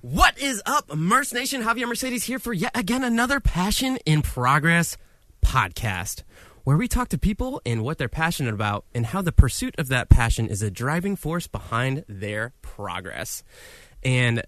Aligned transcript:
What 0.00 0.38
is 0.38 0.62
up, 0.64 0.94
Merce 0.94 1.32
Nation? 1.32 1.60
Javier 1.62 1.88
Mercedes 1.88 2.22
here 2.22 2.38
for 2.38 2.52
yet 2.52 2.70
again 2.76 3.02
another 3.02 3.40
Passion 3.40 3.98
in 4.06 4.22
Progress 4.22 4.96
podcast, 5.44 6.22
where 6.62 6.76
we 6.76 6.86
talk 6.86 7.08
to 7.08 7.18
people 7.18 7.60
and 7.66 7.82
what 7.82 7.98
they're 7.98 8.08
passionate 8.08 8.54
about 8.54 8.84
and 8.94 9.06
how 9.06 9.22
the 9.22 9.32
pursuit 9.32 9.74
of 9.76 9.88
that 9.88 10.08
passion 10.08 10.46
is 10.46 10.62
a 10.62 10.70
driving 10.70 11.16
force 11.16 11.48
behind 11.48 12.04
their 12.08 12.52
progress. 12.62 13.42
And 14.04 14.44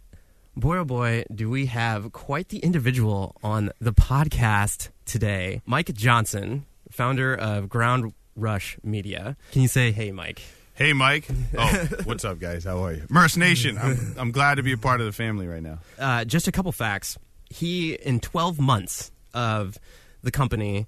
boy, 0.56 0.76
oh 0.76 0.84
boy, 0.84 1.24
do 1.34 1.50
we 1.50 1.66
have 1.66 2.12
quite 2.12 2.50
the 2.50 2.58
individual 2.58 3.34
on 3.42 3.72
the 3.80 3.92
podcast 3.92 4.90
today. 5.04 5.62
Mike 5.66 5.92
Johnson, 5.94 6.64
founder 6.92 7.34
of 7.34 7.68
Ground 7.68 8.14
Rush 8.36 8.78
Media. 8.84 9.36
Can 9.50 9.62
you 9.62 9.68
say, 9.68 9.90
hey, 9.90 10.12
Mike? 10.12 10.42
Hey, 10.80 10.94
Mike. 10.94 11.28
Oh, 11.58 11.88
what's 12.04 12.24
up, 12.24 12.38
guys? 12.38 12.64
How 12.64 12.82
are 12.86 12.94
you? 12.94 13.02
Merce 13.10 13.36
Nation. 13.36 13.76
I'm, 13.76 14.14
I'm 14.16 14.30
glad 14.30 14.54
to 14.54 14.62
be 14.62 14.72
a 14.72 14.78
part 14.78 15.00
of 15.00 15.06
the 15.06 15.12
family 15.12 15.46
right 15.46 15.62
now. 15.62 15.80
Uh, 15.98 16.24
just 16.24 16.48
a 16.48 16.52
couple 16.52 16.72
facts. 16.72 17.18
He, 17.50 17.92
in 17.92 18.18
12 18.18 18.58
months 18.58 19.12
of 19.34 19.76
the 20.22 20.30
company, 20.30 20.86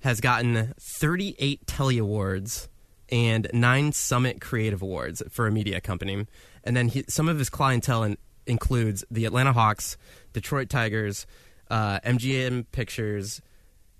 has 0.00 0.20
gotten 0.20 0.74
38 0.78 1.66
Telly 1.66 1.96
Awards 1.96 2.68
and 3.08 3.48
nine 3.54 3.92
Summit 3.92 4.42
Creative 4.42 4.82
Awards 4.82 5.22
for 5.30 5.46
a 5.46 5.50
media 5.50 5.80
company. 5.80 6.26
And 6.62 6.76
then 6.76 6.88
he, 6.88 7.04
some 7.08 7.26
of 7.26 7.38
his 7.38 7.48
clientele 7.48 8.02
in, 8.02 8.18
includes 8.46 9.06
the 9.10 9.24
Atlanta 9.24 9.54
Hawks, 9.54 9.96
Detroit 10.34 10.68
Tigers, 10.68 11.26
uh, 11.70 11.98
MGM 12.00 12.66
Pictures, 12.72 13.40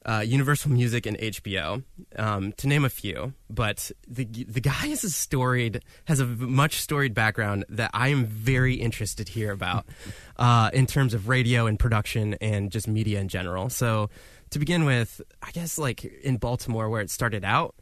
uh, 0.04 0.24
Universal 0.26 0.70
Music, 0.70 1.06
and 1.06 1.18
HBO, 1.18 1.82
um, 2.16 2.52
to 2.52 2.66
name 2.66 2.84
a 2.84 2.90
few. 2.90 3.34
But 3.48 3.90
the 4.08 4.24
the 4.24 4.60
guy 4.60 4.86
is 4.86 5.04
a 5.04 5.10
storied, 5.10 5.82
has 6.06 6.20
a 6.20 6.26
much 6.26 6.80
storied 6.80 7.14
background 7.14 7.64
that 7.68 7.90
I 7.92 8.08
am 8.08 8.26
very 8.26 8.74
interested 8.74 9.26
to 9.26 9.32
hear 9.32 9.52
about 9.52 9.86
uh, 10.36 10.70
in 10.72 10.86
terms 10.86 11.14
of 11.14 11.28
radio 11.28 11.66
and 11.66 11.78
production 11.78 12.34
and 12.40 12.70
just 12.70 12.88
media 12.88 13.20
in 13.20 13.28
general. 13.28 13.68
So 13.68 14.10
to 14.50 14.58
begin 14.58 14.84
with, 14.84 15.20
I 15.42 15.50
guess 15.52 15.78
like 15.78 16.04
in 16.04 16.36
Baltimore 16.36 16.88
where 16.88 17.00
it 17.00 17.10
started 17.10 17.44
out. 17.44 17.74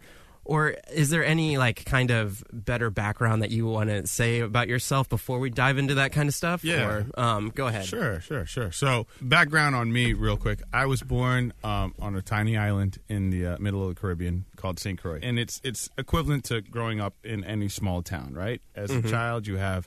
Or 0.48 0.76
is 0.90 1.10
there 1.10 1.22
any 1.22 1.58
like 1.58 1.84
kind 1.84 2.10
of 2.10 2.42
better 2.50 2.88
background 2.88 3.42
that 3.42 3.50
you 3.50 3.66
want 3.66 3.90
to 3.90 4.06
say 4.06 4.40
about 4.40 4.66
yourself 4.66 5.06
before 5.06 5.38
we 5.38 5.50
dive 5.50 5.76
into 5.76 5.96
that 5.96 6.12
kind 6.12 6.26
of 6.26 6.34
stuff? 6.34 6.64
Yeah. 6.64 6.88
Or, 6.88 7.06
um, 7.20 7.52
go 7.54 7.66
ahead. 7.66 7.84
Sure, 7.84 8.18
sure, 8.22 8.46
sure. 8.46 8.72
So, 8.72 9.06
background 9.20 9.76
on 9.76 9.92
me, 9.92 10.14
real 10.14 10.38
quick. 10.38 10.62
I 10.72 10.86
was 10.86 11.02
born 11.02 11.52
um, 11.62 11.94
on 12.00 12.16
a 12.16 12.22
tiny 12.22 12.56
island 12.56 12.98
in 13.10 13.28
the 13.28 13.46
uh, 13.46 13.56
middle 13.58 13.82
of 13.86 13.94
the 13.94 14.00
Caribbean 14.00 14.46
called 14.56 14.80
St. 14.80 14.98
Croix, 14.98 15.20
and 15.22 15.38
it's 15.38 15.60
it's 15.64 15.90
equivalent 15.98 16.44
to 16.44 16.62
growing 16.62 16.98
up 16.98 17.14
in 17.22 17.44
any 17.44 17.68
small 17.68 18.00
town, 18.00 18.32
right? 18.32 18.62
As 18.74 18.90
a 18.90 19.02
child, 19.02 19.46
you 19.46 19.56
have 19.58 19.86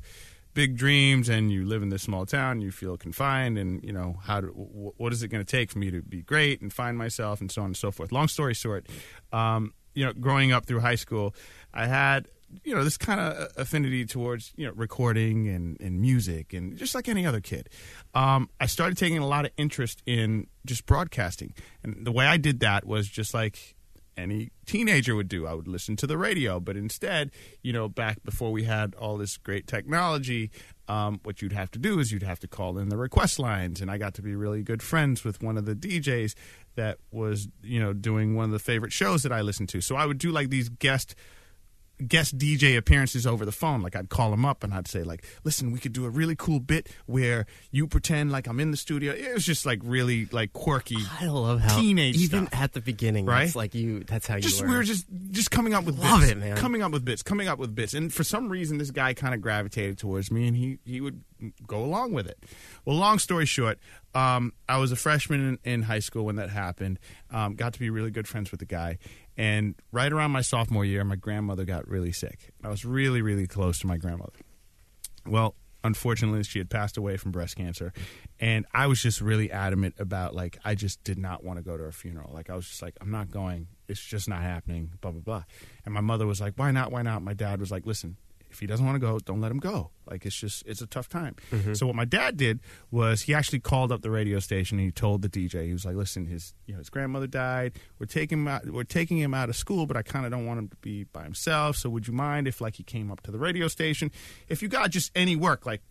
big 0.53 0.77
dreams, 0.77 1.27
and 1.27 1.51
you 1.51 1.65
live 1.65 1.81
in 1.81 1.89
this 1.89 2.03
small 2.03 2.27
town. 2.27 2.61
You 2.61 2.71
feel 2.71 2.97
confined, 2.97 3.57
and 3.57 3.83
you 3.83 3.93
know 3.93 4.17
how 4.21 4.41
wh- 4.41 4.99
what 4.99 5.11
is 5.11 5.23
it 5.23 5.29
going 5.29 5.43
to 5.43 5.51
take 5.51 5.71
for 5.71 5.79
me 5.79 5.89
to 5.89 6.03
be 6.03 6.21
great 6.21 6.61
and 6.61 6.71
find 6.71 6.99
myself, 6.99 7.41
and 7.41 7.51
so 7.51 7.61
on 7.63 7.67
and 7.69 7.77
so 7.77 7.89
forth. 7.89 8.11
Long 8.11 8.27
story 8.27 8.53
short, 8.53 8.85
um, 9.33 9.73
you 9.93 10.05
know, 10.05 10.13
growing 10.13 10.51
up 10.51 10.65
through 10.65 10.79
high 10.79 10.95
school, 10.95 11.35
I 11.73 11.87
had 11.87 12.27
you 12.63 12.75
know 12.75 12.83
this 12.83 12.97
kind 12.97 13.19
of 13.19 13.49
affinity 13.57 14.05
towards 14.05 14.53
you 14.55 14.65
know 14.65 14.73
recording 14.75 15.47
and, 15.47 15.79
and 15.79 16.01
music 16.01 16.53
and 16.53 16.77
just 16.77 16.95
like 16.95 17.07
any 17.07 17.25
other 17.25 17.39
kid. 17.39 17.69
Um, 18.13 18.49
i 18.59 18.65
started 18.65 18.97
taking 18.97 19.19
a 19.19 19.27
lot 19.27 19.45
of 19.45 19.51
interest 19.57 20.01
in 20.05 20.47
just 20.65 20.85
broadcasting. 20.85 21.53
And 21.83 22.05
the 22.05 22.11
way 22.11 22.25
i 22.25 22.37
did 22.37 22.59
that 22.61 22.85
was 22.85 23.07
just 23.07 23.33
like 23.33 23.75
any 24.17 24.51
teenager 24.65 25.15
would 25.15 25.29
do. 25.29 25.47
I 25.47 25.53
would 25.53 25.67
listen 25.67 25.95
to 25.95 26.07
the 26.07 26.17
radio. 26.17 26.59
But 26.59 26.75
instead 26.77 27.31
you 27.61 27.73
know 27.73 27.87
back 27.87 28.23
before 28.23 28.51
we 28.51 28.63
had 28.63 28.95
all 28.95 29.17
this 29.17 29.37
great 29.37 29.67
technology 29.67 30.51
um, 30.91 31.21
what 31.23 31.41
you'd 31.41 31.53
have 31.53 31.71
to 31.71 31.79
do 31.79 31.99
is 31.99 32.11
you'd 32.11 32.21
have 32.23 32.39
to 32.41 32.49
call 32.49 32.77
in 32.77 32.89
the 32.89 32.97
request 32.97 33.39
lines. 33.39 33.79
And 33.79 33.89
i 33.89 33.97
got 33.97 34.13
to 34.15 34.21
be 34.21 34.35
really 34.35 34.61
good 34.61 34.83
friends 34.83 35.23
with 35.23 35.41
one 35.41 35.57
of 35.57 35.65
the 35.65 35.73
djs 35.73 36.35
that 36.75 36.97
was 37.11 37.47
you 37.63 37.79
know 37.79 37.93
doing 37.93 38.35
one 38.35 38.45
of 38.45 38.51
the 38.51 38.59
favorite 38.59 38.91
shows 38.91 39.23
that 39.23 39.31
i 39.31 39.41
listened 39.41 39.69
to. 39.69 39.79
So 39.79 39.95
i 39.95 40.05
would 40.05 40.17
do 40.17 40.31
like 40.31 40.49
these 40.49 40.67
guest 40.67 41.15
guest 42.07 42.37
DJ 42.37 42.75
appearances 42.77 43.25
over 43.27 43.45
the 43.45 43.51
phone. 43.51 43.81
Like 43.81 43.95
I'd 43.95 44.09
call 44.09 44.33
him 44.33 44.45
up 44.45 44.63
and 44.63 44.73
I'd 44.73 44.87
say 44.87 45.03
like, 45.03 45.23
"Listen, 45.43 45.71
we 45.71 45.79
could 45.79 45.93
do 45.93 46.05
a 46.05 46.09
really 46.09 46.35
cool 46.35 46.59
bit 46.59 46.89
where 47.05 47.45
you 47.71 47.87
pretend 47.87 48.31
like 48.31 48.47
I'm 48.47 48.59
in 48.59 48.71
the 48.71 48.77
studio." 48.77 49.13
It 49.13 49.33
was 49.33 49.45
just 49.45 49.65
like 49.65 49.79
really 49.83 50.25
like 50.31 50.53
quirky. 50.53 50.97
I 51.19 51.27
love 51.27 51.61
how 51.61 51.79
teenage 51.79 52.17
even 52.17 52.47
stuff. 52.47 52.61
at 52.61 52.73
the 52.73 52.81
beginning, 52.81 53.25
Right? 53.25 53.43
It's 53.45 53.55
like 53.55 53.75
you. 53.75 54.01
That's 54.03 54.27
how 54.27 54.35
you 54.35 54.41
Just 54.41 54.61
were. 54.61 54.67
we 54.69 54.75
were 54.75 54.83
just 54.83 55.05
just 55.31 55.51
coming 55.51 55.73
up 55.73 55.83
with 55.85 55.99
Love 55.99 56.21
bits, 56.21 56.31
it, 56.31 56.37
man. 56.37 56.57
coming 56.57 56.81
up 56.81 56.91
with 56.91 57.05
bits, 57.05 57.23
coming 57.23 57.47
up 57.47 57.59
with 57.59 57.73
bits, 57.75 57.93
and 57.93 58.13
for 58.13 58.23
some 58.23 58.49
reason 58.49 58.77
this 58.77 58.91
guy 58.91 59.13
kind 59.13 59.33
of 59.33 59.41
gravitated 59.41 59.97
towards 59.97 60.31
me, 60.31 60.47
and 60.47 60.55
he 60.57 60.79
he 60.85 61.01
would 61.01 61.21
go 61.65 61.83
along 61.83 62.13
with 62.13 62.27
it. 62.27 62.37
Well, 62.85 62.95
long 62.97 63.17
story 63.17 63.45
short, 63.47 63.79
um, 64.13 64.53
I 64.69 64.77
was 64.77 64.91
a 64.91 64.95
freshman 64.95 65.57
in, 65.63 65.73
in 65.73 65.81
high 65.83 65.99
school 65.99 66.25
when 66.25 66.35
that 66.35 66.49
happened. 66.51 66.99
Um, 67.31 67.55
got 67.55 67.73
to 67.73 67.79
be 67.79 67.89
really 67.89 68.11
good 68.11 68.27
friends 68.27 68.51
with 68.51 68.59
the 68.59 68.65
guy, 68.67 68.99
and 69.41 69.73
right 69.91 70.13
around 70.13 70.29
my 70.29 70.41
sophomore 70.41 70.85
year, 70.85 71.03
my 71.03 71.15
grandmother 71.15 71.65
got 71.65 71.87
really 71.87 72.11
sick. 72.11 72.51
I 72.63 72.69
was 72.69 72.85
really 72.85 73.23
really 73.23 73.47
close 73.47 73.79
to 73.79 73.87
my 73.87 73.97
grandmother. 73.97 74.37
Well, 75.25 75.55
unfortunately, 75.83 76.43
she 76.43 76.59
had 76.59 76.69
passed 76.69 76.95
away 76.95 77.17
from 77.17 77.31
breast 77.31 77.55
cancer, 77.55 77.91
and 78.39 78.67
I 78.71 78.85
was 78.85 79.01
just 79.01 79.19
really 79.19 79.51
adamant 79.51 79.95
about 79.97 80.35
like 80.35 80.59
I 80.63 80.75
just 80.75 81.03
did 81.03 81.17
not 81.17 81.43
want 81.43 81.57
to 81.57 81.63
go 81.63 81.75
to 81.75 81.83
her 81.83 81.91
funeral. 81.91 82.31
Like 82.31 82.51
I 82.51 82.55
was 82.55 82.67
just 82.67 82.83
like, 82.83 82.95
I'm 83.01 83.09
not 83.09 83.31
going. 83.31 83.65
It's 83.87 83.99
just 83.99 84.29
not 84.29 84.43
happening. 84.43 84.91
Blah 85.01 85.11
blah 85.11 85.21
blah. 85.21 85.43
And 85.85 85.93
my 85.93 86.01
mother 86.01 86.27
was 86.27 86.39
like, 86.39 86.53
Why 86.57 86.69
not? 86.69 86.91
Why 86.91 87.01
not? 87.01 87.23
My 87.23 87.33
dad 87.33 87.59
was 87.59 87.71
like, 87.71 87.87
Listen. 87.87 88.17
If 88.51 88.59
he 88.59 88.67
doesn't 88.67 88.85
want 88.85 88.95
to 88.95 88.99
go, 88.99 89.19
don't 89.19 89.41
let 89.41 89.51
him 89.51 89.59
go. 89.59 89.91
Like 90.05 90.25
it's 90.25 90.35
just 90.35 90.63
it's 90.65 90.81
a 90.81 90.87
tough 90.87 91.07
time. 91.07 91.35
Mm-hmm. 91.51 91.73
So 91.73 91.87
what 91.87 91.95
my 91.95 92.05
dad 92.05 92.37
did 92.37 92.59
was 92.91 93.21
he 93.21 93.33
actually 93.33 93.59
called 93.59 93.91
up 93.91 94.01
the 94.01 94.11
radio 94.11 94.39
station 94.39 94.77
and 94.77 94.85
he 94.85 94.91
told 94.91 95.21
the 95.21 95.29
DJ 95.29 95.65
he 95.65 95.73
was 95.73 95.85
like, 95.85 95.95
"Listen, 95.95 96.25
his 96.25 96.53
you 96.65 96.73
know 96.73 96.79
his 96.79 96.89
grandmother 96.89 97.27
died. 97.27 97.79
We're 97.97 98.07
taking 98.07 98.39
him 98.39 98.47
out. 98.47 98.65
We're 98.65 98.83
taking 98.83 99.17
him 99.17 99.33
out 99.33 99.49
of 99.49 99.55
school, 99.55 99.85
but 99.85 99.95
I 99.95 100.01
kind 100.01 100.25
of 100.25 100.31
don't 100.31 100.45
want 100.45 100.59
him 100.59 100.67
to 100.67 100.75
be 100.77 101.05
by 101.05 101.23
himself. 101.23 101.77
So 101.77 101.89
would 101.89 102.07
you 102.07 102.13
mind 102.13 102.47
if 102.47 102.59
like 102.61 102.75
he 102.75 102.83
came 102.83 103.11
up 103.11 103.21
to 103.21 103.31
the 103.31 103.39
radio 103.39 103.67
station? 103.67 104.11
If 104.49 104.61
you 104.61 104.67
got 104.67 104.89
just 104.89 105.11
any 105.15 105.35
work, 105.35 105.65
like 105.65 105.81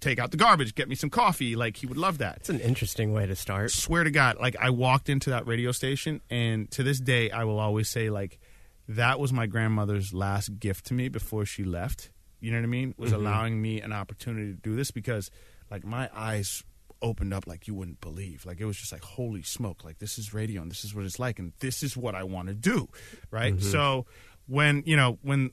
take 0.00 0.18
out 0.18 0.30
the 0.30 0.36
garbage, 0.36 0.74
get 0.74 0.88
me 0.88 0.94
some 0.94 1.10
coffee, 1.10 1.54
like 1.54 1.76
he 1.76 1.86
would 1.86 1.98
love 1.98 2.18
that." 2.18 2.38
It's 2.38 2.50
an 2.50 2.60
interesting 2.60 3.12
way 3.12 3.26
to 3.26 3.36
start. 3.36 3.70
swear 3.70 4.02
to 4.02 4.10
God, 4.10 4.38
like 4.40 4.56
I 4.60 4.70
walked 4.70 5.08
into 5.08 5.30
that 5.30 5.46
radio 5.46 5.70
station, 5.72 6.20
and 6.28 6.70
to 6.72 6.82
this 6.82 6.98
day, 6.98 7.30
I 7.30 7.44
will 7.44 7.60
always 7.60 7.88
say 7.88 8.10
like 8.10 8.40
that 8.96 9.20
was 9.20 9.32
my 9.32 9.46
grandmother's 9.46 10.12
last 10.12 10.58
gift 10.58 10.86
to 10.86 10.94
me 10.94 11.08
before 11.08 11.44
she 11.44 11.62
left. 11.62 12.10
You 12.40 12.50
know 12.50 12.58
what 12.58 12.64
I 12.64 12.68
mean? 12.68 12.94
Was 12.96 13.12
mm-hmm. 13.12 13.20
allowing 13.20 13.62
me 13.62 13.80
an 13.80 13.92
opportunity 13.92 14.52
to 14.52 14.58
do 14.58 14.74
this 14.74 14.90
because 14.90 15.30
like 15.70 15.84
my 15.84 16.10
eyes 16.14 16.64
opened 17.00 17.32
up 17.32 17.46
like 17.46 17.68
you 17.68 17.74
wouldn't 17.74 18.00
believe. 18.00 18.44
Like 18.44 18.60
it 18.60 18.64
was 18.64 18.76
just 18.76 18.92
like 18.92 19.02
holy 19.02 19.42
smoke! 19.42 19.84
Like 19.84 19.98
this 19.98 20.18
is 20.18 20.34
radio, 20.34 20.62
and 20.62 20.70
this 20.70 20.84
is 20.84 20.94
what 20.94 21.04
it's 21.04 21.18
like, 21.18 21.38
and 21.38 21.52
this 21.60 21.82
is 21.82 21.96
what 21.96 22.14
I 22.14 22.24
want 22.24 22.48
to 22.48 22.54
do, 22.54 22.88
right? 23.30 23.54
Mm-hmm. 23.54 23.70
So 23.70 24.06
when 24.48 24.82
you 24.86 24.96
know 24.96 25.18
when 25.22 25.50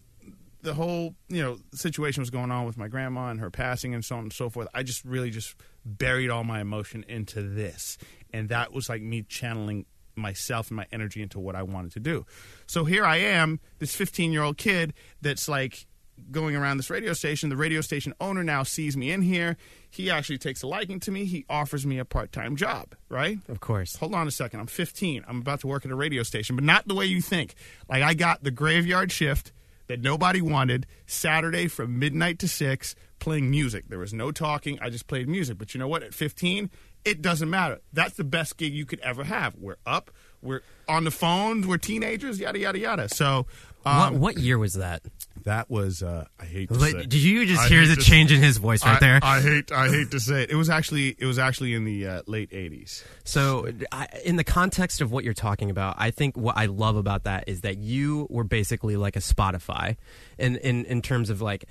the 0.61 0.73
whole 0.73 1.13
you 1.29 1.43
know 1.43 1.59
situation 1.73 2.21
was 2.21 2.31
going 2.31 2.49
on 2.49 2.65
with 2.65 2.77
my 2.77 2.87
grandma 2.87 3.29
and 3.29 3.39
her 3.39 3.51
passing 3.51 3.93
and 3.93 4.03
so 4.03 4.15
on 4.15 4.23
and 4.23 4.33
so 4.33 4.49
forth 4.49 4.67
i 4.73 4.81
just 4.81 5.05
really 5.05 5.29
just 5.29 5.55
buried 5.85 6.31
all 6.31 6.43
my 6.43 6.59
emotion 6.59 7.05
into 7.07 7.43
this 7.43 7.97
and 8.33 8.49
that 8.49 8.73
was 8.73 8.89
like 8.89 9.01
me 9.01 9.21
channeling 9.21 9.85
myself 10.17 10.69
and 10.69 10.75
my 10.77 10.85
energy 10.91 11.21
into 11.21 11.39
what 11.39 11.55
i 11.55 11.63
wanted 11.63 11.91
to 11.91 11.99
do 11.99 12.25
so 12.65 12.83
here 12.85 13.05
i 13.05 13.17
am 13.17 13.59
this 13.79 13.95
15 13.95 14.31
year 14.31 14.43
old 14.43 14.57
kid 14.57 14.93
that's 15.21 15.47
like 15.47 15.85
going 16.31 16.55
around 16.55 16.77
this 16.77 16.89
radio 16.89 17.13
station 17.13 17.49
the 17.49 17.55
radio 17.55 17.79
station 17.79 18.11
owner 18.19 18.43
now 18.43 18.63
sees 18.63 18.97
me 18.97 19.11
in 19.11 19.21
here 19.21 19.55
he 19.91 20.09
actually 20.09 20.39
takes 20.39 20.63
a 20.63 20.67
liking 20.67 20.99
to 20.99 21.11
me 21.11 21.25
he 21.25 21.45
offers 21.47 21.85
me 21.85 21.99
a 21.99 22.05
part-time 22.05 22.55
job 22.55 22.95
right 23.07 23.37
Of 23.47 23.59
course. 23.59 23.95
hold 23.97 24.15
on 24.15 24.27
a 24.27 24.31
second. 24.31 24.59
I'm 24.59 24.65
15. 24.67 25.23
I'm 25.27 25.39
about 25.41 25.59
to 25.61 25.67
work 25.67 25.85
at 25.85 25.91
a 25.91 25.95
radio 25.95 26.23
station, 26.23 26.55
but 26.55 26.65
not 26.65 26.87
the 26.87 26.95
way 26.95 27.05
you 27.05 27.21
think. 27.21 27.53
Like 27.87 28.01
I 28.03 28.13
got 28.15 28.43
the 28.43 28.51
graveyard 28.51 29.11
shift 29.11 29.51
that 29.87 30.01
nobody 30.01 30.41
wanted 30.41 30.87
Saturday 31.05 31.67
from 31.67 31.97
midnight 31.99 32.39
to 32.39 32.47
6 32.47 32.95
playing 33.19 33.49
music. 33.49 33.85
There 33.87 33.97
was 33.99 34.13
no 34.13 34.31
talking. 34.31 34.77
I 34.81 34.89
just 34.89 35.07
played 35.07 35.29
music. 35.29 35.57
But 35.57 35.73
you 35.73 35.79
know 35.79 35.87
what? 35.87 36.03
At 36.03 36.13
15, 36.13 36.69
it 37.05 37.21
doesn't 37.21 37.49
matter. 37.49 37.79
That's 37.93 38.15
the 38.15 38.23
best 38.23 38.57
gig 38.57 38.73
you 38.73 38.85
could 38.85 38.99
ever 38.99 39.23
have. 39.23 39.55
We're 39.55 39.77
up. 39.85 40.11
We're 40.41 40.61
on 40.87 41.03
the 41.03 41.11
phones. 41.11 41.65
We're 41.65 41.77
teenagers. 41.77 42.39
Yada 42.39 42.59
yada 42.59 42.79
yada. 42.79 43.09
So 43.09 43.47
um, 43.85 44.13
what 44.13 44.13
what 44.13 44.37
year 44.37 44.57
was 44.57 44.73
that? 44.73 45.01
that 45.47 45.69
was 45.69 46.03
uh, 46.03 46.25
I 46.39 46.45
hate 46.45 46.67
to 46.67 46.75
Like, 46.75 46.91
say. 46.91 47.01
did 47.03 47.13
you 47.15 47.45
just 47.45 47.61
I 47.61 47.67
hear 47.69 47.87
the 47.87 47.95
change 47.95 48.33
in 48.33 48.41
his 48.41 48.57
voice 48.57 48.83
right 48.83 48.97
I, 48.97 48.99
there? 48.99 49.19
I 49.23 49.41
hate 49.41 49.71
I 49.71 49.87
hate 49.87 50.11
to 50.11 50.19
say 50.19 50.43
it. 50.43 50.49
It 50.51 50.55
was 50.55 50.69
actually 50.69 51.15
it 51.17 51.25
was 51.25 51.39
actually 51.39 51.73
in 51.73 51.85
the 51.85 52.05
uh, 52.05 52.21
late 52.27 52.51
80s. 52.51 53.03
So, 53.23 53.69
I, 53.91 54.07
in 54.25 54.35
the 54.35 54.43
context 54.43 54.99
of 54.99 55.11
what 55.11 55.23
you're 55.23 55.33
talking 55.33 55.69
about, 55.69 55.95
I 55.97 56.11
think 56.11 56.35
what 56.35 56.57
I 56.57 56.65
love 56.65 56.97
about 56.97 57.23
that 57.23 57.45
is 57.47 57.61
that 57.61 57.77
you 57.77 58.27
were 58.29 58.43
basically 58.43 58.97
like 58.97 59.15
a 59.15 59.19
Spotify, 59.19 59.95
in 60.37 60.57
in 60.57 60.83
in 60.85 61.01
terms 61.01 61.29
of 61.29 61.41
like 61.41 61.65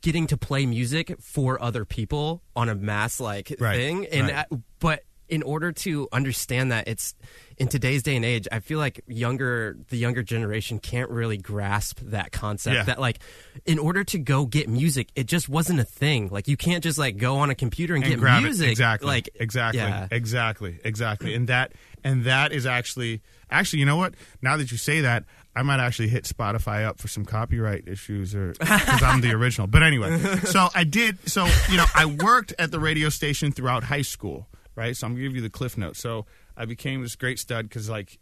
getting 0.00 0.26
to 0.28 0.36
play 0.36 0.66
music 0.66 1.16
for 1.20 1.60
other 1.62 1.84
people 1.84 2.42
on 2.56 2.68
a 2.68 2.74
mass 2.74 3.20
like 3.20 3.54
Right, 3.58 3.76
thing, 3.76 4.06
and 4.06 4.28
right. 4.28 4.46
but 4.78 5.04
in 5.32 5.42
order 5.42 5.72
to 5.72 6.06
understand 6.12 6.70
that 6.72 6.86
it's 6.86 7.14
in 7.56 7.66
today's 7.66 8.02
day 8.02 8.16
and 8.16 8.24
age, 8.24 8.46
I 8.52 8.60
feel 8.60 8.78
like 8.78 9.00
younger 9.06 9.78
the 9.88 9.96
younger 9.96 10.22
generation 10.22 10.78
can't 10.78 11.08
really 11.08 11.38
grasp 11.38 12.00
that 12.02 12.32
concept. 12.32 12.74
Yeah. 12.74 12.82
That 12.82 13.00
like, 13.00 13.18
in 13.64 13.78
order 13.78 14.04
to 14.04 14.18
go 14.18 14.44
get 14.44 14.68
music, 14.68 15.08
it 15.16 15.24
just 15.24 15.48
wasn't 15.48 15.80
a 15.80 15.84
thing. 15.84 16.28
Like 16.28 16.48
you 16.48 16.58
can't 16.58 16.84
just 16.84 16.98
like 16.98 17.16
go 17.16 17.38
on 17.38 17.48
a 17.48 17.54
computer 17.54 17.94
and, 17.94 18.04
and 18.04 18.20
get 18.20 18.42
music. 18.42 18.68
it 18.68 18.72
exactly 18.72 19.06
Like 19.08 19.30
exactly 19.36 19.80
yeah. 19.80 20.06
exactly 20.10 20.78
exactly 20.84 21.34
and 21.34 21.48
that 21.48 21.72
and 22.04 22.24
that 22.24 22.52
is 22.52 22.66
actually 22.66 23.22
actually 23.50 23.78
you 23.80 23.86
know 23.86 23.96
what 23.96 24.12
now 24.42 24.58
that 24.58 24.70
you 24.70 24.76
say 24.76 25.00
that 25.02 25.24
i 25.54 25.62
might 25.62 25.78
actually 25.80 26.08
hit 26.08 26.24
spotify 26.24 26.84
up 26.84 26.98
for 26.98 27.08
some 27.08 27.24
copyright 27.24 27.86
issues 27.86 28.34
or 28.34 28.52
because 28.52 29.02
i'm 29.02 29.20
the 29.20 29.30
original 29.34 29.66
but 29.66 29.82
anyway 29.82 30.18
so 30.44 30.68
i 30.74 30.84
did 30.84 31.18
so 31.28 31.46
you 31.70 31.76
know 31.76 31.84
i 31.94 32.06
worked 32.06 32.54
at 32.58 32.70
the 32.70 32.80
radio 32.80 33.08
station 33.08 33.52
throughout 33.52 33.84
high 33.84 34.02
school 34.02 34.48
right 34.74 34.96
so 34.96 35.06
i'm 35.06 35.12
gonna 35.14 35.22
give 35.24 35.34
you 35.36 35.42
the 35.42 35.50
cliff 35.50 35.76
notes 35.78 36.00
so 36.00 36.26
i 36.56 36.64
became 36.64 37.02
this 37.02 37.16
great 37.16 37.38
stud 37.38 37.68
because 37.68 37.88
like 37.88 38.18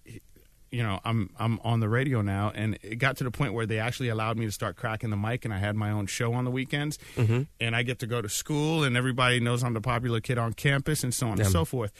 you 0.72 0.84
know, 0.84 1.00
I'm 1.04 1.30
I'm 1.36 1.58
on 1.64 1.80
the 1.80 1.88
radio 1.88 2.22
now, 2.22 2.52
and 2.54 2.78
it 2.82 3.00
got 3.00 3.16
to 3.16 3.24
the 3.24 3.32
point 3.32 3.54
where 3.54 3.66
they 3.66 3.80
actually 3.80 4.08
allowed 4.08 4.38
me 4.38 4.46
to 4.46 4.52
start 4.52 4.76
cracking 4.76 5.10
the 5.10 5.16
mic, 5.16 5.44
and 5.44 5.52
I 5.52 5.58
had 5.58 5.74
my 5.74 5.90
own 5.90 6.06
show 6.06 6.32
on 6.32 6.44
the 6.44 6.50
weekends, 6.52 6.96
Mm-hmm. 7.16 7.42
and 7.58 7.74
I 7.74 7.82
get 7.82 7.98
to 7.98 8.06
go 8.06 8.22
to 8.22 8.28
school, 8.28 8.84
and 8.84 8.96
everybody 8.96 9.40
knows 9.40 9.64
I'm 9.64 9.74
the 9.74 9.80
popular 9.80 10.20
kid 10.20 10.38
on 10.38 10.52
campus, 10.52 11.02
and 11.02 11.12
so 11.12 11.26
on 11.26 11.40
and 11.40 11.50
so 11.50 11.64
forth. 11.64 11.90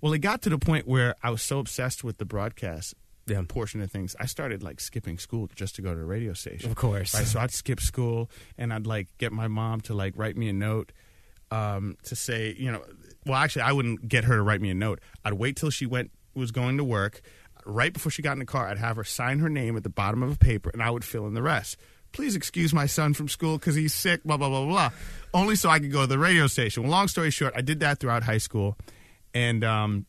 Well, 0.00 0.12
it 0.12 0.20
got 0.20 0.42
to 0.42 0.48
the 0.48 0.58
point 0.58 0.86
where 0.86 1.16
I 1.24 1.30
was 1.30 1.42
so 1.42 1.58
obsessed 1.58 2.04
with 2.04 2.18
the 2.18 2.24
broadcast 2.24 2.94
Yeah. 3.26 3.42
portion 3.48 3.82
of 3.82 3.90
things, 3.90 4.14
I 4.20 4.26
started 4.26 4.62
like 4.62 4.78
skipping 4.78 5.18
school 5.18 5.50
just 5.56 5.74
to 5.74 5.82
go 5.82 5.92
to 5.92 5.98
the 5.98 6.06
radio 6.06 6.32
station. 6.32 6.70
Of 6.70 6.76
course. 6.76 7.12
Right, 7.14 7.26
so 7.26 7.40
I'd 7.40 7.50
skip 7.50 7.80
school, 7.80 8.30
and 8.56 8.72
I'd 8.72 8.86
like 8.86 9.08
get 9.18 9.32
my 9.32 9.48
mom 9.48 9.80
to 9.80 9.94
like 9.94 10.12
write 10.16 10.36
me 10.36 10.48
a 10.48 10.52
note 10.52 10.92
um, 11.50 11.96
to 12.04 12.14
say, 12.14 12.54
you 12.56 12.70
know, 12.70 12.84
well, 13.26 13.36
actually, 13.36 13.62
I 13.62 13.72
wouldn't 13.72 14.08
get 14.08 14.24
her 14.24 14.36
to 14.36 14.42
write 14.42 14.60
me 14.60 14.70
a 14.70 14.74
note. 14.74 15.00
I'd 15.24 15.34
wait 15.34 15.56
till 15.56 15.70
she 15.70 15.86
went 15.86 16.10
was 16.34 16.50
going 16.50 16.76
to 16.78 16.84
work. 16.84 17.20
Right 17.66 17.92
before 17.92 18.10
she 18.10 18.22
got 18.22 18.32
in 18.32 18.38
the 18.38 18.46
car, 18.46 18.68
I'd 18.68 18.78
have 18.78 18.96
her 18.96 19.04
sign 19.04 19.40
her 19.40 19.48
name 19.48 19.76
at 19.76 19.82
the 19.82 19.90
bottom 19.90 20.22
of 20.22 20.32
a 20.32 20.36
paper, 20.36 20.70
and 20.70 20.82
I 20.82 20.90
would 20.90 21.04
fill 21.04 21.26
in 21.26 21.34
the 21.34 21.42
rest. 21.42 21.76
Please 22.12 22.34
excuse 22.34 22.72
my 22.72 22.86
son 22.86 23.14
from 23.14 23.28
school 23.28 23.58
because 23.58 23.74
he's 23.74 23.94
sick. 23.94 24.24
Blah 24.24 24.36
blah 24.36 24.48
blah 24.48 24.66
blah. 24.66 24.90
Only 25.32 25.56
so 25.56 25.68
I 25.68 25.78
could 25.78 25.92
go 25.92 26.02
to 26.02 26.06
the 26.06 26.18
radio 26.18 26.46
station. 26.46 26.82
Well, 26.82 26.92
long 26.92 27.08
story 27.08 27.30
short, 27.30 27.52
I 27.54 27.60
did 27.60 27.80
that 27.80 28.00
throughout 28.00 28.22
high 28.22 28.38
school, 28.38 28.76
and 29.34 29.62
um, 29.62 30.06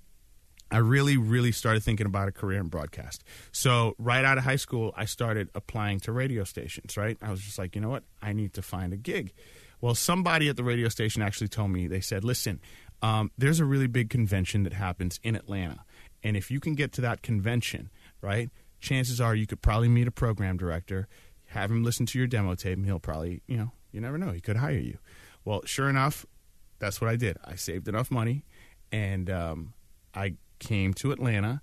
I 0.72 0.78
really, 0.78 1.18
really 1.18 1.52
started 1.52 1.84
thinking 1.84 2.08
about 2.08 2.28
a 2.28 2.32
career 2.32 2.60
in 2.60 2.68
broadcast. 2.68 3.24
So 3.52 3.96
right 4.00 4.24
out 4.24 4.38
of 4.38 4.46
high 4.46 4.56
school, 4.56 4.94
I 4.96 5.06
started 5.06 5.50
applying 5.54 6.00
to 6.02 6.12
radio 6.12 6.44
stations. 6.46 6.98
Right, 6.98 7.18
I 7.22 7.30
was 7.30 7.42
just 7.42 7.60
like, 7.60 7.76
you 7.76 7.82
know 7.82 7.90
what, 7.90 8.04
I 8.22 8.34
need 8.34 8.54
to 8.54 8.62
find 8.62 8.94
a 8.94 8.98
gig. 8.98 9.34
Well, 9.82 9.96
somebody 9.96 10.48
at 10.48 10.58
the 10.58 10.64
radio 10.64 10.90
station 10.90 11.22
actually 11.22 11.48
told 11.50 11.72
me. 11.72 11.88
They 11.88 12.02
said, 12.02 12.24
listen, 12.24 12.62
um, 13.02 13.32
there's 13.38 13.60
a 13.60 13.66
really 13.66 13.88
big 13.88 14.10
convention 14.10 14.64
that 14.64 14.74
happens 14.74 15.20
in 15.24 15.36
Atlanta, 15.36 15.84
and 16.24 16.38
if 16.38 16.52
you 16.52 16.60
can 16.60 16.76
get 16.76 16.92
to 16.94 17.02
that 17.02 17.22
convention, 17.22 17.90
right, 18.22 18.50
chances 18.80 19.20
are 19.22 19.36
you 19.36 19.48
could 19.48 19.62
probably 19.62 19.88
meet 19.88 20.08
a 20.08 20.12
program 20.12 20.58
director, 20.58 21.08
have 21.48 21.72
him 21.72 21.84
listen 21.84 22.06
to 22.08 22.18
your 22.18 22.28
demo 22.28 22.56
tape, 22.56 22.78
and 22.78 22.86
he'll 22.86 23.00
probably, 23.00 23.42
you 23.48 23.58
know, 23.58 23.72
you 23.92 24.00
never 24.00 24.18
know, 24.18 24.32
he 24.32 24.40
could 24.40 24.58
hire 24.58 24.78
you. 24.78 24.98
Well, 25.44 25.62
sure 25.66 25.90
enough, 25.90 26.26
that's 26.80 27.02
what 27.02 27.10
I 27.10 27.16
did. 27.16 27.38
I 27.44 27.56
saved 27.56 27.88
enough 27.88 28.10
money, 28.12 28.46
and 28.92 29.30
um, 29.30 29.74
I 30.14 30.36
came 30.60 30.94
to 30.96 31.12
Atlanta, 31.12 31.62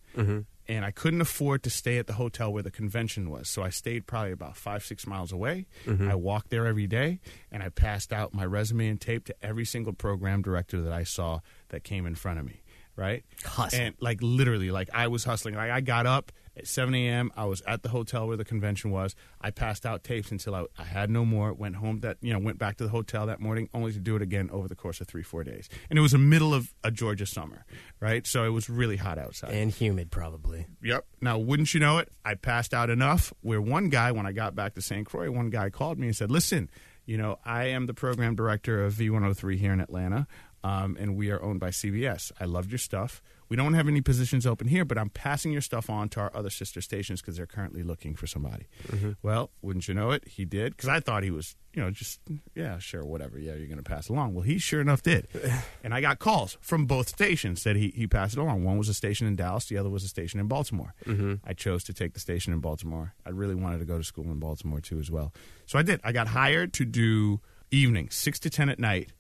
and 0.69 0.85
I 0.85 0.91
couldn't 0.91 1.21
afford 1.21 1.63
to 1.63 1.71
stay 1.71 1.99
at 1.99 2.07
the 2.07 2.13
hotel 2.13 2.53
where 2.53 2.63
the 2.63 2.71
convention 2.71 3.31
was. 3.31 3.49
So 3.49 3.63
I 3.63 3.71
stayed 3.71 4.07
probably 4.07 4.33
about 4.33 4.57
five, 4.57 4.85
six 4.85 5.07
miles 5.07 5.33
away. 5.33 5.67
Mm-hmm. 5.87 6.11
I 6.11 6.15
walked 6.15 6.51
there 6.51 6.67
every 6.67 6.87
day, 6.87 7.21
and 7.51 7.63
I 7.63 7.71
passed 7.71 8.13
out 8.13 8.35
my 8.35 8.45
resume 8.45 8.89
and 8.89 9.01
tape 9.01 9.25
to 9.27 9.35
every 9.43 9.65
single 9.65 9.93
program 9.95 10.43
director 10.43 10.83
that 10.83 10.93
I 10.93 11.05
saw 11.05 11.41
that 11.71 11.85
came 11.85 12.07
in 12.07 12.15
front 12.15 12.39
of 12.39 12.45
me. 12.45 12.63
Right, 12.97 13.25
Hustle. 13.45 13.81
and 13.81 13.95
like 14.01 14.19
literally, 14.23 14.73
like 14.73 14.91
I 14.93 15.07
was 15.07 15.23
hustling. 15.23 15.55
Like 15.55 15.71
I 15.71 15.81
got 15.81 16.07
up 16.07 16.33
at 16.59 16.67
7 16.67 16.95
a.m. 16.95 17.31
I 17.37 17.45
was 17.45 17.63
at 17.63 17.83
the 17.83 17.89
hotel 17.89 18.27
where 18.27 18.37
the 18.37 18.45
convention 18.45 18.91
was. 18.91 19.15
I 19.41 19.51
passed 19.51 19.87
out 19.87 20.05
tapes 20.05 20.31
until 20.31 20.55
I, 20.55 20.67
I 20.79 20.85
had 20.85 21.11
no 21.11 21.25
more. 21.25 21.53
Went 21.53 21.77
home 21.77 22.01
that 22.01 22.19
you 22.21 22.33
know 22.33 22.39
went 22.39 22.59
back 22.59 22.77
to 22.79 22.85
the 22.85 22.91
hotel 22.91 23.27
that 23.27 23.41
morning, 23.41 23.69
only 23.73 23.93
to 23.93 23.99
do 23.99 24.17
it 24.17 24.23
again 24.23 24.51
over 24.51 24.69
the 24.69 24.75
course 24.75 25.01
of 25.01 25.07
three 25.09 25.23
four 25.23 25.45
days. 25.45 25.69
And 25.89 25.99
it 25.99 26.03
was 26.03 26.13
the 26.13 26.19
middle 26.19 26.53
of 26.55 26.75
a 26.85 26.91
Georgia 26.91 27.27
summer, 27.27 27.65
right? 28.01 28.27
So 28.27 28.45
it 28.45 28.51
was 28.51 28.69
really 28.69 28.97
hot 28.97 29.19
outside. 29.19 29.51
and 29.53 29.71
humid 29.71 30.11
probably. 30.11 30.67
Yep. 30.83 31.07
Now, 31.21 31.39
wouldn't 31.39 31.73
you 31.75 31.81
know 31.81 31.99
it? 31.99 32.11
I 32.25 32.35
passed 32.35 32.75
out 32.75 32.91
enough 32.91 33.33
where 33.41 33.61
one 33.61 33.89
guy, 33.89 34.13
when 34.13 34.27
I 34.27 34.33
got 34.33 34.55
back 34.55 34.75
to 34.75 34.83
St. 34.83 35.07
Croix, 35.07 35.31
one 35.31 35.51
guy 35.51 35.71
called 35.71 35.99
me 35.99 36.09
and 36.09 36.17
said, 36.17 36.31
Listen, 36.31 36.71
you 37.07 37.17
know, 37.17 37.39
I 37.45 37.67
am 37.67 37.87
the 37.87 37.95
program 37.95 38.35
director 38.35 38.85
of 38.85 38.95
V103 38.95 39.57
here 39.57 39.73
in 39.73 39.81
Atlanta, 39.81 40.27
um, 40.63 40.97
and 41.01 41.17
we 41.17 41.31
are 41.31 41.43
owned 41.43 41.61
by 41.61 41.71
CBS. 41.71 42.33
I 42.39 42.45
loved 42.45 42.71
your 42.71 42.79
stuff. 42.79 43.23
We 43.49 43.57
don't 43.57 43.75
have 43.75 43.89
any 43.89 44.01
positions 44.01 44.47
open 44.47 44.69
here, 44.69 44.85
but 44.85 44.99
I'm 44.99 45.09
passing 45.11 45.53
your 45.53 45.63
stuff 45.63 45.89
on 45.89 46.09
to 46.11 46.21
our 46.21 46.31
other 46.35 46.51
sister 46.51 46.81
stations 46.81 47.21
because 47.21 47.37
they're 47.37 47.47
currently 47.47 47.83
looking 47.83 48.15
for 48.15 48.27
somebody. 48.27 48.67
Mm-hmm. 48.89 49.13
Well, 49.23 49.51
wouldn't 49.63 49.89
you 49.89 49.95
know 49.95 50.11
it? 50.11 50.29
He 50.29 50.45
did 50.45 50.77
because 50.77 50.89
I 50.89 51.01
thought 51.01 51.23
he 51.23 51.31
was, 51.31 51.57
you 51.73 51.83
know, 51.83 51.91
just 51.91 52.21
yeah, 52.55 52.79
sure, 52.79 53.05
whatever. 53.05 53.39
Yeah, 53.39 53.55
you're 53.55 53.67
going 53.67 53.79
to 53.79 53.83
pass 53.83 54.09
along. 54.09 54.35
Well, 54.35 54.43
he 54.43 54.59
sure 54.59 54.81
enough 54.81 55.03
did, 55.03 55.29
and 55.85 55.95
I 55.95 56.01
got 56.01 56.19
calls 56.19 56.59
from 56.61 56.87
both 56.87 57.09
stations 57.09 57.65
that 57.65 57.77
he 57.77 57.89
he 57.95 58.07
passed 58.07 58.35
it 58.35 58.41
along. 58.41 58.65
One 58.65 58.77
was 58.77 58.89
a 58.89 58.95
station 58.95 59.27
in 59.27 59.37
Dallas, 59.37 59.67
the 59.67 59.79
other 59.79 59.91
was 59.91 60.05
a 60.05 60.09
station 60.09 60.41
in 60.41 60.47
Baltimore. 60.47 60.95
Mm-hmm. 61.07 61.35
I 61.45 61.55
chose 61.55 61.85
to 61.85 61.95
take 61.95 62.13
the 62.15 62.21
station 62.21 62.53
in 62.53 62.61
Baltimore. 62.61 63.15
I 63.25 63.31
really 63.31 63.55
wanted 63.55 63.79
to 63.79 63.87
go 63.87 63.97
to 63.97 64.05
school 64.05 64.25
in 64.25 64.39
Baltimore 64.39 64.81
too, 64.81 64.99
as 64.99 65.11
well. 65.11 65.33
So 65.67 65.79
I 65.79 65.83
did. 65.83 66.01
I 66.05 66.13
got 66.13 66.29
hired 66.29 66.73
to 66.75 66.85
do 66.85 67.41
evenings, 67.71 68.15
six 68.15 68.39
to 68.41 68.51
ten 68.51 68.69
at 68.69 68.79
night, 68.79 69.13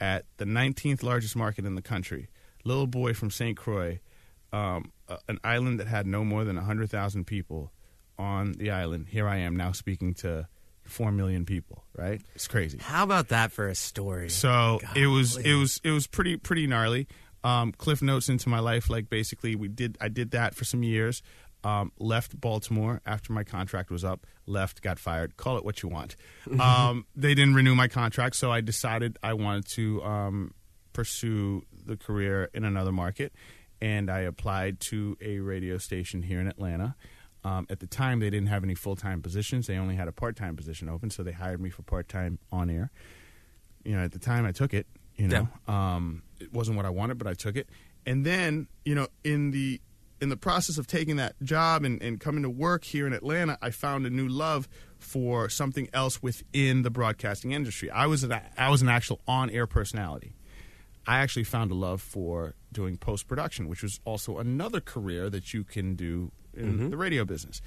at 0.00 0.24
the 0.38 0.44
19th 0.44 1.02
largest 1.02 1.36
market 1.36 1.64
in 1.64 1.74
the 1.74 1.82
country. 1.82 2.28
Little 2.64 2.86
boy 2.86 3.14
from 3.14 3.30
St. 3.30 3.56
Croix, 3.56 4.00
um, 4.52 4.92
uh, 5.08 5.16
an 5.28 5.38
island 5.44 5.80
that 5.80 5.86
had 5.86 6.06
no 6.06 6.24
more 6.24 6.44
than 6.44 6.56
100,000 6.56 7.24
people 7.24 7.72
on 8.18 8.52
the 8.52 8.70
island. 8.70 9.06
Here 9.08 9.26
I 9.26 9.38
am 9.38 9.56
now 9.56 9.72
speaking 9.72 10.14
to 10.14 10.46
4 10.84 11.12
million 11.12 11.44
people, 11.44 11.84
right? 11.96 12.20
It's 12.34 12.48
crazy. 12.48 12.78
How 12.80 13.04
about 13.04 13.28
that 13.28 13.52
for 13.52 13.68
a 13.68 13.74
story? 13.74 14.28
So 14.28 14.80
it 14.94 15.06
was 15.06 15.36
it 15.36 15.54
was 15.54 15.80
it 15.84 15.90
was 15.90 16.06
pretty 16.06 16.36
pretty 16.36 16.66
gnarly. 16.66 17.06
Um, 17.42 17.72
cliff 17.72 18.02
notes 18.02 18.28
into 18.28 18.48
my 18.50 18.58
life, 18.58 18.90
like 18.90 19.08
basically 19.08 19.54
we 19.54 19.68
did 19.68 19.96
I 20.00 20.08
did 20.08 20.32
that 20.32 20.54
for 20.54 20.64
some 20.64 20.82
years. 20.82 21.22
Um, 21.62 21.92
left 21.98 22.40
Baltimore 22.40 23.02
after 23.04 23.32
my 23.32 23.44
contract 23.44 23.90
was 23.90 24.04
up. 24.04 24.26
Left, 24.46 24.80
got 24.82 24.98
fired. 24.98 25.36
Call 25.36 25.58
it 25.58 25.64
what 25.64 25.82
you 25.82 25.88
want. 25.88 26.16
Um, 26.60 27.06
they 27.14 27.34
didn't 27.34 27.54
renew 27.54 27.74
my 27.74 27.88
contract, 27.88 28.36
so 28.36 28.50
I 28.50 28.60
decided 28.60 29.18
I 29.22 29.34
wanted 29.34 29.66
to 29.68 30.02
um, 30.02 30.54
pursue 30.92 31.64
the 31.86 31.96
career 31.96 32.50
in 32.54 32.64
another 32.64 32.92
market, 32.92 33.32
and 33.80 34.10
I 34.10 34.20
applied 34.20 34.80
to 34.80 35.16
a 35.20 35.38
radio 35.40 35.78
station 35.78 36.22
here 36.22 36.40
in 36.40 36.46
Atlanta. 36.46 36.96
Um, 37.42 37.66
at 37.70 37.80
the 37.80 37.86
time, 37.86 38.20
they 38.20 38.28
didn't 38.28 38.48
have 38.48 38.64
any 38.64 38.74
full 38.74 38.96
time 38.96 39.22
positions; 39.22 39.66
they 39.66 39.76
only 39.76 39.96
had 39.96 40.08
a 40.08 40.12
part 40.12 40.36
time 40.36 40.56
position 40.56 40.88
open, 40.88 41.10
so 41.10 41.22
they 41.22 41.32
hired 41.32 41.60
me 41.60 41.70
for 41.70 41.82
part 41.82 42.08
time 42.08 42.38
on 42.52 42.70
air 42.70 42.90
you 43.84 43.96
know, 43.96 44.04
at 44.04 44.12
the 44.12 44.18
time 44.18 44.44
I 44.44 44.52
took 44.52 44.74
it, 44.74 44.86
you 45.16 45.28
know, 45.28 45.48
um, 45.68 46.22
it 46.38 46.52
wasn't 46.52 46.76
what 46.76 46.86
I 46.86 46.90
wanted, 46.90 47.18
but 47.18 47.26
I 47.26 47.34
took 47.34 47.56
it. 47.56 47.68
And 48.06 48.24
then, 48.24 48.68
you 48.84 48.94
know, 48.94 49.08
in 49.24 49.50
the 49.50 49.80
in 50.20 50.28
the 50.28 50.36
process 50.36 50.76
of 50.76 50.86
taking 50.86 51.16
that 51.16 51.34
job 51.42 51.82
and, 51.82 52.02
and 52.02 52.20
coming 52.20 52.42
to 52.42 52.50
work 52.50 52.84
here 52.84 53.06
in 53.06 53.14
Atlanta, 53.14 53.56
I 53.62 53.70
found 53.70 54.04
a 54.04 54.10
new 54.10 54.28
love 54.28 54.68
for 54.98 55.48
something 55.48 55.88
else 55.94 56.22
within 56.22 56.82
the 56.82 56.90
broadcasting 56.90 57.52
industry. 57.52 57.90
I 57.90 58.06
was 58.06 58.22
an, 58.22 58.38
I 58.58 58.68
was 58.68 58.82
an 58.82 58.90
actual 58.90 59.20
on 59.26 59.48
air 59.48 59.66
personality. 59.66 60.34
I 61.10 61.18
actually 61.18 61.42
found 61.42 61.72
a 61.72 61.74
love 61.74 62.00
for 62.00 62.54
doing 62.72 62.96
post 62.96 63.26
production, 63.26 63.66
which 63.66 63.82
was 63.82 63.98
also 64.04 64.38
another 64.38 64.80
career 64.80 65.28
that 65.28 65.52
you 65.52 65.64
can 65.64 65.96
do 65.96 66.30
in 66.54 66.74
mm-hmm. 66.74 66.90
the 66.90 66.96
radio 66.96 67.24
business. 67.24 67.60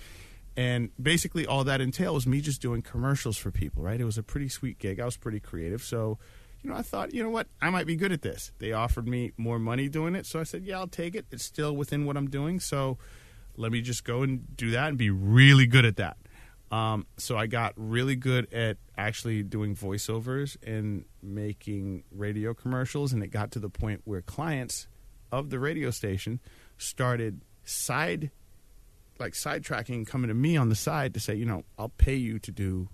And 0.56 0.92
basically, 1.02 1.46
all 1.46 1.66
that 1.66 1.82
entailed 1.82 2.16
was 2.16 2.26
me 2.26 2.40
just 2.40 2.62
doing 2.62 2.82
commercials 2.82 3.38
for 3.38 3.52
people, 3.52 3.84
right? 3.84 4.00
It 4.00 4.06
was 4.06 4.18
a 4.18 4.24
pretty 4.24 4.48
sweet 4.48 4.80
gig. 4.80 5.02
I 5.02 5.04
was 5.04 5.18
pretty 5.18 5.42
creative. 5.42 5.84
So, 5.84 6.20
you 6.62 6.70
know, 6.70 6.76
I 6.78 6.84
thought, 6.84 7.14
you 7.14 7.22
know 7.22 7.32
what? 7.32 7.48
I 7.62 7.70
might 7.70 7.86
be 7.86 7.98
good 7.98 8.14
at 8.14 8.22
this. 8.22 8.54
They 8.60 8.72
offered 8.72 9.10
me 9.10 9.34
more 9.36 9.60
money 9.60 9.90
doing 9.90 10.16
it. 10.16 10.26
So 10.26 10.40
I 10.40 10.44
said, 10.44 10.64
yeah, 10.64 10.78
I'll 10.78 10.88
take 10.88 11.14
it. 11.14 11.26
It's 11.30 11.44
still 11.44 11.76
within 11.76 12.06
what 12.06 12.16
I'm 12.16 12.30
doing. 12.30 12.62
So 12.62 12.98
let 13.58 13.74
me 13.74 13.82
just 13.82 14.06
go 14.06 14.24
and 14.24 14.56
do 14.56 14.72
that 14.72 14.88
and 14.88 14.98
be 14.98 15.10
really 15.10 15.68
good 15.68 15.84
at 15.84 15.98
that. 15.98 16.16
Um, 16.74 17.06
so 17.18 17.38
I 17.38 17.46
got 17.46 17.74
really 17.76 18.16
good 18.16 18.52
at 18.52 18.78
actually 18.98 19.44
doing 19.44 19.76
voiceovers 19.76 20.58
and 20.66 21.06
making 21.22 22.04
radio 22.12 22.56
commercials, 22.56 23.14
and 23.14 23.22
it 23.22 23.28
got 23.28 23.52
to 23.52 23.60
the 23.60 23.70
point 23.70 24.02
where 24.06 24.22
clients 24.22 24.88
of 25.32 25.52
the 25.52 25.60
radio 25.60 25.92
station 25.92 26.40
started 26.80 27.42
side, 27.64 28.32
like 29.20 29.34
sidetracking, 29.34 30.08
coming 30.08 30.30
to 30.30 30.34
me 30.34 30.58
on 30.58 30.70
the 30.70 30.76
side 30.76 31.14
to 31.14 31.20
say, 31.20 31.36
you 31.36 31.46
know, 31.46 31.64
I'll 31.78 31.90
pay 31.90 32.16
you 32.16 32.40
to 32.40 32.52
do 32.52 32.90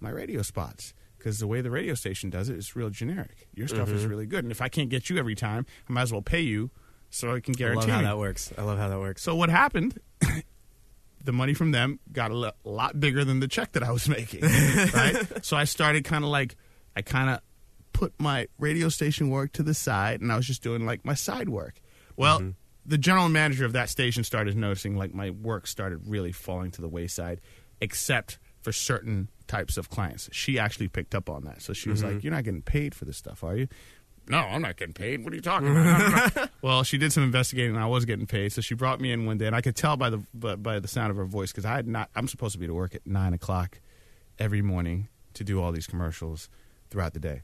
my 0.00 0.08
radio 0.08 0.40
spots 0.40 0.94
because 1.18 1.38
the 1.38 1.46
way 1.46 1.60
the 1.60 1.70
radio 1.70 1.92
station 1.92 2.30
does 2.30 2.48
it 2.48 2.56
is 2.56 2.74
real 2.74 2.88
generic. 2.88 3.46
Your 3.52 3.68
stuff 3.68 3.90
is 3.90 4.06
really 4.06 4.24
good, 4.24 4.42
and 4.42 4.50
if 4.50 4.62
I 4.62 4.70
can't 4.70 4.88
get 4.88 5.10
you 5.10 5.18
every 5.18 5.34
time, 5.34 5.66
I 5.86 5.92
might 5.92 6.02
as 6.02 6.12
well 6.12 6.22
pay 6.22 6.40
you 6.40 6.70
so 7.10 7.34
I 7.34 7.40
can 7.40 7.52
I 7.52 7.52
love 7.52 7.58
guarantee. 7.58 7.90
how 7.90 8.00
that 8.00 8.16
works. 8.16 8.54
I 8.56 8.62
love 8.62 8.78
how 8.78 8.88
that 8.88 8.98
works. 8.98 9.20
So 9.20 9.34
what 9.34 9.50
happened? 9.50 10.00
The 11.28 11.32
money 11.32 11.52
from 11.52 11.72
them 11.72 12.00
got 12.10 12.30
a 12.30 12.54
lot 12.64 12.98
bigger 12.98 13.22
than 13.22 13.38
the 13.38 13.48
check 13.48 13.72
that 13.72 13.82
I 13.82 13.92
was 13.92 14.08
making. 14.08 14.40
right? 14.94 15.44
So 15.44 15.58
I 15.58 15.64
started 15.64 16.02
kind 16.02 16.24
of 16.24 16.30
like 16.30 16.56
I 16.96 17.02
kind 17.02 17.28
of 17.28 17.40
put 17.92 18.14
my 18.18 18.48
radio 18.58 18.88
station 18.88 19.28
work 19.28 19.52
to 19.52 19.62
the 19.62 19.74
side, 19.74 20.22
and 20.22 20.32
I 20.32 20.36
was 20.36 20.46
just 20.46 20.62
doing 20.62 20.86
like 20.86 21.04
my 21.04 21.12
side 21.12 21.50
work. 21.50 21.82
Well, 22.16 22.38
mm-hmm. 22.38 22.50
the 22.86 22.96
general 22.96 23.28
manager 23.28 23.66
of 23.66 23.74
that 23.74 23.90
station 23.90 24.24
started 24.24 24.56
noticing 24.56 24.96
like 24.96 25.12
my 25.12 25.28
work 25.28 25.66
started 25.66 26.00
really 26.06 26.32
falling 26.32 26.70
to 26.70 26.80
the 26.80 26.88
wayside, 26.88 27.42
except 27.82 28.38
for 28.62 28.72
certain 28.72 29.28
types 29.48 29.76
of 29.76 29.90
clients. 29.90 30.30
She 30.32 30.58
actually 30.58 30.88
picked 30.88 31.14
up 31.14 31.28
on 31.28 31.44
that. 31.44 31.60
So 31.60 31.74
she 31.74 31.90
was 31.90 32.02
mm-hmm. 32.02 32.14
like, 32.14 32.24
You're 32.24 32.32
not 32.32 32.44
getting 32.44 32.62
paid 32.62 32.94
for 32.94 33.04
this 33.04 33.18
stuff, 33.18 33.44
are 33.44 33.54
you? 33.54 33.68
No, 34.28 34.38
I'm 34.38 34.62
not 34.62 34.76
getting 34.76 34.94
paid. 34.94 35.24
What 35.24 35.32
are 35.32 35.36
you 35.36 35.42
talking 35.42 35.68
about? 35.68 36.50
well, 36.62 36.82
she 36.82 36.98
did 36.98 37.12
some 37.12 37.22
investigating, 37.22 37.74
and 37.74 37.82
I 37.82 37.86
was 37.86 38.04
getting 38.04 38.26
paid. 38.26 38.52
So 38.52 38.60
she 38.60 38.74
brought 38.74 39.00
me 39.00 39.12
in 39.12 39.26
one 39.26 39.38
day, 39.38 39.46
and 39.46 39.56
I 39.56 39.60
could 39.60 39.76
tell 39.76 39.96
by 39.96 40.10
the 40.10 40.22
by, 40.34 40.56
by 40.56 40.80
the 40.80 40.88
sound 40.88 41.10
of 41.10 41.16
her 41.16 41.24
voice 41.24 41.50
because 41.50 41.64
I 41.64 41.76
had 41.76 41.86
not. 41.86 42.10
I'm 42.14 42.28
supposed 42.28 42.52
to 42.52 42.58
be 42.58 42.66
to 42.66 42.74
work 42.74 42.94
at 42.94 43.06
nine 43.06 43.32
o'clock 43.32 43.80
every 44.38 44.62
morning 44.62 45.08
to 45.34 45.44
do 45.44 45.62
all 45.62 45.72
these 45.72 45.86
commercials 45.86 46.48
throughout 46.90 47.14
the 47.14 47.20
day. 47.20 47.42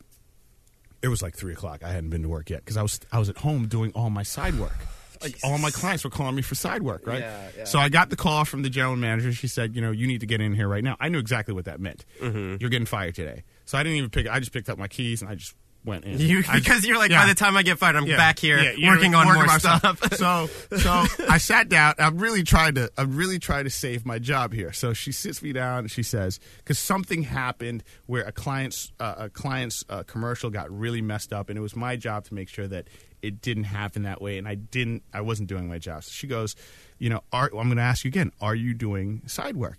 It 1.02 1.08
was 1.08 1.22
like 1.22 1.36
three 1.36 1.52
o'clock. 1.52 1.82
I 1.84 1.90
hadn't 1.90 2.10
been 2.10 2.22
to 2.22 2.28
work 2.28 2.50
yet 2.50 2.60
because 2.60 2.76
I 2.76 2.82
was 2.82 3.00
I 3.12 3.18
was 3.18 3.28
at 3.28 3.38
home 3.38 3.66
doing 3.68 3.92
all 3.94 4.10
my 4.10 4.22
side 4.22 4.58
work. 4.58 4.76
Like 5.22 5.38
all 5.42 5.58
my 5.58 5.70
clients 5.70 6.04
were 6.04 6.10
calling 6.10 6.34
me 6.34 6.42
for 6.42 6.54
side 6.54 6.82
work, 6.82 7.06
right? 7.06 7.20
Yeah, 7.20 7.48
yeah. 7.58 7.64
So 7.64 7.78
I 7.78 7.88
got 7.88 8.10
the 8.10 8.16
call 8.16 8.44
from 8.44 8.62
the 8.62 8.68
general 8.68 8.96
manager. 8.96 9.32
She 9.32 9.48
said, 9.48 9.74
"You 9.74 9.80
know, 9.80 9.90
you 9.90 10.06
need 10.06 10.20
to 10.20 10.26
get 10.26 10.40
in 10.40 10.54
here 10.54 10.68
right 10.68 10.84
now." 10.84 10.96
I 11.00 11.08
knew 11.08 11.18
exactly 11.18 11.54
what 11.54 11.64
that 11.66 11.80
meant. 11.80 12.04
Mm-hmm. 12.20 12.56
You're 12.60 12.70
getting 12.70 12.86
fired 12.86 13.14
today. 13.14 13.44
So 13.64 13.78
I 13.78 13.82
didn't 13.82 13.98
even 13.98 14.10
pick. 14.10 14.28
I 14.28 14.38
just 14.38 14.52
picked 14.52 14.68
up 14.68 14.76
my 14.76 14.88
keys 14.88 15.22
and 15.22 15.30
I 15.30 15.36
just 15.36 15.54
went 15.84 16.04
in. 16.04 16.18
You, 16.18 16.42
I- 16.48 16.58
because 16.58 16.84
you're 16.86 16.96
like, 16.98 17.10
yeah. 17.10 17.22
by 17.22 17.28
the 17.28 17.34
time 17.34 17.56
I 17.56 17.62
get 17.62 17.78
fired, 17.78 17.96
I'm 17.96 18.06
Yeah. 18.06 18.16
back 18.16 18.38
here 18.38 18.58
Yeah, 18.58 18.72
you 18.72 18.86
know, 18.86 18.92
working 18.92 19.14
on 19.14 19.26
more 19.26 19.44
my 19.44 19.58
stuff. 19.58 19.98
so, 20.14 20.48
so 20.78 21.04
I 21.28 21.38
sat 21.38 21.68
down. 21.68 21.94
I'm 21.98 22.18
really 22.18 22.42
tried 22.42 22.76
to. 22.76 22.90
I'm 22.96 23.16
really 23.16 23.38
tried 23.38 23.64
to 23.64 23.70
save 23.70 24.04
my 24.06 24.18
job 24.18 24.52
here. 24.52 24.72
So 24.72 24.92
she 24.92 25.12
sits 25.12 25.42
me 25.42 25.52
down 25.52 25.80
and 25.80 25.90
she 25.90 26.02
says, 26.02 26.40
because 26.58 26.78
something 26.78 27.22
happened 27.22 27.84
where 28.06 28.22
a 28.24 28.32
client's 28.32 28.92
uh, 29.00 29.14
a 29.18 29.28
client's 29.30 29.84
uh, 29.88 30.02
commercial 30.04 30.50
got 30.50 30.70
really 30.70 31.02
messed 31.02 31.32
up, 31.32 31.48
and 31.50 31.58
it 31.58 31.62
was 31.62 31.76
my 31.76 31.96
job 31.96 32.24
to 32.24 32.34
make 32.34 32.48
sure 32.48 32.66
that 32.68 32.88
it 33.22 33.40
didn't 33.40 33.64
happen 33.64 34.02
that 34.02 34.20
way. 34.20 34.38
And 34.38 34.46
I 34.48 34.54
didn't. 34.54 35.02
I 35.12 35.20
wasn't 35.22 35.48
doing 35.48 35.68
my 35.68 35.78
job. 35.78 36.04
So 36.04 36.10
she 36.12 36.26
goes, 36.26 36.56
you 36.98 37.10
know, 37.10 37.22
are, 37.32 37.46
I'm 37.46 37.66
going 37.68 37.76
to 37.76 37.82
ask 37.82 38.04
you 38.04 38.08
again. 38.08 38.32
Are 38.40 38.54
you 38.54 38.74
doing 38.74 39.22
side 39.26 39.56
work? 39.56 39.78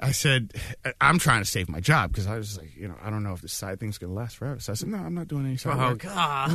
I 0.00 0.12
said, 0.12 0.52
I'm 1.00 1.18
trying 1.18 1.42
to 1.42 1.44
save 1.44 1.68
my 1.68 1.80
job 1.80 2.12
because 2.12 2.28
I 2.28 2.36
was 2.36 2.56
like, 2.56 2.76
you 2.76 2.86
know, 2.86 2.94
I 3.02 3.10
don't 3.10 3.24
know 3.24 3.32
if 3.32 3.40
this 3.40 3.52
side 3.52 3.80
thing's 3.80 3.98
going 3.98 4.12
to 4.12 4.16
last 4.16 4.36
forever. 4.36 4.60
So 4.60 4.72
I 4.72 4.76
said, 4.76 4.88
no, 4.88 4.98
I'm 4.98 5.14
not 5.14 5.26
doing 5.26 5.44
any 5.44 5.56
side 5.56 5.74
oh 5.76 5.90
work. 5.90 5.98
God! 5.98 6.50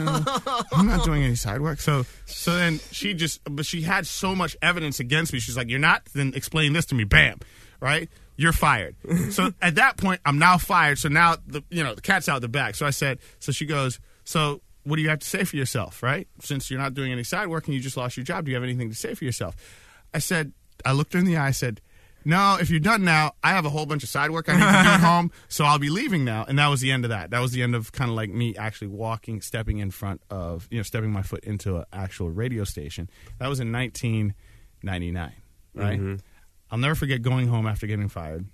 Uh, 0.47 0.63
I'm 0.71 0.87
not 0.87 1.03
doing 1.03 1.23
any 1.23 1.35
side 1.35 1.59
work. 1.61 1.81
So, 1.81 2.05
so 2.25 2.55
then 2.55 2.79
she 2.91 3.13
just, 3.13 3.41
but 3.43 3.65
she 3.65 3.81
had 3.81 4.07
so 4.07 4.33
much 4.33 4.55
evidence 4.61 5.01
against 5.01 5.33
me. 5.33 5.39
She's 5.39 5.57
like, 5.57 5.69
you're 5.69 5.79
not. 5.79 6.05
Then 6.13 6.31
explain 6.35 6.71
this 6.71 6.85
to 6.87 6.95
me. 6.95 7.03
Bam, 7.03 7.39
right? 7.81 8.09
You're 8.37 8.53
fired. 8.53 8.95
so 9.31 9.51
at 9.61 9.75
that 9.75 9.97
point, 9.97 10.21
I'm 10.25 10.39
now 10.39 10.57
fired. 10.57 10.97
So 10.97 11.09
now 11.09 11.35
the, 11.45 11.63
you 11.69 11.83
know, 11.83 11.95
the 11.95 12.01
cat's 12.01 12.29
out 12.29 12.41
the 12.41 12.47
bag. 12.47 12.75
So 12.75 12.85
I 12.85 12.91
said, 12.91 13.19
so 13.39 13.51
she 13.51 13.65
goes, 13.65 13.99
so 14.23 14.61
what 14.83 14.95
do 14.95 15.01
you 15.01 15.09
have 15.09 15.19
to 15.19 15.27
say 15.27 15.43
for 15.43 15.57
yourself, 15.57 16.01
right? 16.01 16.29
Since 16.41 16.71
you're 16.71 16.79
not 16.79 16.93
doing 16.93 17.11
any 17.11 17.23
side 17.23 17.47
work 17.47 17.65
and 17.65 17.75
you 17.75 17.81
just 17.81 17.97
lost 17.97 18.15
your 18.15 18.23
job, 18.23 18.45
do 18.45 18.51
you 18.51 18.55
have 18.55 18.63
anything 18.63 18.89
to 18.89 18.95
say 18.95 19.15
for 19.15 19.25
yourself? 19.25 19.55
I 20.13 20.19
said, 20.19 20.53
I 20.85 20.93
looked 20.93 21.11
her 21.11 21.19
in 21.19 21.25
the 21.25 21.35
eye. 21.35 21.47
I 21.47 21.51
said. 21.51 21.81
No, 22.25 22.57
if 22.59 22.69
you're 22.69 22.79
done 22.79 23.03
now, 23.03 23.33
I 23.43 23.49
have 23.51 23.65
a 23.65 23.69
whole 23.69 23.85
bunch 23.85 24.03
of 24.03 24.09
side 24.09 24.31
work 24.31 24.47
I 24.49 24.53
need 24.53 24.59
to 24.59 24.65
do 24.65 24.89
at 24.89 24.99
home, 25.01 25.31
so 25.47 25.65
I'll 25.65 25.79
be 25.79 25.89
leaving 25.89 26.23
now. 26.23 26.45
And 26.47 26.57
that 26.59 26.67
was 26.67 26.81
the 26.81 26.91
end 26.91 27.05
of 27.05 27.09
that. 27.09 27.31
That 27.31 27.39
was 27.39 27.51
the 27.51 27.61
end 27.63 27.75
of 27.75 27.91
kind 27.91 28.09
of 28.09 28.15
like 28.15 28.29
me 28.29 28.55
actually 28.55 28.87
walking, 28.87 29.41
stepping 29.41 29.79
in 29.79 29.91
front 29.91 30.21
of, 30.29 30.67
you 30.71 30.77
know, 30.77 30.83
stepping 30.83 31.11
my 31.11 31.21
foot 31.21 31.43
into 31.43 31.77
an 31.77 31.85
actual 31.91 32.29
radio 32.29 32.63
station. 32.63 33.09
That 33.39 33.49
was 33.49 33.59
in 33.59 33.71
1999, 33.71 35.31
right? 35.75 35.99
I'll 36.71 36.77
never 36.79 36.95
forget 36.95 37.21
going 37.21 37.47
home 37.47 37.67
after 37.67 37.87
getting 37.87 38.09
fired. 38.09 38.45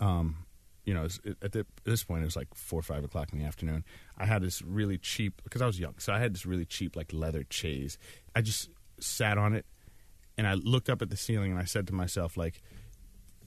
Um, 0.00 0.44
you 0.84 0.94
know, 0.94 1.06
at 1.42 1.52
the, 1.52 1.66
this 1.84 2.04
point, 2.04 2.22
it 2.22 2.24
was 2.24 2.36
like 2.36 2.48
four 2.54 2.78
or 2.78 2.82
five 2.82 3.04
o'clock 3.04 3.32
in 3.32 3.38
the 3.38 3.44
afternoon. 3.44 3.84
I 4.16 4.24
had 4.24 4.42
this 4.42 4.62
really 4.62 4.96
cheap, 4.96 5.42
because 5.44 5.60
I 5.60 5.66
was 5.66 5.78
young, 5.78 5.94
so 5.98 6.12
I 6.14 6.18
had 6.18 6.32
this 6.32 6.46
really 6.46 6.64
cheap, 6.64 6.96
like 6.96 7.12
leather 7.12 7.44
chaise. 7.50 7.98
I 8.34 8.40
just 8.40 8.70
sat 8.98 9.36
on 9.36 9.52
it 9.52 9.66
and 10.38 10.46
I 10.46 10.54
looked 10.54 10.88
up 10.88 11.02
at 11.02 11.10
the 11.10 11.16
ceiling 11.16 11.50
and 11.50 11.60
I 11.60 11.64
said 11.64 11.88
to 11.88 11.92
myself, 11.92 12.36
like, 12.36 12.62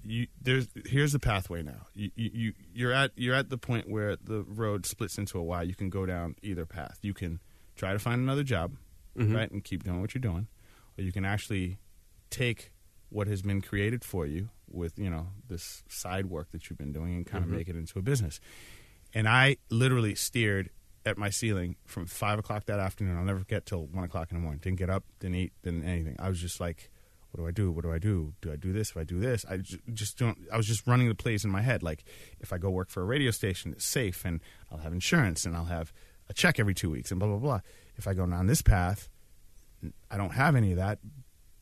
you, 0.03 0.27
there's 0.41 0.67
here's 0.85 1.13
the 1.13 1.19
pathway 1.19 1.63
now. 1.63 1.87
You, 1.93 2.11
you 2.15 2.29
you 2.33 2.53
you're 2.73 2.91
at 2.91 3.11
you're 3.15 3.35
at 3.35 3.49
the 3.49 3.57
point 3.57 3.89
where 3.89 4.15
the 4.15 4.43
road 4.43 4.85
splits 4.85 5.17
into 5.17 5.39
a 5.39 5.43
Y. 5.43 5.61
You 5.63 5.75
can 5.75 5.89
go 5.89 6.05
down 6.05 6.35
either 6.41 6.65
path. 6.65 6.97
You 7.01 7.13
can 7.13 7.39
try 7.75 7.93
to 7.93 7.99
find 7.99 8.19
another 8.19 8.43
job, 8.43 8.73
mm-hmm. 9.17 9.35
right, 9.35 9.49
and 9.49 9.63
keep 9.63 9.83
doing 9.83 10.01
what 10.01 10.13
you're 10.13 10.21
doing, 10.21 10.47
or 10.97 11.03
you 11.03 11.11
can 11.11 11.23
actually 11.23 11.77
take 12.31 12.71
what 13.09 13.27
has 13.27 13.41
been 13.41 13.61
created 13.61 14.03
for 14.03 14.25
you 14.25 14.49
with 14.67 14.97
you 14.97 15.09
know 15.09 15.27
this 15.47 15.83
side 15.87 16.25
work 16.25 16.51
that 16.51 16.69
you've 16.69 16.79
been 16.79 16.93
doing 16.93 17.15
and 17.15 17.25
kind 17.25 17.43
of 17.43 17.49
mm-hmm. 17.49 17.59
make 17.59 17.69
it 17.69 17.75
into 17.75 17.99
a 17.99 18.01
business. 18.01 18.39
And 19.13 19.29
I 19.29 19.57
literally 19.69 20.15
steered 20.15 20.71
at 21.05 21.17
my 21.17 21.29
ceiling 21.29 21.75
from 21.85 22.05
five 22.05 22.39
o'clock 22.39 22.65
that 22.65 22.79
afternoon. 22.79 23.17
I'll 23.17 23.23
never 23.23 23.39
forget 23.39 23.65
till 23.65 23.85
one 23.87 24.03
o'clock 24.03 24.31
in 24.31 24.37
the 24.37 24.41
morning. 24.41 24.59
Didn't 24.61 24.77
get 24.79 24.89
up, 24.89 25.03
didn't 25.19 25.35
eat, 25.35 25.53
didn't 25.63 25.83
anything. 25.83 26.15
I 26.19 26.29
was 26.29 26.39
just 26.39 26.59
like, 26.59 26.89
what 27.31 27.41
do 27.41 27.47
I 27.47 27.51
do? 27.51 27.71
What 27.71 27.83
do 27.83 27.93
I 27.93 27.97
do? 27.97 28.33
Do 28.41 28.51
I 28.51 28.55
do 28.57 28.73
this? 28.73 28.89
If 28.91 28.97
I 28.97 29.03
do 29.03 29.19
this, 29.19 29.45
I 29.49 29.57
just 29.93 30.17
don't. 30.17 30.37
I 30.51 30.57
was 30.57 30.67
just 30.67 30.85
running 30.85 31.07
the 31.07 31.15
plays 31.15 31.45
in 31.45 31.51
my 31.51 31.61
head. 31.61 31.81
Like, 31.81 32.03
if 32.39 32.51
I 32.51 32.57
go 32.57 32.69
work 32.69 32.89
for 32.89 33.01
a 33.01 33.05
radio 33.05 33.31
station, 33.31 33.71
it's 33.71 33.85
safe, 33.85 34.25
and 34.25 34.41
I'll 34.71 34.79
have 34.79 34.93
insurance, 34.93 35.45
and 35.45 35.55
I'll 35.55 35.65
have 35.65 35.93
a 36.29 36.33
check 36.33 36.59
every 36.59 36.73
two 36.73 36.89
weeks, 36.89 37.09
and 37.11 37.19
blah 37.19 37.29
blah 37.29 37.37
blah. 37.37 37.59
If 37.97 38.07
I 38.07 38.13
go 38.13 38.25
down 38.25 38.47
this 38.47 38.61
path, 38.61 39.09
I 40.09 40.17
don't 40.17 40.31
have 40.31 40.55
any 40.55 40.71
of 40.71 40.77
that, 40.77 40.99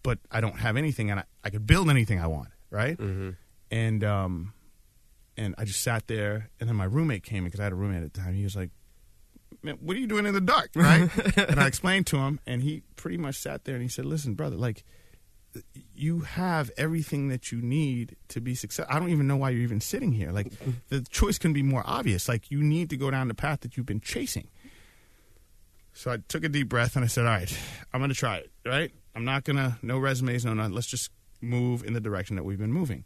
but 0.03 0.19
I 0.31 0.41
don't 0.41 0.57
have 0.57 0.75
anything, 0.75 1.11
and 1.11 1.19
I, 1.19 1.23
I 1.43 1.49
could 1.49 1.65
build 1.67 1.89
anything 1.89 2.19
I 2.19 2.27
want, 2.27 2.49
right? 2.71 2.97
And 3.71 4.03
um, 4.03 4.53
and 5.37 5.53
I 5.57 5.65
just 5.65 5.81
sat 5.81 6.07
there, 6.07 6.49
and 6.59 6.67
then 6.67 6.75
my 6.75 6.85
roommate 6.85 7.23
came 7.23 7.39
in 7.39 7.43
because 7.45 7.59
I 7.59 7.63
had 7.63 7.73
a 7.73 7.75
roommate 7.75 8.03
at 8.03 8.13
the 8.13 8.19
time. 8.19 8.33
He 8.33 8.43
was 8.43 8.55
like, 8.55 8.71
"Man, 8.71 8.77
what 9.61 9.95
are 9.95 9.99
you 9.99 10.07
doing 10.07 10.25
in 10.25 10.33
the 10.33 10.41
dark?" 10.41 10.71
Right? 10.75 11.09
and 11.37 11.59
I 11.59 11.67
explained 11.67 12.07
to 12.07 12.17
him, 12.17 12.39
and 12.45 12.63
he 12.63 12.83
pretty 12.95 13.17
much 13.17 13.35
sat 13.35 13.65
there 13.65 13.75
and 13.75 13.83
he 13.83 13.89
said, 13.89 14.05
"Listen, 14.05 14.33
brother, 14.35 14.55
like." 14.55 14.83
You 15.95 16.19
have 16.19 16.69
everything 16.77 17.29
that 17.29 17.51
you 17.51 17.59
need 17.59 18.15
to 18.27 18.39
be 18.39 18.53
successful. 18.53 18.95
I 18.95 18.99
don't 18.99 19.09
even 19.09 19.25
know 19.25 19.35
why 19.35 19.49
you're 19.49 19.63
even 19.63 19.81
sitting 19.81 20.11
here. 20.11 20.31
Like, 20.31 20.53
the 20.89 21.01
choice 21.09 21.39
can 21.39 21.53
be 21.53 21.63
more 21.63 21.81
obvious. 21.87 22.29
Like, 22.29 22.51
you 22.51 22.61
need 22.61 22.91
to 22.91 22.97
go 22.97 23.09
down 23.09 23.29
the 23.29 23.33
path 23.33 23.61
that 23.61 23.75
you've 23.75 23.87
been 23.87 23.99
chasing. 23.99 24.47
So 25.91 26.11
I 26.11 26.17
took 26.27 26.43
a 26.43 26.49
deep 26.49 26.69
breath 26.69 26.95
and 26.95 27.03
I 27.03 27.07
said, 27.07 27.25
"All 27.25 27.31
right, 27.31 27.59
I'm 27.91 27.99
going 27.99 28.09
to 28.09 28.15
try 28.15 28.37
it. 28.37 28.51
Right? 28.65 28.91
I'm 29.15 29.25
not 29.25 29.43
going 29.43 29.57
to 29.57 29.77
no 29.81 29.97
resumes, 29.97 30.45
no 30.45 30.53
nothing. 30.53 30.73
Let's 30.73 30.87
just 30.87 31.11
move 31.41 31.83
in 31.83 31.93
the 31.93 31.99
direction 31.99 32.35
that 32.35 32.43
we've 32.43 32.59
been 32.59 32.71
moving." 32.71 33.03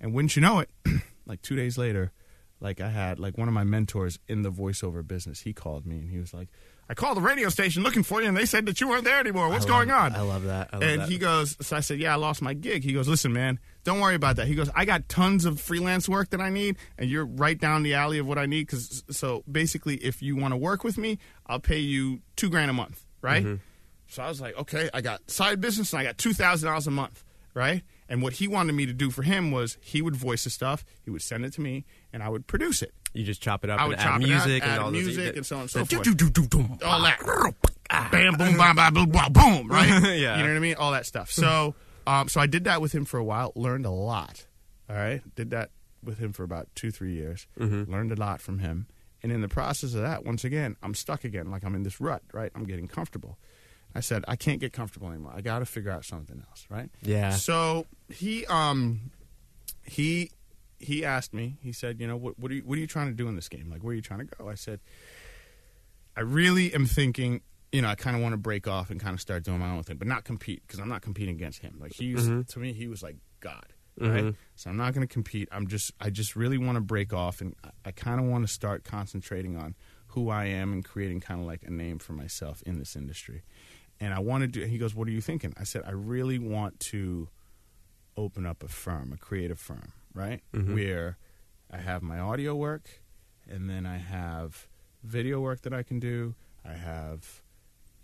And 0.00 0.14
wouldn't 0.14 0.36
you 0.36 0.42
know 0.42 0.60
it, 0.60 0.70
like 1.26 1.42
two 1.42 1.56
days 1.56 1.76
later, 1.76 2.12
like 2.60 2.80
I 2.80 2.88
had 2.90 3.18
like 3.18 3.38
one 3.38 3.48
of 3.48 3.54
my 3.54 3.64
mentors 3.64 4.18
in 4.28 4.42
the 4.42 4.50
voiceover 4.52 5.06
business. 5.06 5.40
He 5.40 5.52
called 5.52 5.86
me 5.86 5.98
and 5.98 6.10
he 6.10 6.18
was 6.18 6.34
like, 6.34 6.48
"I 6.88 6.94
called 6.94 7.16
the 7.16 7.22
radio 7.22 7.48
station 7.48 7.82
looking 7.82 8.02
for 8.02 8.20
you, 8.20 8.28
and 8.28 8.36
they 8.36 8.46
said 8.46 8.66
that 8.66 8.80
you 8.80 8.88
weren't 8.88 9.04
there 9.04 9.18
anymore. 9.18 9.48
What's 9.48 9.64
love- 9.66 9.86
going 9.86 9.90
on?" 9.90 10.14
I 10.14 10.20
love 10.20 10.44
that. 10.44 10.68
I 10.72 10.76
love 10.76 10.82
and 10.82 11.00
that. 11.02 11.08
he 11.08 11.18
goes, 11.18 11.56
so 11.60 11.76
I 11.76 11.80
said, 11.80 11.98
yeah, 11.98 12.12
I 12.12 12.16
lost 12.16 12.42
my 12.42 12.54
gig. 12.54 12.84
He 12.84 12.92
goes, 12.92 13.08
listen, 13.08 13.32
man, 13.32 13.58
don't 13.84 14.00
worry 14.00 14.14
about 14.14 14.36
that. 14.36 14.46
He 14.46 14.54
goes, 14.54 14.70
I 14.74 14.84
got 14.84 15.08
tons 15.08 15.44
of 15.44 15.60
freelance 15.60 16.08
work 16.08 16.30
that 16.30 16.40
I 16.40 16.50
need, 16.50 16.76
and 16.98 17.08
you're 17.08 17.26
right 17.26 17.58
down 17.58 17.82
the 17.82 17.94
alley 17.94 18.18
of 18.18 18.26
what 18.26 18.38
I 18.38 18.46
need. 18.46 18.66
Because 18.66 19.04
so 19.10 19.42
basically, 19.50 19.96
if 19.96 20.22
you 20.22 20.36
want 20.36 20.52
to 20.52 20.58
work 20.58 20.84
with 20.84 20.98
me, 20.98 21.18
I'll 21.46 21.60
pay 21.60 21.78
you 21.78 22.20
two 22.36 22.50
grand 22.50 22.70
a 22.70 22.74
month, 22.74 23.04
right? 23.22 23.44
Mm-hmm. 23.44 23.54
So 24.08 24.22
I 24.22 24.28
was 24.28 24.40
like, 24.40 24.58
okay, 24.58 24.90
I 24.92 25.00
got 25.00 25.30
side 25.30 25.60
business 25.60 25.92
and 25.92 26.00
I 26.00 26.04
got 26.04 26.18
two 26.18 26.32
thousand 26.32 26.66
dollars 26.68 26.86
a 26.86 26.90
month, 26.90 27.24
right? 27.54 27.82
And 28.08 28.22
what 28.22 28.34
he 28.34 28.48
wanted 28.48 28.72
me 28.72 28.86
to 28.86 28.92
do 28.92 29.10
for 29.10 29.22
him 29.22 29.52
was 29.52 29.78
he 29.80 30.02
would 30.02 30.16
voice 30.16 30.42
the 30.42 30.50
stuff, 30.50 30.84
he 31.00 31.10
would 31.10 31.22
send 31.22 31.44
it 31.44 31.52
to 31.52 31.60
me, 31.60 31.84
and 32.12 32.22
I 32.22 32.28
would 32.28 32.46
produce 32.46 32.82
it. 32.82 32.92
you 33.14 33.24
just 33.24 33.42
chop 33.42 33.64
it 33.64 33.70
up 33.70 33.78
I 33.80 33.82
and 33.84 33.88
would 33.90 33.98
add 33.98 34.02
chop 34.04 34.20
it 34.20 34.24
out, 34.24 34.28
music 34.28 34.62
and 34.62 34.72
add 34.72 34.78
all 34.78 34.90
those- 34.92 35.04
music 35.04 35.36
and 35.36 35.46
so 35.46 35.56
on 35.56 35.62
and 35.62 35.70
so 35.70 35.84
forth. 35.84 36.02
do-do-do-do-dum. 36.04 36.78
all 36.84 37.02
that. 37.02 37.18
Bam, 38.12 38.34
boom, 38.36 38.56
bam, 38.56 38.76
bam, 38.76 38.94
boom, 38.94 39.10
boom, 39.10 39.32
boom, 39.32 39.68
right? 39.68 39.88
Yeah. 40.16 40.36
You 40.36 40.42
know 40.44 40.50
what 40.50 40.56
I 40.56 40.60
mean? 40.60 40.76
All 40.76 40.92
that 40.92 41.06
stuff. 41.06 41.30
So, 41.32 41.74
um, 42.06 42.28
so 42.28 42.40
I 42.40 42.46
did 42.46 42.64
that 42.64 42.80
with 42.80 42.92
him 42.94 43.04
for 43.04 43.18
a 43.18 43.24
while. 43.24 43.52
Learned 43.56 43.84
a 43.84 43.90
lot. 43.90 44.46
All 44.88 44.94
right, 44.94 45.22
did 45.34 45.50
that 45.50 45.70
with 46.04 46.18
him 46.18 46.32
for 46.32 46.44
about 46.44 46.68
two, 46.76 46.90
three 46.92 47.12
years. 47.14 47.46
Learned 47.56 48.12
a 48.12 48.16
lot 48.16 48.40
from 48.40 48.60
him. 48.60 48.86
And 49.22 49.30
in 49.32 49.40
the 49.40 49.48
process 49.48 49.92
of 49.94 50.02
that, 50.02 50.24
once 50.24 50.44
again, 50.44 50.76
I'm 50.82 50.94
stuck 50.94 51.24
again. 51.24 51.50
Like 51.50 51.64
I'm 51.64 51.74
in 51.74 51.82
this 51.82 52.00
rut, 52.00 52.22
right? 52.32 52.50
I'm 52.54 52.64
getting 52.64 52.86
comfortable. 52.88 53.38
I 53.94 54.00
said 54.00 54.24
I 54.28 54.36
can't 54.36 54.60
get 54.60 54.72
comfortable 54.72 55.08
anymore. 55.08 55.32
I 55.34 55.40
got 55.40 55.58
to 55.58 55.66
figure 55.66 55.90
out 55.90 56.04
something 56.04 56.40
else, 56.48 56.64
right? 56.70 56.90
Yeah. 57.02 57.30
So 57.30 57.86
he 58.08 58.46
um 58.46 59.10
he 59.84 60.30
he 60.80 61.04
asked 61.04 61.32
me. 61.34 61.58
He 61.62 61.72
said, 61.72 62.00
you 62.00 62.08
know, 62.08 62.16
what 62.16 62.38
what 62.38 62.50
are 62.50 62.54
you 62.54 62.62
what 62.62 62.76
are 62.76 62.80
you 62.80 62.86
trying 62.86 63.08
to 63.08 63.12
do 63.12 63.28
in 63.28 63.36
this 63.36 63.48
game? 63.48 63.70
Like, 63.70 63.82
where 63.82 63.92
are 63.92 63.94
you 63.94 64.02
trying 64.02 64.20
to 64.20 64.34
go? 64.36 64.48
I 64.48 64.54
said, 64.54 64.80
I 66.16 66.22
really 66.22 66.74
am 66.74 66.86
thinking. 66.86 67.42
You 67.70 67.82
know, 67.82 67.88
I 67.88 67.94
kind 67.94 68.16
of 68.16 68.22
want 68.22 68.32
to 68.32 68.36
break 68.36 68.66
off 68.66 68.90
and 68.90 68.98
kind 68.98 69.14
of 69.14 69.20
start 69.20 69.44
doing 69.44 69.60
my 69.60 69.70
own 69.70 69.84
thing, 69.84 69.96
but 69.96 70.08
not 70.08 70.24
compete 70.24 70.62
because 70.66 70.80
I'm 70.80 70.88
not 70.88 71.02
competing 71.02 71.36
against 71.36 71.60
him. 71.60 71.78
Like 71.80 71.92
he's 71.92 72.26
mm-hmm. 72.26 72.42
to 72.42 72.58
me, 72.58 72.72
he 72.72 72.88
was 72.88 73.00
like 73.00 73.16
God, 73.38 73.66
mm-hmm. 74.00 74.12
right? 74.12 74.34
So 74.56 74.70
I'm 74.70 74.76
not 74.76 74.92
going 74.92 75.06
to 75.06 75.12
compete. 75.12 75.48
I'm 75.52 75.68
just, 75.68 75.92
I 76.00 76.10
just 76.10 76.34
really 76.34 76.58
want 76.58 76.76
to 76.76 76.80
break 76.80 77.12
off, 77.12 77.40
and 77.40 77.54
I, 77.62 77.68
I 77.86 77.90
kind 77.92 78.18
of 78.18 78.26
want 78.26 78.44
to 78.44 78.52
start 78.52 78.82
concentrating 78.82 79.56
on 79.56 79.76
who 80.08 80.30
I 80.30 80.46
am 80.46 80.72
and 80.72 80.84
creating 80.84 81.20
kind 81.20 81.40
of 81.40 81.46
like 81.46 81.62
a 81.62 81.70
name 81.70 82.00
for 82.00 82.12
myself 82.12 82.60
in 82.66 82.80
this 82.80 82.96
industry. 82.96 83.44
And 84.00 84.12
I 84.12 84.18
want 84.18 84.42
to 84.42 84.48
do. 84.48 84.62
He 84.62 84.76
goes, 84.76 84.92
"What 84.92 85.06
are 85.06 85.12
you 85.12 85.20
thinking?" 85.20 85.54
I 85.56 85.62
said, 85.62 85.82
"I 85.86 85.92
really 85.92 86.40
want 86.40 86.80
to 86.80 87.28
open 88.16 88.46
up 88.46 88.64
a 88.64 88.68
firm, 88.68 89.12
a 89.12 89.16
creative 89.16 89.60
firm, 89.60 89.92
right? 90.14 90.42
Where 90.74 91.18
I 91.70 91.78
have 91.78 92.02
my 92.02 92.18
audio 92.18 92.54
work, 92.54 93.02
and 93.48 93.68
then 93.70 93.86
I 93.86 93.98
have 93.98 94.66
video 95.02 95.40
work 95.40 95.62
that 95.62 95.72
I 95.72 95.82
can 95.82 95.98
do. 96.00 96.34
I 96.64 96.74
have 96.74 97.42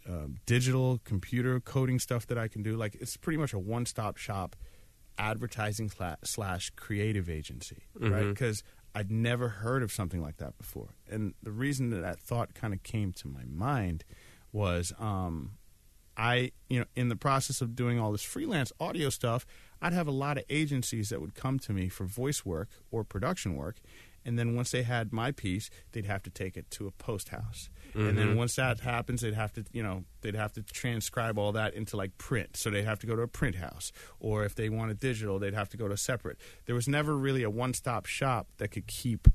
um, 0.09 0.37
digital 0.47 1.01
computer 1.05 1.59
coding 1.61 1.99
stuff 1.99 2.27
that 2.29 2.39
I 2.39 2.49
can 2.49 2.63
do. 2.63 2.77
Like 2.77 2.95
it's 3.01 3.17
pretty 3.17 3.37
much 3.39 3.53
a 3.53 3.59
one 3.59 3.87
stop 3.87 4.17
shop 4.17 4.57
advertising 5.19 5.89
sla- 5.91 6.17
slash 6.25 6.71
creative 6.77 7.29
agency, 7.29 7.85
right? 8.13 8.29
Because 8.29 8.63
I'd 8.95 9.11
never 9.11 9.49
heard 9.49 9.83
of 9.83 9.93
something 9.93 10.23
like 10.23 10.37
that 10.39 10.57
before. 10.59 10.95
And 11.11 11.35
the 11.43 11.51
reason 11.51 11.91
that 11.91 12.01
that 12.03 12.21
thought 12.21 12.55
kind 12.55 12.73
of 12.73 12.83
came 12.83 13.13
to 13.15 13.29
my 13.29 13.45
mind 13.47 14.05
was 14.53 14.93
um, 14.99 15.53
I, 16.17 16.53
you 16.69 16.81
know, 16.81 16.87
in 16.95 17.09
the 17.09 17.17
process 17.17 17.61
of 17.61 17.77
doing 17.77 17.99
all 17.99 18.13
this 18.13 18.23
freelance 18.23 18.73
audio 18.81 19.11
stuff, 19.11 19.47
I'd 19.83 19.93
have 19.93 20.07
a 20.07 20.13
lot 20.13 20.39
of 20.39 20.45
agencies 20.49 21.11
that 21.11 21.21
would 21.21 21.35
come 21.35 21.59
to 21.61 21.73
me 21.73 21.89
for 21.89 22.05
voice 22.05 22.45
work 22.45 22.69
or 22.91 23.05
production 23.05 23.57
work. 23.57 23.77
And 24.25 24.37
then 24.37 24.57
once 24.57 24.73
they 24.73 24.83
had 24.83 25.13
my 25.13 25.31
piece, 25.31 25.71
they'd 25.93 26.07
have 26.07 26.23
to 26.25 26.31
take 26.31 26.57
it 26.57 26.69
to 26.73 26.89
a 26.89 26.91
post 26.91 27.29
house. 27.29 27.71
And 27.95 28.19
then 28.19 28.29
mm-hmm. 28.29 28.39
once 28.39 28.57
that 28.57 28.81
happens, 28.81 29.21
they'd 29.21 29.35
have 29.35 29.53
to, 29.53 29.65
you 29.73 29.83
know, 29.83 30.05
they'd 30.21 30.35
have 30.35 30.53
to 30.55 30.63
transcribe 30.63 31.39
all 31.39 31.53
that 31.53 31.75
into 31.75 31.97
like 31.97 32.19
print. 32.19 32.57
So 32.57 32.69
they'd 32.69 32.85
have 32.85 32.99
to 32.99 33.07
go 33.07 33.15
to 33.15 33.23
a 33.23 33.29
print 33.29 33.55
house. 33.57 33.93
Or 34.19 34.45
if 34.45 34.55
they 34.55 34.69
wanted 34.69 34.99
digital, 34.99 35.39
they'd 35.39 35.55
have 35.55 35.69
to 35.71 35.77
go 35.77 35.87
to 35.87 35.95
a 35.95 35.99
separate. 35.99 36.39
There 36.67 36.75
was 36.75 36.89
never 36.89 37.17
really 37.17 37.45
a 37.45 37.51
one 37.51 37.73
stop 37.73 38.05
shop 38.05 38.49
that 38.59 38.69
could 38.69 38.87
keep 38.89 39.29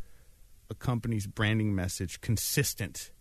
a 0.69 0.75
company's 0.75 1.25
branding 1.25 1.73
message 1.73 2.21
consistent 2.21 3.11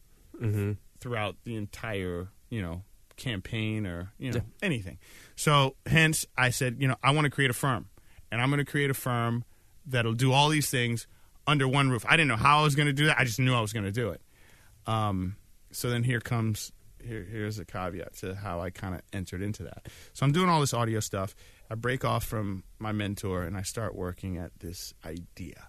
mm-hmm. 0.41 0.73
throughout 0.99 1.37
the 1.45 1.57
entire, 1.57 2.29
you 2.51 2.61
know, 2.61 2.83
campaign 3.21 3.87
or, 3.87 4.13
you 4.19 4.33
know, 4.33 4.41
anything. 4.63 4.99
So 5.37 5.77
hence 5.87 6.27
I 6.37 6.51
said, 6.51 6.77
you 6.81 6.89
know, 6.89 6.97
I 7.03 7.13
want 7.13 7.27
to 7.27 7.31
create 7.31 7.51
a 7.51 7.55
firm. 7.55 7.87
And 8.33 8.41
I'm 8.41 8.49
going 8.49 8.59
to 8.59 8.71
create 8.71 8.91
a 8.91 8.95
firm 8.95 9.45
that'll 9.87 10.15
do 10.15 10.33
all 10.33 10.49
these 10.49 10.71
things 10.71 11.07
under 11.47 11.69
one 11.69 11.91
roof. 11.91 12.05
I 12.09 12.13
didn't 12.13 12.29
know 12.29 12.37
how 12.37 12.61
I 12.61 12.63
was 12.63 12.75
going 12.75 12.87
to 12.87 12.93
do 12.93 13.07
that. 13.07 13.19
I 13.19 13.25
just 13.25 13.39
knew 13.39 13.55
I 13.55 13.61
was 13.61 13.73
going 13.73 13.85
to 13.85 13.93
do 13.93 14.11
it. 14.11 14.21
Um, 14.87 15.37
so 15.73 15.91
then 15.91 16.03
here 16.03 16.21
comes 16.21 16.73
here 17.03 17.27
here's 17.31 17.59
a 17.59 17.65
caveat 17.65 18.15
to 18.17 18.35
how 18.35 18.61
I 18.61 18.71
kind 18.71 18.95
of 18.95 19.01
entered 19.13 19.43
into 19.43 19.63
that. 19.65 19.87
So 20.13 20.27
I'm 20.27 20.33
doing 20.33 20.49
all 20.49 20.61
this 20.61 20.75
audio 20.75 21.01
stuff. 21.01 21.35
I 21.71 21.75
break 21.75 22.05
off 22.05 22.25
from 22.25 22.65
my 22.79 22.93
mentor 22.93 23.43
and 23.43 23.57
I 23.57 23.63
start 23.63 23.95
working 23.95 24.37
at 24.37 24.51
this 24.61 24.93
idea. 25.05 25.69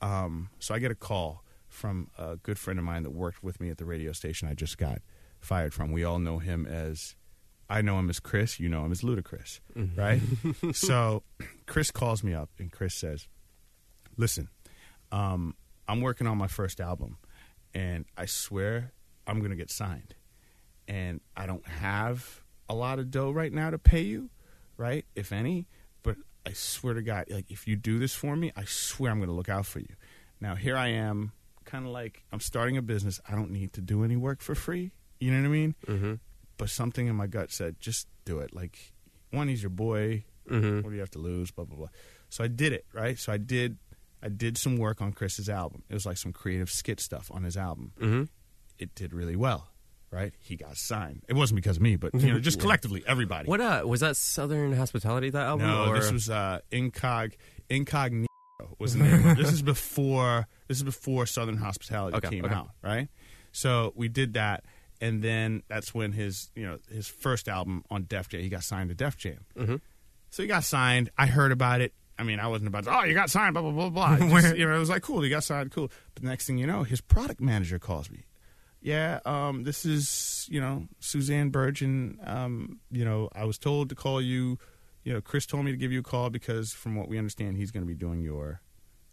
Um, 0.00 0.50
so 0.58 0.74
I 0.74 0.78
get 0.78 0.90
a 0.90 0.94
call 0.94 1.44
from 1.68 2.08
a 2.18 2.36
good 2.36 2.58
friend 2.58 2.78
of 2.78 2.84
mine 2.84 3.02
that 3.02 3.10
worked 3.10 3.42
with 3.42 3.60
me 3.60 3.70
at 3.70 3.78
the 3.78 3.84
radio 3.84 4.12
station 4.12 4.48
I 4.48 4.54
just 4.54 4.78
got 4.78 4.98
fired 5.40 5.74
from. 5.74 5.92
We 5.92 6.04
all 6.04 6.18
know 6.18 6.38
him 6.38 6.66
as 6.66 7.14
I 7.68 7.82
know 7.82 7.98
him 7.98 8.10
as 8.10 8.20
Chris, 8.20 8.58
you 8.58 8.68
know 8.68 8.84
him 8.84 8.92
as 8.92 9.02
Ludacris, 9.02 9.60
right? 9.96 10.20
so 10.74 11.22
Chris 11.66 11.90
calls 11.90 12.22
me 12.24 12.34
up 12.34 12.50
and 12.58 12.70
Chris 12.70 12.94
says, 12.94 13.28
"Listen, 14.16 14.48
um, 15.12 15.54
I'm 15.88 16.00
working 16.00 16.26
on 16.26 16.38
my 16.38 16.48
first 16.48 16.80
album, 16.80 17.18
and 17.74 18.04
I 18.16 18.26
swear 18.26 18.92
I'm 19.26 19.38
going 19.38 19.50
to 19.50 19.56
get 19.56 19.70
signed. 19.70 20.14
And 20.88 21.20
I 21.36 21.46
don't 21.46 21.66
have 21.66 22.42
a 22.68 22.74
lot 22.74 22.98
of 22.98 23.10
dough 23.10 23.30
right 23.30 23.52
now 23.52 23.70
to 23.70 23.78
pay 23.78 24.02
you, 24.02 24.30
right? 24.76 25.04
If 25.14 25.32
any, 25.32 25.68
but 26.02 26.16
I 26.44 26.52
swear 26.52 26.94
to 26.94 27.02
God, 27.02 27.26
like 27.30 27.46
if 27.48 27.68
you 27.68 27.76
do 27.76 27.98
this 27.98 28.14
for 28.14 28.34
me, 28.34 28.52
I 28.56 28.64
swear 28.64 29.12
I'm 29.12 29.18
going 29.18 29.28
to 29.28 29.34
look 29.34 29.48
out 29.48 29.66
for 29.66 29.78
you. 29.78 29.94
Now 30.40 30.56
here 30.56 30.76
I 30.76 30.88
am, 30.88 31.32
kind 31.64 31.86
of 31.86 31.92
like 31.92 32.24
I'm 32.32 32.40
starting 32.40 32.76
a 32.76 32.82
business. 32.82 33.20
I 33.28 33.34
don't 33.34 33.50
need 33.50 33.72
to 33.74 33.80
do 33.80 34.02
any 34.02 34.16
work 34.16 34.40
for 34.42 34.54
free. 34.54 34.90
You 35.20 35.30
know 35.30 35.38
what 35.40 35.46
I 35.46 35.48
mean? 35.50 35.74
Mm-hmm. 35.86 36.14
But 36.56 36.70
something 36.70 37.06
in 37.06 37.14
my 37.14 37.26
gut 37.26 37.52
said, 37.52 37.76
just 37.80 38.08
do 38.24 38.38
it. 38.40 38.54
Like 38.54 38.92
one, 39.30 39.48
he's 39.48 39.62
your 39.62 39.70
boy. 39.70 40.24
Mm-hmm. 40.48 40.80
What 40.80 40.88
do 40.90 40.94
you 40.94 41.00
have 41.00 41.10
to 41.12 41.18
lose? 41.18 41.50
Blah 41.50 41.64
blah 41.66 41.76
blah. 41.76 41.88
So 42.28 42.42
I 42.44 42.48
did 42.48 42.72
it, 42.72 42.86
right? 42.92 43.18
So 43.18 43.32
I 43.32 43.36
did 43.36 43.78
I 44.22 44.28
did 44.28 44.58
some 44.58 44.76
work 44.76 45.00
on 45.00 45.12
Chris's 45.12 45.48
album. 45.48 45.82
It 45.88 45.94
was 45.94 46.04
like 46.06 46.16
some 46.16 46.32
creative 46.32 46.70
skit 46.70 47.00
stuff 47.00 47.30
on 47.32 47.44
his 47.44 47.56
album. 47.56 47.92
Mm-hmm. 48.00 48.22
It 48.78 48.94
did 48.94 49.12
really 49.14 49.36
well, 49.36 49.68
right? 50.10 50.32
He 50.38 50.56
got 50.56 50.76
signed. 50.76 51.22
It 51.28 51.34
wasn't 51.34 51.56
because 51.56 51.76
of 51.76 51.82
me, 51.82 51.96
but 51.96 52.14
you 52.14 52.32
know, 52.32 52.40
just 52.40 52.60
collectively, 52.64 53.02
everybody. 53.06 53.48
What 53.48 53.60
uh 53.60 53.82
was 53.86 54.00
that 54.00 54.16
Southern 54.16 54.72
Hospitality 54.74 55.30
that 55.30 55.46
album? 55.46 55.66
No, 55.66 55.86
or? 55.86 55.96
this 55.98 56.10
was 56.12 56.28
uh, 56.30 56.60
Incog 56.72 57.34
Incognegro 57.70 58.26
was 58.78 58.94
the 58.94 59.04
name. 59.04 59.34
this 59.36 59.52
is 59.52 59.62
before 59.62 60.46
this 60.68 60.76
is 60.78 60.82
before 60.82 61.26
Southern 61.26 61.56
Hospitality 61.56 62.16
Okay, 62.16 62.28
came 62.28 62.44
okay. 62.44 62.54
out, 62.54 62.70
right? 62.82 63.08
So 63.52 63.92
we 63.96 64.08
did 64.08 64.34
that, 64.34 64.64
and 65.00 65.22
then 65.22 65.62
that's 65.68 65.94
when 65.94 66.12
his 66.12 66.50
you 66.54 66.66
know 66.66 66.78
his 66.90 67.08
first 67.08 67.48
album 67.48 67.84
on 67.90 68.04
Def 68.04 68.28
Jam, 68.28 68.40
he 68.40 68.48
got 68.48 68.62
signed 68.62 68.88
to 68.90 68.94
Def 68.94 69.16
Jam. 69.16 69.44
Mm-hmm. 69.56 69.76
So 70.30 70.42
he 70.42 70.48
got 70.48 70.64
signed. 70.64 71.10
I 71.18 71.26
heard 71.26 71.52
about 71.52 71.80
it. 71.80 71.92
I 72.18 72.22
mean, 72.22 72.38
I 72.38 72.48
wasn't 72.48 72.68
about 72.68 72.84
to, 72.84 72.98
oh, 72.98 73.04
you 73.04 73.14
got 73.14 73.30
signed, 73.30 73.54
blah, 73.54 73.62
blah, 73.62 73.72
blah, 73.72 73.88
blah. 73.88 74.14
It 74.20 74.42
just, 74.42 74.56
you 74.56 74.68
know, 74.68 74.76
it 74.76 74.78
was 74.78 74.90
like, 74.90 75.02
cool, 75.02 75.24
you 75.24 75.30
got 75.30 75.42
signed, 75.42 75.72
cool. 75.72 75.90
But 76.14 76.22
the 76.22 76.28
next 76.28 76.46
thing 76.46 76.58
you 76.58 76.66
know, 76.66 76.82
his 76.82 77.00
product 77.00 77.40
manager 77.40 77.78
calls 77.78 78.10
me. 78.10 78.26
Yeah, 78.82 79.20
um, 79.24 79.64
this 79.64 79.84
is, 79.86 80.46
you 80.50 80.60
know, 80.60 80.86
Suzanne 81.00 81.50
Burgeon. 81.50 82.18
Um, 82.24 82.80
you 82.90 83.04
know, 83.04 83.30
I 83.34 83.44
was 83.44 83.58
told 83.58 83.88
to 83.88 83.94
call 83.94 84.20
you. 84.20 84.58
You 85.02 85.14
know, 85.14 85.20
Chris 85.22 85.46
told 85.46 85.64
me 85.64 85.70
to 85.70 85.78
give 85.78 85.92
you 85.92 86.00
a 86.00 86.02
call 86.02 86.28
because 86.28 86.72
from 86.72 86.94
what 86.94 87.08
we 87.08 87.16
understand, 87.16 87.56
he's 87.56 87.70
going 87.70 87.82
to 87.82 87.86
be 87.86 87.94
doing 87.94 88.20
your, 88.20 88.60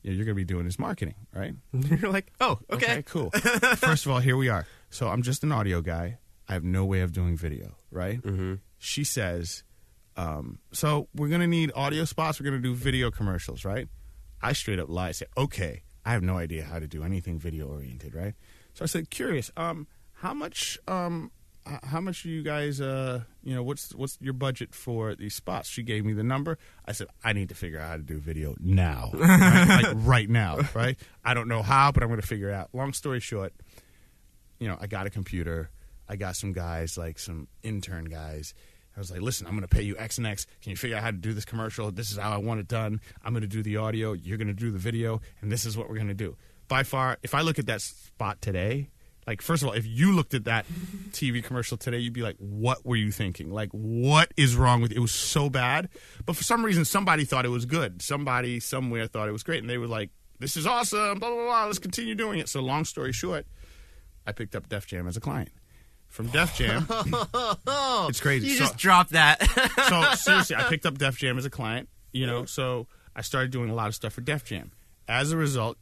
you 0.03 0.11
know, 0.11 0.15
you're 0.15 0.25
going 0.25 0.35
to 0.35 0.39
be 0.39 0.45
doing 0.45 0.65
his 0.65 0.77
marketing, 0.77 1.15
right? 1.33 1.53
You're 1.73 2.11
like, 2.11 2.27
oh, 2.41 2.59
okay. 2.69 3.03
cool. 3.03 3.29
First 3.77 4.05
of 4.05 4.11
all, 4.11 4.19
here 4.19 4.35
we 4.35 4.49
are. 4.49 4.65
So 4.89 5.09
I'm 5.09 5.21
just 5.21 5.43
an 5.43 5.51
audio 5.51 5.81
guy. 5.81 6.17
I 6.47 6.53
have 6.53 6.63
no 6.63 6.85
way 6.85 7.01
of 7.01 7.11
doing 7.11 7.35
video, 7.35 7.75
right? 7.91 8.21
Mm-hmm. 8.21 8.55
She 8.77 9.03
says, 9.03 9.63
um, 10.15 10.59
so 10.71 11.07
we're 11.13 11.27
going 11.27 11.41
to 11.41 11.47
need 11.47 11.71
audio 11.75 12.05
spots. 12.05 12.39
We're 12.39 12.49
going 12.49 12.61
to 12.61 12.67
do 12.67 12.73
video 12.73 13.11
commercials, 13.11 13.65
right? 13.65 13.87
I 14.41 14.53
straight 14.53 14.79
up 14.79 14.89
lie. 14.89 15.09
I 15.09 15.11
say, 15.11 15.25
okay, 15.35 15.83
I 16.05 16.11
have 16.13 16.23
no 16.23 16.37
idea 16.37 16.63
how 16.63 16.79
to 16.79 16.87
do 16.87 17.03
anything 17.03 17.37
video 17.37 17.67
oriented, 17.67 18.15
right? 18.15 18.33
So 18.73 18.83
I 18.83 18.85
said, 18.85 19.09
curious, 19.09 19.51
um, 19.57 19.87
how 20.13 20.33
much, 20.33 20.77
um, 20.87 21.31
h- 21.67 21.79
how 21.83 21.99
much 21.99 22.25
are 22.25 22.29
you 22.29 22.43
guys, 22.43 22.79
uh, 22.79 23.23
you 23.43 23.53
know, 23.53 23.63
what's 23.63 23.93
what's 23.93 24.17
your 24.21 24.33
budget 24.33 24.73
for 24.73 25.15
these 25.15 25.35
spots? 25.35 25.67
She 25.69 25.83
gave 25.83 26.05
me 26.05 26.13
the 26.13 26.23
number. 26.23 26.57
I 26.85 26.93
said, 26.93 27.07
I 27.23 27.33
need 27.33 27.49
to 27.49 27.55
figure 27.55 27.79
out 27.79 27.89
how 27.89 27.97
to 27.97 28.03
do 28.03 28.19
video 28.19 28.55
now, 28.59 29.09
right? 29.15 29.81
like 29.83 29.95
right 29.97 30.29
now, 30.29 30.59
right? 30.73 30.97
I 31.25 31.33
don't 31.33 31.47
know 31.47 31.61
how, 31.61 31.91
but 31.91 32.03
I'm 32.03 32.09
going 32.09 32.21
to 32.21 32.27
figure 32.27 32.49
it 32.49 32.53
out. 32.53 32.69
Long 32.73 32.93
story 32.93 33.19
short, 33.19 33.53
you 34.59 34.67
know, 34.67 34.77
I 34.79 34.87
got 34.87 35.07
a 35.07 35.09
computer. 35.09 35.69
I 36.09 36.15
got 36.15 36.35
some 36.35 36.53
guys, 36.53 36.97
like 36.97 37.19
some 37.19 37.47
intern 37.63 38.05
guys. 38.05 38.53
I 38.95 38.99
was 38.99 39.11
like, 39.11 39.21
listen, 39.21 39.45
I'm 39.45 39.53
going 39.53 39.67
to 39.67 39.67
pay 39.67 39.83
you 39.83 39.95
X 39.97 40.17
and 40.17 40.25
X. 40.25 40.47
Can 40.61 40.71
you 40.71 40.75
figure 40.75 40.97
out 40.97 41.03
how 41.03 41.11
to 41.11 41.17
do 41.17 41.33
this 41.33 41.45
commercial? 41.45 41.91
This 41.91 42.11
is 42.11 42.17
how 42.17 42.31
I 42.31 42.37
want 42.37 42.59
it 42.59 42.67
done. 42.67 42.99
I'm 43.23 43.33
going 43.33 43.41
to 43.41 43.47
do 43.47 43.61
the 43.61 43.77
audio. 43.77 44.13
You're 44.13 44.37
going 44.37 44.47
to 44.47 44.53
do 44.53 44.71
the 44.71 44.79
video. 44.79 45.21
And 45.41 45.51
this 45.51 45.65
is 45.65 45.77
what 45.77 45.87
we're 45.87 45.95
going 45.95 46.07
to 46.07 46.15
do. 46.15 46.35
By 46.67 46.83
far, 46.83 47.17
if 47.21 47.35
I 47.35 47.41
look 47.41 47.59
at 47.59 47.67
that 47.67 47.81
spot 47.81 48.41
today, 48.41 48.89
like, 49.27 49.41
first 49.41 49.61
of 49.61 49.67
all, 49.67 49.75
if 49.75 49.85
you 49.85 50.13
looked 50.13 50.33
at 50.33 50.45
that 50.45 50.65
TV 51.11 51.43
commercial 51.43 51.77
today, 51.77 51.99
you'd 51.99 52.13
be 52.13 52.21
like, 52.21 52.37
what 52.39 52.85
were 52.85 52.95
you 52.95 53.11
thinking? 53.11 53.51
Like, 53.51 53.69
what 53.71 54.33
is 54.37 54.55
wrong 54.55 54.81
with 54.81 54.91
it? 54.91 54.97
It 54.97 55.01
was 55.01 55.11
so 55.11 55.49
bad. 55.49 55.89
But 56.25 56.37
for 56.37 56.43
some 56.43 56.63
reason, 56.63 56.85
somebody 56.85 57.25
thought 57.25 57.45
it 57.45 57.49
was 57.49 57.65
good. 57.65 58.01
Somebody 58.01 58.61
somewhere 58.61 59.05
thought 59.05 59.27
it 59.27 59.33
was 59.33 59.43
great. 59.43 59.59
And 59.59 59.69
they 59.69 59.77
were 59.77 59.87
like, 59.87 60.11
this 60.39 60.55
is 60.55 60.65
awesome. 60.65 61.19
Blah, 61.19 61.29
blah, 61.29 61.43
blah. 61.43 61.65
Let's 61.65 61.77
continue 61.77 62.15
doing 62.15 62.39
it. 62.39 62.47
So, 62.47 62.61
long 62.61 62.85
story 62.85 63.11
short, 63.11 63.45
I 64.27 64.33
picked 64.33 64.55
up 64.55 64.69
Def 64.69 64.85
Jam 64.85 65.07
as 65.07 65.17
a 65.17 65.21
client. 65.21 65.49
From 66.09 66.27
Def 66.27 66.55
Jam, 66.55 66.85
it's 68.09 68.21
crazy. 68.21 68.47
You 68.47 68.53
So- 68.55 68.65
just 68.65 68.77
dropped 68.77 69.11
that. 69.11 69.41
so 69.89 70.13
seriously, 70.15 70.55
I 70.55 70.63
picked 70.63 70.85
up 70.85 70.97
Def 70.97 71.17
Jam 71.17 71.37
as 71.37 71.45
a 71.45 71.49
client. 71.49 71.89
You 72.13 72.25
know, 72.25 72.45
so 72.45 72.87
I 73.15 73.21
started 73.21 73.51
doing 73.51 73.69
a 73.69 73.75
lot 73.75 73.87
of 73.87 73.95
stuff 73.95 74.13
for 74.13 74.21
Def 74.21 74.45
Jam. 74.45 74.71
As 75.07 75.31
a 75.31 75.37
result, 75.37 75.77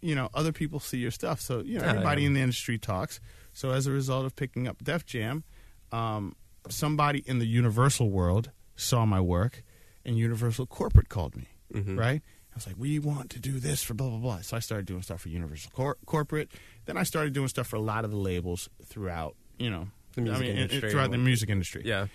you 0.00 0.14
know, 0.14 0.28
other 0.34 0.52
people 0.52 0.80
see 0.80 0.98
your 0.98 1.10
stuff. 1.10 1.40
So 1.40 1.60
you 1.60 1.78
know, 1.78 1.84
Yeah, 1.84 1.90
everybody 1.90 2.22
yeah. 2.22 2.28
in 2.28 2.34
the 2.34 2.40
industry 2.40 2.78
talks. 2.78 3.20
So 3.52 3.70
as 3.70 3.86
a 3.86 3.90
result 3.92 4.24
of 4.26 4.34
picking 4.36 4.66
up 4.68 4.82
Def 4.82 5.04
Jam, 5.06 5.44
um, 5.92 6.34
somebody 6.68 7.22
in 7.26 7.38
the 7.38 7.46
Universal 7.46 8.10
world 8.10 8.50
saw 8.76 9.04
my 9.06 9.20
work, 9.20 9.62
and 10.04 10.16
Universal 10.18 10.66
corporate 10.66 11.08
called 11.08 11.36
me. 11.36 11.48
Mm-hmm. 11.72 11.98
Right. 11.98 12.22
I 12.52 12.54
was 12.56 12.66
like, 12.66 12.76
we 12.78 12.98
want 12.98 13.28
to 13.30 13.38
do 13.38 13.60
this 13.60 13.82
for 13.82 13.92
blah 13.94 14.08
blah 14.08 14.18
blah. 14.18 14.40
So 14.40 14.56
I 14.56 14.60
started 14.60 14.86
doing 14.86 15.02
stuff 15.02 15.20
for 15.20 15.28
Universal 15.28 15.72
cor- 15.74 15.98
corporate. 16.06 16.48
Then 16.86 16.96
I 16.96 17.02
started 17.04 17.32
doing 17.34 17.48
stuff 17.48 17.66
for 17.66 17.76
a 17.76 17.80
lot 17.80 18.04
of 18.04 18.10
the 18.10 18.16
labels 18.16 18.68
throughout. 18.84 19.36
You 19.58 19.70
know, 19.70 19.88
The 20.14 20.22
music 20.22 20.38
I 20.38 20.40
mean, 20.46 20.50
in- 20.56 20.62
industry. 20.64 20.90
throughout 20.90 21.10
the 21.10 21.18
music 21.18 21.48
industry 21.50 21.82
yeah. 21.84 22.06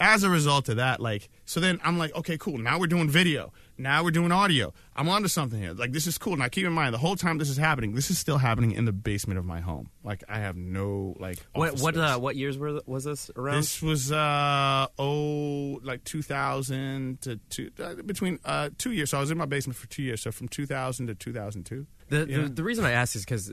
as 0.00 0.22
a 0.22 0.30
result 0.30 0.68
of 0.68 0.76
that, 0.76 0.98
like, 1.00 1.28
so 1.44 1.60
then 1.60 1.78
I'm 1.84 1.98
like, 1.98 2.14
okay, 2.16 2.36
cool. 2.38 2.58
Now 2.58 2.78
we're 2.78 2.86
doing 2.86 3.08
video. 3.10 3.52
Now 3.78 4.02
we're 4.02 4.10
doing 4.10 4.32
audio. 4.32 4.72
I'm 4.96 5.06
onto 5.10 5.28
something 5.28 5.60
here. 5.60 5.72
Like, 5.74 5.92
this 5.92 6.06
is 6.06 6.16
cool. 6.16 6.34
Now, 6.38 6.48
keep 6.48 6.64
in 6.64 6.72
mind, 6.72 6.94
the 6.94 6.98
whole 6.98 7.14
time 7.16 7.36
this 7.36 7.50
is 7.50 7.58
happening, 7.58 7.94
this 7.94 8.10
is 8.10 8.18
still 8.18 8.38
happening 8.38 8.72
in 8.72 8.86
the 8.86 8.92
basement 8.92 9.38
of 9.38 9.44
my 9.44 9.60
home. 9.60 9.90
Like, 10.02 10.24
I 10.28 10.38
have 10.38 10.56
no 10.56 11.14
like. 11.18 11.38
What 11.52 11.78
what 11.80 11.94
uh, 11.96 12.18
what 12.18 12.36
years 12.36 12.56
were 12.56 12.80
was 12.86 13.04
this 13.04 13.30
around? 13.36 13.56
This 13.58 13.82
was 13.82 14.10
uh 14.10 14.86
oh 14.98 15.78
like 15.82 16.02
2000 16.04 17.20
to 17.22 17.36
two 17.50 17.70
uh, 17.82 17.94
between 18.04 18.38
uh 18.44 18.70
two 18.78 18.92
years. 18.92 19.10
So 19.10 19.18
I 19.18 19.20
was 19.20 19.30
in 19.30 19.38
my 19.38 19.46
basement 19.46 19.76
for 19.76 19.86
two 19.88 20.02
years. 20.02 20.22
So 20.22 20.32
from 20.32 20.48
2000 20.48 21.06
to 21.08 21.14
2002. 21.14 21.86
The, 22.08 22.26
Yeah. 22.28 22.42
the 22.44 22.48
the 22.48 22.62
reason 22.64 22.84
I 22.84 22.92
ask 22.92 23.14
is 23.16 23.24
because 23.24 23.52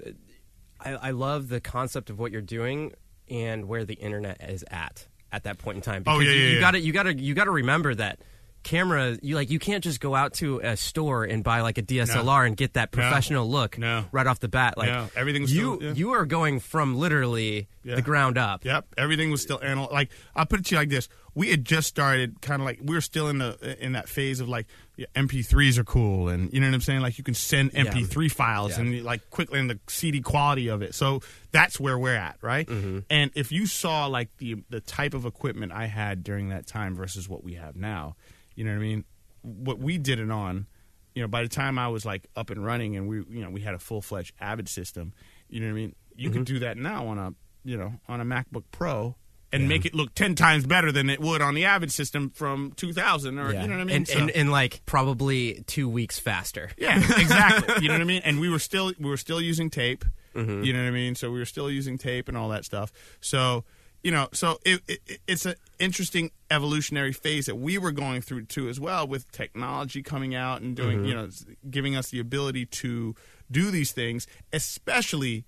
I, 0.86 0.92
I 0.92 1.12
love 1.12 1.50
the 1.50 1.60
concept 1.62 2.10
of 2.10 2.20
what 2.20 2.32
you're 2.32 2.42
doing 2.42 2.94
and 3.30 3.66
where 3.68 3.86
the 3.86 3.96
internet 3.96 4.42
is 4.50 4.64
at 4.70 5.08
at 5.32 5.44
that 5.44 5.58
point 5.58 5.78
in 5.78 5.82
time. 5.82 6.04
Oh, 6.08 6.20
Because 6.20 6.34
yeah, 6.34 6.40
you, 6.40 6.48
yeah, 6.48 6.54
you 6.56 6.60
got 6.60 6.72
to 6.72 6.80
you 6.80 6.94
got 6.94 7.04
to 7.04 7.14
you 7.16 7.34
got 7.34 7.46
to 7.46 7.52
remember 7.52 7.96
that 7.96 8.20
camera 8.64 9.18
you 9.22 9.36
like 9.36 9.50
you 9.50 9.60
can't 9.60 9.84
just 9.84 10.00
go 10.00 10.16
out 10.16 10.34
to 10.36 10.60
a 10.64 10.78
store 10.78 11.26
and 11.26 11.44
buy 11.44 11.60
like 11.60 11.78
a 11.78 11.82
DSLR 11.84 12.48
and 12.48 12.56
get 12.56 12.74
that 12.76 12.92
professional 12.92 13.50
look 13.50 13.78
No. 13.78 14.06
right 14.14 14.26
off 14.26 14.40
the 14.40 14.48
bat. 14.48 14.78
Like 14.78 14.88
No. 14.90 15.10
Everything's 15.18 15.54
you 15.54 15.76
still- 15.76 15.84
yeah. 15.90 15.94
you 15.96 16.12
are 16.14 16.26
going 16.26 16.62
from 16.62 16.96
literally 16.96 17.68
Yeah. 17.84 17.96
the 17.96 18.02
ground 18.02 18.38
up. 18.38 18.64
Yep, 18.64 18.86
everything 18.98 19.32
was 19.32 19.42
still 19.42 19.60
anal. 19.62 19.90
Like 19.92 20.12
I'll 20.34 20.46
put 20.46 20.62
it 20.62 20.66
to 20.68 20.76
you 20.76 20.80
like 20.80 20.88
this: 20.90 21.10
we 21.36 21.50
had 21.50 21.66
just 21.66 21.90
started, 21.90 22.42
kind 22.42 22.62
of 22.62 22.66
like 22.66 22.80
we 22.82 22.96
were 22.96 23.02
still 23.02 23.28
in 23.28 23.40
the 23.40 23.78
in 23.86 23.92
that 23.94 24.08
phase 24.08 24.40
of 24.40 24.48
like 24.48 24.68
yeah, 24.68 24.83
MP3s 25.16 25.78
are 25.78 25.84
cool, 25.84 26.30
and 26.30 26.52
you 26.54 26.60
know 26.60 26.68
what 26.68 26.74
I'm 26.76 26.82
saying. 26.82 27.02
Like 27.02 27.18
you 27.18 27.24
can 27.24 27.34
send 27.34 27.72
MP3 27.74 28.32
files 28.32 28.72
Yeah. 28.72 28.82
and 28.82 29.04
like 29.04 29.30
quickly 29.30 29.60
in 29.60 29.68
the 29.68 29.80
CD 29.88 30.22
quality 30.22 30.68
of 30.68 30.82
it. 30.82 30.96
So 30.96 31.22
that's 31.52 31.80
where 31.80 31.98
we're 31.98 32.16
at, 32.16 32.38
right? 32.42 32.68
Mm-hmm. 32.68 33.00
And 33.10 33.32
if 33.36 33.52
you 33.52 33.66
saw 33.68 34.06
like 34.08 34.36
the 34.38 34.64
the 34.70 34.82
type 34.82 35.14
of 35.14 35.26
equipment 35.26 35.72
I 35.72 35.86
had 35.88 36.24
during 36.24 36.50
that 36.50 36.68
time 36.68 36.96
versus 36.96 37.28
what 37.30 37.44
we 37.44 37.54
have 37.56 37.76
now, 37.76 38.16
you 38.56 38.64
know 38.64 38.72
what 38.72 38.78
I 38.78 38.82
mean? 38.82 39.06
What 39.42 39.80
we 39.80 39.98
did 39.98 40.20
it 40.20 40.32
on. 40.32 40.68
You 41.16 41.22
know, 41.22 41.28
by 41.28 41.44
the 41.44 41.50
time 41.50 41.78
I 41.78 41.90
was 41.90 42.06
like 42.06 42.26
up 42.36 42.50
and 42.50 42.66
running, 42.66 42.96
and 42.96 43.08
we, 43.08 43.18
you 43.30 43.44
know, 43.44 43.52
we 43.52 43.62
had 43.62 43.76
a 43.76 43.80
full 43.80 44.02
fledged 44.02 44.34
Avid 44.40 44.68
system. 44.68 45.14
You 45.48 45.60
know 45.60 45.68
what 45.68 45.72
I 45.74 45.76
mean? 45.76 45.96
You 46.16 46.30
Mm-hmm. 46.30 46.38
could 46.40 46.46
do 46.46 46.60
that 46.60 46.76
now 46.78 47.06
on 47.08 47.20
a, 47.20 47.34
you 47.64 47.78
know, 47.78 47.94
on 48.08 48.20
a 48.20 48.26
MacBook 48.26 48.64
Pro, 48.72 49.16
and 49.54 49.70
make 49.70 49.86
it 49.86 49.94
look 49.96 50.14
10 50.16 50.36
times 50.36 50.66
better 50.66 50.92
than 50.92 51.10
it 51.10 51.22
would 51.22 51.42
on 51.42 51.54
the 51.54 51.64
Avid 51.64 51.92
system 51.92 52.30
from 52.32 52.74
2000 52.76 53.40
or 53.40 53.54
Yeah. 53.54 53.62
you 53.62 53.68
know 53.70 53.76
what 53.76 53.82
I 53.82 53.84
mean? 53.86 53.96
And, 53.96 54.08
So- 54.08 54.18
and, 54.20 54.32
and 54.32 54.52
like 54.52 54.82
probably 54.86 55.64
two 55.68 55.88
weeks 55.88 56.20
faster. 56.20 56.72
yeah, 56.78 56.98
exactly. 56.98 57.76
you 57.84 57.88
know 57.88 57.94
what 57.94 58.02
I 58.02 58.06
mean? 58.06 58.22
And 58.26 58.40
we 58.42 58.50
were 58.50 58.60
still 58.60 58.92
we 59.00 59.10
were 59.10 59.16
still 59.18 59.40
using 59.40 59.70
tape. 59.70 60.04
Mm-hmm. 60.36 60.64
You 60.64 60.74
know 60.74 60.80
what 60.82 60.88
I 60.88 60.92
mean? 60.92 61.16
So 61.16 61.32
we 61.32 61.40
were 61.40 61.46
still 61.46 61.70
using 61.72 61.98
tape 61.98 62.28
and 62.28 62.36
all 62.36 62.50
that 62.50 62.66
stuff. 62.66 62.92
So, 63.22 63.64
you 64.02 64.10
know, 64.12 64.28
so 64.34 64.58
it, 64.66 64.82
it, 64.88 65.20
it's 65.28 65.46
an 65.46 65.54
interesting 65.80 66.32
evolutionary 66.50 67.14
phase 67.14 67.46
that 67.46 67.56
we 67.56 67.78
were 67.78 67.92
going 67.92 68.22
through 68.22 68.46
too 68.46 68.68
as 68.68 68.80
well 68.80 69.08
with 69.08 69.32
technology 69.32 70.02
coming 70.02 70.34
out 70.36 70.62
and 70.62 70.76
doing, 70.76 70.98
Mm-hmm. 71.00 71.06
you 71.06 71.14
know, 71.14 71.30
giving 71.70 71.96
us 71.96 72.10
the 72.10 72.20
ability 72.20 72.66
to 72.66 73.16
do 73.52 73.70
these 73.70 73.92
things, 73.92 74.26
especially 74.52 75.46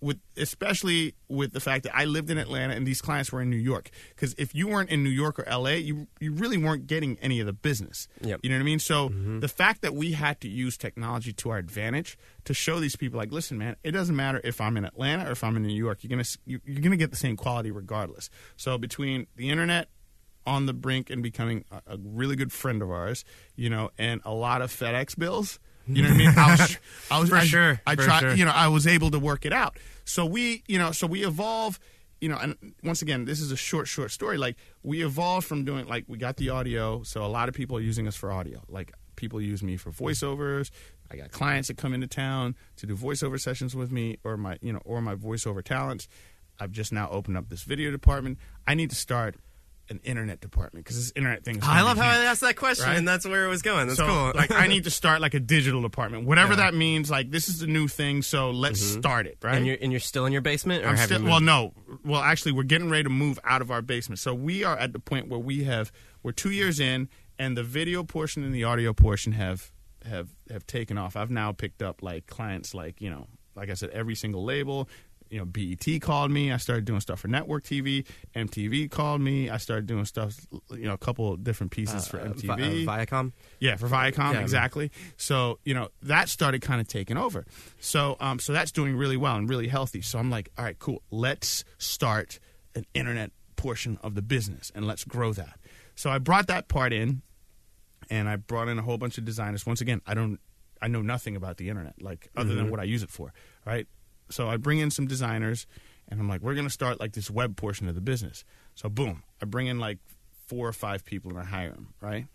with 0.00 0.18
especially 0.36 1.14
with 1.28 1.52
the 1.52 1.60
fact 1.60 1.84
that 1.84 1.96
I 1.96 2.04
lived 2.04 2.30
in 2.30 2.38
Atlanta 2.38 2.74
and 2.74 2.86
these 2.86 3.00
clients 3.00 3.32
were 3.32 3.40
in 3.40 3.50
New 3.50 3.56
York. 3.56 3.90
Because 4.10 4.34
if 4.38 4.54
you 4.54 4.68
weren't 4.68 4.90
in 4.90 5.02
New 5.02 5.10
York 5.10 5.38
or 5.38 5.44
LA, 5.50 5.70
you 5.70 6.06
you 6.20 6.32
really 6.32 6.58
weren't 6.58 6.86
getting 6.86 7.18
any 7.20 7.40
of 7.40 7.46
the 7.46 7.52
business. 7.52 8.08
Yep. 8.20 8.40
You 8.42 8.50
know 8.50 8.56
what 8.56 8.60
I 8.60 8.64
mean? 8.64 8.78
So 8.78 9.08
mm-hmm. 9.08 9.40
the 9.40 9.48
fact 9.48 9.82
that 9.82 9.94
we 9.94 10.12
had 10.12 10.40
to 10.42 10.48
use 10.48 10.76
technology 10.76 11.32
to 11.34 11.50
our 11.50 11.58
advantage 11.58 12.18
to 12.44 12.54
show 12.54 12.78
these 12.78 12.96
people, 12.96 13.18
like, 13.18 13.32
listen, 13.32 13.58
man, 13.58 13.76
it 13.82 13.92
doesn't 13.92 14.16
matter 14.16 14.40
if 14.44 14.60
I'm 14.60 14.76
in 14.76 14.84
Atlanta 14.84 15.28
or 15.28 15.32
if 15.32 15.42
I'm 15.42 15.56
in 15.56 15.62
New 15.62 15.74
York. 15.74 16.02
You're 16.02 16.10
gonna 16.10 16.24
you- 16.44 16.60
you're 16.64 16.82
gonna 16.82 16.96
get 16.96 17.10
the 17.10 17.16
same 17.16 17.36
quality 17.36 17.70
regardless. 17.70 18.30
So 18.56 18.78
between 18.78 19.26
the 19.36 19.50
internet 19.50 19.88
on 20.46 20.66
the 20.66 20.72
brink 20.72 21.10
and 21.10 21.22
becoming 21.22 21.64
a, 21.70 21.94
a 21.94 21.98
really 21.98 22.36
good 22.36 22.52
friend 22.52 22.80
of 22.80 22.90
ours, 22.90 23.24
you 23.56 23.68
know, 23.68 23.90
and 23.98 24.20
a 24.24 24.32
lot 24.32 24.62
of 24.62 24.70
FedEx 24.70 25.18
bills. 25.18 25.58
You 25.88 26.02
know 26.02 26.08
what 26.08 26.14
I 26.14 26.18
mean? 26.18 26.34
I 26.36 26.50
was, 26.50 26.78
I 27.10 27.20
was 27.20 27.28
For 27.28 27.36
I, 27.36 27.44
sure, 27.44 27.80
I 27.86 27.94
tried, 27.94 28.20
sure. 28.20 28.34
you 28.34 28.44
know, 28.44 28.52
I 28.52 28.68
was 28.68 28.86
able 28.86 29.10
to 29.12 29.18
work 29.18 29.46
it 29.46 29.52
out. 29.52 29.76
So 30.04 30.24
we, 30.24 30.62
you 30.66 30.78
know, 30.78 30.92
so 30.92 31.06
we 31.06 31.24
evolve, 31.24 31.78
you 32.20 32.28
know, 32.28 32.36
and 32.36 32.56
once 32.82 33.02
again, 33.02 33.24
this 33.24 33.40
is 33.40 33.52
a 33.52 33.56
short, 33.56 33.88
short 33.88 34.10
story. 34.10 34.38
Like 34.38 34.56
we 34.82 35.04
evolved 35.04 35.46
from 35.46 35.64
doing, 35.64 35.86
like 35.86 36.04
we 36.08 36.18
got 36.18 36.36
the 36.36 36.50
audio. 36.50 37.02
So 37.02 37.24
a 37.24 37.28
lot 37.28 37.48
of 37.48 37.54
people 37.54 37.76
are 37.76 37.80
using 37.80 38.06
us 38.08 38.16
for 38.16 38.32
audio. 38.32 38.62
Like 38.68 38.92
people 39.16 39.40
use 39.40 39.62
me 39.62 39.76
for 39.76 39.90
voiceovers. 39.90 40.70
I 41.10 41.16
got 41.16 41.30
clients 41.30 41.68
that 41.68 41.76
come 41.76 41.94
into 41.94 42.06
town 42.06 42.56
to 42.76 42.86
do 42.86 42.96
voiceover 42.96 43.40
sessions 43.40 43.76
with 43.76 43.92
me, 43.92 44.18
or 44.24 44.36
my, 44.36 44.58
you 44.60 44.72
know, 44.72 44.80
or 44.84 45.00
my 45.00 45.14
voiceover 45.14 45.62
talents. 45.62 46.08
I've 46.58 46.72
just 46.72 46.92
now 46.92 47.08
opened 47.10 47.36
up 47.36 47.48
this 47.48 47.62
video 47.62 47.90
department. 47.90 48.38
I 48.66 48.74
need 48.74 48.90
to 48.90 48.96
start 48.96 49.36
an 49.88 50.00
internet 50.04 50.40
department 50.40 50.84
because 50.84 50.96
this 50.96 51.12
internet 51.14 51.44
thing. 51.44 51.56
Is 51.58 51.64
I 51.64 51.82
love 51.82 51.96
how 51.96 52.08
I 52.08 52.24
asked 52.24 52.40
that 52.40 52.56
question, 52.56 52.86
Right? 52.86 52.98
and 52.98 53.06
that's 53.06 53.26
where 53.26 53.44
it 53.44 53.48
was 53.48 53.62
going. 53.62 53.86
That's 53.86 53.98
so, 53.98 54.06
cool. 54.06 54.32
like, 54.34 54.50
I 54.50 54.66
need 54.66 54.84
to 54.84 54.90
start 55.02 55.20
like 55.20 55.34
a 55.34 55.40
digital 55.40 55.82
department, 55.82 56.26
whatever 56.26 56.52
Yeah. 56.52 56.64
that 56.70 56.74
means. 56.74 57.10
Like, 57.10 57.30
this 57.30 57.48
is 57.48 57.60
the 57.60 57.66
new 57.66 57.88
thing, 57.88 58.22
so 58.22 58.50
let's 58.50 58.82
mm-hmm. 58.82 59.00
start 59.00 59.26
it, 59.26 59.38
right? 59.42 59.56
and 59.56 59.66
you're 59.66 59.76
and 59.80 59.92
you're 59.92 60.00
still 60.00 60.26
in 60.26 60.32
your 60.32 60.42
basement, 60.42 60.84
or 60.84 60.88
I'm 60.88 60.96
still, 60.96 61.22
well, 61.22 61.40
no. 61.40 61.72
Well, 62.04 62.20
actually, 62.20 62.52
we're 62.52 62.64
getting 62.64 62.90
ready 62.90 63.04
to 63.04 63.10
move 63.10 63.38
out 63.44 63.62
of 63.62 63.70
our 63.70 63.82
basement. 63.82 64.18
So 64.18 64.34
we 64.34 64.64
are 64.64 64.76
at 64.76 64.92
the 64.92 64.98
point 64.98 65.28
where 65.28 65.40
we 65.40 65.64
have 65.64 65.92
we're 66.22 66.32
two 66.32 66.50
years 66.50 66.80
in, 66.80 67.08
and 67.38 67.56
the 67.56 67.62
video 67.62 68.02
portion 68.02 68.42
and 68.42 68.54
the 68.54 68.64
audio 68.64 68.92
portion 68.92 69.32
have 69.32 69.72
have 70.04 70.28
have 70.50 70.66
taken 70.66 70.98
off. 70.98 71.16
I've 71.16 71.30
now 71.30 71.52
picked 71.52 71.82
up 71.82 72.02
like 72.02 72.26
clients, 72.26 72.74
like 72.74 73.00
you 73.00 73.10
know, 73.10 73.26
like 73.54 73.70
I 73.70 73.74
said, 73.74 73.90
every 73.90 74.14
single 74.14 74.44
label. 74.44 74.88
You 75.30 75.38
know, 75.40 75.44
BET 75.44 75.84
called 76.00 76.30
me. 76.30 76.52
I 76.52 76.56
started 76.56 76.84
doing 76.84 77.00
stuff 77.00 77.20
for 77.20 77.28
network 77.28 77.64
TV. 77.64 78.06
MTV 78.34 78.90
called 78.90 79.20
me. 79.20 79.50
I 79.50 79.56
started 79.56 79.86
doing 79.86 80.04
stuff. 80.04 80.46
You 80.70 80.84
know, 80.84 80.92
a 80.94 80.98
couple 80.98 81.32
of 81.32 81.42
different 81.44 81.72
pieces 81.72 82.06
for 82.06 82.20
Uh, 82.20 82.28
MTV. 82.32 82.86
Uh, 82.86 82.90
Viacom. 83.06 83.32
Yeah, 83.60 83.76
for 83.76 83.88
Viacom, 83.88 84.34
Yeah. 84.34 84.40
exactly. 84.40 84.90
So 85.16 85.58
you 85.64 85.74
know 85.74 85.88
that 86.02 86.28
started 86.28 86.62
kind 86.62 86.80
of 86.80 86.88
taking 86.88 87.16
over. 87.16 87.44
So 87.80 88.16
um, 88.20 88.38
so 88.38 88.52
that's 88.52 88.72
doing 88.72 88.96
really 88.96 89.16
well 89.16 89.36
and 89.36 89.48
really 89.48 89.68
healthy. 89.68 90.00
So 90.02 90.18
I'm 90.18 90.30
like, 90.30 90.50
all 90.56 90.64
right, 90.64 90.78
cool. 90.78 91.02
Let's 91.10 91.64
start 91.78 92.38
an 92.74 92.84
internet 92.94 93.32
portion 93.56 93.98
of 94.02 94.14
the 94.14 94.22
business 94.22 94.70
and 94.74 94.86
let's 94.86 95.02
grow 95.04 95.32
that. 95.32 95.58
So 95.94 96.10
I 96.10 96.18
brought 96.18 96.46
that 96.48 96.68
part 96.68 96.92
in, 96.92 97.22
and 98.10 98.28
I 98.28 98.36
brought 98.36 98.68
in 98.68 98.78
a 98.78 98.82
whole 98.82 98.98
bunch 98.98 99.16
of 99.18 99.24
designers. 99.24 99.64
Once 99.66 99.80
again, 99.80 100.02
I 100.06 100.12
don't, 100.14 100.38
I 100.82 100.88
know 100.88 101.00
nothing 101.00 101.36
about 101.36 101.56
the 101.56 101.70
internet, 101.70 102.00
like 102.02 102.28
other 102.36 102.54
than 102.54 102.70
what 102.70 102.80
I 102.80 102.84
use 102.84 103.02
it 103.02 103.10
for, 103.10 103.32
right? 103.64 103.86
So 104.30 104.48
I 104.48 104.56
bring 104.56 104.78
in 104.78 104.90
some 104.90 105.06
designers, 105.06 105.66
and 106.08 106.18
I'm 106.20 106.28
like, 106.28 106.40
we're 106.40 106.54
gonna 106.54 106.70
start 106.70 107.00
like 107.00 107.12
this 107.12 107.30
web 107.30 107.56
portion 107.56 107.88
of 107.88 107.94
the 107.94 108.00
business. 108.00 108.44
So 108.74 108.88
boom, 108.88 109.22
I 109.42 109.46
bring 109.46 109.66
in 109.68 109.78
like 109.78 109.98
four 110.46 110.68
or 110.68 110.72
five 110.72 111.04
people 111.04 111.30
and 111.30 111.40
I 111.40 111.44
hire 111.44 111.70
them, 111.70 111.94
right? 112.00 112.26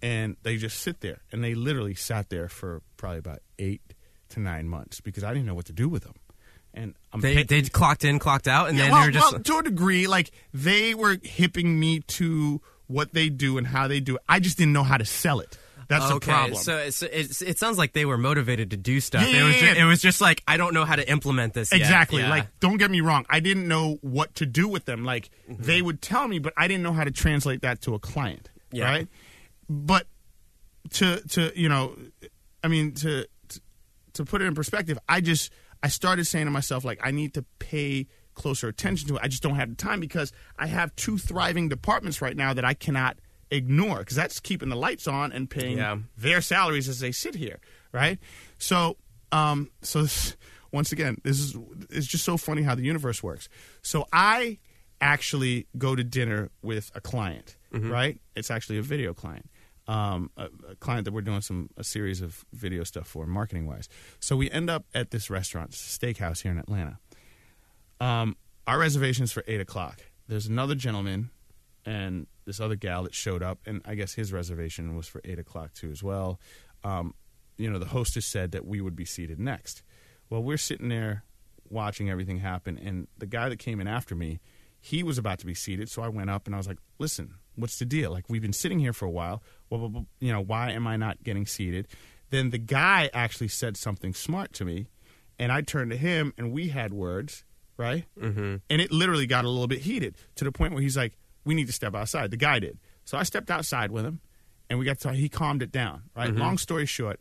and 0.00 0.36
they 0.44 0.56
just 0.56 0.78
sit 0.80 1.00
there 1.00 1.22
and 1.32 1.42
they 1.42 1.56
literally 1.56 1.94
sat 1.94 2.28
there 2.30 2.48
for 2.48 2.82
probably 2.96 3.18
about 3.18 3.40
eight 3.58 3.82
to 4.28 4.38
nine 4.38 4.68
months 4.68 5.00
because 5.00 5.24
I 5.24 5.32
didn't 5.34 5.46
know 5.46 5.56
what 5.56 5.66
to 5.66 5.72
do 5.72 5.88
with 5.88 6.04
them. 6.04 6.14
And 6.72 6.94
I'm 7.12 7.20
They 7.20 7.34
pay- 7.34 7.42
they 7.42 7.62
clocked 7.62 8.04
in, 8.04 8.20
clocked 8.20 8.46
out, 8.46 8.68
and 8.68 8.78
Yeah, 8.78 8.84
then 8.84 8.92
well, 8.92 9.00
they 9.00 9.06
were 9.08 9.12
just 9.12 9.32
well, 9.32 9.42
to 9.42 9.58
a 9.58 9.62
degree, 9.64 10.06
like 10.06 10.30
they 10.54 10.94
were 10.94 11.16
hipping 11.22 11.80
me 11.80 11.98
to 12.00 12.60
what 12.86 13.12
they 13.12 13.28
do 13.28 13.58
and 13.58 13.66
how 13.66 13.88
they 13.88 13.98
do 13.98 14.14
it. 14.16 14.22
I 14.28 14.38
just 14.38 14.56
didn't 14.56 14.72
know 14.72 14.84
how 14.84 14.98
to 14.98 15.04
sell 15.04 15.40
it. 15.40 15.58
That's 15.88 16.06
the 16.08 16.14
okay. 16.16 16.30
problem. 16.32 16.54
So 16.62 16.76
it's, 16.76 17.02
it's, 17.02 17.40
it 17.40 17.58
sounds 17.58 17.78
like 17.78 17.94
they 17.94 18.04
were 18.04 18.18
motivated 18.18 18.70
to 18.72 18.76
do 18.76 19.00
stuff. 19.00 19.26
Yeah, 19.26 19.40
it 19.40 19.44
was 19.44 19.56
just, 19.56 19.78
it 19.78 19.84
was 19.84 20.02
just 20.02 20.20
like 20.20 20.42
I 20.46 20.56
don't 20.58 20.74
know 20.74 20.84
how 20.84 20.96
to 20.96 21.10
implement 21.10 21.54
this. 21.54 21.72
yet. 21.72 21.80
Exactly. 21.80 22.20
Yeah. 22.22 22.28
Like, 22.30 22.46
don't 22.60 22.76
get 22.76 22.90
me 22.90 23.00
wrong. 23.00 23.24
I 23.30 23.40
didn't 23.40 23.66
know 23.66 23.98
what 24.02 24.34
to 24.36 24.46
do 24.46 24.68
with 24.68 24.84
them. 24.84 25.04
Like, 25.04 25.30
Mm-hmm. 25.50 25.62
they 25.62 25.80
would 25.80 26.02
tell 26.02 26.28
me, 26.28 26.38
but 26.40 26.52
I 26.58 26.68
didn't 26.68 26.82
know 26.82 26.92
how 26.92 27.04
to 27.04 27.10
translate 27.10 27.62
that 27.62 27.80
to 27.82 27.94
a 27.94 27.98
client. 27.98 28.50
Yeah. 28.70 28.84
Right. 28.84 29.08
But 29.70 30.06
to 30.90 31.20
to 31.28 31.52
you 31.58 31.68
know, 31.70 31.96
I 32.62 32.68
mean 32.68 32.92
to, 32.96 33.26
to 33.48 33.60
to 34.14 34.24
put 34.24 34.42
it 34.42 34.44
in 34.44 34.54
perspective, 34.54 34.98
I 35.08 35.20
just 35.22 35.50
I 35.82 35.88
started 35.88 36.26
saying 36.26 36.44
to 36.44 36.50
myself 36.50 36.84
like 36.84 37.00
I 37.02 37.10
need 37.12 37.32
to 37.34 37.44
pay 37.58 38.08
closer 38.34 38.68
attention 38.68 39.08
to 39.08 39.16
it. 39.16 39.20
I 39.22 39.28
just 39.28 39.42
don't 39.42 39.56
have 39.56 39.70
the 39.70 39.74
time 39.74 40.00
because 40.00 40.32
I 40.58 40.66
have 40.66 40.94
two 40.96 41.16
thriving 41.18 41.68
departments 41.68 42.20
right 42.20 42.36
now 42.36 42.52
that 42.54 42.64
I 42.64 42.74
cannot 42.74 43.16
ignore 43.50 43.98
because 43.98 44.16
that's 44.16 44.40
keeping 44.40 44.68
the 44.68 44.76
lights 44.76 45.06
on 45.08 45.32
and 45.32 45.48
paying 45.48 45.78
Yeah. 45.78 45.98
their 46.16 46.40
salaries 46.40 46.88
as 46.88 47.00
they 47.00 47.12
sit 47.12 47.34
here, 47.34 47.58
right? 47.92 48.18
So, 48.58 48.96
um, 49.32 49.70
so 49.82 50.02
this, 50.02 50.36
once 50.72 50.92
again, 50.92 51.16
this 51.24 51.38
is 51.40 51.56
it's 51.90 52.06
just 52.06 52.24
so 52.24 52.36
funny 52.36 52.62
how 52.62 52.74
the 52.74 52.82
universe 52.82 53.22
works. 53.22 53.48
So 53.82 54.06
I 54.12 54.58
actually 55.00 55.66
go 55.78 55.94
to 55.96 56.02
dinner 56.04 56.50
with 56.62 56.90
a 56.94 57.00
client, 57.00 57.56
right? 57.72 58.20
It's 58.34 58.50
actually 58.50 58.78
a 58.78 58.82
video 58.82 59.14
client, 59.14 59.48
um, 59.86 60.30
a, 60.36 60.48
a 60.70 60.74
client 60.76 61.04
that 61.04 61.12
we're 61.12 61.22
doing 61.22 61.40
some 61.40 61.70
a 61.76 61.84
series 61.84 62.20
of 62.20 62.44
video 62.52 62.82
stuff 62.84 63.06
for, 63.06 63.24
marketing 63.26 63.66
wise. 63.66 63.88
So 64.20 64.36
we 64.36 64.50
end 64.50 64.68
up 64.68 64.84
at 64.94 65.10
this 65.10 65.30
restaurant, 65.30 65.70
steakhouse 65.70 66.42
here 66.42 66.50
in 66.52 66.58
Atlanta. 66.58 66.98
Um, 68.00 68.36
our 68.66 68.78
reservation 68.78 69.24
is 69.24 69.32
for 69.32 69.44
eight 69.46 69.60
o'clock. 69.60 70.00
There's 70.26 70.46
another 70.46 70.74
gentleman 70.74 71.30
and 71.86 72.26
this 72.48 72.60
other 72.60 72.74
gal 72.74 73.04
that 73.04 73.14
showed 73.14 73.42
up, 73.42 73.60
and 73.66 73.82
I 73.84 73.94
guess 73.94 74.14
his 74.14 74.32
reservation 74.32 74.96
was 74.96 75.06
for 75.06 75.20
eight 75.24 75.38
o'clock 75.38 75.74
too 75.74 75.90
as 75.90 76.02
well. 76.02 76.40
Um, 76.82 77.14
you 77.58 77.70
know, 77.70 77.78
the 77.78 77.86
hostess 77.86 78.26
said 78.26 78.52
that 78.52 78.66
we 78.66 78.80
would 78.80 78.96
be 78.96 79.04
seated 79.04 79.38
next. 79.38 79.82
Well, 80.30 80.42
we're 80.42 80.56
sitting 80.56 80.88
there 80.88 81.24
watching 81.68 82.08
everything 82.08 82.38
happen, 82.38 82.78
and 82.78 83.06
the 83.18 83.26
guy 83.26 83.48
that 83.50 83.58
came 83.58 83.80
in 83.80 83.86
after 83.86 84.14
me, 84.14 84.40
he 84.80 85.02
was 85.02 85.18
about 85.18 85.38
to 85.40 85.46
be 85.46 85.54
seated, 85.54 85.90
so 85.90 86.02
I 86.02 86.08
went 86.08 86.30
up 86.30 86.46
and 86.46 86.54
I 86.54 86.58
was 86.58 86.66
like, 86.66 86.78
"Listen, 86.98 87.34
what's 87.54 87.78
the 87.78 87.84
deal? 87.84 88.10
Like 88.10 88.24
we've 88.28 88.42
been 88.42 88.52
sitting 88.52 88.78
here 88.78 88.94
for 88.94 89.04
a 89.04 89.10
while. 89.10 89.42
Well, 89.68 90.06
you 90.18 90.32
know, 90.32 90.40
why 90.40 90.72
am 90.72 90.86
I 90.86 90.96
not 90.96 91.22
getting 91.22 91.46
seated?" 91.46 91.86
Then 92.30 92.50
the 92.50 92.58
guy 92.58 93.10
actually 93.12 93.48
said 93.48 93.76
something 93.76 94.14
smart 94.14 94.54
to 94.54 94.64
me, 94.64 94.86
and 95.38 95.52
I 95.52 95.60
turned 95.60 95.90
to 95.90 95.96
him, 95.96 96.32
and 96.38 96.50
we 96.50 96.68
had 96.68 96.94
words, 96.94 97.44
right? 97.76 98.04
Mm-hmm. 98.18 98.56
And 98.70 98.80
it 98.80 98.90
literally 98.90 99.26
got 99.26 99.44
a 99.44 99.48
little 99.48 99.66
bit 99.66 99.80
heated 99.80 100.16
to 100.36 100.44
the 100.44 100.52
point 100.52 100.72
where 100.72 100.82
he's 100.82 100.96
like, 100.96 101.14
"We 101.44 101.54
need 101.54 101.66
to 101.66 101.72
step 101.72 101.94
outside." 101.94 102.30
The 102.30 102.36
guy 102.36 102.58
did, 102.58 102.78
so 103.04 103.18
I 103.18 103.22
stepped 103.22 103.50
outside 103.50 103.90
with 103.90 104.04
him, 104.04 104.20
and 104.68 104.78
we 104.78 104.84
got 104.84 105.00
to. 105.00 105.12
He 105.12 105.28
calmed 105.28 105.62
it 105.62 105.72
down, 105.72 106.02
right? 106.16 106.34
Long 106.34 106.58
story 106.58 106.86
short, 106.86 107.20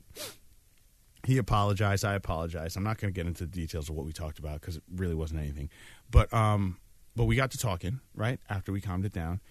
he 1.25 1.37
apologized. 1.37 2.05
I 2.05 2.13
apologized. 2.13 2.77
I'm 2.77 2.83
not 2.83 2.97
going 2.99 3.13
to 3.13 3.15
get 3.15 3.27
into 3.27 3.45
the 3.45 3.51
details 3.51 3.89
of 3.89 3.95
what 3.95 4.05
we 4.05 4.13
talked 4.13 4.39
about 4.39 4.61
because 4.61 4.77
it 4.77 4.83
really 4.95 5.15
wasn't 5.15 5.41
anything. 5.41 5.69
But 6.09 6.33
um, 6.33 6.77
but 7.15 7.25
we 7.25 7.35
got 7.35 7.51
to 7.51 7.57
talking 7.57 7.99
right 8.15 8.39
after 8.49 8.71
we 8.71 8.79
calmed 8.79 9.05
it 9.05 9.11
down, 9.11 9.41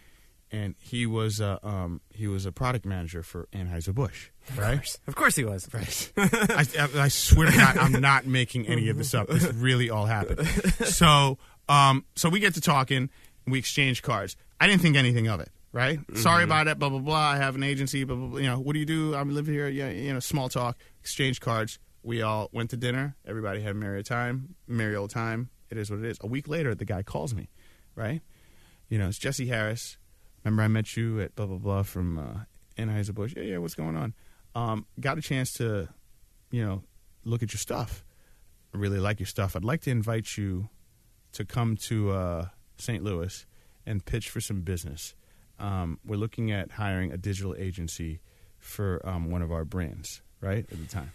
and 0.51 0.75
he 0.79 1.05
was 1.07 1.41
uh, 1.41 1.59
um, 1.63 2.01
he 2.15 2.29
was 2.29 2.47
a 2.47 2.53
product 2.53 2.87
manager 2.87 3.23
for 3.23 3.49
Anheuser 3.53 3.95
Busch, 3.95 4.31
right? 4.57 4.97
Of 5.07 5.17
course 5.17 5.37
he 5.37 5.45
was. 5.45 5.69
Right. 5.75 6.13
I, 6.17 6.67
I, 6.79 6.89
I 7.03 7.09
swear 7.09 7.51
to 7.51 7.57
God, 7.57 7.77
I'm 7.77 8.01
not 8.01 8.27
making 8.27 8.67
any 8.67 8.89
of 8.89 8.97
this 8.97 9.15
up. 9.15 9.29
This 9.29 9.45
really 9.53 9.91
all 9.91 10.07
happened. 10.07 10.49
So, 10.87 11.39
um, 11.69 12.05
so 12.15 12.29
we 12.29 12.41
get 12.41 12.55
to 12.55 12.61
talking. 12.61 13.11
We 13.47 13.59
exchange 13.59 14.03
cards. 14.03 14.37
I 14.61 14.67
didn't 14.67 14.83
think 14.83 14.97
anything 14.97 15.29
of 15.29 15.41
it. 15.41 15.51
Right. 15.73 16.01
Sorry 16.15 16.43
about 16.43 16.69
it. 16.69 16.79
Blah 16.79 16.89
blah 16.89 17.01
blah. 17.01 17.17
I 17.17 17.37
have 17.37 17.55
an 17.55 17.63
agency. 17.63 18.05
Blah 18.05 18.17
blah. 18.17 18.27
blah. 18.29 18.39
You 18.39 18.47
know, 18.47 18.59
what 18.59 18.73
do 18.73 18.79
you 18.79 18.87
do? 18.87 19.15
I 19.15 19.23
live 19.23 19.47
here. 19.47 19.69
Yeah. 19.69 19.91
You 19.91 20.15
know, 20.15 20.21
small 20.21 20.49
talk. 20.49 20.79
Exchange 21.01 21.41
cards. 21.41 21.79
We 22.03 22.23
all 22.23 22.49
went 22.53 22.71
to 22.71 22.77
dinner. 22.77 23.17
Everybody 23.27 23.61
had 23.61 23.73
a 23.73 23.75
merry 23.75 24.03
time. 24.03 24.55
Merry 24.67 24.97
old 24.97 25.11
time. 25.11 25.51
It 25.71 25.77
is 25.77 25.91
what 25.91 25.99
it 25.99 26.07
is. 26.07 26.19
A 26.23 26.27
week 26.27 26.49
later, 26.49 26.75
the 26.75 26.85
guy 26.85 27.03
calls 27.03 27.35
me. 27.35 27.51
Right. 27.95 28.23
You 28.89 28.99
know, 28.99 29.09
it's 29.09 29.19
Jesse 29.19 29.49
Harris. 29.49 29.99
Remember, 30.45 30.63
I 30.63 30.69
met 30.69 30.97
you 30.97 31.21
at 31.21 31.35
blah 31.35 31.47
blah 31.47 31.59
blah 31.59 31.83
from 31.83 32.19
uh, 32.19 32.83
Anheuser 32.83 33.13
Busch. 33.15 33.35
Yeah, 33.37 33.43
yeah. 33.43 33.59
What's 33.59 33.75
going 33.75 33.97
on? 33.97 34.15
Um, 34.55 34.87
got 35.01 35.19
a 35.19 35.21
chance 35.21 35.53
to, 35.55 35.89
you 36.51 36.65
know, 36.65 36.85
look 37.25 37.43
at 37.43 37.53
your 37.53 37.59
stuff. 37.59 38.05
I 38.75 38.79
really 38.79 39.01
like 39.01 39.21
your 39.21 39.27
stuff. 39.27 39.57
I'd 39.57 39.65
like 39.65 39.83
to 39.83 39.91
invite 39.91 40.37
you 40.39 40.71
to 41.33 41.45
come 41.45 41.77
to 41.89 42.13
uh, 42.13 42.47
St. 42.79 43.03
Louis 43.03 43.47
and 43.85 44.05
pitch 44.05 44.29
for 44.31 44.41
some 44.41 44.61
business. 44.63 45.15
Um, 45.59 45.99
we're 46.05 46.17
looking 46.17 46.51
at 46.53 46.73
hiring 46.73 47.13
a 47.13 47.17
digital 47.17 47.55
agency 47.57 48.21
for 48.59 49.01
um, 49.09 49.31
one 49.31 49.43
of 49.43 49.51
our 49.53 49.65
brands, 49.65 50.23
right 50.41 50.67
at 50.71 50.79
the 50.79 50.87
time. 50.87 51.13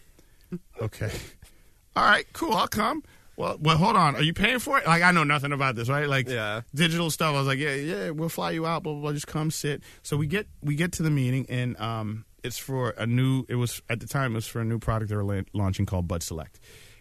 Okay. 0.82 1.12
All 1.96 2.04
right. 2.06 2.26
Cool. 2.34 2.54
I'll 2.54 2.68
come. 2.68 3.04
Well, 3.38 3.58
well, 3.60 3.78
hold 3.78 3.96
on. 3.96 4.16
Are 4.16 4.22
you 4.24 4.34
paying 4.34 4.60
for 4.60 4.78
it? 4.78 4.86
Like, 4.86 5.02
I 5.04 5.12
know 5.12 5.24
nothing 5.24 5.52
about 5.52 5.76
this, 5.76 5.90
right? 5.90 6.08
Like, 6.08 6.28
Yeah. 6.28 6.62
digital 6.76 7.10
stuff. 7.10 7.34
I 7.34 7.38
was 7.40 7.48
like, 7.48 7.60
yeah, 7.60 7.74
yeah, 7.76 8.10
we'll 8.12 8.30
fly 8.30 8.52
you 8.52 8.66
out. 8.66 8.84
Blah 8.84 8.94
blah 8.94 9.02
blah. 9.02 9.14
Just 9.14 9.28
come 9.28 9.52
sit. 9.52 9.84
So 10.04 10.18
we 10.18 10.28
get 10.28 10.48
we 10.62 10.76
get 10.76 10.92
to 10.94 11.04
the 11.04 11.10
meeting, 11.10 11.46
and 11.50 11.80
um, 11.80 12.26
it's 12.44 12.58
for 12.58 12.92
a 12.92 13.06
new. 13.08 13.46
It 13.50 13.56
was 13.56 13.82
at 13.90 14.00
the 14.00 14.08
time 14.08 14.34
it 14.34 14.36
was 14.36 14.48
for 14.48 14.60
a 14.62 14.66
new 14.66 14.80
product 14.80 15.10
they 15.10 15.16
were 15.16 15.24
la- 15.24 15.42
launching 15.54 15.86
called 15.86 16.08
Bud 16.08 16.24
Select, 16.24 16.60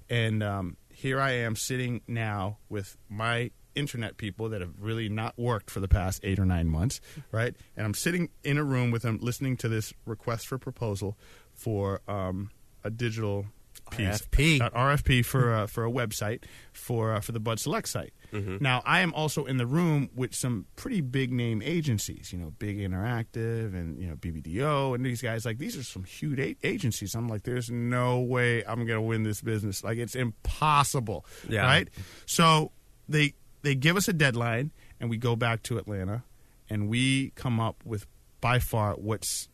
and 0.09 0.43
um, 0.43 0.77
here 0.93 1.21
I 1.21 1.33
am 1.33 1.57
sitting 1.57 2.01
now 2.07 2.59
with 2.69 2.97
my 3.09 3.51
internet 3.75 4.17
people 4.17 4.49
that 4.51 4.61
have 4.61 4.73
really 4.79 5.09
not 5.09 5.39
worked 5.39 5.71
for 5.71 5.81
the 5.81 5.89
past 5.89 6.21
eight 6.23 6.39
or 6.39 6.45
nine 6.45 6.69
months, 6.69 7.01
right? 7.33 7.55
And 7.77 7.87
I'm 7.87 7.95
sitting 7.95 8.31
in 8.45 8.59
a 8.59 8.65
room 8.65 8.91
with 8.91 9.03
them, 9.03 9.19
listening 9.21 9.57
to 9.59 9.69
this 9.69 9.93
request 10.07 10.47
for 10.47 10.59
proposal 10.59 11.17
for 11.55 12.01
um, 12.09 12.51
a 12.85 12.91
digital 12.91 13.47
piece, 13.91 14.23
RFP. 14.23 14.61
uh, 14.61 14.71
RFP 14.71 15.25
for 15.25 15.53
uh, 15.53 15.67
for 15.67 15.85
a 15.85 15.91
website 15.91 16.45
for 16.73 17.15
uh, 17.15 17.21
for 17.21 17.33
the 17.33 17.41
Bud 17.41 17.59
Select 17.59 17.89
site. 17.89 18.13
Now, 18.33 18.81
I 18.87 19.01
am 19.01 19.13
also 19.13 19.45
in 19.47 19.57
the 19.57 19.67
room 19.67 20.09
with 20.15 20.37
some 20.37 20.67
pretty 20.77 21.01
big 21.01 21.33
name 21.33 21.61
agencies, 21.63 22.33
you 22.33 22.39
know, 22.39 22.53
Big 22.61 22.79
Interactive 22.79 23.75
and 23.75 23.99
you 24.01 24.07
know 24.09 24.15
BBDO 24.15 24.95
and 24.95 25.05
these 25.05 25.21
guys. 25.21 25.45
Like 25.45 25.59
these 25.59 25.77
are 25.77 25.83
some 25.83 26.05
huge 26.05 26.39
a- 26.39 26.57
agencies. 26.63 27.17
I'm 27.17 27.27
like, 27.29 27.43
there's 27.43 27.71
no 27.73 28.21
way 28.21 28.63
I'm 28.65 28.87
gonna 28.87 29.03
win 29.03 29.25
this 29.25 29.41
business. 29.41 29.83
Like 29.83 29.99
it's 29.99 30.15
impossible, 30.15 31.27
Yeah. 31.49 31.63
right? 31.63 31.89
So 32.27 32.71
they 33.09 33.35
they 33.63 33.75
give 33.75 33.97
us 33.97 34.09
a 34.09 34.13
deadline, 34.13 34.71
and 34.99 35.11
we 35.11 35.17
go 35.17 35.37
back 35.37 35.63
to 35.65 35.79
Atlanta, 35.79 36.23
and 36.69 36.89
we 36.89 37.31
come 37.35 37.61
up 37.61 37.77
with 37.85 38.07
by 38.41 38.59
far 38.59 38.95
what's 38.95 39.49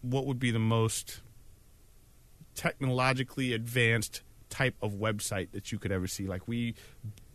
what 0.00 0.26
would 0.26 0.38
be 0.38 0.50
the 0.50 0.58
most 0.58 1.20
technologically 2.54 3.52
advanced 3.52 4.22
type 4.50 4.74
of 4.82 4.92
website 4.92 5.52
that 5.52 5.72
you 5.72 5.78
could 5.78 5.92
ever 5.92 6.06
see. 6.06 6.26
Like 6.26 6.46
we, 6.46 6.74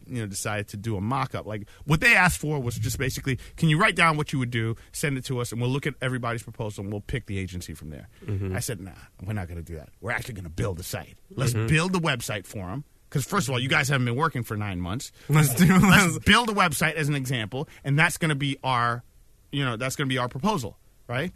you 0.06 0.22
know, 0.22 0.28
decided 0.28 0.68
to 0.70 0.78
do 0.78 0.96
a 0.96 1.02
mock-up. 1.02 1.46
Like 1.46 1.68
what 1.86 2.00
they 2.00 2.16
asked 2.16 2.40
for 2.40 2.60
was 2.60 2.76
just 2.76 2.98
basically, 3.00 3.40
can 3.56 3.70
you 3.70 3.80
write 3.80 3.96
down 3.96 4.18
what 4.18 4.32
you 4.32 4.40
would 4.40 4.52
do, 4.52 4.76
send 4.92 5.18
it 5.18 5.26
to 5.26 5.40
us, 5.40 5.52
and 5.52 5.60
we'll 5.60 5.72
look 5.72 5.88
at 5.88 5.96
everybody's 6.02 6.44
proposal 6.44 6.84
and 6.84 6.94
we'll 6.94 7.02
pick 7.02 7.26
the 7.26 7.40
agency 7.40 7.74
from 7.74 7.90
there. 7.90 8.08
Mm-hmm. 8.26 8.56
I 8.56 8.60
said, 8.60 8.80
nah, 8.80 8.92
we're 9.26 9.34
not 9.34 9.48
going 9.48 9.58
to 9.58 9.64
do 9.64 9.76
that. 9.76 9.90
We're 10.02 10.12
actually 10.12 10.36
going 10.36 10.46
to 10.46 10.52
build 10.52 10.78
the 10.78 10.84
site. 10.84 11.18
Mm-hmm. 11.32 11.42
Let's 11.42 11.54
build 11.54 11.94
the 11.94 12.00
website 12.00 12.46
for 12.46 12.68
them. 12.68 12.84
Because 13.10 13.26
first 13.26 13.48
of 13.48 13.54
all, 13.54 13.60
you 13.60 13.70
guys 13.70 13.88
haven't 13.88 14.06
been 14.06 14.15
working 14.15 14.43
for 14.43 14.58
nine 14.58 14.82
months. 14.82 15.12
Let's 15.30 15.54
do. 15.56 15.65
Let's 15.65 16.20
build 16.20 16.50
a 16.50 16.54
website 16.54 16.96
as 16.96 17.08
an 17.08 17.15
example, 17.15 17.70
and 17.84 17.98
that's 17.98 18.17
going 18.17 18.30
to 18.30 18.36
be 18.36 18.58
our, 18.63 19.04
you 19.52 19.63
know, 19.63 19.78
that's 19.78 19.96
going 19.96 20.08
to 20.08 20.13
be 20.13 20.17
our 20.17 20.28
proposal, 20.28 20.78
right? 21.08 21.32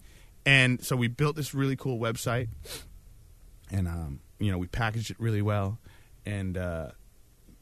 And 0.46 0.84
so 0.84 0.96
we 0.96 1.08
built 1.08 1.36
this 1.36 1.54
really 1.54 1.76
cool 1.76 2.00
website, 2.00 2.50
and 3.72 3.88
um, 3.88 4.20
you 4.40 4.52
know, 4.52 4.58
we 4.58 4.68
packaged 4.68 5.12
it 5.12 5.18
really 5.20 5.42
well, 5.42 5.80
and 6.26 6.58
uh, 6.58 6.88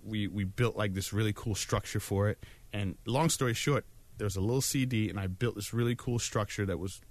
we 0.04 0.28
we 0.28 0.44
built 0.44 0.76
like 0.76 0.94
this 0.94 1.14
really 1.14 1.34
cool 1.34 1.56
structure 1.56 2.00
for 2.00 2.30
it. 2.30 2.44
And 2.72 2.96
long 3.06 3.30
story 3.30 3.54
short, 3.54 3.86
there's 4.18 4.36
a 4.36 4.42
little 4.42 4.62
CD, 4.62 5.10
and 5.10 5.20
I 5.20 5.28
built 5.28 5.56
this 5.56 5.74
really 5.74 5.96
cool 5.96 6.20
structure 6.20 6.66
that 6.66 6.78
was 6.80 7.02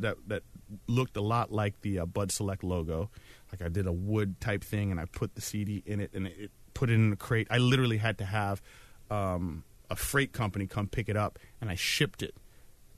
that 0.00 0.16
that 0.26 0.42
looked 0.86 1.16
a 1.16 1.20
lot 1.20 1.52
like 1.52 1.80
the 1.82 2.00
uh, 2.00 2.06
Bud 2.06 2.32
Select 2.32 2.64
logo. 2.64 3.10
Like 3.60 3.66
I 3.66 3.70
did 3.70 3.86
a 3.86 3.92
wood 3.92 4.40
type 4.40 4.64
thing, 4.64 4.90
and 4.90 5.00
I 5.00 5.04
put 5.04 5.34
the 5.34 5.40
CD 5.40 5.82
in 5.86 6.00
it, 6.00 6.10
and 6.12 6.26
it, 6.26 6.50
put 6.74 6.90
it 6.90 6.94
in 6.94 7.12
a 7.12 7.16
crate. 7.16 7.46
I 7.50 7.58
literally 7.58 7.98
had 7.98 8.18
to 8.18 8.24
have 8.24 8.60
um, 9.10 9.64
a 9.90 9.96
freight 9.96 10.32
company 10.32 10.66
come 10.66 10.88
pick 10.88 11.08
it 11.08 11.16
up, 11.16 11.38
and 11.60 11.70
I 11.70 11.76
shipped 11.76 12.22
it 12.22 12.34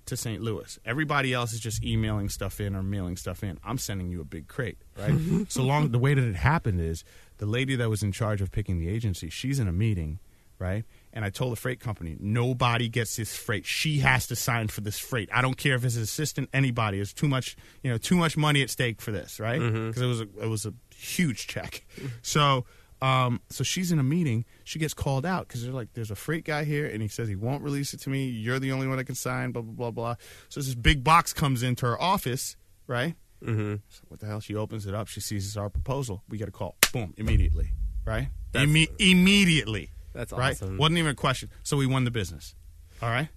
to 0.06 0.16
St. 0.16 0.40
Louis. 0.40 0.78
Everybody 0.84 1.32
else 1.34 1.52
is 1.52 1.60
just 1.60 1.84
emailing 1.84 2.28
stuff 2.28 2.60
in 2.60 2.74
or 2.74 2.82
mailing 2.82 3.16
stuff 3.16 3.42
in. 3.42 3.58
I'm 3.64 3.76
sending 3.76 4.08
you 4.08 4.20
a 4.20 4.24
big 4.24 4.48
crate, 4.48 4.78
right? 4.98 5.14
so 5.48 5.62
long 5.62 5.90
the 5.90 5.98
way 5.98 6.14
that 6.14 6.24
it 6.24 6.36
happened 6.36 6.80
is 6.80 7.04
the 7.38 7.46
lady 7.46 7.76
that 7.76 7.90
was 7.90 8.02
in 8.02 8.12
charge 8.12 8.40
of 8.40 8.50
picking 8.50 8.78
the 8.78 8.88
agency, 8.88 9.28
she's 9.28 9.58
in 9.58 9.68
a 9.68 9.72
meeting, 9.72 10.20
right? 10.58 10.84
And 11.16 11.24
I 11.24 11.30
told 11.30 11.50
the 11.50 11.56
freight 11.56 11.80
company, 11.80 12.14
nobody 12.20 12.88
gets 12.88 13.16
this 13.16 13.34
freight. 13.34 13.64
She 13.66 13.98
has 13.98 14.28
to 14.28 14.36
sign 14.36 14.68
for 14.68 14.82
this 14.82 14.98
freight. 14.98 15.28
I 15.32 15.40
don't 15.42 15.56
care 15.56 15.74
if 15.74 15.84
it's 15.84 15.96
an 15.96 16.02
assistant, 16.02 16.50
anybody. 16.52 17.00
It's 17.00 17.12
too 17.12 17.26
much, 17.26 17.56
you 17.82 17.90
know, 17.90 17.96
too 17.96 18.16
much 18.16 18.36
money 18.36 18.62
at 18.62 18.70
stake 18.70 19.00
for 19.00 19.10
this, 19.10 19.40
right? 19.40 19.58
Because 19.58 20.02
it 20.02 20.06
was 20.06 20.20
a, 20.20 20.28
it 20.42 20.48
was 20.48 20.66
a 20.66 20.74
huge 20.94 21.48
check. 21.48 21.84
So 22.22 22.66
um, 23.02 23.40
so 23.50 23.62
she's 23.62 23.92
in 23.92 23.98
a 23.98 24.02
meeting. 24.02 24.44
She 24.64 24.78
gets 24.78 24.94
called 24.94 25.26
out 25.26 25.46
because 25.48 25.62
they're 25.62 25.72
like, 25.72 25.92
"There's 25.92 26.10
a 26.10 26.14
freight 26.16 26.44
guy 26.44 26.64
here, 26.64 26.86
and 26.86 27.02
he 27.02 27.08
says 27.08 27.28
he 27.28 27.36
won't 27.36 27.62
release 27.62 27.92
it 27.92 28.00
to 28.00 28.10
me. 28.10 28.26
You're 28.26 28.58
the 28.58 28.72
only 28.72 28.86
one 28.86 28.96
that 28.96 29.04
can 29.04 29.14
sign." 29.14 29.52
Blah 29.52 29.62
blah 29.62 29.72
blah 29.72 29.90
blah. 29.90 30.14
So 30.48 30.60
this 30.60 30.74
big 30.74 31.04
box 31.04 31.32
comes 31.32 31.62
into 31.62 31.86
her 31.86 32.00
office, 32.00 32.56
right? 32.86 33.14
Mm-hmm. 33.42 33.76
So 33.88 34.02
what 34.08 34.20
the 34.20 34.26
hell? 34.26 34.40
She 34.40 34.54
opens 34.54 34.86
it 34.86 34.94
up. 34.94 35.08
She 35.08 35.20
sees 35.20 35.46
it's 35.46 35.56
our 35.56 35.68
proposal. 35.68 36.22
We 36.28 36.38
get 36.38 36.48
a 36.48 36.52
call. 36.52 36.76
Boom! 36.92 37.12
Immediately, 37.18 37.72
right? 38.06 38.28
Imme- 38.54 38.88
immediately. 38.98 39.90
That's 40.16 40.32
right. 40.32 40.52
awesome. 40.52 40.78
Wasn't 40.78 40.98
even 40.98 41.12
a 41.12 41.14
question. 41.14 41.50
So 41.62 41.76
we 41.76 41.86
won 41.86 42.04
the 42.04 42.10
business. 42.10 42.54
All 43.02 43.08
right. 43.10 43.28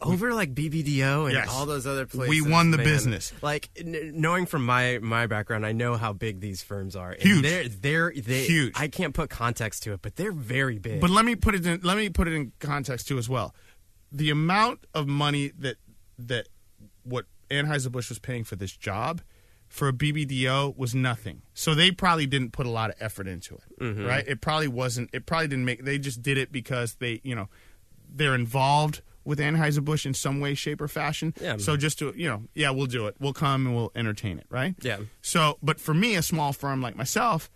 over 0.00 0.34
like 0.34 0.54
BBDO 0.54 1.24
and 1.26 1.32
Yes. 1.32 1.48
all 1.48 1.64
those 1.64 1.86
other 1.86 2.04
places. 2.04 2.28
We 2.28 2.42
won 2.42 2.70
the 2.72 2.76
man. 2.78 2.84
business. 2.86 3.32
Like 3.40 3.70
n- 3.76 4.12
knowing 4.14 4.44
from 4.44 4.66
my 4.66 4.98
my 5.00 5.26
background, 5.26 5.64
I 5.64 5.72
know 5.72 5.96
how 5.96 6.12
big 6.12 6.40
these 6.40 6.62
firms 6.62 6.94
are. 6.96 7.12
And 7.12 7.22
Huge. 7.22 7.42
They're 7.42 7.68
they're 7.68 8.12
they, 8.14 8.44
Huge. 8.44 8.74
I 8.76 8.88
can't 8.88 9.14
put 9.14 9.30
context 9.30 9.84
to 9.84 9.92
it, 9.94 10.02
but 10.02 10.16
they're 10.16 10.32
very 10.32 10.78
big. 10.78 11.00
But 11.00 11.08
let 11.10 11.24
me 11.24 11.36
put 11.36 11.54
it 11.54 11.64
in. 11.64 11.80
Let 11.82 11.96
me 11.96 12.10
put 12.10 12.28
it 12.28 12.34
in 12.34 12.52
context 12.58 13.08
too 13.08 13.16
as 13.18 13.28
well. 13.30 13.54
The 14.12 14.28
amount 14.30 14.84
of 14.92 15.06
money 15.06 15.52
that 15.58 15.76
that 16.18 16.48
what 17.04 17.24
Anheuser 17.50 17.90
Busch 17.90 18.08
was 18.10 18.18
paying 18.18 18.44
for 18.44 18.56
this 18.56 18.72
job 18.76 19.22
for 19.74 19.88
a 19.88 19.92
BBDO 19.92 20.76
was 20.76 20.94
nothing. 20.94 21.42
So 21.52 21.74
they 21.74 21.90
probably 21.90 22.26
didn't 22.26 22.52
put 22.52 22.64
a 22.64 22.70
lot 22.70 22.90
of 22.90 22.96
effort 23.00 23.26
into 23.26 23.56
it, 23.56 23.80
mm-hmm. 23.80 24.06
right? 24.06 24.24
It 24.24 24.40
probably 24.40 24.68
wasn't. 24.68 25.10
It 25.12 25.26
probably 25.26 25.48
didn't 25.48 25.64
make. 25.64 25.84
They 25.84 25.98
just 25.98 26.22
did 26.22 26.38
it 26.38 26.52
because 26.52 26.94
they, 26.94 27.20
you 27.24 27.34
know, 27.34 27.48
they're 28.08 28.36
involved 28.36 29.02
with 29.24 29.40
Anheuser 29.40 29.84
Busch 29.84 30.06
in 30.06 30.14
some 30.14 30.38
way, 30.38 30.54
shape, 30.54 30.80
or 30.80 30.86
fashion. 30.86 31.34
Yeah. 31.40 31.56
So 31.56 31.76
just 31.76 31.98
to 31.98 32.14
you 32.14 32.28
know, 32.28 32.44
yeah, 32.54 32.70
we'll 32.70 32.86
do 32.86 33.08
it. 33.08 33.16
We'll 33.18 33.32
come 33.32 33.66
and 33.66 33.74
we'll 33.74 33.90
entertain 33.96 34.38
it, 34.38 34.46
right? 34.48 34.76
Yeah. 34.80 34.98
So, 35.22 35.58
but 35.60 35.80
for 35.80 35.92
me, 35.92 36.14
a 36.14 36.22
small 36.22 36.52
firm 36.52 36.80
like 36.80 36.94
myself, 36.94 37.50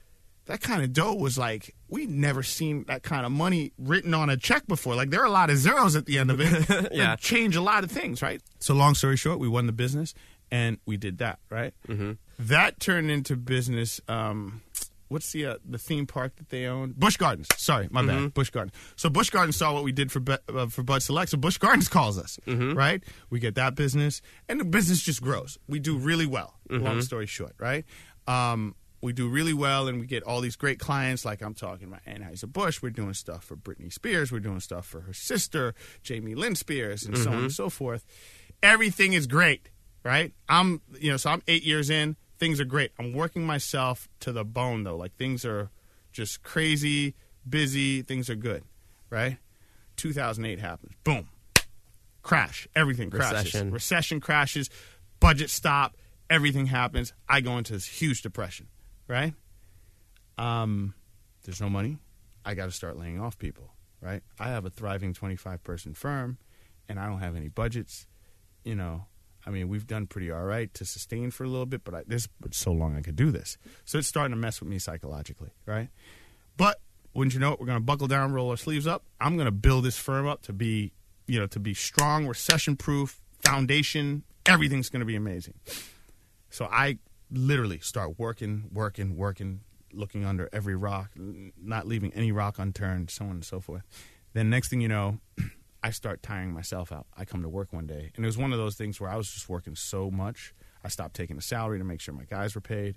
that 0.47 0.61
kind 0.61 0.83
of 0.83 0.93
dough 0.93 1.15
was 1.15 1.39
like 1.39 1.77
we'd 1.89 2.11
never 2.11 2.43
seen 2.43 2.85
that 2.89 3.05
kind 3.05 3.27
of 3.27 3.31
money 3.31 3.73
written 3.79 4.13
on 4.13 4.29
a 4.29 4.37
check 4.37 4.67
before. 4.67 4.97
Like 4.97 5.11
there 5.11 5.23
are 5.23 5.27
a 5.27 5.31
lot 5.31 5.51
of 5.51 5.57
zeros 5.57 5.95
at 5.95 6.07
the 6.07 6.19
end 6.19 6.33
of 6.33 6.41
it. 6.41 6.93
Yeah. 6.93 7.15
Change 7.15 7.55
a 7.55 7.61
lot 7.61 7.85
of 7.85 7.93
things, 7.93 8.23
right? 8.23 8.43
So, 8.59 8.75
long 8.75 8.97
story 8.97 9.17
short, 9.17 9.39
we 9.39 9.47
won 9.47 9.67
the 9.67 9.73
business 9.73 10.15
and 10.51 10.79
we 10.87 10.97
did 10.97 11.19
that, 11.19 11.39
right? 11.51 11.75
Mm-hmm. 11.89 12.13
That 12.39 12.81
turned 12.81 13.11
into 13.11 13.37
business. 13.37 14.01
Um, 14.09 14.63
what's 15.09 15.33
the 15.33 15.47
uh, 15.47 15.55
the 15.69 15.79
theme 15.79 16.07
park 16.07 16.37
that 16.37 16.49
they 16.51 16.67
own? 16.67 16.95
Busch 16.97 17.17
Gardens. 17.17 17.49
Sorry, 17.57 17.89
my 17.91 18.05
bad. 18.05 18.35
Busch 18.35 18.51
Gardens. 18.51 18.75
So 18.97 19.11
Busch 19.11 19.31
Gardens 19.31 19.57
saw 19.57 19.73
what 19.73 19.85
we 19.85 19.93
did 19.93 20.13
for 20.13 20.21
Be- 20.21 20.37
uh, 20.49 20.67
for 20.67 20.83
Bud 20.83 21.03
Select. 21.03 21.31
So 21.31 21.37
Busch 21.39 21.59
Gardens 21.59 21.89
calls 21.89 22.19
us, 22.19 22.39
right? 22.47 23.03
We 23.31 23.41
get 23.41 23.55
that 23.57 23.75
business, 23.75 24.23
and 24.49 24.61
the 24.61 24.65
business 24.65 25.03
just 25.03 25.23
grows. 25.23 25.59
We 25.69 25.81
do 25.81 25.99
really 25.99 26.27
well. 26.27 26.55
Long 26.71 27.03
story 27.03 27.27
short, 27.27 27.55
right? 27.59 27.85
Um, 28.27 28.75
we 29.01 29.13
do 29.13 29.29
really 29.29 29.55
well, 29.55 29.87
and 29.87 30.01
we 30.01 30.07
get 30.07 30.25
all 30.25 30.41
these 30.41 30.57
great 30.57 30.79
clients. 30.81 31.25
Like 31.25 31.41
I'm 31.41 31.55
talking 31.55 31.87
about 31.89 32.05
Anheuser 32.05 32.53
Busch. 32.53 32.83
We're 32.83 32.91
doing 32.91 33.15
stuff 33.15 33.45
for 33.45 33.57
Britney 33.57 33.93
Spears. 33.93 34.31
We're 34.33 34.41
doing 34.41 34.61
stuff 34.61 34.87
for 34.87 35.03
her 35.03 35.13
sister, 35.13 35.75
Jamie 36.03 36.35
Lynn 36.35 36.55
Spears, 36.57 37.05
and 37.05 37.17
so 37.17 37.31
on 37.31 37.39
and 37.39 37.53
so 37.53 37.71
forth. 37.71 38.05
Everything 38.63 39.13
is 39.13 39.27
great, 39.29 39.71
right? 40.05 40.33
I'm, 40.49 40.81
you 40.99 41.11
know, 41.11 41.17
so 41.17 41.31
I'm 41.31 41.43
eight 41.49 41.65
years 41.65 41.91
in. 41.91 42.17
Things 42.39 42.61
are 42.61 42.65
great. 42.65 42.93
I'm 42.99 43.13
working 43.13 43.45
myself 43.45 44.09
to 44.21 44.33
the 44.33 44.45
bone, 44.45 44.85
though. 44.85 44.97
Like 44.97 45.17
things 45.17 45.45
are 45.45 45.71
just 46.13 46.43
crazy, 46.43 47.15
busy. 47.49 48.03
Things 48.03 48.31
are 48.31 48.37
good, 48.37 48.63
right? 49.11 49.39
2008 49.97 50.59
happens. 50.61 50.93
Boom. 51.05 51.29
crash. 52.23 52.69
Everything 52.77 53.11
crashes. 53.11 53.45
Recession. 53.45 53.71
Recession 53.73 54.21
crashes. 54.21 54.71
Budget 55.21 55.51
stop. 55.51 55.97
Everything 56.31 56.67
happens. 56.67 57.13
I 57.29 57.41
go 57.41 57.57
into 57.59 57.73
this 57.73 57.87
huge 57.87 58.23
depression. 58.23 58.69
Right. 59.09 59.33
Um, 60.37 60.95
there's 61.45 61.61
no 61.61 61.69
money. 61.71 61.99
I 62.45 62.55
got 62.55 62.67
to 62.67 62.71
start 62.73 62.99
laying 62.99 63.21
off 63.21 63.39
people. 63.39 63.73
Right. 64.01 64.23
I 64.39 64.49
have 64.49 64.65
a 64.65 64.71
thriving 64.71 65.13
25 65.15 65.65
person 65.65 65.95
firm, 65.95 66.39
and 66.89 67.01
I 67.01 67.07
don't 67.07 67.19
have 67.19 67.35
any 67.35 67.49
budgets. 67.49 68.07
You 68.63 68.77
know, 68.77 69.07
I 69.49 69.51
mean, 69.51 69.69
we've 69.69 69.87
done 69.87 70.07
pretty 70.07 70.31
all 70.31 70.43
right 70.43 70.73
to 70.75 70.85
sustain 70.85 71.31
for 71.31 71.43
a 71.43 71.49
little 71.49 71.65
bit, 71.65 71.83
but 71.83 71.95
I, 71.95 72.03
this 72.07 72.29
so 72.51 72.71
long 72.71 72.97
I 72.97 73.01
could 73.01 73.17
do 73.17 73.31
this. 73.31 73.57
So 73.87 73.97
it's 73.97 74.07
starting 74.07 74.33
to 74.33 74.37
mess 74.37 74.61
with 74.61 74.69
me 74.69 74.79
psychologically, 74.79 75.49
right? 75.65 75.89
But 76.59 76.83
wouldn't 77.15 77.33
you 77.33 77.41
know 77.41 77.53
it, 77.53 77.61
we're 77.61 77.65
going 77.65 77.79
to 77.79 77.85
buckle 77.85 78.09
down, 78.09 78.35
roll 78.35 78.51
our 78.51 78.59
sleeves 78.59 78.87
up. 78.87 79.05
I'm 79.19 79.37
going 79.37 79.47
to 79.47 79.51
build 79.51 79.87
this 79.87 79.97
firm 79.97 80.27
up 80.27 80.43
to 80.43 80.53
be, 80.53 80.93
you 81.27 81.41
know, 81.41 81.47
to 81.47 81.59
be 81.59 81.73
strong, 81.73 82.27
recession 82.27 82.77
proof, 82.77 83.23
foundation. 83.43 84.23
Everything's 84.45 84.91
going 84.91 85.01
to 85.01 85.07
be 85.07 85.17
amazing. 85.17 85.55
So 86.51 86.67
I 86.71 86.99
literally 87.31 87.79
start 87.79 88.19
working, 88.19 88.69
working, 88.71 89.17
working, 89.17 89.61
looking 89.95 90.27
under 90.27 90.51
every 90.53 90.77
rock, 90.77 91.13
not 91.17 91.87
leaving 91.87 92.13
any 92.13 92.33
rock 92.33 92.59
unturned, 92.59 93.11
so 93.11 93.25
on 93.25 93.31
and 93.31 93.45
so 93.45 93.61
forth. 93.61 93.83
Then 94.35 94.51
next 94.51 94.69
thing 94.69 94.83
you 94.83 94.89
know, 94.89 95.21
I 95.83 95.91
start 95.91 96.23
tiring 96.23 96.53
myself 96.53 96.91
out. 96.93 97.07
I 97.17 97.25
come 97.25 97.43
to 97.43 97.49
work 97.49 97.73
one 97.73 97.87
day, 97.87 98.11
and 98.17 98.25
it 98.25 98.29
was 98.29 98.37
one 98.38 98.53
of 98.53 98.59
those 98.59 98.75
things 98.75 99.01
where 99.01 99.11
I 99.11 99.17
was 99.17 99.31
just 99.31 99.49
working 99.49 99.77
so 99.77 100.11
much. 100.11 100.55
I 100.85 100.88
stopped 100.88 101.14
taking 101.14 101.37
a 101.37 101.41
salary 101.41 101.79
to 101.79 101.85
make 101.85 102.01
sure 102.01 102.14
my 102.14 102.25
guys 102.25 102.55
were 102.55 102.61
paid. 102.61 102.97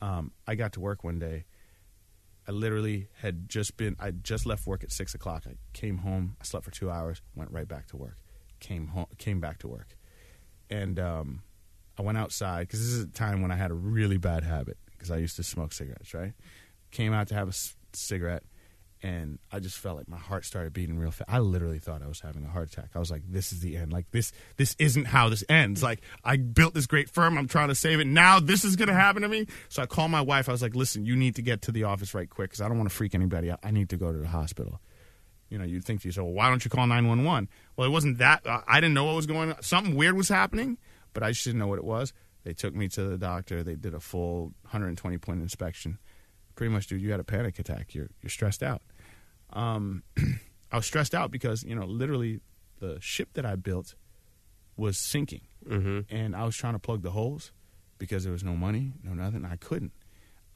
Um, 0.00 0.32
I 0.46 0.54
got 0.54 0.72
to 0.74 0.80
work 0.80 1.04
one 1.04 1.18
day. 1.18 1.44
I 2.46 2.52
literally 2.52 3.08
had 3.20 3.48
just 3.48 3.76
been. 3.76 3.96
I 3.98 4.10
just 4.10 4.46
left 4.46 4.66
work 4.66 4.84
at 4.84 4.92
six 4.92 5.14
o'clock. 5.14 5.44
I 5.46 5.54
came 5.72 5.98
home. 5.98 6.36
I 6.40 6.44
slept 6.44 6.64
for 6.64 6.70
two 6.70 6.90
hours. 6.90 7.22
Went 7.34 7.50
right 7.50 7.68
back 7.68 7.86
to 7.88 7.96
work. 7.96 8.16
Came 8.60 8.88
home. 8.88 9.06
Came 9.18 9.40
back 9.40 9.58
to 9.58 9.68
work, 9.68 9.96
and 10.70 10.98
um, 10.98 11.42
I 11.98 12.02
went 12.02 12.18
outside 12.18 12.66
because 12.68 12.80
this 12.80 12.88
is 12.90 13.04
a 13.04 13.08
time 13.08 13.42
when 13.42 13.50
I 13.50 13.56
had 13.56 13.70
a 13.70 13.74
really 13.74 14.18
bad 14.18 14.44
habit 14.44 14.76
because 14.90 15.10
I 15.10 15.16
used 15.18 15.36
to 15.36 15.42
smoke 15.42 15.72
cigarettes. 15.72 16.12
Right. 16.14 16.32
Came 16.90 17.12
out 17.12 17.28
to 17.28 17.34
have 17.34 17.48
a 17.48 17.52
c- 17.52 17.72
cigarette 17.92 18.42
and 19.04 19.38
I 19.52 19.60
just 19.60 19.76
felt 19.76 19.98
like 19.98 20.08
my 20.08 20.16
heart 20.16 20.46
started 20.46 20.72
beating 20.72 20.98
real 20.98 21.10
fast. 21.10 21.28
I 21.28 21.38
literally 21.38 21.78
thought 21.78 22.02
I 22.02 22.08
was 22.08 22.20
having 22.20 22.42
a 22.42 22.48
heart 22.48 22.72
attack. 22.72 22.88
I 22.94 22.98
was 22.98 23.10
like, 23.10 23.22
"This 23.28 23.52
is 23.52 23.60
the 23.60 23.76
end. 23.76 23.92
Like 23.92 24.10
this, 24.12 24.32
this 24.56 24.74
isn't 24.78 25.04
how 25.04 25.28
this 25.28 25.44
ends. 25.46 25.82
Like 25.82 26.00
I 26.24 26.38
built 26.38 26.72
this 26.72 26.86
great 26.86 27.10
firm. 27.10 27.36
I'm 27.36 27.46
trying 27.46 27.68
to 27.68 27.74
save 27.74 28.00
it. 28.00 28.06
Now 28.06 28.40
this 28.40 28.64
is 28.64 28.76
going 28.76 28.88
to 28.88 28.94
happen 28.94 29.20
to 29.20 29.28
me." 29.28 29.46
So 29.68 29.82
I 29.82 29.86
called 29.86 30.10
my 30.10 30.22
wife. 30.22 30.48
I 30.48 30.52
was 30.52 30.62
like, 30.62 30.74
"Listen, 30.74 31.04
you 31.04 31.16
need 31.16 31.34
to 31.36 31.42
get 31.42 31.60
to 31.62 31.72
the 31.72 31.84
office 31.84 32.14
right 32.14 32.30
quick 32.30 32.48
because 32.48 32.62
I 32.62 32.68
don't 32.68 32.78
want 32.78 32.88
to 32.88 32.96
freak 32.96 33.14
anybody 33.14 33.50
out. 33.50 33.60
I 33.62 33.72
need 33.72 33.90
to 33.90 33.98
go 33.98 34.10
to 34.10 34.18
the 34.18 34.26
hospital." 34.26 34.80
You 35.50 35.58
know, 35.58 35.64
you'd 35.64 35.84
think 35.84 36.00
to 36.00 36.08
yourself, 36.08 36.24
well, 36.24 36.34
"Why 36.34 36.48
don't 36.48 36.64
you 36.64 36.70
call 36.70 36.86
911?" 36.86 37.50
Well, 37.76 37.86
it 37.86 37.90
wasn't 37.90 38.16
that. 38.18 38.40
I 38.46 38.80
didn't 38.80 38.94
know 38.94 39.04
what 39.04 39.16
was 39.16 39.26
going 39.26 39.52
on. 39.52 39.62
Something 39.62 39.96
weird 39.96 40.16
was 40.16 40.30
happening, 40.30 40.78
but 41.12 41.22
I 41.22 41.32
just 41.32 41.44
didn't 41.44 41.58
know 41.58 41.68
what 41.68 41.78
it 41.78 41.84
was. 41.84 42.14
They 42.44 42.54
took 42.54 42.74
me 42.74 42.88
to 42.88 43.04
the 43.04 43.18
doctor. 43.18 43.62
They 43.62 43.74
did 43.74 43.92
a 43.92 44.00
full 44.00 44.54
120 44.62 45.18
point 45.18 45.42
inspection. 45.42 45.98
Pretty 46.54 46.72
much, 46.72 46.86
dude, 46.86 47.02
you 47.02 47.10
had 47.10 47.20
a 47.20 47.24
panic 47.24 47.58
attack. 47.58 47.94
You're 47.94 48.08
you're 48.22 48.30
stressed 48.30 48.62
out 48.62 48.80
um, 49.54 50.02
I 50.72 50.76
was 50.76 50.86
stressed 50.86 51.14
out 51.14 51.30
because 51.30 51.62
you 51.64 51.74
know 51.74 51.84
literally 51.86 52.40
the 52.80 52.98
ship 53.00 53.30
that 53.34 53.46
I 53.46 53.56
built 53.56 53.94
was 54.76 54.98
sinking, 54.98 55.42
Mm-hmm. 55.68 56.14
and 56.14 56.36
I 56.36 56.44
was 56.44 56.56
trying 56.56 56.74
to 56.74 56.78
plug 56.78 57.02
the 57.02 57.10
holes 57.12 57.52
because 57.98 58.24
there 58.24 58.32
was 58.32 58.44
no 58.44 58.54
money, 58.54 58.92
no 59.02 59.14
nothing. 59.14 59.44
I 59.44 59.56
couldn't. 59.56 59.92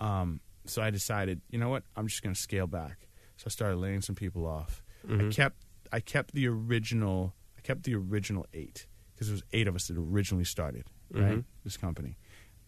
Um, 0.01 0.41
so 0.67 0.83
I 0.83 0.91
decided, 0.91 1.41
you 1.51 1.59
know 1.59 1.71
what? 1.71 1.85
I'm 1.97 2.07
just 2.09 2.23
going 2.23 2.35
to 2.35 2.41
scale 2.41 2.67
back. 2.67 3.09
So 3.39 3.45
I 3.47 3.51
started 3.51 3.77
laying 3.79 4.03
some 4.03 4.15
people 4.17 4.47
off. 4.47 4.83
I 5.11 5.29
kept 5.31 5.57
I 5.93 6.01
kept 6.01 6.35
the 6.35 6.47
original 6.49 7.33
I 7.57 7.61
kept 7.63 7.85
the 7.85 7.95
original 7.95 8.45
eight 8.53 8.87
because 9.15 9.29
there 9.29 9.35
was 9.35 9.45
eight 9.53 9.67
of 9.69 9.75
us 9.77 9.87
that 9.89 9.97
originally 9.97 10.45
started 10.45 10.85
right 11.11 11.39
Mhm. 11.39 11.45
this 11.65 11.77
company. 11.79 12.19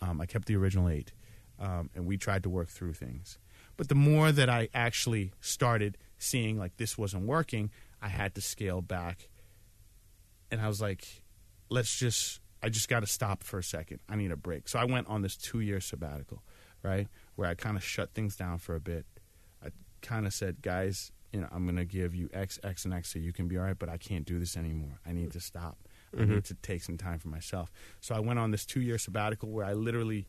Um, 0.01 0.21
I 0.21 0.27
kept 0.27 0.47
the 0.47 0.57
original 0.57 0.89
eight, 0.89 1.13
um, 1.59 1.91
and 1.95 2.07
we 2.07 2.17
tried 2.17 2.43
to 2.45 2.49
work 2.49 2.69
through 2.69 2.95
things. 2.95 3.39
But 3.81 3.89
the 3.89 3.95
more 3.95 4.31
that 4.31 4.51
I 4.51 4.69
actually 4.75 5.33
started 5.41 5.97
seeing 6.19 6.59
like 6.59 6.77
this 6.77 6.99
wasn't 6.99 7.25
working, 7.25 7.71
I 8.03 8.09
had 8.09 8.35
to 8.35 8.43
scale 8.43 8.83
back, 8.83 9.31
and 10.51 10.61
I 10.61 10.69
was 10.69 10.83
like, 10.83 11.23
let's 11.71 11.99
just 11.99 12.41
I 12.63 12.69
just 12.69 12.91
got 12.91 13.01
to 13.01 13.07
stop 13.07 13.43
for 13.43 13.59
a 13.59 13.63
second. 13.63 14.01
I 14.07 14.17
need 14.17 14.33
a 14.33 14.37
break. 14.37 14.69
So 14.69 14.79
I 14.79 14.85
went 14.85 15.09
on 15.09 15.23
this 15.23 15.35
two 15.35 15.61
year 15.61 15.81
sabbatical, 15.81 16.43
right, 16.83 17.09
where 17.37 17.49
I 17.49 17.55
kind 17.55 17.79
of 17.79 17.83
shut 17.83 18.13
things 18.13 18.37
down 18.37 18.59
for 18.59 18.75
a 18.75 18.81
bit. 18.81 19.07
I 19.65 19.69
kind 20.03 20.27
of 20.27 20.35
said, 20.35 20.61
guys, 20.61 21.11
you 21.33 21.41
know, 21.41 21.49
I'm 21.51 21.65
going 21.65 21.77
to 21.77 21.87
give 21.87 22.15
you 22.15 22.29
X, 22.35 22.59
X, 22.63 22.85
and 22.85 22.93
X 22.93 23.11
so 23.11 23.19
you 23.19 23.33
can 23.33 23.49
be 23.49 23.57
all 23.57 23.65
right, 23.65 23.79
but 23.79 23.89
I 23.89 23.97
can't 23.97 24.27
do 24.27 24.39
this 24.39 24.59
anymore. 24.59 25.01
I 25.07 25.13
need 25.13 25.33
to 25.33 25.41
stop. 25.41 25.79
I 26.13 26.19
mm-hmm. 26.21 26.35
need 26.35 26.45
to 26.45 26.55
take 26.57 26.83
some 26.83 26.99
time 26.99 27.19
for 27.19 27.29
myself. 27.29 27.73
So 28.03 28.15
I 28.15 28.21
went 28.21 28.41
on 28.41 28.51
this 28.51 28.67
two 28.67 28.83
year 28.83 28.99
sabbatical 28.99 29.49
where 29.49 29.65
I 29.65 29.73
literally. 29.73 30.27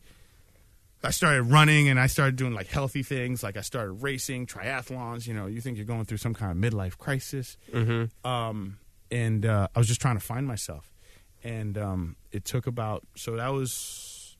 I 1.04 1.10
started 1.10 1.42
running 1.44 1.88
and 1.88 1.98
I 1.98 2.06
started 2.06 2.36
doing 2.36 2.54
like 2.54 2.68
healthy 2.68 3.02
things. 3.02 3.42
Like 3.42 3.56
I 3.56 3.60
started 3.62 3.92
racing, 3.92 4.46
triathlons. 4.46 5.26
You 5.26 5.34
know, 5.34 5.46
you 5.46 5.60
think 5.60 5.76
you're 5.76 5.86
going 5.86 6.04
through 6.04 6.18
some 6.18 6.34
kind 6.34 6.52
of 6.52 6.72
midlife 6.72 6.96
crisis 6.98 7.56
Mm-hmm. 7.72 8.26
um, 8.28 8.78
and 9.10 9.44
uh, 9.44 9.68
I 9.74 9.78
was 9.78 9.88
just 9.88 10.00
trying 10.00 10.16
to 10.16 10.24
find 10.24 10.46
myself. 10.46 10.92
And 11.44 11.76
um, 11.76 12.16
it 12.30 12.44
took 12.44 12.66
about 12.66 13.04
so 13.16 13.36
that 13.36 13.48
was 13.48 14.36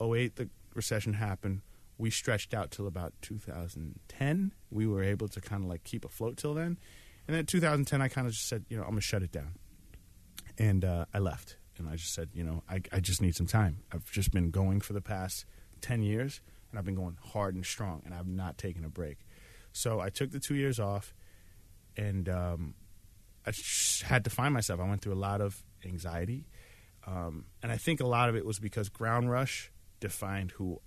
08, 0.00 0.36
the 0.36 0.48
recession 0.74 1.14
happened. 1.14 1.62
We 1.98 2.10
stretched 2.10 2.54
out 2.54 2.70
till 2.70 2.86
about 2.86 3.12
2010. 3.22 4.52
We 4.70 4.86
were 4.86 5.02
able 5.02 5.28
to 5.28 5.40
kind 5.40 5.64
of 5.64 5.68
like 5.70 5.84
keep 5.84 6.04
afloat 6.04 6.36
till 6.36 6.54
then. 6.54 6.78
And 7.26 7.36
then 7.36 7.46
2010, 7.46 8.02
I 8.02 8.08
kind 8.08 8.26
of 8.26 8.32
just 8.32 8.48
said, 8.48 8.64
you 8.68 8.76
know, 8.76 8.82
I'm 8.82 8.90
gonna 8.90 9.00
shut 9.00 9.22
it 9.22 9.32
down. 9.32 9.54
And 10.58 10.84
uh, 10.84 11.06
I 11.12 11.18
left, 11.18 11.56
and 11.78 11.88
I 11.88 11.96
just 11.96 12.14
said, 12.14 12.28
you 12.32 12.44
know, 12.44 12.62
I, 12.68 12.80
I 12.92 13.00
just 13.00 13.20
need 13.20 13.34
some 13.34 13.46
time. 13.46 13.78
I've 13.92 14.10
just 14.12 14.30
been 14.30 14.50
going 14.50 14.80
for 14.80 14.92
the 14.92 15.00
past 15.00 15.44
10 15.84 16.02
years, 16.02 16.40
and 16.70 16.78
I've 16.78 16.84
been 16.86 16.94
going 16.94 17.18
hard 17.32 17.54
and 17.54 17.64
strong, 17.64 18.02
and 18.06 18.14
I've 18.14 18.26
not 18.26 18.56
taken 18.56 18.84
a 18.84 18.88
break. 18.88 19.18
So 19.72 20.00
I 20.00 20.08
took 20.08 20.30
the 20.30 20.40
two 20.40 20.54
years 20.54 20.80
off, 20.80 21.14
and 21.94 22.26
um, 22.28 22.74
I 23.46 23.52
had 24.04 24.24
to 24.24 24.30
find 24.30 24.54
myself. 24.54 24.80
I 24.80 24.88
went 24.88 25.02
through 25.02 25.12
a 25.12 25.22
lot 25.30 25.42
of 25.42 25.62
anxiety, 25.84 26.46
um, 27.06 27.44
and 27.62 27.70
I 27.70 27.76
think 27.76 28.00
a 28.00 28.06
lot 28.06 28.30
of 28.30 28.34
it 28.34 28.46
was 28.46 28.58
because 28.58 28.88
Ground 28.88 29.30
Rush 29.30 29.70
defined 30.00 30.52
who 30.52 30.80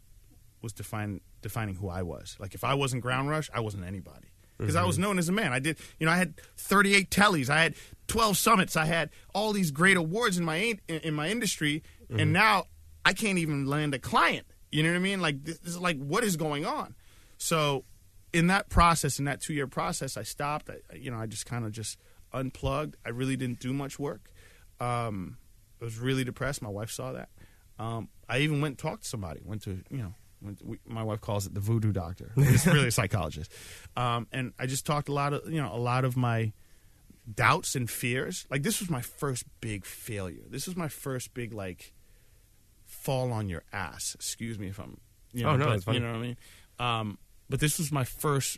was 0.63 0.73
define, 0.73 1.21
defining 1.43 1.75
who 1.75 1.89
I 1.89 2.01
was. 2.01 2.35
Like 2.39 2.55
if 2.55 2.63
I 2.63 2.73
wasn't 2.73 3.03
Ground 3.03 3.29
Rush, 3.29 3.51
I 3.53 3.59
wasn't 3.59 3.85
anybody 3.85 4.29
because 4.57 4.75
I 4.75 4.83
was 4.83 4.97
known 4.97 5.19
as 5.19 5.29
a 5.29 5.31
man. 5.31 5.53
I 5.53 5.59
did, 5.59 5.77
you 5.99 6.07
know, 6.07 6.11
I 6.11 6.17
had 6.17 6.33
38 6.57 7.11
tellies, 7.11 7.51
I 7.51 7.61
had 7.61 7.75
12 8.07 8.35
summits, 8.35 8.75
I 8.75 8.85
had 8.85 9.11
all 9.35 9.53
these 9.53 9.69
great 9.69 9.97
awards 9.97 10.39
in 10.39 10.45
my 10.45 10.57
in, 10.57 10.79
in 10.87 11.13
my 11.13 11.29
industry, 11.29 11.83
and 12.09 12.33
now 12.33 12.65
I 13.05 13.13
can't 13.13 13.37
even 13.37 13.67
land 13.67 13.93
a 13.93 13.99
client. 13.99 14.47
You 14.77 14.83
know 14.83 14.89
what 14.91 14.97
I 14.97 14.99
mean? 14.99 15.21
Like 15.21 15.43
this, 15.43 15.57
is 15.63 15.79
like 15.79 15.97
what 15.97 16.23
is 16.23 16.37
going 16.37 16.63
on? 16.63 16.93
So 17.39 17.83
in 18.31 18.45
that 18.47 18.69
process, 18.69 19.17
in 19.17 19.25
that 19.25 19.41
two 19.41 19.55
year 19.55 19.65
process, 19.65 20.17
I 20.17 20.21
stopped. 20.21 20.69
I, 20.69 20.95
you 20.95 21.09
know, 21.09 21.17
I 21.17 21.25
just 21.25 21.47
kind 21.47 21.65
of 21.65 21.71
just 21.71 21.97
unplugged. 22.31 22.95
I 23.03 23.09
really 23.09 23.35
didn't 23.35 23.59
do 23.59 23.73
much 23.73 23.97
work. 23.97 24.29
Um, 24.79 25.37
I 25.81 25.85
was 25.85 25.97
really 25.97 26.23
depressed. 26.23 26.61
My 26.61 26.69
wife 26.69 26.91
saw 26.91 27.13
that. 27.13 27.29
Um, 27.79 28.09
I 28.29 28.37
even 28.39 28.61
went 28.61 28.73
and 28.73 28.77
talked 28.77 29.01
to 29.01 29.09
somebody. 29.09 29.41
Went 29.43 29.63
to 29.63 29.81
you 29.89 29.97
know, 29.97 30.13
went 30.43 30.59
to, 30.59 30.65
we, 30.65 30.79
my 30.85 31.01
wife 31.01 31.21
calls 31.21 31.47
it 31.47 31.55
the 31.55 31.59
voodoo 31.59 31.91
doctor. 31.91 32.31
It's 32.37 32.67
really 32.67 32.89
a 32.89 32.91
psychologist. 33.01 33.51
Um, 33.95 34.27
and 34.31 34.53
I 34.59 34.67
just 34.67 34.85
talked 34.85 35.09
a 35.09 35.13
lot 35.13 35.33
of 35.33 35.51
you 35.51 35.59
know 35.59 35.73
a 35.73 35.81
lot 35.81 36.05
of 36.05 36.15
my 36.15 36.53
doubts 37.33 37.73
and 37.73 37.89
fears. 37.89 38.45
Like 38.51 38.61
this 38.61 38.79
was 38.79 38.91
my 38.91 39.01
first 39.01 39.43
big 39.59 39.85
failure. 39.85 40.43
This 40.47 40.67
was 40.67 40.75
my 40.75 40.87
first 40.87 41.33
big 41.33 41.51
like 41.51 41.93
fall 42.87 43.31
on 43.31 43.47
your 43.49 43.63
ass. 43.71 44.15
Excuse 44.15 44.57
me 44.57 44.67
if 44.69 44.79
I'm 44.79 44.97
you 45.33 45.43
know, 45.43 45.49
Oh, 45.51 45.55
no, 45.57 45.65
but, 45.67 45.83
fine. 45.83 45.93
you 45.95 45.99
know 46.01 46.07
what 46.13 46.17
I 46.17 46.21
mean. 46.21 46.37
Um, 46.79 47.17
but 47.49 47.59
this 47.59 47.77
was 47.77 47.91
my 47.91 48.03
first 48.03 48.57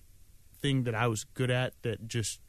thing 0.62 0.84
that 0.84 0.96
I 0.96 1.08
was 1.08 1.24
good 1.34 1.50
at 1.52 1.74
that 1.84 2.08
just 2.08 2.39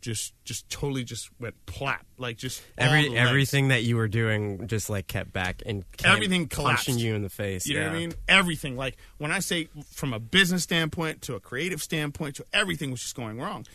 just 0.00 0.32
just 0.44 0.68
totally 0.70 1.04
just 1.04 1.28
went 1.38 1.54
plap 1.66 2.06
like 2.16 2.38
just 2.38 2.62
Every 2.78 3.14
everything 3.18 3.68
that 3.68 3.82
you 3.82 3.96
were 3.96 4.08
doing 4.08 4.66
just 4.66 4.88
like 4.88 5.06
kept 5.06 5.30
back 5.30 5.62
and 5.66 5.84
Everything 6.02 6.46
collapsed. 6.48 6.86
punching 6.86 6.98
you 7.04 7.14
in 7.14 7.20
the 7.22 7.28
face. 7.28 7.66
You 7.66 7.74
know 7.80 7.86
what 7.88 7.92
I 7.92 7.98
mean? 7.98 8.12
Everything. 8.26 8.76
Like 8.76 8.96
when 9.18 9.30
I 9.30 9.40
say 9.40 9.68
from 9.92 10.14
a 10.14 10.18
business 10.18 10.62
standpoint 10.62 11.20
to 11.22 11.34
a 11.34 11.40
creative 11.40 11.82
standpoint 11.82 12.36
to 12.36 12.46
everything 12.52 12.90
was 12.90 13.00
just 13.02 13.14
going 13.14 13.38
wrong. 13.38 13.66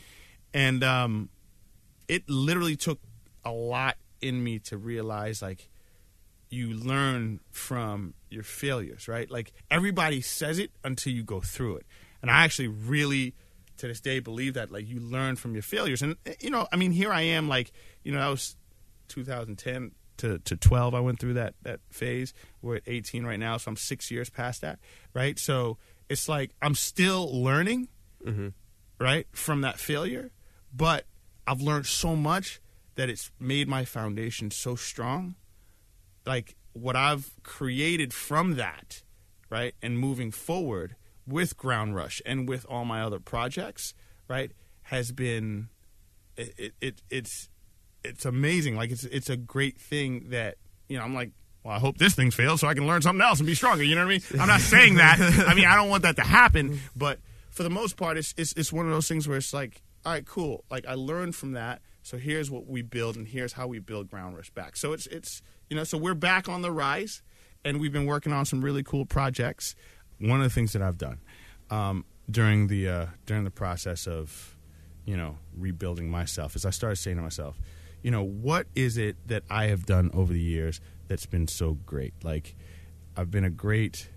And 0.53 0.83
um 0.83 1.29
it 2.07 2.27
literally 2.27 2.75
took 2.75 2.99
a 3.43 3.51
lot 3.51 3.95
in 4.19 4.43
me 4.43 4.57
to 4.59 4.77
realize 4.77 5.41
like 5.43 5.69
you 6.49 6.73
learn 6.73 7.39
from 7.51 8.13
your 8.29 8.43
failures, 8.43 9.07
right? 9.07 9.29
Like 9.29 9.51
everybody 9.71 10.21
says 10.21 10.59
it 10.59 10.71
until 10.83 11.13
you 11.13 11.23
go 11.23 11.41
through 11.41 11.77
it. 11.77 11.85
And 12.21 12.29
I 12.31 12.43
actually 12.43 12.67
really 12.69 13.33
to 13.77 13.87
this 13.87 13.99
day 13.99 14.19
believe 14.19 14.53
that 14.53 14.71
like 14.71 14.87
you 14.87 14.99
learn 14.99 15.35
from 15.35 15.53
your 15.53 15.63
failures. 15.63 16.01
And 16.01 16.15
you 16.39 16.49
know, 16.49 16.67
I 16.71 16.75
mean 16.75 16.91
here 16.91 17.11
I 17.11 17.21
am 17.21 17.47
like, 17.49 17.71
you 18.03 18.11
know, 18.11 18.19
I 18.19 18.29
was 18.29 18.55
2010 19.09 19.91
to, 20.17 20.39
to 20.39 20.55
12 20.55 20.95
i 20.95 20.99
went 21.01 21.19
through 21.19 21.33
that 21.33 21.55
that 21.63 21.81
phase 21.89 22.33
we're 22.61 22.77
at 22.77 22.83
18 22.87 23.25
right 23.25 23.37
now 23.37 23.57
so 23.57 23.69
i'm 23.69 23.75
six 23.75 24.09
years 24.09 24.29
past 24.29 24.61
that 24.61 24.79
right 25.13 25.37
so 25.37 25.77
it's 26.07 26.29
like 26.29 26.51
i'm 26.61 26.73
still 26.73 27.29
learning 27.43 27.89
Mm-hmm. 28.25 28.47
right 28.97 29.27
from 29.33 29.59
that 29.61 29.77
failure 29.77 30.31
but 30.73 31.05
i've 31.45 31.61
learned 31.61 31.85
so 31.85 32.15
much 32.15 32.59
that 32.95 33.09
it's 33.09 33.29
made 33.39 33.67
my 33.67 33.83
foundation 33.85 34.49
so 34.49 34.75
strong. 34.75 35.35
Like 36.25 36.55
what 36.73 36.95
I've 36.95 37.31
created 37.43 38.13
from 38.13 38.55
that, 38.55 39.03
right, 39.49 39.73
and 39.81 39.97
moving 39.99 40.31
forward 40.31 40.95
with 41.27 41.57
Ground 41.57 41.95
Rush 41.95 42.21
and 42.25 42.47
with 42.47 42.65
all 42.69 42.85
my 42.85 43.01
other 43.01 43.19
projects, 43.19 43.93
right, 44.27 44.51
has 44.83 45.11
been 45.11 45.69
it, 46.37 46.53
it, 46.57 46.73
it 46.81 47.01
it's 47.09 47.49
it's 48.03 48.25
amazing. 48.25 48.75
Like 48.75 48.91
it's 48.91 49.03
it's 49.05 49.29
a 49.29 49.37
great 49.37 49.79
thing 49.79 50.29
that 50.29 50.55
you 50.87 50.97
know. 50.97 51.03
I'm 51.03 51.13
like, 51.13 51.31
well, 51.63 51.73
I 51.73 51.79
hope 51.79 51.97
this 51.97 52.15
thing 52.15 52.31
fails 52.31 52.61
so 52.61 52.67
I 52.67 52.73
can 52.73 52.85
learn 52.85 53.01
something 53.01 53.21
else 53.21 53.39
and 53.39 53.47
be 53.47 53.55
stronger. 53.55 53.83
You 53.83 53.95
know 53.95 54.05
what 54.05 54.13
I 54.13 54.17
mean? 54.17 54.41
I'm 54.41 54.47
not 54.47 54.61
saying 54.61 54.95
that. 54.95 55.19
I 55.47 55.53
mean, 55.55 55.65
I 55.65 55.75
don't 55.75 55.89
want 55.89 56.03
that 56.03 56.15
to 56.17 56.23
happen. 56.23 56.79
But 56.95 57.19
for 57.49 57.63
the 57.63 57.69
most 57.69 57.97
part, 57.97 58.17
it's 58.17 58.33
it's 58.37 58.53
it's 58.53 58.71
one 58.71 58.85
of 58.85 58.91
those 58.91 59.07
things 59.07 59.27
where 59.27 59.37
it's 59.37 59.53
like, 59.53 59.81
all 60.05 60.11
right, 60.11 60.25
cool. 60.25 60.63
Like 60.69 60.85
I 60.87 60.93
learned 60.93 61.35
from 61.35 61.53
that. 61.53 61.81
So 62.05 62.19
here's 62.19 62.51
what 62.51 62.67
we 62.67 62.83
build, 62.83 63.15
and 63.15 63.27
here's 63.27 63.53
how 63.53 63.65
we 63.65 63.79
build 63.79 64.11
Ground 64.11 64.35
Rush 64.35 64.51
back. 64.51 64.77
So 64.77 64.93
it's 64.93 65.07
it's 65.07 65.41
you 65.71 65.75
know, 65.75 65.83
so 65.83 65.97
we're 65.97 66.13
back 66.13 66.47
on 66.47 66.61
the 66.61 66.71
rise, 66.71 67.23
and 67.63 67.79
we've 67.79 67.91
been 67.91 68.05
working 68.05 68.31
on 68.31 68.45
some 68.45 68.63
really 68.63 68.83
cool 68.83 69.07
projects. 69.07 69.75
One 70.19 70.39
of 70.39 70.43
the 70.43 70.53
things 70.53 70.73
that 70.73 70.83
I've 70.83 70.99
done 70.99 71.17
um, 71.71 72.05
during 72.29 72.67
the 72.67 72.87
uh, 72.87 73.05
during 73.25 73.43
the 73.43 73.49
process 73.49 74.05
of 74.05 74.55
you 75.03 75.17
know 75.17 75.39
rebuilding 75.57 76.07
myself 76.07 76.55
is 76.55 76.63
I 76.63 76.69
started 76.69 76.97
saying 76.97 77.17
to 77.17 77.23
myself, 77.23 77.59
you 78.03 78.11
know, 78.11 78.23
what 78.23 78.67
is 78.75 78.99
it 78.99 79.15
that 79.27 79.41
I 79.49 79.65
have 79.65 79.87
done 79.87 80.11
over 80.13 80.31
the 80.31 80.39
years 80.39 80.79
that's 81.07 81.25
been 81.25 81.47
so 81.47 81.73
great? 81.87 82.13
Like, 82.23 82.55
I've 83.17 83.31
been 83.31 83.45
a 83.45 83.49
great, 83.49 84.09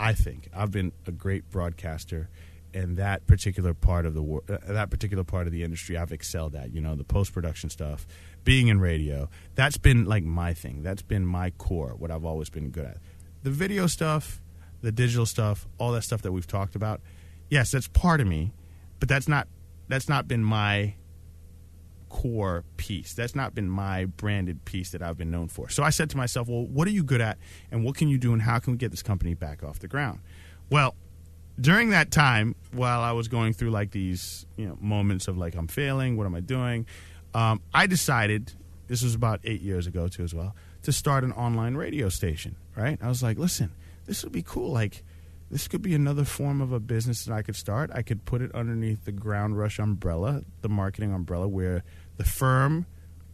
I 0.00 0.14
think, 0.14 0.48
I've 0.52 0.72
been 0.72 0.90
a 1.06 1.12
great 1.12 1.48
broadcaster, 1.48 2.28
and 2.74 2.96
that 2.96 3.26
particular 3.26 3.74
part 3.74 4.06
of 4.06 4.14
the 4.14 4.22
wor- 4.22 4.42
uh, 4.48 4.58
that 4.68 4.90
particular 4.90 5.24
part 5.24 5.46
of 5.46 5.52
the 5.52 5.62
industry, 5.62 5.96
I've 5.96 6.12
excelled 6.12 6.54
at. 6.54 6.72
You 6.72 6.80
know, 6.80 6.94
the 6.94 7.04
post 7.04 7.32
production 7.32 7.70
stuff, 7.70 8.06
being 8.44 8.68
in 8.68 8.80
radio, 8.80 9.28
that's 9.54 9.76
been 9.76 10.04
like 10.04 10.24
my 10.24 10.54
thing. 10.54 10.82
That's 10.82 11.02
been 11.02 11.26
my 11.26 11.50
core. 11.50 11.94
What 11.96 12.10
I've 12.10 12.24
always 12.24 12.50
been 12.50 12.70
good 12.70 12.86
at. 12.86 12.98
The 13.42 13.50
video 13.50 13.86
stuff, 13.86 14.40
the 14.82 14.92
digital 14.92 15.26
stuff, 15.26 15.66
all 15.78 15.92
that 15.92 16.02
stuff 16.02 16.22
that 16.22 16.32
we've 16.32 16.46
talked 16.46 16.74
about. 16.74 17.00
Yes, 17.48 17.70
that's 17.72 17.88
part 17.88 18.20
of 18.20 18.26
me, 18.26 18.52
but 18.98 19.08
that's 19.08 19.28
not 19.28 19.48
that's 19.88 20.08
not 20.08 20.28
been 20.28 20.44
my 20.44 20.94
core 22.10 22.64
piece. 22.76 23.14
That's 23.14 23.34
not 23.34 23.54
been 23.54 23.70
my 23.70 24.04
branded 24.04 24.64
piece 24.64 24.90
that 24.90 25.00
I've 25.00 25.16
been 25.16 25.30
known 25.30 25.48
for. 25.48 25.68
So 25.70 25.82
I 25.82 25.90
said 25.90 26.10
to 26.10 26.16
myself, 26.16 26.48
well, 26.48 26.66
what 26.66 26.86
are 26.86 26.90
you 26.90 27.02
good 27.02 27.20
at 27.20 27.38
and 27.70 27.84
what 27.84 27.96
can 27.96 28.08
you 28.08 28.18
do 28.18 28.32
and 28.32 28.42
how 28.42 28.58
can 28.58 28.72
we 28.72 28.76
get 28.76 28.90
this 28.90 29.02
company 29.02 29.34
back 29.34 29.62
off 29.62 29.78
the 29.78 29.88
ground? 29.88 30.20
Well, 30.70 30.94
during 31.60 31.90
that 31.90 32.10
time, 32.10 32.54
while 32.72 33.00
I 33.00 33.12
was 33.12 33.28
going 33.28 33.52
through 33.52 33.70
like 33.70 33.90
these, 33.90 34.46
you 34.56 34.66
know, 34.66 34.78
moments 34.80 35.28
of 35.28 35.36
like 35.36 35.54
I'm 35.54 35.68
failing, 35.68 36.16
what 36.16 36.26
am 36.26 36.34
I 36.34 36.40
doing? 36.40 36.86
Um, 37.34 37.60
I 37.72 37.86
decided 37.86 38.52
this 38.88 39.02
was 39.02 39.14
about 39.14 39.40
eight 39.44 39.60
years 39.60 39.86
ago 39.86 40.08
too 40.08 40.24
as 40.24 40.34
well 40.34 40.54
to 40.82 40.92
start 40.92 41.24
an 41.24 41.32
online 41.32 41.74
radio 41.74 42.08
station. 42.08 42.56
Right? 42.76 42.98
I 43.02 43.08
was 43.08 43.22
like, 43.22 43.38
listen, 43.38 43.72
this 44.06 44.24
would 44.24 44.32
be 44.32 44.42
cool. 44.42 44.72
Like, 44.72 45.02
this 45.50 45.68
could 45.68 45.82
be 45.82 45.94
another 45.94 46.24
form 46.24 46.60
of 46.60 46.72
a 46.72 46.80
business 46.80 47.24
that 47.24 47.34
I 47.34 47.42
could 47.42 47.56
start. 47.56 47.90
I 47.92 48.02
could 48.02 48.24
put 48.24 48.40
it 48.40 48.54
underneath 48.54 49.04
the 49.04 49.12
Ground 49.12 49.58
Rush 49.58 49.78
umbrella, 49.78 50.44
the 50.62 50.68
marketing 50.68 51.12
umbrella, 51.12 51.48
where 51.48 51.82
the 52.16 52.24
firm 52.24 52.86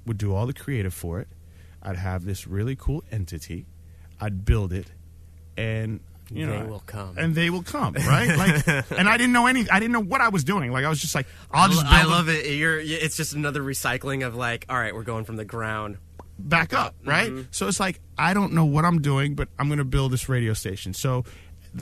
would 0.06 0.18
do 0.18 0.34
all 0.34 0.46
the 0.46 0.54
creative 0.54 0.94
for 0.94 1.20
it. 1.20 1.28
I'd 1.82 1.96
have 1.96 2.24
this 2.24 2.46
really 2.46 2.74
cool 2.74 3.04
entity. 3.12 3.66
I'd 4.20 4.44
build 4.44 4.72
it, 4.72 4.90
and 5.56 6.00
you 6.30 6.46
know, 6.46 6.58
They 6.60 6.66
will 6.68 6.82
come. 6.86 7.16
and 7.18 7.34
they 7.34 7.50
will 7.50 7.62
come, 7.62 7.94
right? 7.94 8.36
Like, 8.36 8.66
and 8.98 9.08
I 9.08 9.16
didn't 9.16 9.32
know 9.32 9.46
any. 9.46 9.68
I 9.70 9.78
didn't 9.78 9.92
know 9.92 10.02
what 10.02 10.20
I 10.20 10.28
was 10.28 10.44
doing. 10.44 10.72
Like, 10.72 10.84
I 10.84 10.88
was 10.88 11.00
just 11.00 11.14
like, 11.14 11.26
I'll 11.50 11.68
just 11.68 11.82
build 11.82 11.92
I 11.94 12.04
love 12.04 12.28
it. 12.28 12.46
You're. 12.54 12.78
It's 12.80 13.16
just 13.16 13.32
another 13.34 13.60
recycling 13.62 14.26
of 14.26 14.34
like, 14.34 14.66
all 14.68 14.76
right, 14.76 14.94
we're 14.94 15.02
going 15.04 15.24
from 15.24 15.36
the 15.36 15.44
ground. 15.44 15.98
back 16.38 16.72
up, 16.74 16.94
right? 17.04 17.30
Mm-hmm. 17.30 17.42
So 17.50 17.68
it's 17.68 17.80
like 17.80 18.00
I 18.18 18.34
don't 18.34 18.52
know 18.52 18.64
what 18.64 18.84
I'm 18.84 19.00
doing, 19.00 19.34
but 19.34 19.48
I'm 19.58 19.68
going 19.68 19.78
to 19.78 19.84
build 19.84 20.12
this 20.12 20.28
radio 20.28 20.52
station. 20.52 20.92
So 20.94 21.24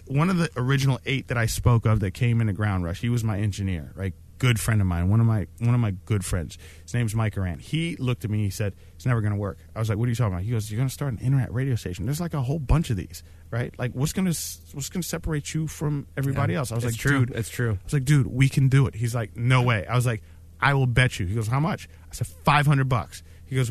one 0.07 0.29
of 0.31 0.37
the 0.39 0.51
original 0.57 0.99
eight 1.07 1.29
that 1.29 1.39
I 1.39 1.47
spoke 1.47 1.87
of 1.87 2.01
that 2.01 2.13
came 2.13 2.41
in 2.41 2.49
into 2.49 2.53
Ground 2.57 2.85
Rush, 2.85 3.01
he 3.01 3.09
was 3.09 3.23
my 3.25 3.39
engineer, 3.39 3.93
right? 3.95 4.13
Good 4.41 4.59
friend 4.59 4.81
of 4.81 4.87
mine, 4.87 5.09
one 5.09 5.21
of 5.21 5.27
my 5.27 5.47
one 5.61 5.75
of 5.75 5.81
my 5.81 5.93
good 6.05 6.25
friends. 6.25 6.59
His 6.83 6.93
name's 6.93 7.15
Mike 7.15 7.37
Arant. 7.37 7.61
He 7.61 7.95
looked 7.97 8.25
at 8.25 8.31
me. 8.31 8.43
He 8.43 8.51
said, 8.51 8.75
"It's 8.97 9.07
never 9.07 9.21
going 9.21 9.33
to 9.33 9.39
work." 9.39 9.59
I 9.75 9.79
was 9.79 9.89
like, 9.89 9.97
"What 9.97 10.07
are 10.07 10.11
you 10.11 10.17
talking 10.17 10.35
about?" 10.35 10.43
He 10.45 10.51
goes, 10.51 10.71
"You're 10.71 10.77
going 10.79 10.89
to 10.89 10.93
start 10.93 11.13
an 11.13 11.21
internet 11.21 11.53
radio 11.55 11.77
station. 11.77 12.05
There's 12.05 12.21
like 12.21 12.35
a 12.35 12.43
whole 12.43 12.59
bunch 12.59 12.91
of 12.91 12.97
these, 12.97 13.23
right? 13.55 13.73
Like, 13.79 13.93
what's 13.93 14.13
going 14.13 14.27
to 14.31 14.37
what's 14.73 14.89
going 14.89 15.03
to 15.03 15.09
separate 15.09 15.55
you 15.55 15.67
from 15.69 16.07
everybody 16.17 16.55
else?" 16.55 16.73
I 16.73 16.75
was 16.75 16.85
like, 16.85 16.97
true. 16.97 17.27
"Dude, 17.27 17.37
It's 17.37 17.49
true. 17.49 17.73
I 17.81 17.85
was 17.85 17.93
like, 17.93 18.05
dude, 18.05 18.27
we 18.27 18.49
can 18.49 18.69
do 18.69 18.87
it. 18.89 18.95
He's 18.97 19.15
like, 19.15 19.37
no 19.37 19.63
way. 19.63 19.87
I 19.87 19.95
was 19.95 20.05
like, 20.07 20.23
I 20.61 20.75
will 20.75 20.87
bet 20.87 21.19
you. 21.21 21.27
He 21.27 21.35
goes, 21.35 21.47
how 21.49 21.61
much? 21.61 21.89
I 22.11 22.15
said, 22.15 22.27
500 22.27 22.89
bucks. 22.89 23.23
He 23.47 23.55
goes, 23.57 23.71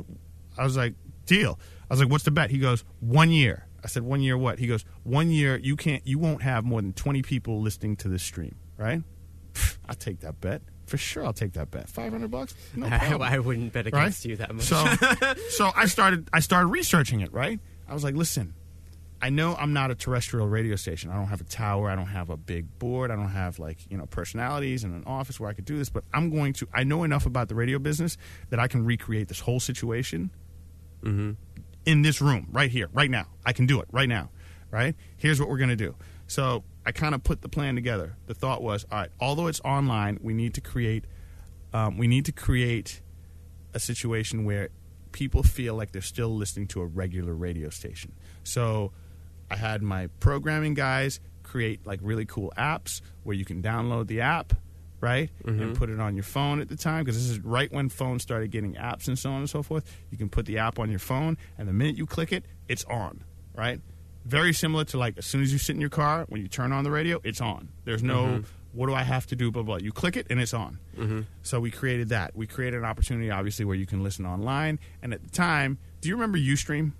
I 0.57 0.63
was 0.63 0.77
like, 0.77 0.93
deal. 1.25 1.59
I 1.89 1.93
was 1.93 1.99
like, 1.99 2.09
what's 2.09 2.23
the 2.23 2.31
bet? 2.31 2.49
He 2.51 2.59
goes, 2.59 2.84
one 2.99 3.29
year. 3.31 3.67
I 3.84 3.88
said, 3.88 4.03
one 4.03 4.21
year 4.21 4.38
what? 4.38 4.59
He 4.59 4.67
goes, 4.67 4.86
one 5.03 5.29
year 5.29 5.57
you 5.57 5.75
can't, 5.75 6.05
you 6.07 6.17
won't 6.19 6.41
have 6.41 6.63
more 6.63 6.81
than 6.81 6.93
20 6.93 7.21
people 7.21 7.61
listening 7.61 7.95
to 7.97 8.07
this 8.07 8.23
stream, 8.23 8.55
right? 8.77 9.01
I'll 9.89 9.95
take 9.95 10.21
that 10.21 10.39
bet. 10.39 10.61
For 10.86 10.97
sure, 10.97 11.25
I'll 11.25 11.34
take 11.34 11.53
that 11.53 11.71
bet. 11.71 11.89
500 11.89 12.29
bucks? 12.31 12.53
No 12.75 12.86
I, 12.91 12.97
problem. 12.97 13.21
I 13.23 13.39
wouldn't 13.39 13.73
bet 13.73 13.86
Right? 13.91 14.01
against 14.03 14.25
you 14.25 14.36
that 14.38 14.53
much. 14.53 14.65
So, 14.65 14.86
so 15.49 15.71
I 15.75 15.86
started. 15.88 16.29
I 16.34 16.39
started 16.41 16.67
researching 16.67 17.21
it. 17.21 17.31
Right. 17.34 17.59
I 17.88 17.93
was 17.93 18.03
like, 18.03 18.15
listen, 18.15 18.53
I 19.24 19.30
know 19.30 19.55
I'm 19.55 19.71
not 19.71 19.89
a 19.89 19.95
terrestrial 19.95 20.49
radio 20.49 20.76
station. 20.76 21.09
I 21.09 21.15
don't 21.15 21.28
have 21.28 21.39
a 21.39 21.45
tower. 21.45 21.89
I 21.89 21.95
don't 21.95 22.07
have 22.07 22.30
a 22.30 22.36
big 22.36 22.78
board. 22.78 23.09
I 23.09 23.15
don't 23.15 23.30
have 23.30 23.57
like 23.57 23.78
you 23.89 23.97
know 23.97 24.05
personalities 24.05 24.84
and 24.84 24.93
an 24.93 25.05
office 25.05 25.39
where 25.39 25.49
I 25.49 25.53
could 25.53 25.63
do 25.63 25.78
this. 25.78 25.89
But 25.89 26.03
I'm 26.13 26.30
going 26.30 26.51
to. 26.53 26.67
I 26.74 26.84
know 26.84 27.05
enough 27.05 27.26
about 27.26 27.47
the 27.47 27.55
radio 27.55 27.80
business 27.80 28.17
that 28.49 28.59
I 28.59 28.67
can 28.67 28.84
recreate 28.84 29.30
this 29.30 29.39
whole 29.39 29.61
situation 29.61 30.30
in 31.86 32.01
this 32.01 32.19
room 32.19 32.49
right 32.51 32.69
here, 32.69 32.89
right 32.91 33.09
now. 33.09 33.28
I 33.45 33.53
can 33.53 33.65
do 33.65 33.80
it 33.80 33.88
right 33.93 34.09
now. 34.09 34.30
Right. 34.69 34.93
Here's 35.15 35.39
what 35.39 35.47
we're 35.47 35.57
going 35.57 35.69
to 35.69 35.78
do. 35.78 35.95
So 36.28 36.65
I 36.86 36.91
kind 36.91 37.15
of 37.15 37.24
put 37.24 37.41
the 37.41 37.49
plan 37.49 37.76
together. 37.76 38.17
The 38.26 38.34
thought 38.34 38.61
was, 38.61 38.86
all 38.91 38.99
right, 38.99 39.11
although 39.21 39.47
it's 39.47 39.61
online, 39.61 40.19
we 40.21 40.34
need 40.34 40.53
to 40.55 40.61
create. 40.61 41.05
Um, 41.71 41.97
we 41.97 42.07
need 42.07 42.26
to 42.26 42.34
create 42.34 43.01
a 43.74 43.80
situation 43.80 44.43
where 44.43 44.67
people 45.13 45.43
feel 45.43 45.76
like 45.76 45.93
they're 45.93 46.01
still 46.01 46.36
listening 46.36 46.67
to 46.67 46.82
a 46.82 46.86
regular 46.86 47.34
radio 47.34 47.69
station. 47.69 48.11
So 48.43 48.91
I 49.50 49.56
had 49.56 49.82
my 49.82 50.08
programming 50.20 50.74
guys 50.74 51.20
create 51.44 51.86
like 51.86 52.00
really 52.02 52.26
cool 52.26 52.52
apps 52.58 53.02
where 53.24 53.36
you 53.36 53.46
can 53.46 53.62
download 53.62 54.08
the 54.08 54.22
app, 54.22 54.54
right? 55.02 55.30
And 55.46 55.60
mm-hmm. 55.60 55.74
put 55.74 55.89
it 55.89 56.00
on 56.00 56.16
your 56.16 56.24
phone 56.24 56.60
at 56.60 56.70
the 56.70 56.76
time 56.76 57.04
because 57.04 57.16
this 57.16 57.30
is 57.30 57.39
right 57.39 57.72
when 57.72 57.89
phones 57.89 58.24
started 58.24 58.50
getting 58.50 58.74
apps 58.74 59.08
and 59.08 59.20
so 59.20 59.30
on 59.30 59.38
and 59.38 59.50
so 59.50 59.62
forth. 59.62 59.86
You 60.10 60.18
can 60.18 60.30
put 60.30 60.46
the 60.46 60.58
app 60.58 60.80
on 60.80 60.89
your 60.89 61.00
phone 61.00 61.38
and 61.58 61.68
the 61.68 61.74
minute 61.74 61.96
you 61.96 62.08
click 62.08 62.32
it, 62.32 62.46
it's 62.68 62.84
on, 62.86 63.24
right? 63.56 63.80
Very 64.26 64.54
similar 64.54 64.86
to 64.86 64.98
like 64.98 65.18
as 65.18 65.26
soon 65.26 65.41
as 65.44 65.52
you 65.52 65.60
sit 65.60 65.76
in 65.76 65.82
your 65.82 65.91
car, 65.91 66.26
when 66.30 66.41
you 66.41 66.48
turn 66.48 66.72
on 66.72 66.84
the 66.84 66.91
radio, 66.91 67.20
it's 67.24 67.41
on. 67.41 67.70
There's 67.86 68.02
no 68.02 68.24
mm-hmm. 68.24 68.44
what 68.72 68.88
do 68.88 68.96
I 68.96 69.04
have 69.04 69.28
to 69.28 69.36
do, 69.36 69.52
blah, 69.52 69.64
blah. 69.64 69.78
You 69.78 69.91
click 69.91 70.18
it 70.18 70.28
and 70.30 70.39
it's 70.39 70.54
on. 70.54 70.80
Mm-hmm. 70.98 71.22
So 71.44 71.60
we 71.60 71.70
created 71.70 72.10
that. 72.10 72.36
We 72.36 72.48
created 72.48 72.80
an 72.80 72.86
opportunity, 72.86 73.30
obviously, 73.30 73.66
where 73.66 73.76
you 73.76 73.86
can 73.86 74.02
listen 74.02 74.26
online. 74.26 74.80
And 75.02 75.14
at 75.14 75.22
the 75.22 75.30
time, 75.30 75.78
do 76.02 76.10
you 76.10 76.16
remember 76.16 76.39
Ustream? 76.39 76.94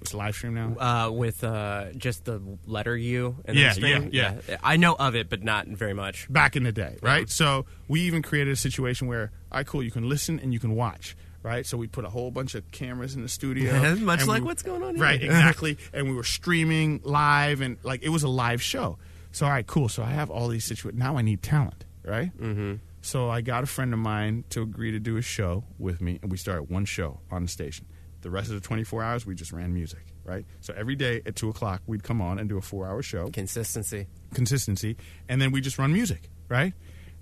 It's 0.00 0.14
live 0.14 0.34
stream 0.34 0.54
now. 0.54 0.76
uh, 0.78 1.10
with 1.10 1.42
uh, 1.44 1.92
just 1.96 2.24
the 2.24 2.40
letter 2.66 2.96
U. 2.96 3.36
And 3.44 3.56
Yeah, 3.56 3.68
the 3.70 3.74
stream? 3.74 4.10
yeah, 4.12 4.36
I 4.62 4.76
know 4.76 4.94
of 4.94 5.14
it, 5.16 5.28
but 5.28 5.42
not 5.42 5.66
very 5.68 5.94
much. 5.94 6.26
back 6.32 6.56
in 6.56 6.62
the 6.62 6.72
day, 6.72 6.96
right? 7.02 7.28
So 7.28 7.66
we 7.88 8.00
even 8.02 8.22
created 8.22 8.52
a 8.52 8.56
situation 8.56 9.08
where, 9.08 9.32
all 9.50 9.58
right, 9.58 9.66
cool, 9.66 9.82
you 9.82 9.90
can 9.90 10.08
listen 10.08 10.38
and 10.40 10.52
you 10.52 10.60
can 10.60 10.74
watch, 10.76 11.16
right? 11.42 11.66
So 11.66 11.76
we 11.76 11.86
put 11.88 12.04
a 12.04 12.10
whole 12.10 12.30
bunch 12.30 12.54
of 12.54 12.70
cameras 12.70 13.14
in 13.16 13.22
the 13.22 13.28
studio, 13.28 13.94
Much 13.96 14.20
and 14.20 14.28
like 14.28 14.44
what's 14.44 14.62
going 14.62 14.82
on 14.82 14.94
here. 14.94 15.02
right? 15.04 15.22
Exactly, 15.28 15.78
and 15.92 16.08
we 16.08 16.14
were 16.14 16.22
streaming 16.24 17.00
live, 17.04 17.60
and 17.60 17.76
like 17.82 18.02
it 18.02 18.10
was 18.10 18.22
a 18.22 18.28
live 18.28 18.62
show. 18.62 18.98
So 19.32 19.46
all 19.46 19.52
right, 19.52 19.66
cool. 19.66 19.88
So 19.88 20.02
I 20.02 20.10
have 20.10 20.30
all 20.30 20.48
these 20.48 20.64
situations. 20.64 20.98
Now 20.98 21.16
I 21.18 21.22
need 21.22 21.42
talent, 21.42 21.84
right? 22.04 22.30
Mm-hmm. 22.38 22.76
So 23.02 23.30
I 23.30 23.40
got 23.42 23.62
a 23.62 23.66
friend 23.66 23.92
of 23.92 23.98
mine 23.98 24.44
to 24.50 24.62
agree 24.62 24.90
to 24.92 24.98
do 24.98 25.16
a 25.16 25.22
show 25.22 25.64
with 25.78 26.00
me, 26.00 26.18
and 26.22 26.30
we 26.30 26.36
started 26.36 26.70
one 26.70 26.84
show 26.84 27.20
on 27.30 27.42
the 27.42 27.48
station. 27.48 27.86
The 28.20 28.30
rest 28.30 28.48
of 28.48 28.54
the 28.60 28.66
24 28.66 29.02
hours, 29.02 29.26
we 29.26 29.34
just 29.34 29.52
ran 29.52 29.72
music, 29.72 30.04
right? 30.24 30.44
So 30.60 30.74
every 30.76 30.96
day 30.96 31.22
at 31.24 31.36
2 31.36 31.48
o'clock, 31.48 31.82
we'd 31.86 32.02
come 32.02 32.20
on 32.20 32.38
and 32.38 32.48
do 32.48 32.58
a 32.58 32.60
four 32.60 32.86
hour 32.86 33.02
show 33.02 33.30
Consistency. 33.30 34.06
consistency, 34.34 34.96
and 35.28 35.40
then 35.40 35.52
we 35.52 35.60
just 35.60 35.78
run 35.78 35.92
music, 35.92 36.28
right? 36.48 36.74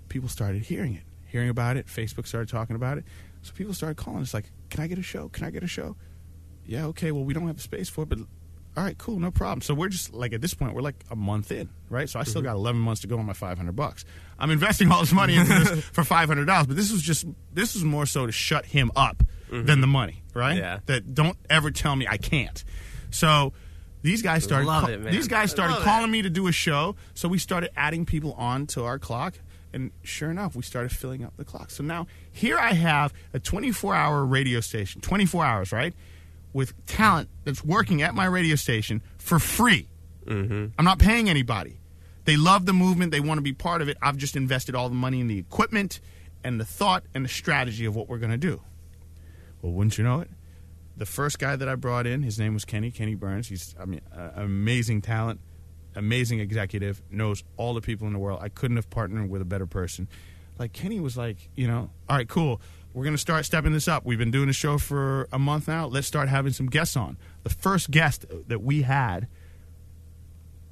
People 0.09 0.29
started 0.29 0.63
hearing 0.63 0.95
it, 0.95 1.03
hearing 1.25 1.49
about 1.49 1.77
it. 1.77 1.87
Facebook 1.87 2.25
started 2.25 2.49
talking 2.49 2.75
about 2.75 2.97
it, 2.97 3.05
so 3.41 3.53
people 3.53 3.73
started 3.73 3.97
calling. 3.97 4.21
It's 4.21 4.33
like, 4.33 4.51
"Can 4.69 4.81
I 4.81 4.87
get 4.87 4.97
a 4.97 5.03
show? 5.03 5.29
Can 5.29 5.45
I 5.45 5.51
get 5.51 5.63
a 5.63 5.67
show?" 5.67 5.95
Yeah, 6.65 6.87
okay. 6.87 7.11
Well, 7.11 7.23
we 7.23 7.33
don't 7.33 7.47
have 7.47 7.57
the 7.57 7.61
space 7.61 7.89
for 7.89 8.03
it, 8.03 8.09
but 8.09 8.19
all 8.77 8.83
right, 8.83 8.97
cool, 8.99 9.19
no 9.19 9.31
problem. 9.31 9.61
So 9.61 9.73
we're 9.73 9.89
just 9.89 10.13
like 10.13 10.33
at 10.33 10.41
this 10.41 10.53
point, 10.53 10.75
we're 10.75 10.83
like 10.83 11.03
a 11.09 11.15
month 11.15 11.51
in, 11.51 11.67
right? 11.89 12.07
So 12.07 12.19
I 12.19 12.23
still 12.23 12.41
mm-hmm. 12.41 12.49
got 12.49 12.57
11 12.57 12.79
months 12.79 13.01
to 13.01 13.07
go 13.07 13.17
on 13.17 13.25
my 13.25 13.33
500 13.33 13.75
bucks. 13.75 14.05
I'm 14.37 14.51
investing 14.51 14.91
all 14.91 14.99
this 14.99 15.11
money 15.11 15.35
into 15.35 15.51
this 15.51 15.83
for 15.91 16.03
500 16.03 16.45
dollars, 16.45 16.67
but 16.67 16.75
this 16.75 16.91
was 16.91 17.01
just 17.01 17.25
this 17.53 17.73
was 17.73 17.83
more 17.83 18.05
so 18.05 18.27
to 18.27 18.31
shut 18.31 18.67
him 18.67 18.91
up 18.95 19.23
mm-hmm. 19.49 19.65
than 19.65 19.81
the 19.81 19.87
money, 19.87 20.21
right? 20.37 20.57
Yeah. 20.57 20.79
That 20.85 21.13
don't 21.13 21.37
ever 21.49 21.71
tell 21.71 21.95
me 21.95 22.07
I 22.07 22.17
can't. 22.17 22.63
So. 23.11 23.53
These 24.03 24.21
guys 24.21 24.43
started. 24.43 24.67
Love 24.67 24.87
it, 24.89 25.01
man. 25.01 25.11
These 25.11 25.27
guys 25.27 25.49
started 25.49 25.73
love 25.73 25.81
it. 25.81 25.85
calling 25.85 26.11
me 26.11 26.21
to 26.21 26.29
do 26.29 26.47
a 26.47 26.51
show, 26.51 26.95
so 27.13 27.27
we 27.27 27.39
started 27.39 27.71
adding 27.75 28.05
people 28.05 28.33
on 28.33 28.67
to 28.67 28.85
our 28.85 28.99
clock. 28.99 29.33
And 29.73 29.91
sure 30.03 30.31
enough, 30.31 30.55
we 30.55 30.61
started 30.63 30.91
filling 30.91 31.23
up 31.23 31.35
the 31.35 31.43
clock. 31.43 31.71
So 31.71 31.83
now 31.83 32.07
here 32.31 32.57
I 32.57 32.73
have 32.73 33.13
a 33.33 33.39
24 33.39 33.95
hour 33.95 34.25
radio 34.25 34.59
station, 34.59 35.01
24 35.01 35.43
hours, 35.43 35.71
right? 35.71 35.93
With 36.53 36.73
talent 36.85 37.29
that's 37.43 37.63
working 37.63 38.01
at 38.01 38.15
my 38.15 38.25
radio 38.25 38.55
station 38.55 39.01
for 39.17 39.39
free. 39.39 39.87
Mm-hmm. 40.25 40.67
I'm 40.77 40.85
not 40.85 40.99
paying 40.99 41.29
anybody. 41.29 41.79
They 42.25 42.37
love 42.37 42.65
the 42.65 42.73
movement. 42.73 43.11
They 43.11 43.19
want 43.19 43.39
to 43.39 43.43
be 43.43 43.53
part 43.53 43.81
of 43.81 43.89
it. 43.89 43.97
I've 44.01 44.17
just 44.17 44.35
invested 44.35 44.75
all 44.75 44.89
the 44.89 44.95
money 44.95 45.19
in 45.19 45.27
the 45.27 45.37
equipment 45.37 45.99
and 46.43 46.59
the 46.59 46.65
thought 46.65 47.03
and 47.13 47.25
the 47.25 47.29
strategy 47.29 47.85
of 47.85 47.95
what 47.95 48.07
we're 48.07 48.19
going 48.19 48.31
to 48.31 48.37
do. 48.37 48.61
Well, 49.61 49.71
wouldn't 49.71 49.97
you 49.97 50.03
know 50.03 50.21
it? 50.21 50.29
The 50.95 51.05
first 51.05 51.39
guy 51.39 51.55
that 51.55 51.69
I 51.69 51.75
brought 51.75 52.07
in, 52.07 52.23
his 52.23 52.39
name 52.39 52.53
was 52.53 52.65
Kenny, 52.65 52.89
Kenny 52.91 53.15
Burns. 53.15 53.47
He's, 53.47 53.75
I 53.79 53.85
mean, 53.85 54.01
uh, 54.15 54.29
amazing 54.35 55.01
talent, 55.01 55.39
amazing 55.95 56.39
executive, 56.39 57.01
knows 57.11 57.43
all 57.55 57.73
the 57.73 57.81
people 57.81 58.07
in 58.07 58.13
the 58.13 58.19
world. 58.19 58.39
I 58.41 58.49
couldn't 58.49 58.77
have 58.77 58.89
partnered 58.89 59.29
with 59.29 59.41
a 59.41 59.45
better 59.45 59.67
person. 59.67 60.07
Like, 60.57 60.73
Kenny 60.73 60.99
was 60.99 61.15
like, 61.15 61.49
you 61.55 61.67
know, 61.67 61.91
all 62.09 62.17
right, 62.17 62.27
cool. 62.27 62.59
We're 62.93 63.03
going 63.03 63.13
to 63.13 63.21
start 63.21 63.45
stepping 63.45 63.73
this 63.73 63.87
up. 63.87 64.05
We've 64.05 64.17
been 64.17 64.31
doing 64.31 64.47
the 64.47 64.53
show 64.53 64.79
for 64.79 65.27
a 65.31 65.37
month 65.37 65.67
now. 65.67 65.85
Let's 65.85 66.07
start 66.07 66.29
having 66.29 66.51
some 66.51 66.65
guests 66.65 66.97
on. 66.97 67.17
The 67.43 67.51
first 67.51 67.91
guest 67.91 68.25
that 68.47 68.63
we 68.63 68.81
had 68.81 69.27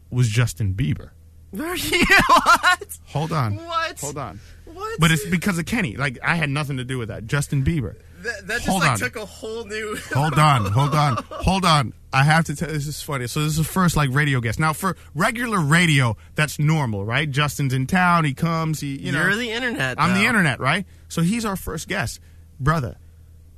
was 0.10 0.30
Justin 0.30 0.74
Bieber. 0.74 1.12
what? 1.52 2.98
Hold 3.08 3.32
on. 3.32 3.56
What? 3.58 4.00
Hold 4.00 4.18
on. 4.18 4.40
What? 4.66 5.00
But 5.00 5.12
it's 5.12 5.26
because 5.28 5.58
of 5.58 5.66
Kenny. 5.66 5.96
Like 5.96 6.18
I 6.24 6.36
had 6.36 6.50
nothing 6.50 6.78
to 6.78 6.84
do 6.84 6.98
with 6.98 7.08
that. 7.08 7.28
Justin 7.28 7.64
Bieber. 7.64 7.96
That, 8.26 8.48
that 8.48 8.56
just 8.58 8.68
Hold 8.68 8.82
like 8.82 8.92
on. 8.92 8.98
took 8.98 9.16
a 9.16 9.26
whole 9.26 9.66
new. 9.66 9.96
Hold 10.14 10.38
on, 10.38 10.66
hold 10.72 10.94
on, 10.94 11.24
hold 11.30 11.66
on. 11.66 11.94
I 12.12 12.24
have 12.24 12.46
to 12.46 12.56
tell. 12.56 12.70
This 12.70 12.88
is 12.88 13.02
funny. 13.02 13.28
So 13.28 13.42
this 13.42 13.52
is 13.52 13.58
the 13.58 13.64
first 13.64 13.96
like 13.96 14.10
radio 14.12 14.40
guest. 14.40 14.60
Now 14.60 14.74
for 14.74 14.96
regular 15.14 15.60
radio, 15.60 16.16
that's 16.36 16.60
normal, 16.60 17.04
right? 17.06 17.30
Justin's 17.30 17.74
in 17.74 17.88
town. 17.88 18.26
He 18.26 18.34
comes. 18.34 18.80
He 18.80 18.98
you 18.98 19.12
know. 19.12 19.22
You're 19.22 19.36
the 19.36 19.52
internet. 19.52 20.00
I'm 20.00 20.14
the 20.14 20.26
internet, 20.28 20.60
right? 20.60 20.86
So 21.08 21.22
he's 21.22 21.46
our 21.46 21.56
first 21.56 21.88
guest, 21.88 22.20
brother. 22.60 22.98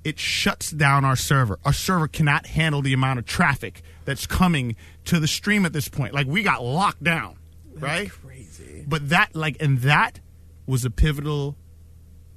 It 0.03 0.20
shuts 0.20 0.72
down 0.72 1.03
our 1.05 1.15
server. 1.15 1.59
Our 1.65 1.74
server 1.74 2.07
cannot 2.07 2.45
handle 2.45 2.82
the 2.82 2.93
amount 2.93 3.20
of 3.20 3.26
traffic 3.26 3.82
that's 4.05 4.26
coming 4.26 4.76
to 5.05 5.20
the 5.20 5.28
stream 5.28 5.65
at 5.65 5.74
this 5.74 5.88
point. 5.89 6.13
Like 6.13 6.28
we 6.28 6.43
got 6.43 6.63
locked 6.63 7.03
down, 7.03 7.38
right? 7.76 8.09
Crazy. 8.09 8.86
But 8.88 9.09
that, 9.09 9.36
like, 9.36 9.57
and 9.61 9.80
that 9.80 10.20
was 10.65 10.86
a 10.86 10.89
pivotal 10.89 11.55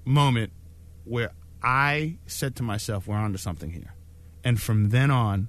moment 0.04 0.52
where 1.04 1.30
I 1.62 2.16
said 2.26 2.56
to 2.56 2.62
myself, 2.62 3.06
we're 3.06 3.16
onto 3.16 3.38
something 3.38 3.70
here. 3.70 3.94
And 4.44 4.60
from 4.60 4.88
then 4.90 5.10
on, 5.10 5.48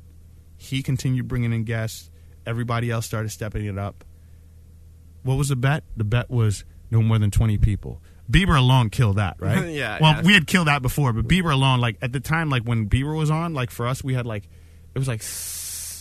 he 0.57 0.83
continued 0.83 1.27
bringing 1.27 1.53
in 1.53 1.63
guests. 1.63 2.09
Everybody 2.45 2.89
else 2.91 3.05
started 3.05 3.29
stepping 3.29 3.65
it 3.65 3.77
up. 3.77 4.03
What 5.23 5.35
was 5.37 5.49
the 5.49 5.55
bet? 5.55 5.83
The 5.95 6.03
bet 6.03 6.29
was 6.29 6.65
no 6.89 7.01
more 7.01 7.19
than 7.19 7.31
20 7.31 7.57
people. 7.59 8.01
Bieber 8.29 8.57
alone 8.57 8.89
killed 8.89 9.17
that, 9.17 9.35
right? 9.39 9.69
Yeah, 9.69 9.97
Well, 10.01 10.15
yeah. 10.15 10.21
we 10.23 10.33
had 10.33 10.47
killed 10.47 10.67
that 10.67 10.81
before, 10.81 11.13
but 11.13 11.27
Bieber 11.27 11.51
alone, 11.53 11.79
like 11.79 11.97
at 12.01 12.11
the 12.11 12.19
time, 12.19 12.49
like 12.49 12.63
when 12.63 12.89
Bieber 12.89 13.15
was 13.15 13.29
on, 13.31 13.53
like 13.53 13.71
for 13.71 13.87
us, 13.87 14.03
we 14.03 14.13
had 14.13 14.25
like 14.25 14.45
it 14.95 14.99
was 14.99 15.07
like 15.07 15.21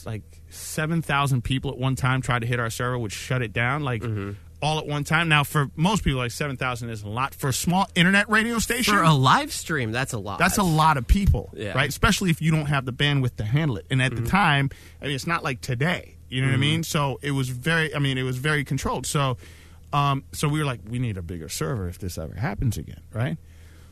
like 0.07 0.23
seven 0.49 1.03
thousand 1.03 1.43
people 1.43 1.71
at 1.71 1.79
one 1.79 1.95
time 1.97 2.23
tried 2.23 2.41
to 2.41 2.47
hit 2.47 2.59
our 2.59 2.71
server, 2.71 2.99
which 2.99 3.13
shut 3.13 3.43
it 3.43 3.53
down, 3.53 3.83
like 3.85 4.03
Mm-hmm. 4.03 4.33
All 4.63 4.79
at 4.79 4.87
one 4.87 5.05
time. 5.05 5.29
Now, 5.29 5.43
for 5.45 5.71
most 5.77 6.05
people, 6.05 6.19
like 6.19 6.31
seven 6.33 6.57
thousand 6.57 6.91
is 6.91 7.03
a 7.03 7.09
lot 7.09 7.35
for 7.35 7.49
a 7.49 7.53
small 7.53 7.89
internet 7.95 8.29
radio 8.29 8.59
station. 8.59 8.95
For 8.95 9.03
a 9.03 9.13
live 9.15 9.53
stream, 9.53 9.93
that's 9.93 10.13
a 10.13 10.19
lot. 10.19 10.39
That's 10.39 10.59
a 10.59 10.63
lot 10.63 10.97
of 10.97 11.07
people, 11.07 11.51
Yeah. 11.55 11.73
right? 11.73 11.89
Especially 11.89 12.31
if 12.31 12.43
you 12.43 12.51
don't 12.51 12.67
have 12.67 12.85
the 12.85 12.93
bandwidth 12.93 13.37
to 13.37 13.45
handle 13.45 13.77
it. 13.79 13.87
And 13.91 14.01
at 14.03 14.13
Mm-hmm. 14.13 14.25
the 14.25 14.31
time, 14.31 14.71
I 15.01 15.07
mean, 15.07 15.15
it's 15.15 15.27
not 15.27 15.43
like 15.45 15.61
today. 15.61 16.17
You 16.29 16.43
know 16.43 16.49
what 16.49 16.55
I 16.55 16.59
mean? 16.59 16.83
So 16.85 17.19
it 17.23 17.33
was 17.33 17.49
very. 17.49 17.95
I 17.95 17.99
mean, 17.99 18.17
it 18.19 18.23
was 18.23 18.37
very 18.37 18.65
controlled. 18.65 19.05
So, 19.07 19.37
um, 19.93 20.23
so 20.33 20.47
we 20.49 20.59
were 20.61 20.65
like, 20.65 20.81
we 20.89 20.99
need 20.99 21.17
a 21.17 21.23
bigger 21.23 21.49
server 21.49 21.89
if 21.89 21.99
this 21.99 22.17
ever 22.19 22.35
happens 22.35 22.77
again, 22.79 23.01
right? 23.13 23.37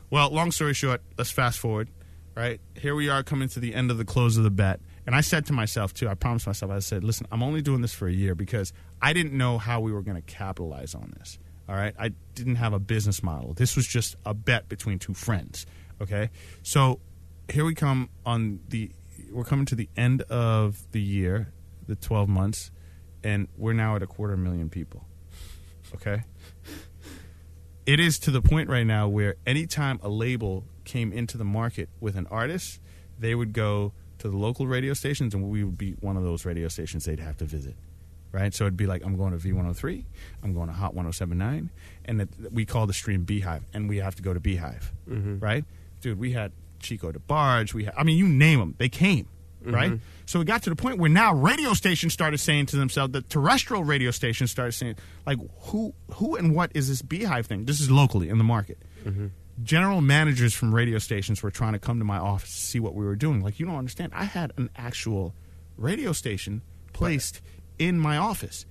Well, 0.09 0.29
long 0.31 0.51
story 0.51 0.73
short, 0.73 1.01
let's 1.17 1.31
fast 1.31 1.59
forward. 1.59 1.89
Right 2.35 2.61
here 2.75 2.95
we 2.95 3.09
are 3.09 3.21
coming 3.23 3.49
to 3.49 3.59
the 3.59 3.73
end 3.75 3.91
of 3.91 3.97
the 3.97 4.05
close 4.05 4.37
of 4.37 4.43
the 4.45 4.49
bet, 4.51 4.79
and 5.05 5.13
I 5.13 5.19
said 5.19 5.45
to 5.47 5.53
myself 5.53 5.93
too. 5.93 6.07
I 6.07 6.13
promised 6.13 6.47
myself. 6.47 6.71
I 6.71 6.79
said, 6.79 7.03
"Listen, 7.03 7.27
I'm 7.33 7.43
only 7.43 7.61
doing 7.61 7.81
this 7.81 7.93
for 7.93 8.07
a 8.07 8.13
year 8.13 8.33
because 8.35 8.71
I 9.01 9.13
didn't 9.13 9.37
know 9.37 9.57
how 9.57 9.79
we 9.79 9.91
were 9.91 10.01
going 10.01 10.17
to 10.17 10.21
capitalize 10.21 10.95
on 10.95 11.13
this. 11.17 11.39
All 11.67 11.75
right, 11.75 11.93
I 11.99 12.13
didn't 12.33 12.55
have 12.55 12.73
a 12.73 12.79
business 12.79 13.21
model. 13.21 13.53
This 13.53 13.75
was 13.75 13.85
just 13.85 14.15
a 14.25 14.33
bet 14.33 14.67
between 14.69 14.97
two 14.99 15.13
friends. 15.13 15.65
Okay, 16.01 16.29
so 16.63 16.99
here 17.51 17.65
we 17.65 17.75
come 17.75 18.09
on 18.25 18.59
the. 18.69 18.91
We're 19.31 19.43
coming 19.43 19.65
to 19.67 19.75
the 19.75 19.89
end 19.95 20.23
of 20.23 20.91
the 20.91 21.01
year, 21.01 21.51
the 21.87 21.95
12 21.95 22.27
months, 22.27 22.71
and 23.23 23.47
we're 23.57 23.73
now 23.73 23.95
at 23.95 24.01
a 24.01 24.07
quarter 24.07 24.35
million 24.35 24.69
people. 24.69 25.05
Okay 25.95 26.23
it 27.89 27.99
is 27.99 28.19
to 28.19 28.29
the 28.29 28.39
point 28.39 28.69
right 28.69 28.85
now 28.85 29.07
where 29.07 29.33
anytime 29.47 29.99
a 30.03 30.09
label 30.09 30.63
came 30.85 31.11
into 31.11 31.39
the 31.39 31.43
market 31.43 31.89
with 31.99 32.15
an 32.15 32.27
artist, 32.27 32.79
they 33.17 33.33
would 33.33 33.51
go 33.51 33.93
to 34.19 34.29
the 34.29 34.37
local 34.37 34.67
radio 34.67 34.93
stations 34.93 35.33
and 35.33 35.43
we 35.49 35.63
would 35.63 35.75
be 35.75 35.93
one 35.93 36.15
of 36.15 36.21
those 36.21 36.45
radio 36.45 36.67
stations 36.67 37.05
they'd 37.05 37.19
have 37.19 37.35
to 37.35 37.45
visit. 37.45 37.75
Right? 38.31 38.53
So 38.53 38.65
it'd 38.65 38.77
be 38.77 38.85
like, 38.85 39.03
I'm 39.03 39.17
going 39.17 39.37
to 39.37 39.39
V103, 39.39 40.05
I'm 40.43 40.53
going 40.53 40.67
to 40.67 40.73
Hot 40.73 40.93
1079, 40.93 41.69
and 42.05 42.21
it, 42.21 42.29
we 42.51 42.65
call 42.65 42.85
the 42.85 42.93
stream 42.93 43.23
Beehive, 43.23 43.63
and 43.73 43.89
we 43.89 43.97
have 43.97 44.15
to 44.15 44.21
go 44.21 44.33
to 44.33 44.39
Beehive. 44.39 44.91
Mm-hmm. 45.09 45.39
Right? 45.39 45.65
Dude, 46.01 46.19
we 46.19 46.31
had 46.31 46.51
Chico 46.79 47.11
DeBarge, 47.11 47.73
we 47.73 47.85
had, 47.85 47.95
I 47.97 48.03
mean, 48.03 48.17
you 48.17 48.27
name 48.27 48.59
them, 48.59 48.75
they 48.77 48.89
came. 48.89 49.27
Mm-hmm. 49.63 49.75
Right? 49.75 49.99
So 50.25 50.39
it 50.41 50.45
got 50.45 50.63
to 50.63 50.69
the 50.69 50.75
point 50.75 50.99
where 50.99 51.09
now 51.09 51.33
radio 51.33 51.73
stations 51.73 52.13
started 52.13 52.37
saying 52.37 52.67
to 52.67 52.77
themselves, 52.77 53.13
the 53.13 53.21
terrestrial 53.21 53.83
radio 53.83 54.11
stations 54.11 54.51
started 54.51 54.73
saying, 54.73 54.95
like, 55.25 55.39
who, 55.61 55.93
who 56.13 56.35
and 56.35 56.55
what 56.55 56.71
is 56.75 56.87
this 56.87 57.01
Beehive 57.01 57.47
thing? 57.47 57.65
This 57.65 57.81
is 57.81 57.89
locally 57.89 58.29
in 58.29 58.37
the 58.37 58.43
market. 58.43 58.77
Mm-hmm. 59.03 59.27
General 59.63 59.99
managers 59.99 60.53
from 60.53 60.73
radio 60.73 60.99
stations 60.99 61.43
were 61.43 61.51
trying 61.51 61.73
to 61.73 61.79
come 61.79 61.99
to 61.99 62.05
my 62.05 62.17
office 62.17 62.51
to 62.51 62.61
see 62.61 62.79
what 62.79 62.93
we 62.93 63.03
were 63.03 63.15
doing. 63.15 63.41
Like, 63.41 63.59
you 63.59 63.65
don't 63.65 63.75
understand. 63.75 64.13
I 64.15 64.23
had 64.23 64.53
an 64.55 64.69
actual 64.77 65.33
radio 65.77 66.13
station 66.13 66.61
placed 66.93 67.41
in 67.79 67.97
my 67.97 68.17
office. 68.17 68.65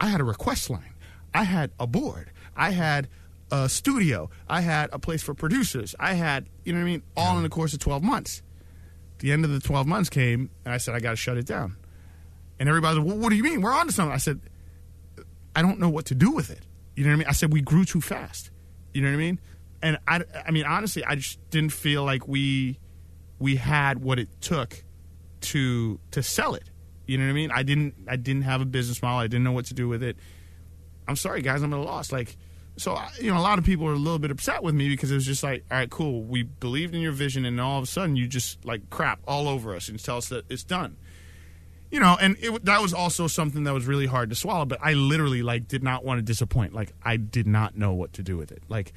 I 0.00 0.08
had 0.08 0.20
a 0.20 0.24
request 0.24 0.68
line. 0.70 0.94
I 1.32 1.44
had 1.44 1.70
a 1.78 1.86
board. 1.86 2.32
I 2.56 2.70
had 2.70 3.08
a 3.50 3.68
studio. 3.68 4.30
I 4.48 4.62
had 4.62 4.90
a 4.92 4.98
place 4.98 5.22
for 5.22 5.34
producers. 5.34 5.94
I 6.00 6.14
had, 6.14 6.48
you 6.64 6.72
know 6.72 6.80
what 6.80 6.86
I 6.86 6.90
mean, 6.90 7.02
all 7.16 7.36
in 7.36 7.42
the 7.42 7.48
course 7.48 7.72
of 7.72 7.78
12 7.78 8.02
months. 8.02 8.42
The 9.18 9.30
end 9.30 9.44
of 9.44 9.50
the 9.52 9.60
12 9.60 9.86
months 9.86 10.10
came, 10.10 10.50
and 10.64 10.74
I 10.74 10.78
said, 10.78 10.94
I 10.94 11.00
got 11.00 11.10
to 11.10 11.16
shut 11.16 11.36
it 11.36 11.46
down. 11.46 11.76
And 12.58 12.68
everybody 12.68 12.98
was, 12.98 13.06
well, 13.06 13.18
what 13.18 13.30
do 13.30 13.36
you 13.36 13.44
mean? 13.44 13.60
We're 13.60 13.72
on 13.72 13.86
to 13.86 13.92
something. 13.92 14.12
I 14.12 14.18
said, 14.18 14.40
I 15.54 15.62
don't 15.62 15.78
know 15.78 15.90
what 15.90 16.06
to 16.06 16.14
do 16.14 16.32
with 16.32 16.50
it. 16.50 16.66
You 16.96 17.04
know 17.04 17.10
what 17.10 17.14
I 17.14 17.18
mean? 17.18 17.28
I 17.28 17.32
said, 17.32 17.52
we 17.52 17.60
grew 17.60 17.84
too 17.84 18.00
fast. 18.00 18.50
You 18.92 19.02
know 19.02 19.08
what 19.08 19.14
I 19.14 19.18
mean? 19.18 19.40
And 19.82 19.98
I, 20.08 20.22
I 20.46 20.50
mean, 20.50 20.64
honestly, 20.64 21.04
I 21.04 21.14
just 21.14 21.38
didn't 21.50 21.72
feel 21.72 22.04
like 22.04 22.26
we, 22.26 22.78
we 23.38 23.56
had 23.56 24.02
what 24.02 24.18
it 24.18 24.28
took 24.40 24.84
to, 25.42 25.98
to 26.12 26.22
sell 26.22 26.54
it. 26.54 26.70
You 27.12 27.18
know 27.18 27.24
what 27.24 27.30
I 27.30 27.34
mean? 27.34 27.50
I 27.50 27.62
didn't, 27.62 27.94
I 28.08 28.16
didn't 28.16 28.42
have 28.42 28.62
a 28.62 28.64
business 28.64 29.02
model. 29.02 29.18
I 29.18 29.26
didn't 29.26 29.44
know 29.44 29.52
what 29.52 29.66
to 29.66 29.74
do 29.74 29.86
with 29.86 30.02
it. 30.02 30.16
I'm 31.06 31.16
sorry, 31.16 31.42
guys, 31.42 31.62
I'm 31.62 31.70
at 31.74 31.78
a 31.78 31.82
loss. 31.82 32.10
Like, 32.10 32.38
so 32.78 32.98
you 33.20 33.30
know, 33.30 33.38
a 33.38 33.42
lot 33.42 33.58
of 33.58 33.66
people 33.66 33.86
are 33.86 33.92
a 33.92 33.98
little 33.98 34.18
bit 34.18 34.30
upset 34.30 34.62
with 34.62 34.74
me 34.74 34.88
because 34.88 35.10
it 35.10 35.14
was 35.14 35.26
just 35.26 35.42
like, 35.42 35.62
all 35.70 35.76
right, 35.76 35.90
cool, 35.90 36.22
we 36.22 36.44
believed 36.44 36.94
in 36.94 37.02
your 37.02 37.12
vision, 37.12 37.44
and 37.44 37.60
all 37.60 37.76
of 37.76 37.84
a 37.84 37.86
sudden 37.86 38.16
you 38.16 38.26
just 38.26 38.64
like 38.64 38.88
crap 38.88 39.20
all 39.28 39.46
over 39.46 39.76
us 39.76 39.90
and 39.90 40.02
tell 40.02 40.16
us 40.16 40.30
that 40.30 40.44
it's 40.48 40.64
done. 40.64 40.96
You 41.90 42.00
know, 42.00 42.16
and 42.18 42.38
it, 42.40 42.64
that 42.64 42.80
was 42.80 42.94
also 42.94 43.26
something 43.26 43.64
that 43.64 43.74
was 43.74 43.84
really 43.84 44.06
hard 44.06 44.30
to 44.30 44.36
swallow. 44.36 44.64
But 44.64 44.78
I 44.80 44.94
literally 44.94 45.42
like 45.42 45.68
did 45.68 45.82
not 45.82 46.02
want 46.02 46.16
to 46.16 46.22
disappoint. 46.22 46.72
Like 46.72 46.94
I 47.02 47.18
did 47.18 47.46
not 47.46 47.76
know 47.76 47.92
what 47.92 48.14
to 48.14 48.22
do 48.22 48.38
with 48.38 48.50
it. 48.50 48.62
Like 48.70 48.94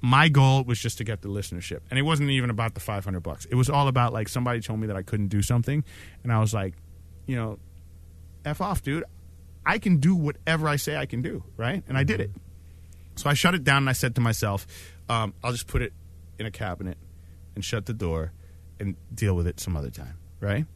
my 0.00 0.28
goal 0.28 0.64
was 0.64 0.80
just 0.80 0.98
to 0.98 1.04
get 1.04 1.22
the 1.22 1.28
listenership, 1.28 1.80
and 1.90 1.98
it 1.98 2.02
wasn't 2.02 2.30
even 2.30 2.50
about 2.50 2.74
the 2.74 2.80
500 2.80 3.20
bucks. 3.20 3.44
It 3.44 3.54
was 3.54 3.70
all 3.70 3.86
about 3.86 4.12
like 4.12 4.28
somebody 4.28 4.60
told 4.60 4.80
me 4.80 4.88
that 4.88 4.96
I 4.96 5.02
couldn't 5.02 5.28
do 5.28 5.40
something, 5.40 5.84
and 6.24 6.32
I 6.32 6.40
was 6.40 6.52
like, 6.52 6.74
you 7.26 7.36
know, 7.36 7.58
f 8.44 8.60
off, 8.60 8.82
dude. 8.82 9.04
I 9.66 9.78
can 9.78 9.96
do 9.96 10.14
whatever 10.14 10.68
I 10.68 10.76
say 10.76 10.96
I 10.96 11.06
can 11.06 11.22
do, 11.22 11.42
right? 11.56 11.82
And 11.88 11.96
I 11.96 12.04
did 12.04 12.20
it. 12.20 12.30
So 13.16 13.30
I 13.30 13.34
shut 13.34 13.54
it 13.54 13.64
down 13.64 13.78
and 13.78 13.88
I 13.88 13.92
said 13.92 14.14
to 14.16 14.20
myself, 14.20 14.66
um, 15.08 15.32
I'll 15.42 15.52
just 15.52 15.66
put 15.66 15.82
it 15.82 15.92
in 16.38 16.46
a 16.46 16.50
cabinet 16.50 16.98
and 17.54 17.64
shut 17.64 17.86
the 17.86 17.94
door 17.94 18.32
and 18.78 18.96
deal 19.14 19.34
with 19.34 19.46
it 19.46 19.60
some 19.60 19.76
other 19.76 19.90
time, 19.90 20.18
right? 20.40 20.66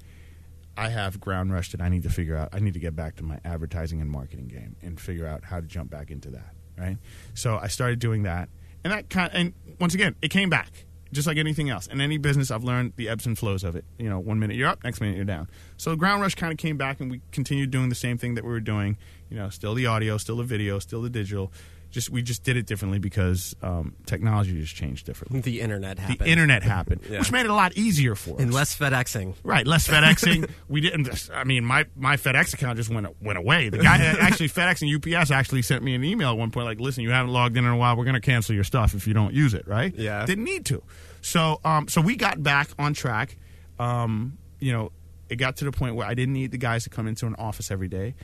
I 0.76 0.90
have 0.90 1.20
ground 1.20 1.53
rush 1.53 1.72
that 1.72 1.80
I 1.80 1.88
need 1.88 2.05
to 2.05 2.09
figure 2.09 2.36
out. 2.36 2.51
I 2.53 2.61
need 2.61 2.74
to 2.74 2.80
get 2.80 2.94
back 2.94 3.16
to 3.16 3.24
my 3.24 3.40
advertising 3.44 4.01
and 4.01 4.09
marketing 4.09 4.46
game 4.46 4.76
and 4.80 5.01
figure 5.01 5.26
out 5.26 5.44
how 5.44 5.61
to 5.61 5.66
jump 5.66 5.90
back 5.90 6.11
into 6.11 6.30
that, 6.30 6.55
right? 6.78 6.99
So 7.34 7.59
I 7.59 7.66
started 7.66 7.99
doing 7.99 8.22
that, 8.22 8.49
and 8.84 8.92
that 8.92 9.11
kind 9.11 9.30
and 9.34 9.55
once 9.80 9.94
again, 9.94 10.14
it 10.22 10.28
came 10.28 10.49
back 10.49 10.70
just 11.12 11.26
like 11.26 11.36
anything 11.36 11.70
else. 11.70 11.86
In 11.86 12.00
any 12.00 12.18
business, 12.18 12.50
I've 12.50 12.64
learned 12.64 12.92
the 12.96 13.09
ebbs 13.09 13.26
and 13.26 13.38
flows 13.38 13.64
of 13.64 13.76
it. 13.76 13.84
You 13.98 14.09
know, 14.09 14.18
one 14.18 14.38
minute 14.38 14.56
you're 14.56 14.68
up, 14.68 14.84
next 14.84 15.00
minute 15.00 15.16
you're 15.16 15.24
down. 15.24 15.48
So 15.76 15.96
ground 15.96 16.22
rush 16.22 16.34
kind 16.34 16.52
of 16.52 16.59
came 16.59 16.76
back, 16.76 17.00
and 17.00 17.11
we 17.11 17.20
continued 17.32 17.70
doing 17.70 17.88
the 17.88 17.94
same 17.94 18.18
thing 18.18 18.34
that 18.34 18.44
we 18.44 18.50
were 18.50 18.61
doing. 18.61 18.96
You 19.30 19.36
know, 19.36 19.48
still 19.50 19.74
the 19.74 19.86
audio, 19.86 20.18
still 20.18 20.36
the 20.36 20.44
video, 20.44 20.78
still 20.78 21.02
the 21.02 21.11
digital. 21.11 21.52
Just 21.91 22.11
we 22.11 22.20
just 22.22 22.43
did 22.45 22.57
it 22.57 22.66
differently 22.66 22.99
because 22.99 23.57
um, 23.62 23.95
technology 24.07 24.61
just 24.61 24.74
changed 24.74 25.07
differently. 25.07 25.41
The 25.41 25.61
internet 25.61 25.99
happened. 25.99 26.18
The 26.18 26.26
internet 26.28 26.62
happened, 26.74 27.01
Yeah. 27.09 27.20
which 27.20 27.32
made 27.32 27.47
it 27.47 27.51
a 27.51 27.55
lot 27.55 27.76
easier 27.76 28.14
for 28.14 28.34
us. 28.34 28.41
and 28.41 28.53
less 28.53 28.76
FedExing. 28.78 29.34
Right, 29.43 29.66
less 29.66 29.89
FedExing. 29.89 30.51
we 30.68 30.80
didn't. 30.82 31.30
I 31.32 31.45
mean, 31.45 31.64
my, 31.64 31.86
my 31.97 32.16
FedEx 32.16 32.53
account 32.55 32.76
just 32.76 32.91
went 32.91 33.07
went 33.22 33.39
away. 33.39 33.68
The 33.70 33.78
guy 33.78 33.97
actually 33.97 34.49
FedEx 34.51 34.82
and 34.82 35.16
UPS 35.16 35.30
actually 35.30 35.62
sent 35.62 35.82
me 35.82 35.95
an 35.95 36.05
email 36.05 36.30
at 36.30 36.36
one 36.36 36.51
point, 36.51 36.66
like, 36.66 36.80
"Listen, 36.80 37.03
you 37.05 37.11
haven't 37.11 37.32
logged 37.32 37.57
in 37.57 37.64
in 37.64 37.70
a 37.70 37.76
while. 37.76 37.97
We're 37.97 38.05
going 38.05 38.14
to 38.14 38.20
cancel 38.20 38.55
your 38.55 38.64
stuff 38.64 38.95
if 38.95 39.07
you 39.07 39.14
don't 39.14 39.32
use 39.32 39.55
it." 39.55 39.66
Right? 39.66 39.95
Yeah. 39.95 40.26
Didn't 40.26 40.45
need 40.45 40.66
to. 40.66 40.82
So 41.22 41.61
um, 41.64 41.89
so 41.89 42.01
we 42.01 42.16
got 42.16 42.43
back 42.43 42.68
on 42.78 42.93
track. 42.95 43.36
Um, 43.78 44.39
you 44.61 44.72
know, 44.72 44.93
it 45.28 45.36
got 45.36 45.57
to 45.57 45.64
the 45.64 45.72
point 45.72 45.95
where 45.95 46.07
I 46.07 46.14
didn't 46.14 46.34
need 46.34 46.51
the 46.51 46.59
guys 46.59 46.84
to 46.84 46.91
come 46.91 47.07
into 47.07 47.26
an 47.26 47.34
office 47.36 47.70
every 47.70 47.89
day. 47.89 48.14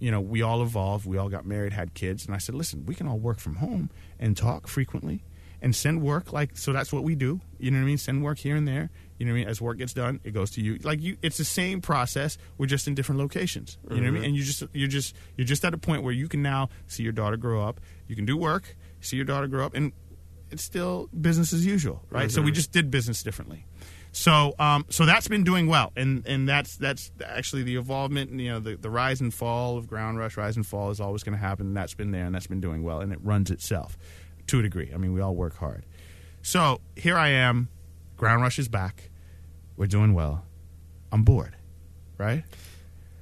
You 0.00 0.10
know, 0.10 0.20
we 0.20 0.42
all 0.42 0.62
evolved. 0.62 1.06
We 1.06 1.18
all 1.18 1.28
got 1.28 1.46
married, 1.46 1.72
had 1.72 1.94
kids, 1.94 2.26
and 2.26 2.34
I 2.34 2.38
said, 2.38 2.54
"Listen, 2.54 2.86
we 2.86 2.94
can 2.94 3.06
all 3.06 3.18
work 3.18 3.38
from 3.38 3.56
home 3.56 3.90
and 4.18 4.36
talk 4.36 4.66
frequently." 4.66 5.22
And 5.62 5.76
send 5.76 6.00
work 6.00 6.32
like 6.32 6.56
so. 6.56 6.72
That's 6.72 6.90
what 6.90 7.04
we 7.04 7.14
do. 7.14 7.38
You 7.58 7.70
know 7.70 7.76
what 7.76 7.82
I 7.82 7.86
mean. 7.86 7.98
Send 7.98 8.24
work 8.24 8.38
here 8.38 8.56
and 8.56 8.66
there. 8.66 8.88
You 9.18 9.26
know 9.26 9.32
what 9.32 9.36
I 9.36 9.40
mean? 9.40 9.48
As 9.48 9.60
work 9.60 9.76
gets 9.76 9.92
done, 9.92 10.18
it 10.24 10.30
goes 10.30 10.50
to 10.52 10.62
you. 10.62 10.78
Like 10.82 11.02
you, 11.02 11.18
it's 11.20 11.36
the 11.36 11.44
same 11.44 11.82
process. 11.82 12.38
We're 12.56 12.64
just 12.64 12.88
in 12.88 12.94
different 12.94 13.18
locations. 13.18 13.76
You 13.82 13.96
know 13.96 13.96
what 13.96 13.98
I 13.98 14.10
mean? 14.10 14.14
Mm-hmm. 14.14 14.24
And 14.24 14.36
you 14.36 14.42
just 14.42 14.62
you're 14.72 14.88
just 14.88 15.14
you're 15.36 15.46
just 15.46 15.62
at 15.66 15.74
a 15.74 15.78
point 15.78 16.02
where 16.02 16.14
you 16.14 16.28
can 16.28 16.40
now 16.40 16.70
see 16.86 17.02
your 17.02 17.12
daughter 17.12 17.36
grow 17.36 17.62
up. 17.62 17.78
You 18.08 18.16
can 18.16 18.24
do 18.24 18.38
work, 18.38 18.74
see 19.02 19.16
your 19.16 19.26
daughter 19.26 19.48
grow 19.48 19.66
up, 19.66 19.74
and 19.74 19.92
it's 20.50 20.64
still 20.64 21.10
business 21.20 21.52
as 21.52 21.66
usual, 21.66 22.02
right? 22.08 22.30
So 22.30 22.40
we 22.40 22.48
mm-hmm. 22.48 22.54
just 22.54 22.72
did 22.72 22.90
business 22.90 23.22
differently. 23.22 23.66
So 24.12 24.54
um, 24.58 24.86
so 24.90 25.06
that's 25.06 25.28
been 25.28 25.44
doing 25.44 25.66
well, 25.68 25.92
and 25.96 26.26
and 26.26 26.48
that's 26.48 26.76
that's 26.76 27.12
actually 27.24 27.62
the 27.62 27.76
evolvement. 27.76 28.32
You 28.32 28.50
know, 28.52 28.60
the 28.60 28.76
the 28.76 28.90
rise 28.90 29.20
and 29.20 29.32
fall 29.32 29.76
of 29.78 29.86
Ground 29.86 30.18
Rush, 30.18 30.36
rise 30.36 30.56
and 30.56 30.66
fall 30.66 30.90
is 30.90 31.00
always 31.00 31.22
going 31.22 31.36
to 31.36 31.40
happen. 31.40 31.68
And 31.68 31.76
that's 31.76 31.94
been 31.94 32.10
there, 32.10 32.24
and 32.24 32.34
that's 32.34 32.48
been 32.48 32.60
doing 32.60 32.82
well, 32.82 33.00
and 33.00 33.12
it 33.12 33.20
runs 33.22 33.50
itself 33.50 33.96
to 34.48 34.58
a 34.58 34.62
degree. 34.62 34.90
I 34.92 34.96
mean, 34.96 35.12
we 35.12 35.20
all 35.20 35.34
work 35.36 35.56
hard. 35.56 35.86
So 36.42 36.80
here 36.96 37.16
I 37.16 37.28
am. 37.28 37.68
Ground 38.16 38.42
Rush 38.42 38.58
is 38.58 38.68
back. 38.68 39.10
We're 39.76 39.86
doing 39.86 40.12
well. 40.12 40.44
I'm 41.12 41.22
bored, 41.22 41.56
right? 42.18 42.44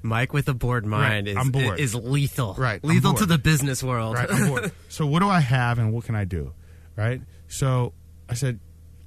Mike 0.02 0.32
with 0.32 0.48
a 0.48 0.54
bored 0.54 0.86
mind 0.86 1.26
Right, 1.26 1.28
is, 1.28 1.36
I'm 1.36 1.50
bored. 1.50 1.80
is 1.80 1.94
lethal. 1.94 2.54
Right, 2.54 2.82
Lethal 2.84 3.14
to 3.14 3.26
the 3.26 3.38
business 3.38 3.82
world. 3.82 4.14
Right, 4.14 4.30
I'm 4.30 4.48
bored. 4.48 4.72
so 4.88 5.06
what 5.06 5.20
do 5.20 5.28
I 5.28 5.40
have 5.40 5.78
and 5.78 5.92
what 5.92 6.04
can 6.04 6.14
I 6.14 6.24
do? 6.24 6.52
Right? 6.96 7.20
So 7.48 7.92
I 8.28 8.34
said 8.34 8.60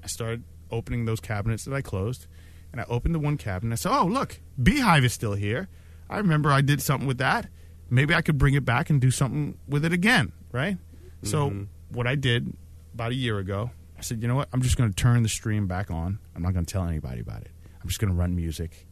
I 0.03 0.07
started 0.07 0.43
opening 0.71 1.05
those 1.05 1.19
cabinets 1.19 1.65
that 1.65 1.73
I 1.73 1.81
closed 1.81 2.27
and 2.71 2.79
I 2.81 2.85
opened 2.85 3.13
the 3.15 3.19
one 3.19 3.37
cabinet. 3.37 3.73
I 3.73 3.75
said, 3.75 3.91
Oh 3.91 4.05
look, 4.05 4.39
Beehive 4.61 5.03
is 5.03 5.13
still 5.13 5.33
here. 5.33 5.67
I 6.09 6.17
remember 6.17 6.51
I 6.51 6.61
did 6.61 6.81
something 6.81 7.07
with 7.07 7.17
that. 7.19 7.47
Maybe 7.89 8.13
I 8.13 8.21
could 8.21 8.37
bring 8.37 8.53
it 8.53 8.63
back 8.65 8.89
and 8.89 9.01
do 9.01 9.11
something 9.11 9.57
with 9.67 9.83
it 9.85 9.93
again, 9.93 10.31
right? 10.51 10.77
So 11.23 11.67
what 11.89 12.07
I 12.07 12.15
did 12.15 12.55
about 12.93 13.11
a 13.11 13.15
year 13.15 13.37
ago, 13.37 13.71
I 13.97 14.01
said, 14.01 14.21
you 14.21 14.27
know 14.27 14.35
what? 14.35 14.49
I'm 14.53 14.61
just 14.61 14.77
going 14.77 14.89
to 14.89 14.95
turn 14.95 15.23
the 15.23 15.29
stream 15.29 15.67
back 15.67 15.91
on. 15.91 16.17
I'm 16.35 16.41
not 16.41 16.53
going 16.53 16.65
to 16.65 16.71
tell 16.71 16.85
anybody 16.85 17.19
about 17.21 17.41
it. 17.41 17.51
I'm 17.81 17.87
just 17.87 17.99
going 17.99 18.11
to 18.11 18.17
run 18.17 18.35
music 18.35 18.87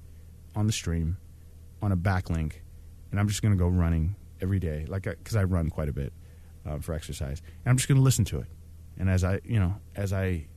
on 0.56 0.68
the 0.68 0.74
stream 0.74 1.18
on 1.82 1.92
a 1.92 1.98
backlink, 1.98 2.54
and 3.12 3.20
I'm 3.20 3.28
just 3.28 3.42
going 3.42 3.54
to 3.54 3.58
go 3.58 3.68
running 3.68 4.16
every 4.42 4.60
day, 4.60 4.86
like 4.88 5.04
because 5.04 5.36
I 5.36 5.44
run 5.46 5.70
quite 5.70 5.90
a 5.90 5.94
bit 5.94 6.14
uh, 6.66 6.80
for 6.80 6.94
exercise, 6.94 7.42
and 7.64 7.72
I'm 7.72 7.78
just 7.78 7.88
going 7.88 7.98
to 7.98 8.04
listen 8.04 8.26
to 8.26 8.40
it. 8.40 8.48
And 8.98 9.10
as 9.10 9.24
I, 9.24 9.40
you 9.44 9.60
know, 9.60 9.76
as 9.96 10.12
I 10.14 10.48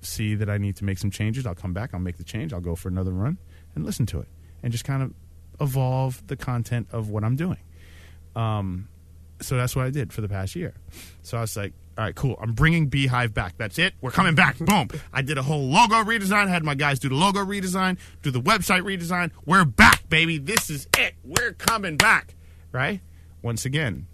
see 0.00 0.34
that 0.34 0.48
I 0.48 0.58
need 0.58 0.76
to 0.76 0.84
make 0.84 0.98
some 0.98 1.10
changes, 1.10 1.46
I'll 1.46 1.54
come 1.54 1.72
back. 1.72 1.90
I'll 1.92 2.00
make 2.00 2.16
the 2.16 2.24
change. 2.24 2.52
I'll 2.52 2.60
go 2.60 2.74
for 2.74 2.88
another 2.88 3.12
run 3.12 3.38
and 3.74 3.84
listen 3.84 4.06
to 4.06 4.20
it, 4.20 4.28
and 4.62 4.72
just 4.72 4.84
kind 4.84 5.02
of 5.02 5.12
evolve 5.60 6.26
the 6.26 6.36
content 6.36 6.88
of 6.92 7.10
what 7.10 7.24
I'm 7.24 7.36
doing. 7.36 7.58
Um, 8.36 8.88
so 9.40 9.56
that's 9.56 9.74
what 9.76 9.86
I 9.86 9.90
did 9.90 10.12
for 10.12 10.20
the 10.20 10.28
past 10.28 10.56
year. 10.56 10.74
So 11.22 11.38
I 11.38 11.42
was 11.42 11.56
like, 11.56 11.72
all 11.96 12.04
right, 12.04 12.14
cool. 12.14 12.36
I'm 12.40 12.52
bringing 12.52 12.86
Beehive 12.86 13.34
back. 13.34 13.54
That's 13.56 13.78
it. 13.78 13.94
We're 14.00 14.12
coming 14.12 14.36
back. 14.36 14.58
Boom. 14.58 14.88
I 15.12 15.22
did 15.22 15.36
a 15.36 15.42
whole 15.42 15.68
logo 15.68 15.96
redesign. 15.96 16.48
had 16.48 16.62
my 16.62 16.76
guys 16.76 17.00
do 17.00 17.08
the 17.08 17.16
logo 17.16 17.40
redesign, 17.40 17.98
do 18.22 18.30
the 18.30 18.40
website 18.40 18.82
redesign. 18.82 19.32
We're 19.44 19.64
back, 19.64 20.08
baby. 20.08 20.38
This 20.38 20.70
is 20.70 20.86
it. 20.96 21.14
We're 21.24 21.52
coming 21.52 21.96
back. 21.96 22.34
Right? 22.70 23.00
Once 23.42 23.64
again, 23.64 24.06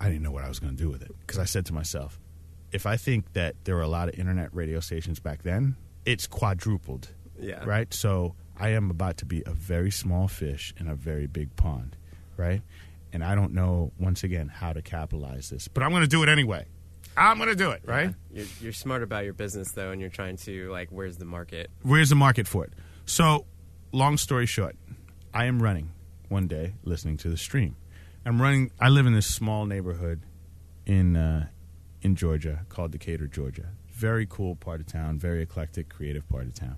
I 0.00 0.08
didn't 0.08 0.22
know 0.22 0.30
what 0.30 0.44
I 0.44 0.48
was 0.48 0.58
going 0.60 0.76
to 0.76 0.82
do 0.82 0.88
with 0.88 1.02
it 1.02 1.14
because 1.20 1.38
I 1.38 1.44
said 1.44 1.66
to 1.66 1.74
myself, 1.74 2.18
if 2.72 2.86
I 2.86 2.96
think 2.96 3.32
that 3.32 3.56
there 3.64 3.74
were 3.74 3.82
a 3.82 3.88
lot 3.88 4.08
of 4.08 4.18
internet 4.18 4.54
radio 4.54 4.80
stations 4.80 5.20
back 5.20 5.42
then, 5.42 5.76
it's 6.04 6.26
quadrupled. 6.26 7.08
Yeah. 7.40 7.64
Right? 7.64 7.92
So 7.92 8.34
I 8.58 8.70
am 8.70 8.90
about 8.90 9.16
to 9.18 9.24
be 9.24 9.42
a 9.46 9.52
very 9.52 9.90
small 9.90 10.28
fish 10.28 10.74
in 10.78 10.88
a 10.88 10.94
very 10.94 11.26
big 11.26 11.54
pond. 11.56 11.96
Right? 12.36 12.62
And 13.12 13.24
I 13.24 13.34
don't 13.34 13.54
know, 13.54 13.92
once 13.98 14.22
again, 14.22 14.48
how 14.48 14.72
to 14.72 14.82
capitalize 14.82 15.50
this, 15.50 15.66
but 15.66 15.82
I'm 15.82 15.90
going 15.90 16.02
to 16.02 16.08
do 16.08 16.22
it 16.22 16.28
anyway. 16.28 16.66
I'm 17.16 17.36
going 17.38 17.48
to 17.48 17.56
do 17.56 17.70
it, 17.72 17.82
right? 17.84 18.14
You're, 18.30 18.46
you're 18.60 18.72
smart 18.72 19.02
about 19.02 19.24
your 19.24 19.32
business 19.32 19.72
though, 19.72 19.90
and 19.90 20.00
you're 20.00 20.10
trying 20.10 20.36
to 20.36 20.70
like, 20.70 20.90
where's 20.90 21.16
the 21.16 21.24
market? 21.24 21.68
Where's 21.82 22.10
the 22.10 22.14
market 22.14 22.46
for 22.46 22.64
it? 22.64 22.72
So, 23.06 23.44
long 23.90 24.18
story 24.18 24.46
short, 24.46 24.76
I 25.34 25.46
am 25.46 25.60
running 25.60 25.90
one 26.28 26.46
day 26.46 26.74
listening 26.84 27.16
to 27.18 27.28
the 27.28 27.36
stream. 27.36 27.76
I'm 28.24 28.40
running. 28.40 28.70
I 28.78 28.88
live 28.88 29.06
in 29.06 29.14
this 29.14 29.26
small 29.26 29.66
neighborhood 29.66 30.20
in 30.86 31.16
uh, 31.16 31.48
in 32.02 32.14
Georgia 32.16 32.60
called 32.68 32.92
Decatur, 32.92 33.26
Georgia. 33.26 33.68
Very 33.92 34.26
cool 34.28 34.54
part 34.56 34.80
of 34.80 34.86
town. 34.86 35.18
Very 35.18 35.42
eclectic, 35.42 35.88
creative 35.88 36.28
part 36.28 36.46
of 36.46 36.54
town. 36.54 36.76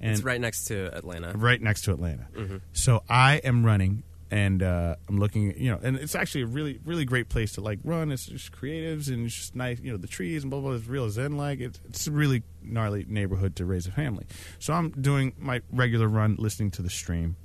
And 0.00 0.12
it's 0.12 0.22
right 0.22 0.40
next 0.40 0.64
to 0.64 0.94
Atlanta. 0.96 1.32
right 1.36 1.60
next 1.60 1.82
to 1.82 1.92
Atlanta. 1.92 2.26
So 2.72 3.02
I 3.08 3.36
am 3.36 3.64
running 3.64 4.02
and 4.30 4.62
uh, 4.62 4.96
I'm 5.08 5.18
looking, 5.18 5.56
you 5.58 5.70
know, 5.70 5.78
and 5.82 5.94
it's 5.96 6.14
actually 6.14 6.42
a 6.42 6.46
really, 6.46 6.80
really 6.84 7.04
great 7.04 7.28
place 7.28 7.52
to 7.52 7.60
like 7.60 7.78
run. 7.84 8.10
It's 8.10 8.26
just 8.26 8.50
creatives 8.50 9.08
and 9.08 9.26
it's 9.26 9.34
just 9.34 9.54
nice, 9.54 9.78
you 9.80 9.92
know, 9.92 9.98
the 9.98 10.06
trees 10.06 10.42
and 10.42 10.50
blah 10.50 10.60
blah. 10.60 10.70
blah. 10.70 10.78
It's 10.78 10.86
real 10.88 11.08
zen 11.10 11.36
like. 11.36 11.60
It's 11.60 11.78
it's 11.88 12.06
a 12.06 12.10
really 12.12 12.42
gnarly 12.62 13.04
neighborhood 13.06 13.56
to 13.56 13.66
raise 13.66 13.86
a 13.86 13.92
family. 13.92 14.26
So 14.58 14.72
I'm 14.72 14.90
doing 14.90 15.34
my 15.38 15.60
regular 15.70 16.08
run, 16.08 16.36
listening 16.38 16.70
to 16.72 16.82
the 16.82 16.90
stream, 16.90 17.36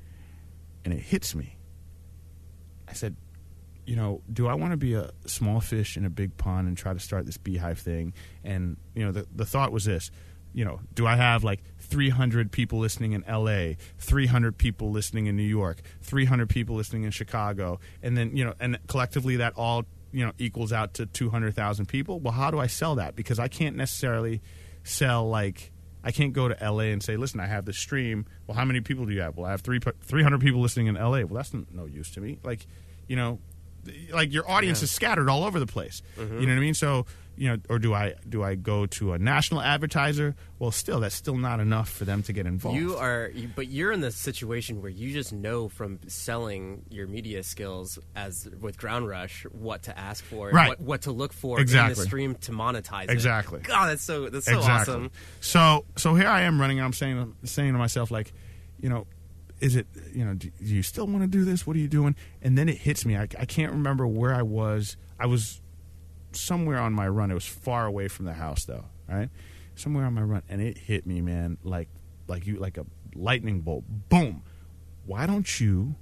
and 0.85 0.93
it 0.93 1.01
hits 1.01 1.35
me. 1.35 1.57
I 2.87 2.93
said, 2.93 3.17
you 3.87 3.95
know, 3.95 4.21
do 4.31 4.47
I 4.47 4.53
want 4.53 4.71
to 4.71 4.77
be 4.77 4.93
a 4.93 5.11
small 5.25 5.61
fish 5.61 5.95
in 5.95 6.03
a 6.05 6.09
big 6.09 6.35
pond 6.37 6.67
and 6.67 6.77
try 6.77 6.91
to 6.91 6.99
start 6.99 7.25
this 7.25 7.37
beehive 7.37 7.79
thing? 7.79 8.13
And 8.43 8.75
you 8.93 9.05
know, 9.05 9.13
the 9.13 9.25
the 9.33 9.45
thought 9.45 9.71
was 9.71 9.85
this: 9.85 10.11
you 10.53 10.65
know, 10.65 10.81
do 10.93 11.07
I 11.07 11.15
have 11.15 11.45
like 11.45 11.63
300 11.79 12.51
people 12.51 12.79
listening 12.79 13.13
in 13.13 13.23
L.A., 13.23 13.77
300 13.99 14.57
people 14.57 14.91
listening 14.91 15.27
in 15.27 15.37
New 15.37 15.43
York, 15.43 15.81
300 16.01 16.49
people 16.49 16.75
listening 16.75 17.03
in 17.03 17.11
Chicago, 17.11 17.79
and 18.03 18.17
then 18.17 18.35
you 18.35 18.43
know, 18.43 18.53
and 18.59 18.77
collectively 18.87 19.37
that 19.37 19.53
all 19.55 19.85
you 20.11 20.25
know 20.25 20.33
equals 20.37 20.73
out 20.73 20.95
to 20.95 21.05
200,000 21.05 21.85
people? 21.85 22.19
Well, 22.19 22.33
how 22.33 22.51
do 22.51 22.59
I 22.59 22.67
sell 22.67 22.95
that? 22.95 23.15
Because 23.15 23.39
I 23.39 23.47
can't 23.47 23.77
necessarily 23.77 24.41
sell 24.83 25.27
like. 25.29 25.71
I 26.03 26.11
can't 26.11 26.31
go 26.31 26.47
to 26.47 26.55
LA 26.61 26.85
and 26.91 27.01
say, 27.01 27.17
"Listen, 27.17 27.39
I 27.39 27.47
have 27.47 27.65
this 27.65 27.77
stream." 27.77 28.25
Well, 28.45 28.55
how 28.55 28.65
many 28.65 28.81
people 28.81 29.05
do 29.05 29.13
you 29.13 29.21
have? 29.21 29.35
Well, 29.35 29.45
I 29.45 29.51
have 29.51 29.61
three, 29.61 29.79
300 29.79 30.39
people 30.39 30.61
listening 30.61 30.87
in 30.87 30.95
LA. 30.95 31.23
Well, 31.23 31.35
that's 31.35 31.53
no 31.53 31.85
use 31.85 32.11
to 32.11 32.21
me. 32.21 32.39
Like, 32.43 32.65
you 33.07 33.15
know, 33.15 33.39
like 34.11 34.33
your 34.33 34.49
audience 34.49 34.81
Yeah. 34.81 34.85
is 34.85 34.91
scattered 34.91 35.29
all 35.29 35.43
over 35.43 35.59
the 35.59 35.67
place. 35.67 36.01
You 36.17 36.23
mm-hmm. 36.23 36.39
know 36.41 36.47
what 36.47 36.51
I 36.53 36.59
mean? 36.59 36.73
So, 36.73 37.05
you 37.39 37.49
know, 37.49 37.57
or 37.69 37.77
do 37.77 37.93
I 37.93 38.15
do 38.27 38.43
I 38.43 38.55
go 38.55 38.87
to 38.87 39.13
a 39.13 39.19
national 39.19 39.61
advertiser? 39.61 40.35
Well, 40.57 40.71
still, 40.71 40.99
that's 40.99 41.13
still 41.13 41.37
not 41.37 41.59
enough 41.59 41.87
for 41.87 42.03
them 42.03 42.23
to 42.23 42.33
get 42.33 42.47
involved. 42.47 42.79
You 42.79 42.97
are, 42.97 43.31
but 43.55 43.67
you're 43.67 43.91
in 43.91 44.01
the 44.01 44.09
situation 44.11 44.81
where 44.81 44.89
you 44.89 45.13
just 45.13 45.31
know 45.31 45.69
from 45.69 45.99
selling 46.07 46.81
your 46.89 47.05
media 47.05 47.43
skills 47.43 47.99
as 48.15 48.49
with 48.59 48.79
Ground 48.79 49.07
Rush 49.07 49.43
what 49.51 49.83
to 49.83 49.97
ask 49.97 50.23
for, 50.23 50.49
Right. 50.49 50.69
what, 50.69 50.81
what 50.81 51.01
to 51.03 51.11
look 51.11 51.31
for 51.31 51.59
in 51.59 51.67
the 51.67 51.95
stream 51.95 52.33
to 52.41 52.51
monetize 52.51 53.03
it. 53.03 53.11
Exactly. 53.11 53.59
God, 53.59 53.89
that's 53.89 54.03
so 54.03 54.29
that's 54.29 54.47
so 54.47 54.57
exactly. 54.57 54.93
awesome. 54.95 55.11
So, 55.39 55.85
so 55.95 56.15
here 56.15 56.27
I 56.27 56.41
am 56.41 56.59
running. 56.59 56.79
and 56.79 56.85
I'm 56.85 56.93
saying 56.93 57.35
saying 57.43 57.73
to 57.73 57.77
myself, 57.77 58.09
like, 58.09 58.33
you 58.79 58.89
know, 58.89 59.05
is 59.59 59.75
it 59.75 59.87
you 60.13 60.25
know, 60.25 60.33
do, 60.33 60.51
you 60.59 60.83
still 60.83 61.07
want 61.07 61.21
to 61.21 61.27
do 61.27 61.43
this? 61.43 61.65
What 61.65 61.75
are 61.75 61.79
you 61.79 61.87
doing? 61.87 62.15
And 62.41 62.57
then 62.57 62.69
it 62.69 62.77
hits 62.77 63.05
me. 63.05 63.15
I, 63.17 63.23
I 63.23 63.45
can't 63.45 63.71
remember 63.71 64.07
where 64.07 64.33
I 64.33 64.41
was. 64.41 64.97
I 65.19 65.25
was 65.25 65.61
somewhere 66.31 66.79
on 66.79 66.93
my 66.93 67.07
run. 67.07 67.31
It 67.31 67.35
was 67.35 67.45
far 67.45 67.85
away 67.85 68.07
from 68.07 68.25
the 68.25 68.33
house, 68.33 68.65
though. 68.65 68.85
Right, 69.09 69.29
somewhere 69.75 70.05
on 70.05 70.13
my 70.13 70.21
run, 70.21 70.43
and 70.49 70.61
it 70.61 70.77
hit 70.77 71.05
me, 71.05 71.21
man, 71.21 71.57
like 71.63 71.89
like 72.27 72.45
you 72.45 72.57
like 72.57 72.77
a 72.77 72.85
lightning 73.15 73.61
bolt. 73.61 73.85
Boom. 74.09 74.43
Why 75.05 75.25
don't 75.25 75.59
you 75.59 75.95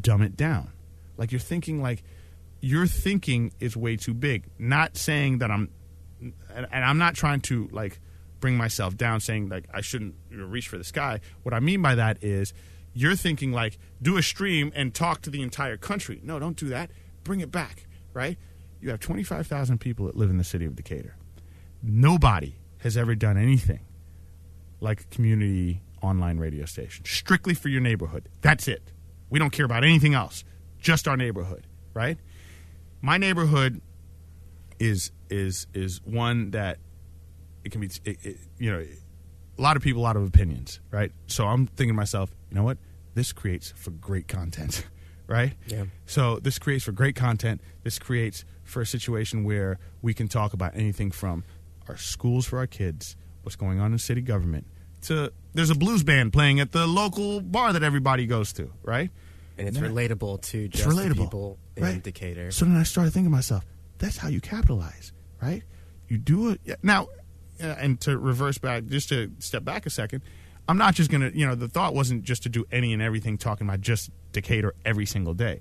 dumb 0.00 0.22
it 0.22 0.36
down? 0.36 0.72
Like 1.16 1.32
you're 1.32 1.38
thinking 1.38 1.82
like 1.82 2.02
your 2.60 2.86
thinking 2.86 3.52
is 3.60 3.76
way 3.76 3.96
too 3.96 4.14
big. 4.14 4.48
Not 4.58 4.96
saying 4.96 5.38
that 5.38 5.50
I'm 5.50 5.70
and, 6.20 6.66
and 6.70 6.84
I'm 6.84 6.98
not 6.98 7.14
trying 7.14 7.40
to 7.42 7.68
like 7.72 8.00
bring 8.40 8.56
myself 8.56 8.96
down 8.96 9.20
saying 9.20 9.48
like 9.48 9.66
I 9.72 9.80
shouldn't 9.80 10.14
reach 10.30 10.68
for 10.68 10.78
the 10.78 10.84
sky. 10.84 11.20
What 11.42 11.54
I 11.54 11.60
mean 11.60 11.82
by 11.82 11.94
that 11.94 12.22
is 12.22 12.52
you're 12.96 13.14
thinking 13.14 13.52
like 13.52 13.78
do 14.00 14.16
a 14.16 14.22
stream 14.22 14.72
and 14.74 14.94
talk 14.94 15.20
to 15.22 15.30
the 15.30 15.42
entire 15.42 15.76
country. 15.76 16.20
No, 16.24 16.38
don't 16.38 16.56
do 16.56 16.68
that. 16.68 16.90
Bring 17.24 17.40
it 17.40 17.50
back, 17.52 17.86
right? 18.14 18.38
You 18.80 18.88
have 18.90 19.00
25,000 19.00 19.78
people 19.78 20.06
that 20.06 20.16
live 20.16 20.30
in 20.30 20.38
the 20.38 20.44
city 20.44 20.64
of 20.64 20.74
Decatur. 20.74 21.16
Nobody 21.82 22.56
has 22.78 22.96
ever 22.96 23.14
done 23.14 23.36
anything 23.36 23.80
like 24.80 25.02
a 25.02 25.04
community 25.04 25.82
online 26.02 26.38
radio 26.38 26.64
station, 26.64 27.04
strictly 27.04 27.52
for 27.52 27.68
your 27.68 27.82
neighborhood. 27.82 28.28
That's 28.40 28.66
it. 28.66 28.92
We 29.28 29.38
don't 29.38 29.50
care 29.50 29.66
about 29.66 29.84
anything 29.84 30.14
else, 30.14 30.44
just 30.78 31.06
our 31.06 31.16
neighborhood, 31.16 31.66
right? 31.92 32.18
My 33.02 33.18
neighborhood 33.18 33.82
is 34.78 35.10
is 35.28 35.66
is 35.74 36.00
one 36.04 36.52
that 36.52 36.78
it 37.64 37.72
can 37.72 37.80
be 37.80 37.90
it, 38.04 38.18
it, 38.22 38.36
you 38.58 38.70
know 38.70 38.86
a 39.58 39.62
lot 39.62 39.76
of 39.76 39.82
people 39.82 40.02
a 40.02 40.04
lot 40.04 40.16
of 40.16 40.22
opinions 40.22 40.80
right 40.90 41.12
so 41.26 41.46
i'm 41.46 41.66
thinking 41.66 41.88
to 41.88 41.94
myself 41.94 42.30
you 42.50 42.56
know 42.56 42.62
what 42.62 42.76
this 43.16 43.32
creates 43.32 43.72
for 43.76 43.90
great 43.90 44.28
content 44.28 44.86
right 45.26 45.54
Yeah. 45.66 45.86
so 46.06 46.38
this 46.38 46.58
creates 46.60 46.84
for 46.84 46.92
great 46.92 47.16
content 47.16 47.60
this 47.82 47.98
creates 47.98 48.44
for 48.62 48.80
a 48.80 48.86
situation 48.86 49.42
where 49.42 49.78
we 50.02 50.14
can 50.14 50.28
talk 50.28 50.52
about 50.52 50.76
anything 50.76 51.10
from 51.10 51.42
our 51.88 51.96
schools 51.96 52.46
for 52.46 52.58
our 52.58 52.66
kids 52.68 53.16
what's 53.42 53.56
going 53.56 53.80
on 53.80 53.90
in 53.92 53.98
city 53.98 54.20
government 54.22 54.66
to 55.02 55.32
there's 55.54 55.70
a 55.70 55.74
blues 55.74 56.02
band 56.04 56.32
playing 56.32 56.60
at 56.60 56.70
the 56.72 56.86
local 56.86 57.40
bar 57.40 57.72
that 57.72 57.82
everybody 57.82 58.26
goes 58.26 58.52
to 58.52 58.70
right 58.84 59.10
And 59.58 59.66
it's 59.68 59.78
relatable 59.78 60.42
to 60.52 60.68
just 60.68 60.86
relatable 60.88 61.16
people 61.24 61.58
in 61.76 61.82
right? 61.82 62.02
Decatur. 62.02 62.50
So 62.52 62.64
then 62.66 62.76
I 62.76 62.82
started 62.84 63.12
thinking 63.12 63.30
to 63.30 63.36
myself, 63.36 63.64
that's 63.98 64.18
how 64.18 64.28
you 64.28 64.40
capitalize, 64.40 65.12
right? 65.40 65.62
You 66.08 66.18
do 66.18 66.50
it 66.50 66.60
now, 66.82 67.08
uh, 67.62 67.66
and 67.82 67.98
to 68.02 68.18
reverse 68.18 68.58
back, 68.58 68.84
just 68.86 69.08
to 69.08 69.30
step 69.38 69.64
back 69.64 69.86
a 69.86 69.90
second. 69.90 70.22
I'm 70.68 70.78
not 70.78 70.94
just 70.94 71.10
gonna, 71.10 71.30
you 71.32 71.46
know, 71.46 71.54
the 71.54 71.68
thought 71.68 71.94
wasn't 71.94 72.24
just 72.24 72.42
to 72.44 72.48
do 72.48 72.64
any 72.72 72.92
and 72.92 73.00
everything 73.00 73.38
talking 73.38 73.66
about 73.66 73.80
just 73.80 74.10
Decatur 74.32 74.74
every 74.84 75.06
single 75.06 75.34
day. 75.34 75.60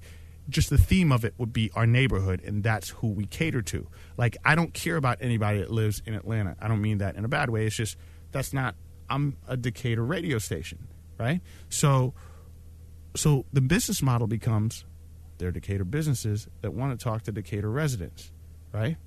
Just 0.50 0.70
the 0.70 0.78
theme 0.78 1.12
of 1.12 1.26
it 1.26 1.34
would 1.38 1.54
be 1.54 1.72
our 1.76 1.88
neighborhood, 1.88 2.42
and 2.44 2.64
that's 2.64 2.90
who 2.90 3.08
we 3.08 3.26
cater 3.26 3.64
to. 3.64 3.88
Like, 4.16 4.38
I 4.46 4.54
don't 4.54 4.74
care 4.74 4.96
about 4.96 5.18
anybody 5.22 5.60
that 5.60 5.72
lives 5.72 6.04
in 6.06 6.14
Atlanta. 6.14 6.56
I 6.60 6.68
don't 6.68 6.82
mean 6.82 7.00
that 7.00 7.16
in 7.16 7.26
a 7.26 7.28
bad 7.28 7.50
way. 7.50 7.66
It's 7.66 7.76
just 7.76 7.98
that's 8.32 8.54
not. 8.54 8.76
I'm 9.10 9.38
a 9.48 9.56
Decatur 9.56 10.04
radio 10.04 10.40
station, 10.40 10.88
right? 11.20 11.42
So, 11.70 12.14
so 13.16 13.46
the 13.54 13.62
business 13.62 14.02
model 14.02 14.28
becomes 14.28 14.86
they're 15.38 15.52
Decatur 15.52 15.84
businesses 15.84 16.48
that 16.62 16.74
want 16.74 16.98
to 16.98 17.04
talk 17.04 17.24
to 17.24 17.32
Decatur 17.32 17.70
residents, 17.70 18.32
right? 18.72 18.98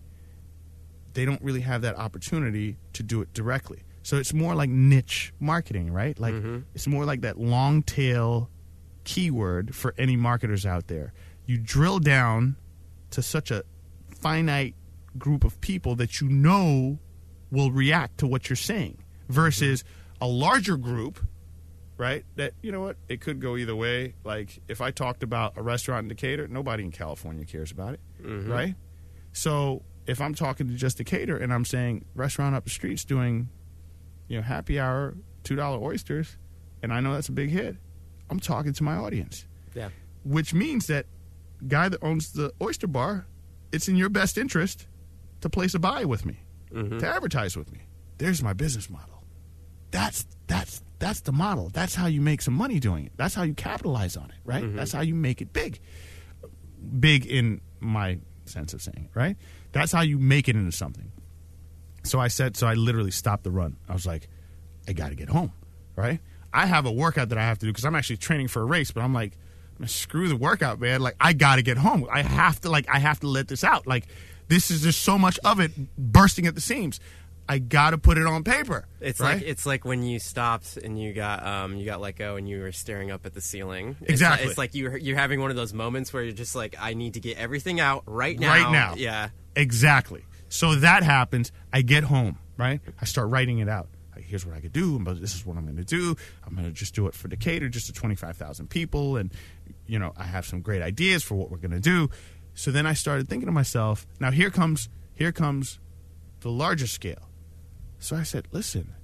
They 1.15 1.25
don't 1.25 1.43
really 1.43 1.63
have 1.63 1.83
that 1.83 1.97
opportunity 1.97 2.77
to 2.93 3.03
do 3.03 3.23
it 3.23 3.33
directly. 3.33 3.83
So 4.09 4.17
it's 4.17 4.33
more 4.33 4.55
like 4.55 4.71
niche 4.71 5.35
marketing, 5.39 5.93
right? 5.93 6.19
Like 6.19 6.33
mm-hmm. 6.33 6.61
it's 6.75 6.87
more 6.87 7.05
like 7.05 7.21
that 7.21 7.39
long 7.39 7.83
tail 7.83 8.49
keyword 9.05 9.75
for 9.75 9.95
any 9.99 10.17
marketers 10.17 10.65
out 10.65 10.87
there. 10.87 11.13
You 11.45 11.59
drill 11.59 11.99
down 11.99 12.57
to 13.11 13.21
such 13.21 13.51
a 13.51 13.65
finite 14.19 14.77
group 15.19 15.45
of 15.45 15.61
people 15.61 15.95
that 15.97 16.23
you 16.23 16.29
know 16.31 16.99
will 17.51 17.71
react 17.71 18.17
to 18.21 18.27
what 18.27 18.49
you're 18.49 18.57
saying 18.57 18.97
versus 19.29 19.85
a 20.23 20.27
larger 20.27 20.79
group 20.79 21.21
right? 21.99 22.25
That 22.37 22.55
you 22.63 22.73
know 22.73 22.81
what, 22.81 22.97
it 23.11 23.21
could 23.21 23.43
go 23.43 23.59
either 23.59 23.77
way. 23.77 24.15
Like 24.25 24.59
if 24.69 24.81
I 24.81 24.91
talked 24.91 25.23
about 25.23 25.59
a 25.59 25.63
restaurant 25.63 26.05
in 26.05 26.09
Decatur, 26.09 26.49
nobody 26.49 26.83
in 26.83 26.93
California 26.93 27.45
cares 27.45 27.73
about 27.73 27.93
it, 27.93 28.01
mm-hmm. 28.23 28.51
right? 28.51 28.75
So 29.35 29.83
if 30.07 30.19
I'm 30.23 30.35
talking 30.35 30.69
to 30.69 30.75
just 30.75 30.99
a 30.99 31.05
Decatur 31.05 31.37
and 31.37 31.53
I'm 31.53 31.67
saying 31.67 32.07
restaurant 32.15 32.55
up 32.55 32.65
the 32.65 32.71
street's 32.71 33.05
doing, 33.05 33.51
you 34.29 34.37
know, 34.37 34.43
happy 34.43 34.79
hour 34.79 35.15
two 35.45 35.57
dollar 35.57 35.83
oysters, 35.83 36.37
and 36.83 36.93
I 36.93 37.01
know 37.01 37.15
that's 37.15 37.29
a 37.29 37.33
big 37.33 37.51
hit, 37.51 37.77
I'm 38.31 38.41
talking 38.41 38.73
to 38.73 38.83
my 38.83 38.97
audience, 38.97 39.47
Yeah. 39.75 39.89
which 40.25 40.53
means 40.55 40.87
that 40.87 41.07
guy 41.67 41.89
that 41.89 42.03
owns 42.03 42.33
the 42.33 42.53
oyster 42.63 42.87
bar, 42.87 43.27
it's 43.73 43.89
in 43.89 43.97
your 43.97 44.09
best 44.09 44.39
interest 44.39 44.87
to 45.41 45.49
place 45.49 45.75
a 45.75 45.79
buy 45.79 46.05
with 46.05 46.27
me, 46.27 46.41
mm-hmm. 46.73 46.99
to 46.99 47.09
advertise 47.09 47.57
with 47.57 47.73
me. 47.73 47.81
There's 48.19 48.43
my 48.43 48.53
business 48.53 48.91
model 48.91 49.19
that's 49.91 50.27
that's 50.47 50.83
that's 50.99 51.21
the 51.21 51.33
model. 51.33 51.71
That's 51.73 51.95
how 51.95 52.07
you 52.07 52.21
make 52.21 52.43
some 52.43 52.55
money 52.55 52.81
doing 52.81 53.07
it. 53.07 53.13
That's 53.17 53.35
how 53.35 53.45
you 53.45 53.55
capitalize 53.55 54.17
on 54.17 54.25
it, 54.31 54.37
right? 54.45 54.65
Mm-hmm. 54.65 54.77
That's 54.77 54.93
how 54.93 55.03
you 55.03 55.15
make 55.15 55.41
it 55.41 55.53
big. 55.53 55.79
Big 56.99 57.27
in 57.27 57.61
my 57.81 58.19
sense 58.47 58.75
of 58.75 58.83
saying 58.83 59.09
it, 59.13 59.19
right? 59.19 59.37
That's 59.73 59.93
how 59.93 60.01
you 60.01 60.19
make 60.19 60.49
it 60.49 60.57
into 60.57 60.73
something. 60.73 61.13
So 62.09 62.19
I 62.19 62.29
said, 62.29 62.57
so 62.57 62.67
I 62.67 62.75
literally 62.75 63.11
stopped 63.11 63.45
the 63.45 63.51
run. 63.51 63.77
I 63.89 63.93
was 63.93 64.07
like, 64.07 64.29
I 64.87 64.93
got 64.93 65.11
to 65.11 65.15
get 65.15 65.29
home, 65.29 65.53
right? 65.97 66.21
I 66.53 66.67
have 66.67 66.87
a 66.87 66.93
workout 66.93 67.29
that 67.29 67.39
I 67.39 67.43
have 67.43 67.59
to 67.59 67.67
do 67.67 67.73
because 67.73 67.85
I'm 67.85 67.95
actually 67.95 68.17
training 68.17 68.49
for 68.49 68.63
a 68.63 68.65
race, 68.65 68.91
but 68.91 69.03
I'm 69.03 69.13
like, 69.13 69.37
screw 69.87 70.29
the 70.29 70.37
workout, 70.37 70.81
man. 70.81 71.01
Like, 71.01 71.17
I 71.21 71.35
got 71.35 71.57
to 71.57 71.63
get 71.63 71.77
home. 71.77 72.07
I 72.11 72.23
have 72.23 72.61
to, 72.63 72.71
like, 72.71 72.89
I 72.89 72.99
have 72.99 73.21
to 73.21 73.29
let 73.29 73.49
this 73.49 73.63
out. 73.63 73.87
Like, 73.87 74.07
this 74.49 74.71
is 74.71 74.83
just 74.83 75.03
so 75.03 75.19
much 75.19 75.39
of 75.45 75.61
it 75.61 75.73
bursting 75.97 76.47
at 76.47 76.55
the 76.55 76.61
seams. 76.61 77.01
I 77.51 77.59
got 77.59 77.91
to 77.91 77.99
put 77.99 78.19
it 78.19 78.27
on 78.27 78.45
paper. 78.45 78.87
It's 79.01 79.21
right? 79.21 79.37
like 79.37 79.43
it's 79.43 79.65
like 79.65 79.85
when 79.87 80.03
you 80.03 80.19
stopped 80.19 80.77
and 80.77 81.01
you 81.01 81.15
got 81.15 81.47
um 81.47 81.77
you 81.77 81.87
got 81.87 81.99
let 81.99 82.17
go 82.17 82.37
and 82.37 82.47
you 82.47 82.61
were 82.61 82.73
staring 82.73 83.11
up 83.11 83.25
at 83.25 83.33
the 83.33 83.41
ceiling. 83.41 83.97
Exactly. 84.03 84.45
Like, 84.45 84.51
it's 84.51 84.59
like 84.59 84.75
you're 84.75 84.99
you're 84.99 85.17
having 85.17 85.41
one 85.41 85.49
of 85.49 85.57
those 85.57 85.73
moments 85.73 86.13
where 86.13 86.23
you're 86.23 86.33
just 86.33 86.55
like 86.55 86.77
I 86.79 86.93
need 86.93 87.15
to 87.15 87.21
get 87.21 87.39
everything 87.39 87.81
out 87.81 88.03
right 88.05 88.39
now. 88.39 88.51
Right 88.51 88.71
now. 88.71 88.95
Yeah. 88.99 89.31
Exactly. 89.57 90.27
So 90.49 90.75
that 90.77 91.03
happens. 91.03 91.53
I 91.73 91.83
get 91.83 92.05
home, 92.05 92.39
right? 92.57 92.81
I 93.01 93.05
start 93.05 93.29
writing 93.29 93.59
it 93.59 93.69
out. 93.69 93.89
Like, 94.15 94.25
Here's 94.25 94.45
what 94.45 94.57
I 94.57 94.61
could 94.61 94.73
do. 94.73 94.99
but 94.99 95.21
This 95.21 95.35
is 95.35 95.45
what 95.47 95.57
I'm 95.57 95.65
going 95.65 95.77
to 95.77 95.85
do. 95.85 96.17
I'm 96.47 96.55
going 96.55 96.67
to 96.67 96.73
just 96.73 96.95
do 96.95 97.07
it 97.07 97.15
for 97.15 97.29
Decatur, 97.29 97.69
just 97.69 97.87
to 97.87 97.93
25,000 97.93 98.69
people. 98.69 99.17
And, 99.17 99.33
you 99.87 99.99
know, 99.99 100.13
I 100.17 100.25
have 100.25 100.47
some 100.47 100.61
great 100.61 100.83
ideas 100.83 101.23
for 101.23 101.35
what 101.35 101.51
we're 101.51 101.59
going 101.59 101.71
to 101.73 101.81
do. 101.81 102.11
So 102.55 102.71
then 102.71 102.87
I 102.87 102.95
started 102.95 103.29
thinking 103.29 103.47
to 103.47 103.53
myself, 103.53 104.07
now 104.19 104.31
here 104.31 104.51
comes, 104.51 104.89
here 105.15 105.33
comes 105.33 105.79
the 106.41 106.51
larger 106.51 106.87
scale. 106.87 107.29
So 108.01 108.17
I 108.17 108.23
said, 108.23 108.49
listen, 108.53 108.95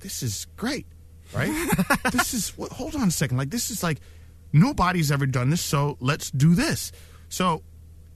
this 0.00 0.22
is 0.22 0.46
great, 0.56 0.86
right? 1.32 1.52
this 2.12 2.34
is, 2.34 2.50
what, 2.56 2.72
hold 2.72 2.96
on 2.96 3.08
a 3.08 3.10
second. 3.10 3.36
Like, 3.36 3.50
this 3.50 3.70
is 3.70 3.82
like, 3.82 4.00
nobody's 4.52 5.12
ever 5.12 5.26
done 5.26 5.50
this. 5.50 5.62
So 5.62 5.96
let's 6.00 6.30
do 6.30 6.54
this. 6.54 6.90
So 7.28 7.62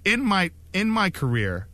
in 0.04 0.24
my, 0.24 0.50
in 0.72 0.88
my 0.88 1.10
career, 1.10 1.68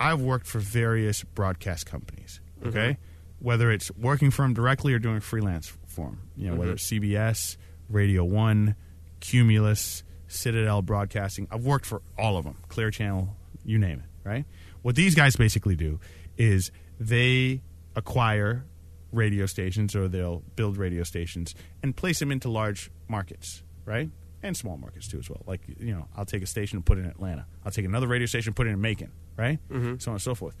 I've 0.00 0.20
worked 0.20 0.46
for 0.46 0.58
various 0.58 1.22
broadcast 1.22 1.86
companies. 1.86 2.40
Mm-hmm. 2.58 2.68
Okay, 2.68 2.98
whether 3.38 3.70
it's 3.70 3.90
working 3.92 4.30
for 4.30 4.42
them 4.42 4.54
directly 4.54 4.94
or 4.94 4.98
doing 4.98 5.20
freelance 5.20 5.72
for 5.86 6.06
them. 6.06 6.20
You 6.36 6.50
know, 6.50 6.56
whether 6.56 6.72
mm-hmm. 6.72 6.96
it's 6.96 7.14
CBS, 7.14 7.56
Radio 7.88 8.24
One, 8.24 8.74
Cumulus, 9.20 10.02
Citadel 10.28 10.82
Broadcasting. 10.82 11.48
I've 11.50 11.64
worked 11.64 11.86
for 11.86 12.02
all 12.18 12.36
of 12.36 12.44
them. 12.44 12.56
Clear 12.68 12.90
Channel, 12.90 13.36
you 13.64 13.78
name 13.78 14.00
it. 14.00 14.28
Right. 14.28 14.44
What 14.82 14.94
these 14.94 15.14
guys 15.14 15.36
basically 15.36 15.76
do 15.76 16.00
is 16.36 16.70
they 16.98 17.62
acquire 17.96 18.64
radio 19.12 19.46
stations 19.46 19.96
or 19.96 20.08
they'll 20.08 20.42
build 20.56 20.76
radio 20.76 21.02
stations 21.02 21.54
and 21.82 21.96
place 21.96 22.18
them 22.18 22.30
into 22.30 22.48
large 22.48 22.90
markets. 23.08 23.62
Right. 23.84 24.10
And 24.42 24.56
small 24.56 24.76
markets 24.78 25.06
too, 25.08 25.18
as 25.18 25.28
well. 25.28 25.42
Like 25.46 25.60
you 25.78 25.92
know, 25.94 26.06
I'll 26.16 26.24
take 26.24 26.42
a 26.42 26.46
station 26.46 26.76
and 26.78 26.86
put 26.86 26.96
it 26.98 27.02
in 27.02 27.10
Atlanta. 27.10 27.46
I'll 27.64 27.72
take 27.72 27.84
another 27.84 28.06
radio 28.06 28.26
station, 28.26 28.50
and 28.50 28.56
put 28.56 28.66
it 28.66 28.70
in 28.70 28.80
Macon, 28.80 29.12
right? 29.36 29.58
Mm-hmm. 29.70 29.96
So 29.98 30.10
on 30.10 30.14
and 30.14 30.22
so 30.22 30.34
forth. 30.34 30.56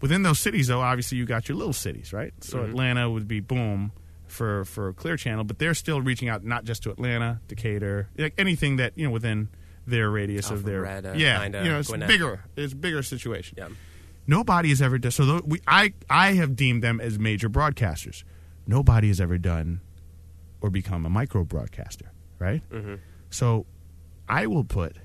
Within 0.00 0.22
those 0.22 0.38
cities, 0.38 0.68
though, 0.68 0.80
obviously 0.80 1.18
you 1.18 1.26
got 1.26 1.48
your 1.48 1.58
little 1.58 1.72
cities, 1.72 2.12
right? 2.12 2.32
So 2.40 2.62
Atlanta 2.62 3.10
would 3.10 3.26
be 3.28 3.40
boom 3.40 3.92
for 4.28 4.64
for 4.64 4.92
Clear 4.92 5.16
Channel, 5.16 5.44
but 5.44 5.58
they're 5.58 5.74
still 5.74 6.00
reaching 6.00 6.28
out 6.28 6.44
not 6.44 6.64
just 6.64 6.84
to 6.84 6.90
Atlanta, 6.90 7.40
Decatur, 7.48 8.08
like 8.16 8.34
anything 8.38 8.76
that 8.76 8.92
you 8.96 9.04
know 9.06 9.10
within 9.10 9.48
their 9.86 10.08
radius 10.08 10.50
of 10.50 10.62
their 10.62 10.84
yeah, 11.16 11.42
you 11.44 11.50
know, 11.50 11.78
it's 11.80 11.88
Gwinnett. 11.88 12.08
bigger. 12.08 12.44
It's 12.56 12.72
bigger 12.74 13.02
situation. 13.02 13.56
Yeah. 13.58 13.68
Nobody 14.26 14.68
has 14.68 14.80
ever 14.80 14.98
done 14.98 15.10
so. 15.10 15.24
tho- 15.24 15.42
We, 15.44 15.60
I 15.66 15.92
I 16.08 16.34
have 16.34 16.54
deemed 16.54 16.82
them 16.84 17.00
as 17.00 17.18
major 17.18 17.50
broadcasters. 17.50 18.22
Nobody 18.66 19.08
has 19.08 19.20
ever 19.20 19.36
done 19.36 19.80
or 20.60 20.70
become 20.70 21.04
a 21.04 21.10
micro 21.10 21.42
broadcaster, 21.42 22.12
right? 22.40 22.68
Mm-hmm. 22.70 22.96
So 23.30 23.66
I 24.28 24.46
will 24.48 24.64
put. 24.64 24.96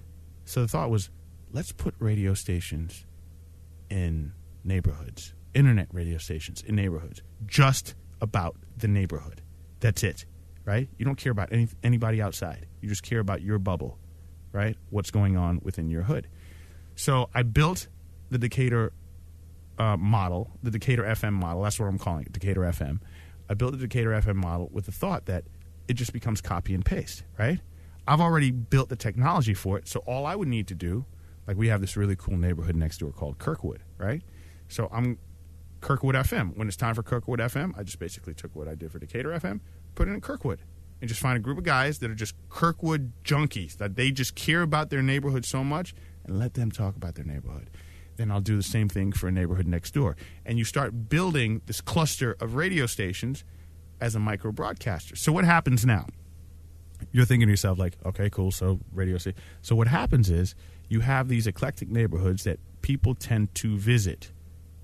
So 0.45 0.61
the 0.61 0.67
thought 0.67 0.89
was, 0.89 1.11
let's 1.51 1.71
put 1.71 1.93
radio 1.99 2.33
stations 2.33 3.05
in 3.89 4.33
neighborhoods, 4.63 5.35
internet 5.53 5.87
radio 5.91 6.17
stations 6.17 6.63
in 6.65 6.75
neighborhoods, 6.75 7.21
just 7.45 7.93
about 8.21 8.55
the 8.77 8.87
neighborhood. 8.87 9.41
That's 9.79 10.03
it, 10.03 10.25
right? 10.63 10.89
You 10.97 11.05
don't 11.05 11.17
care 11.17 11.31
about 11.31 11.51
any, 11.51 11.67
anybody 11.83 12.21
outside. 12.21 12.65
You 12.81 12.89
just 12.89 13.03
care 13.03 13.19
about 13.19 13.41
your 13.41 13.59
bubble, 13.59 13.99
right? 14.51 14.77
What's 14.89 15.11
going 15.11 15.37
on 15.37 15.59
within 15.63 15.89
your 15.89 16.03
hood. 16.03 16.27
So 16.95 17.29
I 17.33 17.43
built 17.43 17.87
the 18.31 18.37
Decatur 18.37 18.93
uh, 19.77 19.97
model, 19.97 20.51
the 20.63 20.71
Decatur 20.71 21.03
FM 21.03 21.33
model. 21.33 21.61
That's 21.63 21.79
what 21.79 21.87
I'm 21.87 21.99
calling 21.99 22.25
it, 22.25 22.31
Decatur 22.31 22.61
FM. 22.61 22.99
I 23.49 23.53
built 23.53 23.73
the 23.73 23.77
Decatur 23.77 24.09
FM 24.11 24.35
model 24.35 24.69
with 24.71 24.85
the 24.85 24.91
thought 24.91 25.25
that 25.25 25.43
it 25.87 25.93
just 25.93 26.13
becomes 26.13 26.41
copy 26.41 26.73
and 26.73 26.85
paste, 26.85 27.23
right? 27.37 27.59
I've 28.07 28.21
already 28.21 28.51
built 28.51 28.89
the 28.89 28.95
technology 28.95 29.53
for 29.53 29.77
it, 29.77 29.87
so 29.87 30.01
all 30.01 30.25
I 30.25 30.35
would 30.35 30.47
need 30.47 30.67
to 30.67 30.75
do, 30.75 31.05
like 31.47 31.57
we 31.57 31.67
have 31.69 31.81
this 31.81 31.97
really 31.97 32.15
cool 32.15 32.37
neighborhood 32.37 32.75
next 32.75 32.99
door 32.99 33.11
called 33.11 33.39
Kirkwood, 33.39 33.81
right? 33.97 34.21
So 34.67 34.89
I'm 34.91 35.17
Kirkwood 35.81 36.15
FM. 36.15 36.55
When 36.55 36.67
it's 36.67 36.77
time 36.77 36.95
for 36.95 37.03
Kirkwood 37.03 37.39
FM, 37.39 37.77
I 37.77 37.83
just 37.83 37.99
basically 37.99 38.33
took 38.33 38.55
what 38.55 38.67
I 38.67 38.75
did 38.75 38.91
for 38.91 38.99
Decatur 38.99 39.29
FM, 39.29 39.59
put 39.95 40.07
it 40.07 40.11
in 40.11 40.21
Kirkwood, 40.21 40.61
and 41.01 41.07
just 41.07 41.21
find 41.21 41.37
a 41.37 41.39
group 41.39 41.57
of 41.57 41.63
guys 41.63 41.99
that 41.99 42.09
are 42.09 42.15
just 42.15 42.35
Kirkwood 42.49 43.11
junkies 43.23 43.77
that 43.77 43.95
they 43.95 44.11
just 44.11 44.35
care 44.35 44.61
about 44.61 44.89
their 44.89 45.01
neighborhood 45.01 45.45
so 45.45 45.63
much, 45.63 45.93
and 46.25 46.39
let 46.39 46.53
them 46.53 46.71
talk 46.71 46.95
about 46.95 47.15
their 47.15 47.25
neighborhood. 47.25 47.69
Then 48.17 48.31
I'll 48.31 48.41
do 48.41 48.55
the 48.55 48.63
same 48.63 48.87
thing 48.87 49.11
for 49.11 49.27
a 49.27 49.31
neighborhood 49.31 49.67
next 49.67 49.93
door, 49.93 50.15
and 50.45 50.57
you 50.57 50.63
start 50.63 51.09
building 51.09 51.61
this 51.65 51.81
cluster 51.81 52.35
of 52.39 52.55
radio 52.55 52.85
stations 52.85 53.43
as 54.01 54.15
a 54.15 54.19
micro 54.19 54.51
broadcaster. 54.51 55.15
So 55.15 55.31
what 55.31 55.45
happens 55.45 55.85
now? 55.85 56.05
you're 57.11 57.25
thinking 57.25 57.47
to 57.47 57.51
yourself 57.51 57.79
like, 57.79 57.97
okay, 58.05 58.29
cool. 58.29 58.51
So 58.51 58.79
radio 58.93 59.17
station. 59.17 59.39
So 59.61 59.75
what 59.75 59.87
happens 59.87 60.29
is 60.29 60.55
you 60.89 61.01
have 61.01 61.27
these 61.27 61.47
eclectic 61.47 61.89
neighborhoods 61.89 62.43
that 62.43 62.59
people 62.81 63.15
tend 63.15 63.53
to 63.55 63.77
visit. 63.77 64.31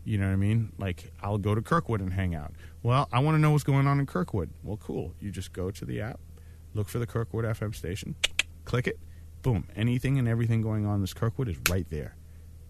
You 0.04 0.18
know 0.18 0.28
what 0.28 0.34
I 0.34 0.38
mean? 0.38 0.72
Like 0.78 1.12
I'll 1.22 1.38
go 1.38 1.56
to 1.56 1.62
Kirkwood 1.62 2.02
and 2.02 2.14
hang 2.14 2.36
out. 2.36 2.54
Well, 2.84 3.08
I 3.12 3.20
want 3.20 3.36
to 3.36 3.40
know 3.40 3.52
what's 3.52 3.64
going 3.64 3.88
on 3.88 4.00
in 4.00 4.06
Kirkwood. 4.06 4.50
Well, 4.64 4.78
cool. 4.78 5.14
You 5.20 5.32
just 5.32 5.54
go 5.54 5.72
to 5.72 5.86
the 5.86 6.02
app, 6.02 6.20
look 6.74 6.90
for 6.90 7.00
the 7.00 7.06
Kirkwood 7.06 7.46
FM 7.46 7.76
station, 7.76 8.16
click 8.66 8.88
it, 8.88 9.00
boom. 9.42 9.68
Anything 9.76 10.18
and 10.18 10.28
everything 10.28 10.62
going 10.62 10.86
on 10.86 10.96
in 10.96 11.02
this 11.02 11.14
Kirkwood 11.14 11.50
is 11.50 11.58
right 11.70 11.88
there. 11.90 12.16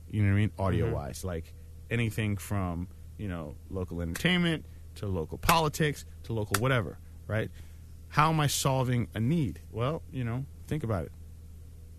You 0.09 0.23
know 0.23 0.29
what 0.29 0.35
I 0.35 0.39
mean? 0.39 0.51
Audio 0.59 0.85
mm-hmm. 0.87 0.95
wise, 0.95 1.23
like 1.23 1.53
anything 1.89 2.35
from 2.35 2.87
you 3.17 3.27
know 3.27 3.55
local 3.69 4.01
entertainment 4.01 4.65
to 4.95 5.07
local 5.07 5.37
politics 5.37 6.05
to 6.23 6.33
local 6.33 6.61
whatever. 6.61 6.97
Right? 7.27 7.49
How 8.09 8.29
am 8.29 8.39
I 8.39 8.47
solving 8.47 9.07
a 9.13 9.19
need? 9.19 9.61
Well, 9.71 10.03
you 10.11 10.23
know, 10.23 10.45
think 10.67 10.83
about 10.83 11.05
it. 11.05 11.11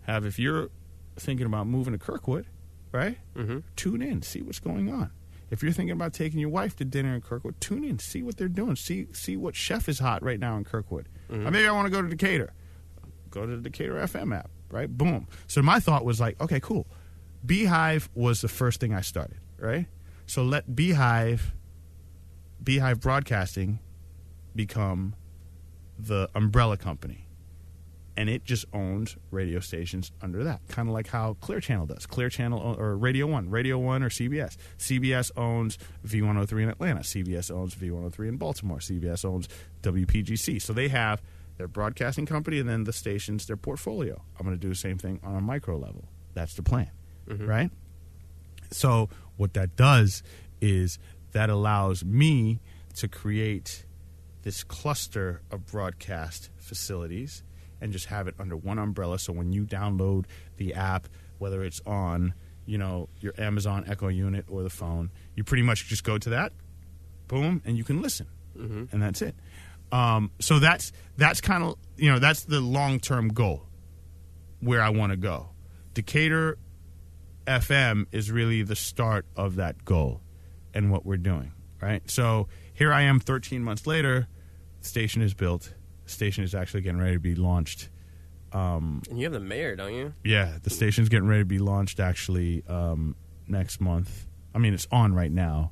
Have 0.03 0.25
if 0.25 0.37
you're 0.37 0.69
thinking 1.15 1.45
about 1.45 1.67
moving 1.67 1.93
to 1.93 1.99
Kirkwood, 1.99 2.45
right? 2.91 3.17
Mm-hmm. 3.35 3.59
Tune 3.75 4.01
in, 4.01 4.21
see 4.21 4.41
what's 4.41 4.59
going 4.59 4.91
on. 4.91 5.11
If 5.49 5.61
you're 5.61 5.71
thinking 5.71 5.91
about 5.91 6.13
taking 6.13 6.39
your 6.39 6.49
wife 6.49 6.75
to 6.77 6.85
dinner 6.85 7.13
in 7.13 7.21
Kirkwood, 7.21 7.61
tune 7.61 7.83
in, 7.83 7.99
see 7.99 8.23
what 8.23 8.37
they're 8.37 8.47
doing, 8.47 8.75
see 8.75 9.07
see 9.13 9.37
what 9.37 9.55
chef 9.55 9.87
is 9.87 9.99
hot 9.99 10.23
right 10.23 10.39
now 10.39 10.57
in 10.57 10.63
Kirkwood. 10.63 11.07
Or 11.29 11.37
maybe 11.37 11.67
I 11.67 11.71
want 11.71 11.85
to 11.85 11.91
go 11.91 12.01
to 12.01 12.07
Decatur. 12.07 12.53
Go 13.29 13.45
to 13.45 13.55
the 13.55 13.61
Decatur 13.61 13.95
FM 13.95 14.35
app, 14.37 14.49
right? 14.71 14.87
Boom. 14.87 15.27
So 15.47 15.61
my 15.61 15.79
thought 15.79 16.05
was 16.05 16.19
like, 16.19 16.39
okay, 16.41 16.59
cool. 16.59 16.87
Beehive 17.45 18.09
was 18.13 18.41
the 18.41 18.47
first 18.47 18.79
thing 18.79 18.93
I 18.93 19.01
started, 19.01 19.37
right? 19.57 19.87
So 20.27 20.43
let 20.43 20.75
Beehive, 20.75 21.53
Beehive 22.63 22.99
Broadcasting, 22.99 23.79
become 24.55 25.15
the 25.97 26.29
umbrella 26.33 26.77
company 26.77 27.23
and 28.15 28.29
it 28.29 28.45
just 28.45 28.65
owns 28.73 29.17
radio 29.31 29.59
stations 29.59 30.11
under 30.21 30.43
that. 30.43 30.61
Kind 30.67 30.87
of 30.87 30.93
like 30.93 31.07
how 31.07 31.35
Clear 31.41 31.59
Channel 31.59 31.87
does. 31.87 32.05
Clear 32.05 32.29
Channel 32.29 32.59
or 32.59 32.95
Radio 32.95 33.25
One, 33.25 33.49
Radio 33.49 33.77
One 33.77 34.03
or 34.03 34.09
CBS. 34.09 34.55
CBS 34.77 35.31
owns 35.35 35.77
V103 36.05 36.63
in 36.63 36.69
Atlanta. 36.69 36.99
CBS 37.01 37.49
owns 37.49 37.75
V103 37.75 38.29
in 38.29 38.37
Baltimore. 38.37 38.77
CBS 38.77 39.25
owns 39.25 39.47
WPGC. 39.81 40.61
So 40.61 40.73
they 40.73 40.89
have 40.89 41.21
their 41.57 41.67
broadcasting 41.67 42.25
company 42.25 42.59
and 42.59 42.69
then 42.69 42.83
the 42.83 42.93
stations, 42.93 43.47
their 43.47 43.57
portfolio. 43.57 44.21
I'm 44.39 44.45
going 44.45 44.57
to 44.57 44.61
do 44.61 44.69
the 44.69 44.75
same 44.75 44.97
thing 44.97 45.19
on 45.23 45.35
a 45.35 45.41
micro 45.41 45.77
level. 45.77 46.05
That's 46.33 46.53
the 46.53 46.63
plan, 46.63 46.91
mm-hmm. 47.27 47.47
right? 47.47 47.71
So 48.71 49.09
what 49.37 49.53
that 49.53 49.75
does 49.75 50.23
is 50.61 50.99
that 51.33 51.49
allows 51.49 52.05
me 52.05 52.61
to 52.95 53.07
create 53.07 53.85
this 54.43 54.63
cluster 54.63 55.41
of 55.51 55.65
broadcast 55.65 56.49
facilities 56.57 57.43
and 57.81 57.91
just 57.91 58.05
have 58.05 58.27
it 58.27 58.35
under 58.39 58.55
one 58.55 58.79
umbrella. 58.79 59.19
So 59.19 59.33
when 59.33 59.51
you 59.51 59.65
download 59.65 60.25
the 60.57 60.73
app, 60.73 61.07
whether 61.39 61.63
it's 61.63 61.81
on 61.85 62.33
you 62.65 62.77
know 62.77 63.09
your 63.19 63.33
Amazon 63.37 63.83
Echo 63.87 64.07
unit 64.07 64.45
or 64.49 64.63
the 64.63 64.69
phone, 64.69 65.11
you 65.35 65.43
pretty 65.43 65.63
much 65.63 65.87
just 65.87 66.03
go 66.03 66.17
to 66.17 66.29
that, 66.29 66.53
boom, 67.27 67.61
and 67.65 67.77
you 67.77 67.83
can 67.83 68.01
listen, 68.01 68.27
and 68.91 69.01
that's 69.01 69.21
it. 69.21 69.35
Um, 69.91 70.31
so 70.39 70.59
that's 70.59 70.91
that's 71.17 71.41
kind 71.41 71.63
of 71.63 71.75
you 71.97 72.11
know 72.11 72.19
that's 72.19 72.45
the 72.45 72.61
long 72.61 72.99
term 72.99 73.29
goal 73.29 73.67
where 74.61 74.81
I 74.81 74.89
want 74.89 75.11
to 75.11 75.17
go. 75.17 75.49
Decatur 75.93 76.57
FM 77.45 78.07
is 78.11 78.31
really 78.31 78.63
the 78.63 78.75
start 78.75 79.25
of 79.35 79.55
that 79.57 79.83
goal 79.83 80.21
and 80.73 80.91
what 80.91 81.05
we're 81.05 81.17
doing, 81.17 81.51
right? 81.81 82.01
So 82.09 82.47
here 82.73 82.91
I 82.93 83.01
am 83.03 83.19
13 83.19 83.63
months 83.63 83.85
later, 83.87 84.27
the 84.81 84.87
station 84.87 85.21
is 85.21 85.33
built, 85.33 85.73
the 86.05 86.11
station 86.11 86.43
is 86.43 86.53
actually 86.55 86.81
getting 86.81 86.99
ready 86.99 87.13
to 87.13 87.19
be 87.19 87.35
launched. 87.35 87.89
And 89.09 89.17
you 89.17 89.23
have 89.23 89.33
the 89.33 89.39
mayor, 89.39 89.75
don't 89.75 89.93
you? 89.93 90.13
Yeah, 90.23 90.57
the 90.61 90.69
station's 90.69 91.09
getting 91.09 91.27
ready 91.27 91.41
to 91.41 91.45
be 91.45 91.59
launched 91.59 91.99
actually 91.99 92.63
um, 92.67 93.15
next 93.47 93.81
month. 93.81 94.27
I 94.53 94.59
mean, 94.59 94.73
it's 94.73 94.87
on 94.91 95.13
right 95.13 95.31
now. 95.31 95.71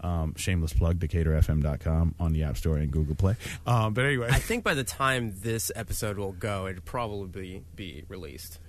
Um, 0.00 0.34
shameless 0.36 0.72
plug, 0.72 0.98
DecaturFM.com 1.00 2.14
on 2.20 2.32
the 2.32 2.44
App 2.44 2.56
Store 2.56 2.76
and 2.76 2.90
Google 2.90 3.16
Play. 3.16 3.34
Um, 3.66 3.94
but 3.94 4.04
anyway, 4.04 4.28
I 4.30 4.38
think 4.38 4.62
by 4.62 4.74
the 4.74 4.84
time 4.84 5.34
this 5.42 5.72
episode 5.74 6.18
will 6.18 6.32
go, 6.32 6.68
it'll 6.68 6.82
probably 6.82 7.64
be 7.74 8.04
released. 8.08 8.60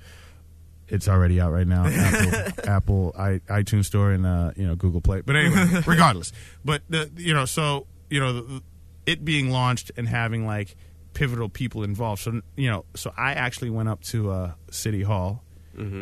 It's 0.90 1.08
already 1.08 1.40
out 1.40 1.52
right 1.52 1.68
now. 1.68 1.86
Apple, 1.88 2.70
Apple 2.70 3.16
I, 3.18 3.40
iTunes 3.48 3.86
Store, 3.86 4.12
and 4.12 4.26
uh, 4.26 4.52
you 4.56 4.68
know 4.68 4.76
Google 4.76 5.02
Play. 5.02 5.22
But 5.22 5.36
anyway, 5.36 5.82
regardless. 5.86 6.32
But 6.66 6.82
the 6.90 7.12
you 7.16 7.34
know 7.34 7.46
so 7.46 7.88
you 8.10 8.20
know 8.20 8.34
the, 8.34 8.64
it 9.06 9.24
being 9.24 9.50
launched 9.50 9.92
and 9.98 10.08
having 10.08 10.46
like 10.46 10.76
pivotal 11.14 11.50
people 11.50 11.84
involved. 11.84 12.22
So 12.22 12.42
you 12.56 12.70
know 12.70 12.86
so 12.96 13.14
I 13.16 13.34
actually 13.34 13.70
went 13.70 13.90
up 13.90 14.04
to 14.06 14.32
uh, 14.32 14.52
City 14.72 15.04
Hall 15.04 15.44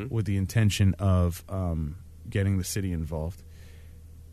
with 0.10 0.26
the 0.26 0.38
intention 0.38 0.96
of 0.98 1.44
um, 1.50 1.98
getting 2.28 2.58
the 2.58 2.64
city 2.64 2.92
involved. 2.92 3.44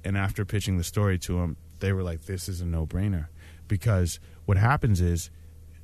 And 0.02 0.16
after 0.16 0.44
pitching 0.44 0.78
the 0.78 0.84
story 0.84 1.18
to 1.18 1.40
them, 1.40 1.56
they 1.80 1.92
were 1.92 2.02
like, 2.02 2.22
"This 2.22 2.48
is 2.48 2.60
a 2.60 2.66
no-brainer," 2.66 3.28
because 3.68 4.20
what 4.44 4.56
happens 4.56 5.00
is 5.00 5.30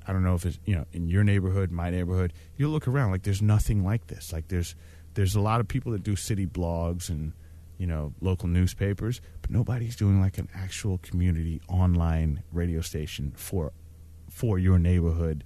I 0.06 0.12
don't 0.12 0.22
know 0.22 0.34
if 0.34 0.46
it's 0.46 0.58
you 0.64 0.74
know 0.74 0.86
in 0.92 1.08
your 1.08 1.24
neighborhood, 1.24 1.70
my 1.70 1.90
neighborhood. 1.90 2.32
You 2.56 2.68
look 2.68 2.88
around 2.88 3.10
like 3.10 3.22
there's 3.22 3.42
nothing 3.42 3.84
like 3.84 4.06
this. 4.06 4.32
Like 4.32 4.48
there's 4.48 4.74
there's 5.14 5.34
a 5.34 5.40
lot 5.40 5.60
of 5.60 5.68
people 5.68 5.92
that 5.92 6.02
do 6.02 6.16
city 6.16 6.46
blogs 6.46 7.08
and 7.08 7.32
you 7.78 7.86
know 7.86 8.12
local 8.20 8.48
newspapers, 8.48 9.20
but 9.42 9.50
nobody's 9.50 9.96
doing 9.96 10.20
like 10.20 10.38
an 10.38 10.48
actual 10.54 10.98
community 10.98 11.60
online 11.68 12.42
radio 12.52 12.80
station 12.80 13.32
for 13.36 13.72
for 14.28 14.58
your 14.58 14.78
neighborhood 14.78 15.44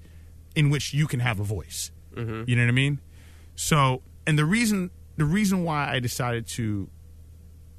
in 0.55 0.71
which 0.71 0.95
you 0.95 1.07
can 1.07 1.21
have 1.21 1.41
a 1.41 1.45
voice. 1.45 1.91
Mm-hmm. 2.15 2.49
You 2.49 2.57
know 2.57 2.63
what 2.63 2.69
I 2.69 2.73
mean? 2.73 3.01
So, 3.57 4.03
and 4.27 4.39
the 4.39 4.45
reason 4.45 4.91
the 5.17 5.25
reason 5.25 5.65
why 5.65 5.91
I 5.91 6.01
decided 6.01 6.47
to 6.49 6.89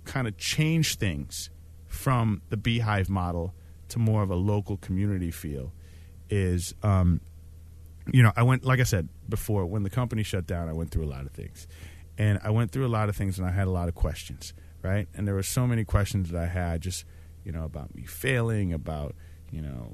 kind 0.06 0.28
of 0.28 0.38
change 0.38 0.98
things 0.98 1.50
from 1.88 2.42
the 2.50 2.58
beehive 2.58 3.10
model 3.10 3.54
to 3.90 4.00
more 4.00 4.24
of 4.24 4.30
a 4.30 4.36
local 4.36 4.78
community 4.78 5.32
feel 5.32 5.74
is 6.30 6.74
um, 6.84 7.22
you 8.12 8.22
know 8.22 8.32
i 8.36 8.44
went 8.44 8.64
like 8.64 8.80
i 8.80 8.84
said 8.84 9.10
before 9.28 9.66
when 9.66 9.84
the 9.84 9.90
company 9.90 10.24
shut 10.24 10.46
down 10.46 10.70
i 10.70 10.74
went 10.74 10.92
through 10.92 11.04
a 11.04 11.10
lot 11.10 11.26
of 11.26 11.32
things. 11.32 11.68
And 12.18 12.40
i 12.44 12.50
went 12.50 12.72
through 12.72 12.86
a 12.86 12.90
lot 12.90 13.10
of 13.10 13.16
things 13.16 13.38
and 13.38 13.48
i 13.48 13.52
had 13.52 13.68
a 13.68 13.72
lot 13.72 13.88
of 13.88 13.96
questions 13.96 14.54
right? 14.86 15.08
And 15.16 15.28
there 15.28 15.34
were 15.34 15.44
so 15.44 15.66
many 15.66 15.84
questions 15.84 16.30
that 16.30 16.42
i 16.42 16.46
had 16.46 16.82
just 16.82 17.06
you 17.44 17.52
know 17.52 17.64
about 17.64 17.96
me 17.96 18.04
failing 18.04 18.72
about 18.74 19.16
you 19.52 19.62
know 19.62 19.94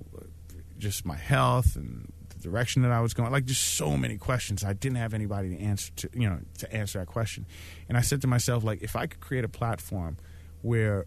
just 0.78 1.06
my 1.06 1.16
health 1.16 1.76
and 1.76 2.12
the 2.30 2.40
direction 2.40 2.82
that 2.82 2.92
i 2.92 3.00
was 3.00 3.14
going 3.14 3.32
like 3.32 3.46
just 3.46 3.76
so 3.76 3.96
many 3.96 4.18
questions. 4.18 4.64
I 4.64 4.74
didn't 4.74 4.98
have 4.98 5.14
anybody 5.14 5.56
to 5.56 5.60
answer 5.60 5.92
to 5.98 6.10
you 6.14 6.30
know 6.30 6.40
to 6.60 6.74
answer 6.74 7.00
that 7.00 7.08
question. 7.08 7.46
And 7.88 7.98
i 7.98 8.02
said 8.02 8.22
to 8.22 8.28
myself 8.28 8.64
like 8.64 8.82
if 8.82 8.96
i 8.96 9.08
could 9.08 9.22
create 9.22 9.46
a 9.46 9.50
platform 9.50 10.18
where 10.62 11.06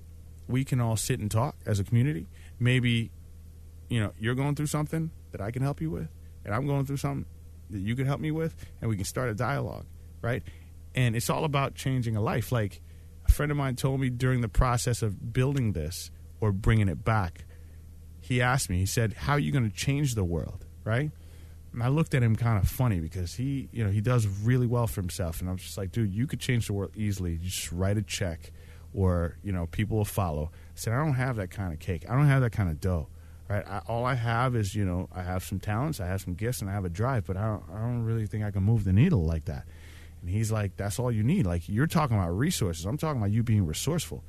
we 0.48 0.64
can 0.64 0.80
all 0.80 0.96
sit 0.96 1.20
and 1.20 1.30
talk 1.30 1.56
as 1.66 1.78
a 1.78 1.84
community 1.84 2.26
maybe 2.58 3.10
you 3.88 4.00
know 4.00 4.12
you're 4.18 4.34
going 4.34 4.54
through 4.54 4.66
something 4.66 5.10
that 5.32 5.40
I 5.40 5.50
can 5.50 5.62
help 5.62 5.80
you 5.80 5.90
with, 5.90 6.08
and 6.44 6.54
I'm 6.54 6.66
going 6.66 6.86
through 6.86 6.98
something 6.98 7.26
that 7.70 7.80
you 7.80 7.96
can 7.96 8.06
help 8.06 8.20
me 8.20 8.30
with, 8.30 8.54
and 8.80 8.88
we 8.88 8.96
can 8.96 9.04
start 9.04 9.30
a 9.30 9.34
dialogue, 9.34 9.86
right? 10.22 10.42
And 10.94 11.16
it's 11.16 11.30
all 11.30 11.44
about 11.44 11.74
changing 11.74 12.16
a 12.16 12.20
life. 12.20 12.52
Like 12.52 12.80
a 13.26 13.32
friend 13.32 13.50
of 13.50 13.58
mine 13.58 13.76
told 13.76 14.00
me 14.00 14.10
during 14.10 14.40
the 14.40 14.48
process 14.48 15.02
of 15.02 15.32
building 15.32 15.72
this 15.72 16.10
or 16.40 16.52
bringing 16.52 16.88
it 16.88 17.04
back, 17.04 17.44
he 18.20 18.40
asked 18.40 18.70
me, 18.70 18.78
he 18.78 18.86
said, 18.86 19.14
"How 19.14 19.32
are 19.34 19.38
you 19.38 19.52
going 19.52 19.68
to 19.68 19.74
change 19.74 20.14
the 20.14 20.24
world?" 20.24 20.64
Right? 20.84 21.10
And 21.72 21.82
I 21.82 21.88
looked 21.88 22.14
at 22.14 22.22
him 22.22 22.36
kind 22.36 22.62
of 22.62 22.68
funny 22.68 23.00
because 23.00 23.34
he, 23.34 23.68
you 23.72 23.82
know, 23.82 23.90
he 23.90 24.00
does 24.00 24.28
really 24.28 24.66
well 24.66 24.86
for 24.86 25.00
himself, 25.00 25.40
and 25.40 25.50
I'm 25.50 25.56
just 25.56 25.76
like, 25.76 25.90
dude, 25.90 26.14
you 26.14 26.28
could 26.28 26.38
change 26.38 26.68
the 26.68 26.72
world 26.72 26.92
easily. 26.94 27.32
You 27.32 27.38
just 27.38 27.72
write 27.72 27.98
a 27.98 28.02
check, 28.02 28.52
or 28.92 29.36
you 29.42 29.50
know, 29.50 29.66
people 29.66 29.96
will 29.96 30.04
follow. 30.04 30.52
I 30.54 30.76
said, 30.76 30.92
I 30.92 31.04
don't 31.04 31.14
have 31.14 31.36
that 31.36 31.50
kind 31.50 31.72
of 31.72 31.80
cake. 31.80 32.04
I 32.08 32.14
don't 32.14 32.28
have 32.28 32.42
that 32.42 32.52
kind 32.52 32.70
of 32.70 32.80
dough 32.80 33.08
right? 33.48 33.66
I, 33.66 33.78
all 33.86 34.04
I 34.04 34.14
have 34.14 34.56
is, 34.56 34.74
you 34.74 34.84
know, 34.84 35.08
I 35.14 35.22
have 35.22 35.44
some 35.44 35.60
talents, 35.60 36.00
I 36.00 36.06
have 36.06 36.20
some 36.20 36.34
gifts, 36.34 36.60
and 36.60 36.70
I 36.70 36.72
have 36.72 36.84
a 36.84 36.88
drive, 36.88 37.26
but 37.26 37.36
I 37.36 37.46
don't, 37.46 37.62
I 37.72 37.80
don't 37.80 38.04
really 38.04 38.26
think 38.26 38.44
I 38.44 38.50
can 38.50 38.62
move 38.62 38.84
the 38.84 38.92
needle 38.92 39.24
like 39.24 39.46
that. 39.46 39.64
And 40.22 40.30
he's 40.30 40.50
like, 40.50 40.76
that's 40.76 40.98
all 40.98 41.12
you 41.12 41.22
need. 41.22 41.46
Like, 41.46 41.68
you're 41.68 41.86
talking 41.86 42.16
about 42.16 42.30
resources. 42.30 42.86
I'm 42.86 42.96
talking 42.96 43.20
about 43.20 43.30
you 43.30 43.42
being 43.42 43.66
resourceful. 43.66 44.24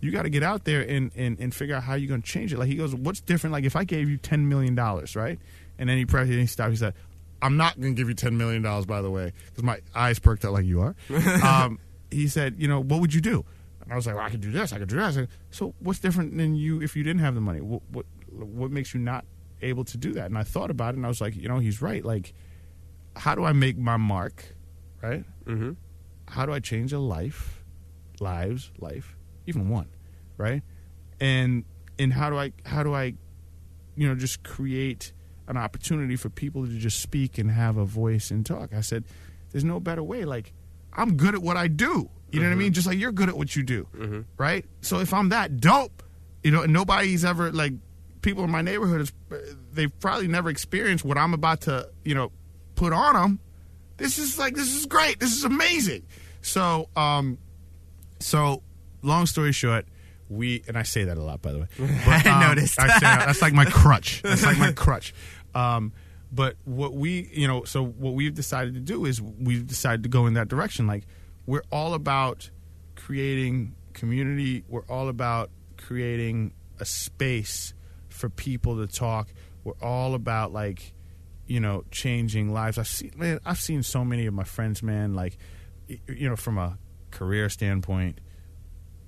You 0.00 0.12
got 0.12 0.22
to 0.22 0.30
get 0.30 0.42
out 0.42 0.64
there 0.64 0.80
and, 0.80 1.10
and, 1.16 1.38
and 1.40 1.54
figure 1.54 1.74
out 1.74 1.82
how 1.82 1.94
you're 1.94 2.08
going 2.08 2.22
to 2.22 2.28
change 2.28 2.52
it. 2.52 2.58
Like, 2.58 2.68
he 2.68 2.76
goes, 2.76 2.94
what's 2.94 3.20
different? 3.20 3.52
Like, 3.52 3.64
if 3.64 3.74
I 3.74 3.84
gave 3.84 4.08
you 4.08 4.16
$10 4.18 4.44
million, 4.44 4.76
right? 4.76 5.38
And 5.78 5.88
then 5.88 5.98
he 5.98 6.06
pressed, 6.06 6.30
he 6.30 6.46
stopped, 6.46 6.70
he 6.70 6.76
said, 6.76 6.94
I'm 7.42 7.56
not 7.56 7.80
going 7.80 7.94
to 7.94 8.00
give 8.00 8.08
you 8.08 8.14
$10 8.14 8.36
million, 8.36 8.62
by 8.84 9.02
the 9.02 9.10
way, 9.10 9.32
because 9.46 9.64
my 9.64 9.80
eyes 9.94 10.18
perked 10.18 10.44
up 10.44 10.52
like 10.52 10.66
you 10.66 10.80
are. 10.82 10.94
um, 11.44 11.78
he 12.10 12.28
said, 12.28 12.56
you 12.58 12.68
know, 12.68 12.80
what 12.80 13.00
would 13.00 13.14
you 13.14 13.20
do? 13.20 13.44
And 13.82 13.92
I 13.92 13.96
was 13.96 14.06
like, 14.06 14.16
well, 14.16 14.24
I 14.24 14.30
could 14.30 14.40
do 14.40 14.52
this, 14.52 14.72
I 14.72 14.78
could 14.78 14.88
do 14.88 14.96
that. 14.96 15.04
I 15.04 15.10
said, 15.10 15.28
so 15.50 15.74
what's 15.80 15.98
different 15.98 16.36
than 16.36 16.54
you 16.54 16.80
if 16.82 16.96
you 16.96 17.02
didn't 17.02 17.20
have 17.20 17.34
the 17.34 17.40
money? 17.40 17.60
What, 17.60 17.82
what 17.90 18.06
what 18.32 18.70
makes 18.70 18.94
you 18.94 19.00
not 19.00 19.24
able 19.62 19.84
to 19.84 19.96
do 19.98 20.12
that? 20.14 20.26
And 20.26 20.38
I 20.38 20.42
thought 20.42 20.70
about 20.70 20.94
it, 20.94 20.96
and 20.96 21.04
I 21.04 21.08
was 21.08 21.20
like, 21.20 21.36
you 21.36 21.48
know, 21.48 21.58
he's 21.58 21.82
right. 21.82 22.04
Like, 22.04 22.32
how 23.16 23.34
do 23.34 23.44
I 23.44 23.52
make 23.52 23.76
my 23.76 23.96
mark? 23.96 24.44
Right? 25.02 25.24
Mm-hmm. 25.44 25.72
How 26.28 26.46
do 26.46 26.52
I 26.52 26.60
change 26.60 26.92
a 26.92 26.98
life, 26.98 27.64
lives, 28.20 28.70
life, 28.78 29.16
even 29.46 29.68
one, 29.68 29.88
right? 30.36 30.62
And 31.20 31.64
and 31.98 32.12
how 32.12 32.30
do 32.30 32.38
I 32.38 32.52
how 32.64 32.82
do 32.82 32.94
I, 32.94 33.14
you 33.96 34.08
know, 34.08 34.14
just 34.14 34.42
create 34.42 35.12
an 35.48 35.56
opportunity 35.56 36.14
for 36.16 36.30
people 36.30 36.64
to 36.64 36.72
just 36.72 37.00
speak 37.00 37.36
and 37.36 37.50
have 37.50 37.76
a 37.76 37.84
voice 37.84 38.30
and 38.30 38.46
talk. 38.46 38.72
I 38.72 38.82
said, 38.82 39.04
there's 39.50 39.64
no 39.64 39.80
better 39.80 40.02
way. 40.02 40.24
Like, 40.24 40.52
I'm 40.92 41.16
good 41.16 41.34
at 41.34 41.42
what 41.42 41.56
I 41.56 41.66
do. 41.66 42.08
You 42.30 42.38
know 42.38 42.46
what 42.46 42.52
I 42.52 42.56
mean? 42.56 42.72
Just 42.72 42.86
like 42.86 42.96
you're 42.96 43.10
good 43.10 43.28
at 43.28 43.36
what 43.36 43.56
you 43.56 43.64
do, 43.64 44.24
right? 44.38 44.64
So 44.82 45.00
if 45.00 45.12
I'm 45.12 45.30
that 45.30 45.60
dope, 45.60 46.04
you 46.44 46.52
know, 46.52 46.62
and 46.62 46.72
nobody's 46.72 47.24
ever 47.24 47.50
like 47.50 47.72
people 48.22 48.44
in 48.44 48.50
my 48.50 48.62
neighborhood 48.62 49.00
is 49.00 49.12
they've 49.72 49.98
probably 50.00 50.28
never 50.28 50.50
experienced 50.50 51.04
what 51.04 51.18
I'm 51.18 51.34
about 51.34 51.62
to, 51.62 51.88
you 52.04 52.14
know, 52.14 52.32
put 52.74 52.92
on 52.92 53.14
them. 53.14 53.40
This 53.96 54.18
is 54.18 54.38
like 54.38 54.54
this 54.54 54.74
is 54.74 54.86
great. 54.86 55.20
This 55.20 55.32
is 55.32 55.44
amazing. 55.44 56.06
So, 56.42 56.88
um, 56.96 57.38
so 58.18 58.62
long 59.02 59.26
story 59.26 59.52
short, 59.52 59.86
we 60.28 60.62
and 60.68 60.76
I 60.78 60.82
say 60.84 61.04
that 61.04 61.18
a 61.18 61.22
lot, 61.22 61.42
by 61.42 61.52
the 61.52 61.58
way. 61.60 61.66
But, 61.78 62.26
I 62.26 62.30
um, 62.30 62.40
noticed. 62.40 62.80
I 62.80 62.86
say 62.88 62.98
that. 63.00 63.26
That's 63.26 63.42
like 63.42 63.52
my 63.52 63.66
crutch. 63.66 64.22
That's 64.22 64.44
like 64.44 64.58
my 64.58 64.72
crutch. 64.76 65.14
Um, 65.54 65.92
but 66.32 66.56
what 66.64 66.94
we, 66.94 67.28
you 67.32 67.48
know, 67.48 67.64
so 67.64 67.84
what 67.84 68.14
we've 68.14 68.34
decided 68.34 68.74
to 68.74 68.80
do 68.80 69.04
is 69.04 69.20
we've 69.20 69.66
decided 69.66 70.04
to 70.04 70.08
go 70.08 70.26
in 70.26 70.34
that 70.34 70.48
direction. 70.48 70.86
Like 70.86 71.04
we're 71.44 71.64
all 71.72 71.92
about 71.94 72.50
creating 72.94 73.74
community. 73.92 74.64
We're 74.68 74.86
all 74.88 75.08
about 75.08 75.50
creating 75.76 76.52
a 76.78 76.84
space 76.84 77.74
for 78.20 78.28
people 78.28 78.76
to 78.76 78.86
talk. 78.86 79.32
We're 79.64 79.72
all 79.82 80.14
about 80.14 80.52
like, 80.52 80.92
you 81.46 81.58
know, 81.58 81.84
changing 81.90 82.52
lives. 82.52 82.78
I've 82.78 82.86
seen, 82.86 83.12
man, 83.16 83.40
I've 83.44 83.58
seen 83.58 83.82
so 83.82 84.04
many 84.04 84.26
of 84.26 84.34
my 84.34 84.44
friends, 84.44 84.82
man, 84.82 85.14
like, 85.14 85.38
you 85.88 86.28
know, 86.28 86.36
from 86.36 86.58
a 86.58 86.78
career 87.10 87.48
standpoint, 87.48 88.20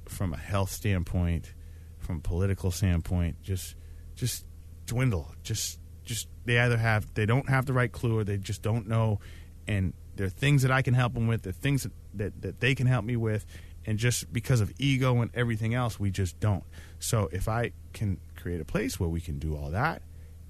from 0.07 0.33
a 0.33 0.37
health 0.37 0.71
standpoint, 0.71 1.53
from 1.99 2.17
a 2.17 2.21
political 2.21 2.71
standpoint, 2.71 3.41
just 3.43 3.77
just 4.17 4.45
dwindle. 4.87 5.33
Just 5.43 5.79
just 6.05 6.29
they 6.45 6.59
either 6.59 6.79
have 6.79 7.15
they 7.15 7.27
don't 7.27 7.49
have 7.49 7.67
the 7.67 7.73
right 7.73 7.93
clue 7.93 8.19
or 8.19 8.25
they 8.25 8.39
just 8.39 8.63
don't 8.63 8.89
know, 8.89 9.21
and 9.69 9.93
there 10.17 10.27
are 10.27 10.31
things 10.31 10.63
that 10.63 10.71
I 10.71 10.83
can 10.83 10.95
help 10.95 11.15
them 11.15 11.29
with. 11.29 11.43
There 11.43 11.51
are 11.51 11.55
things 11.55 11.85
that, 11.85 11.93
that 12.15 12.43
that 12.43 12.61
they 12.61 12.75
can 12.75 12.87
help 12.87 13.05
me 13.05 13.17
with, 13.17 13.47
and 13.87 13.99
just 13.99 14.33
because 14.33 14.61
of 14.61 14.73
ego 14.79 15.21
and 15.21 15.31
everything 15.35 15.75
else, 15.75 15.99
we 15.99 16.11
just 16.11 16.39
don't. 16.41 16.65
So 16.99 17.29
if 17.33 17.49
I 17.49 17.73
can 17.93 18.19
create 18.37 18.61
a 18.61 18.65
place 18.65 19.01
where 19.01 19.09
we 19.09 19.21
can 19.21 19.39
do 19.39 19.57
all 19.57 19.71
that, 19.71 20.03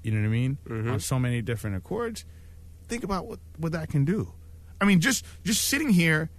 you 0.02 0.10
know 0.10 0.20
what 0.20 0.26
I 0.26 0.30
mean, 0.30 0.58
mm-hmm. 0.66 0.90
on 0.90 1.00
so 1.00 1.18
many 1.18 1.42
different 1.42 1.76
accords, 1.76 2.24
think 2.88 3.04
about 3.04 3.26
what 3.26 3.38
what 3.56 3.72
that 3.72 3.88
can 3.88 4.04
do. 4.04 4.32
I 4.80 4.84
mean, 4.84 5.00
just 5.00 5.24
just 5.44 5.64
sitting 5.66 5.90
here 5.90 6.30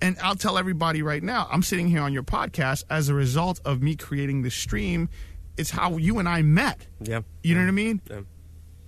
and 0.00 0.16
I'll 0.22 0.34
tell 0.34 0.58
everybody 0.58 1.02
right 1.02 1.22
now, 1.22 1.48
I'm 1.50 1.62
sitting 1.62 1.88
here 1.88 2.02
on 2.02 2.12
your 2.12 2.22
podcast 2.22 2.84
as 2.90 3.08
a 3.08 3.14
result 3.14 3.60
of 3.64 3.82
me 3.82 3.96
creating 3.96 4.42
this 4.42 4.54
stream. 4.54 5.08
It's 5.56 5.70
how 5.70 5.96
you 5.96 6.18
and 6.18 6.28
I 6.28 6.42
met. 6.42 6.86
Yeah. 7.00 7.20
You 7.42 7.54
know 7.54 7.60
what 7.60 7.68
I 7.68 7.72
mean? 7.72 8.00
Yeah. 8.10 8.20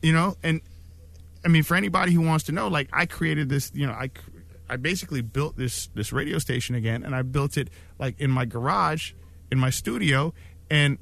You 0.02 0.12
know, 0.12 0.36
and 0.42 0.60
I 1.44 1.48
mean 1.48 1.62
for 1.62 1.76
anybody 1.76 2.12
who 2.12 2.22
wants 2.22 2.44
to 2.46 2.52
know, 2.52 2.68
like 2.68 2.88
I 2.92 3.06
created 3.06 3.48
this, 3.48 3.70
you 3.74 3.86
know, 3.86 3.92
I 3.92 4.10
I 4.68 4.76
basically 4.76 5.20
built 5.20 5.56
this 5.56 5.88
this 5.94 6.12
radio 6.12 6.38
station 6.38 6.74
again, 6.74 7.02
and 7.02 7.14
I 7.14 7.22
built 7.22 7.56
it 7.56 7.68
like 7.98 8.20
in 8.20 8.30
my 8.30 8.44
garage, 8.44 9.12
in 9.50 9.58
my 9.58 9.70
studio, 9.70 10.34
and 10.70 10.98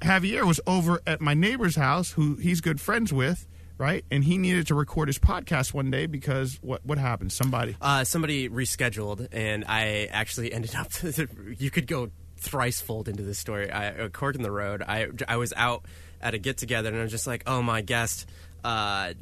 Javier 0.00 0.46
was 0.46 0.60
over 0.66 1.00
at 1.06 1.20
my 1.20 1.34
neighbor's 1.34 1.76
house, 1.76 2.12
who 2.12 2.36
he's 2.36 2.60
good 2.60 2.80
friends 2.80 3.12
with, 3.12 3.46
right? 3.78 4.04
And 4.10 4.24
he 4.24 4.38
needed 4.38 4.66
to 4.68 4.74
record 4.74 5.08
his 5.08 5.18
podcast 5.18 5.74
one 5.74 5.90
day 5.90 6.06
because 6.06 6.58
what 6.62 6.84
what 6.84 6.98
happened? 6.98 7.32
Somebody. 7.32 7.76
Uh, 7.80 8.04
somebody 8.04 8.48
rescheduled, 8.48 9.28
and 9.32 9.64
I 9.66 10.08
actually 10.10 10.52
ended 10.52 10.74
up. 10.74 10.90
you 11.58 11.70
could 11.70 11.86
go 11.86 12.10
thrice 12.36 12.80
fold 12.80 13.08
into 13.08 13.22
this 13.22 13.38
story. 13.38 13.70
I, 13.70 13.86
a 13.86 14.08
cork 14.08 14.36
in 14.36 14.42
the 14.42 14.52
road. 14.52 14.82
I 14.82 15.08
I 15.26 15.36
was 15.36 15.52
out 15.56 15.84
at 16.20 16.34
a 16.34 16.38
get 16.38 16.58
together, 16.58 16.88
and 16.88 16.98
I 16.98 17.02
was 17.02 17.12
just 17.12 17.26
like, 17.26 17.42
"Oh, 17.46 17.62
my 17.62 17.80
guest 17.80 18.26
uh, 18.64 19.14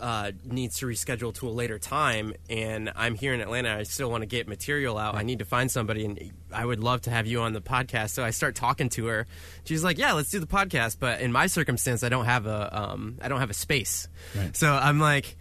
uh, 0.00 0.32
needs 0.44 0.78
to 0.78 0.86
reschedule 0.86 1.34
to 1.34 1.48
a 1.48 1.50
later 1.50 1.78
time, 1.78 2.34
and 2.48 2.92
I'm 2.94 3.14
here 3.14 3.34
in 3.34 3.40
Atlanta. 3.40 3.76
I 3.76 3.82
still 3.84 4.10
want 4.10 4.22
to 4.22 4.26
get 4.26 4.48
material 4.48 4.98
out. 4.98 5.14
I 5.14 5.22
need 5.22 5.38
to 5.40 5.44
find 5.44 5.70
somebody, 5.70 6.04
and 6.04 6.32
I 6.52 6.64
would 6.64 6.80
love 6.80 7.02
to 7.02 7.10
have 7.10 7.26
you 7.26 7.40
on 7.40 7.52
the 7.52 7.60
podcast." 7.60 8.10
So 8.10 8.24
I 8.24 8.30
start 8.30 8.54
talking 8.54 8.88
to 8.90 9.06
her. 9.06 9.26
She's 9.64 9.84
like, 9.84 9.98
"Yeah, 9.98 10.12
let's 10.12 10.30
do 10.30 10.38
the 10.38 10.46
podcast." 10.46 10.98
But 10.98 11.20
in 11.20 11.32
my 11.32 11.46
circumstance, 11.46 12.02
I 12.02 12.08
don't 12.08 12.26
have 12.26 12.46
a 12.46 12.76
um, 12.76 13.18
I 13.20 13.28
don't 13.28 13.40
have 13.40 13.50
a 13.50 13.54
space. 13.54 14.08
Right. 14.36 14.56
So 14.56 14.72
I'm 14.72 14.98
like 14.98 15.36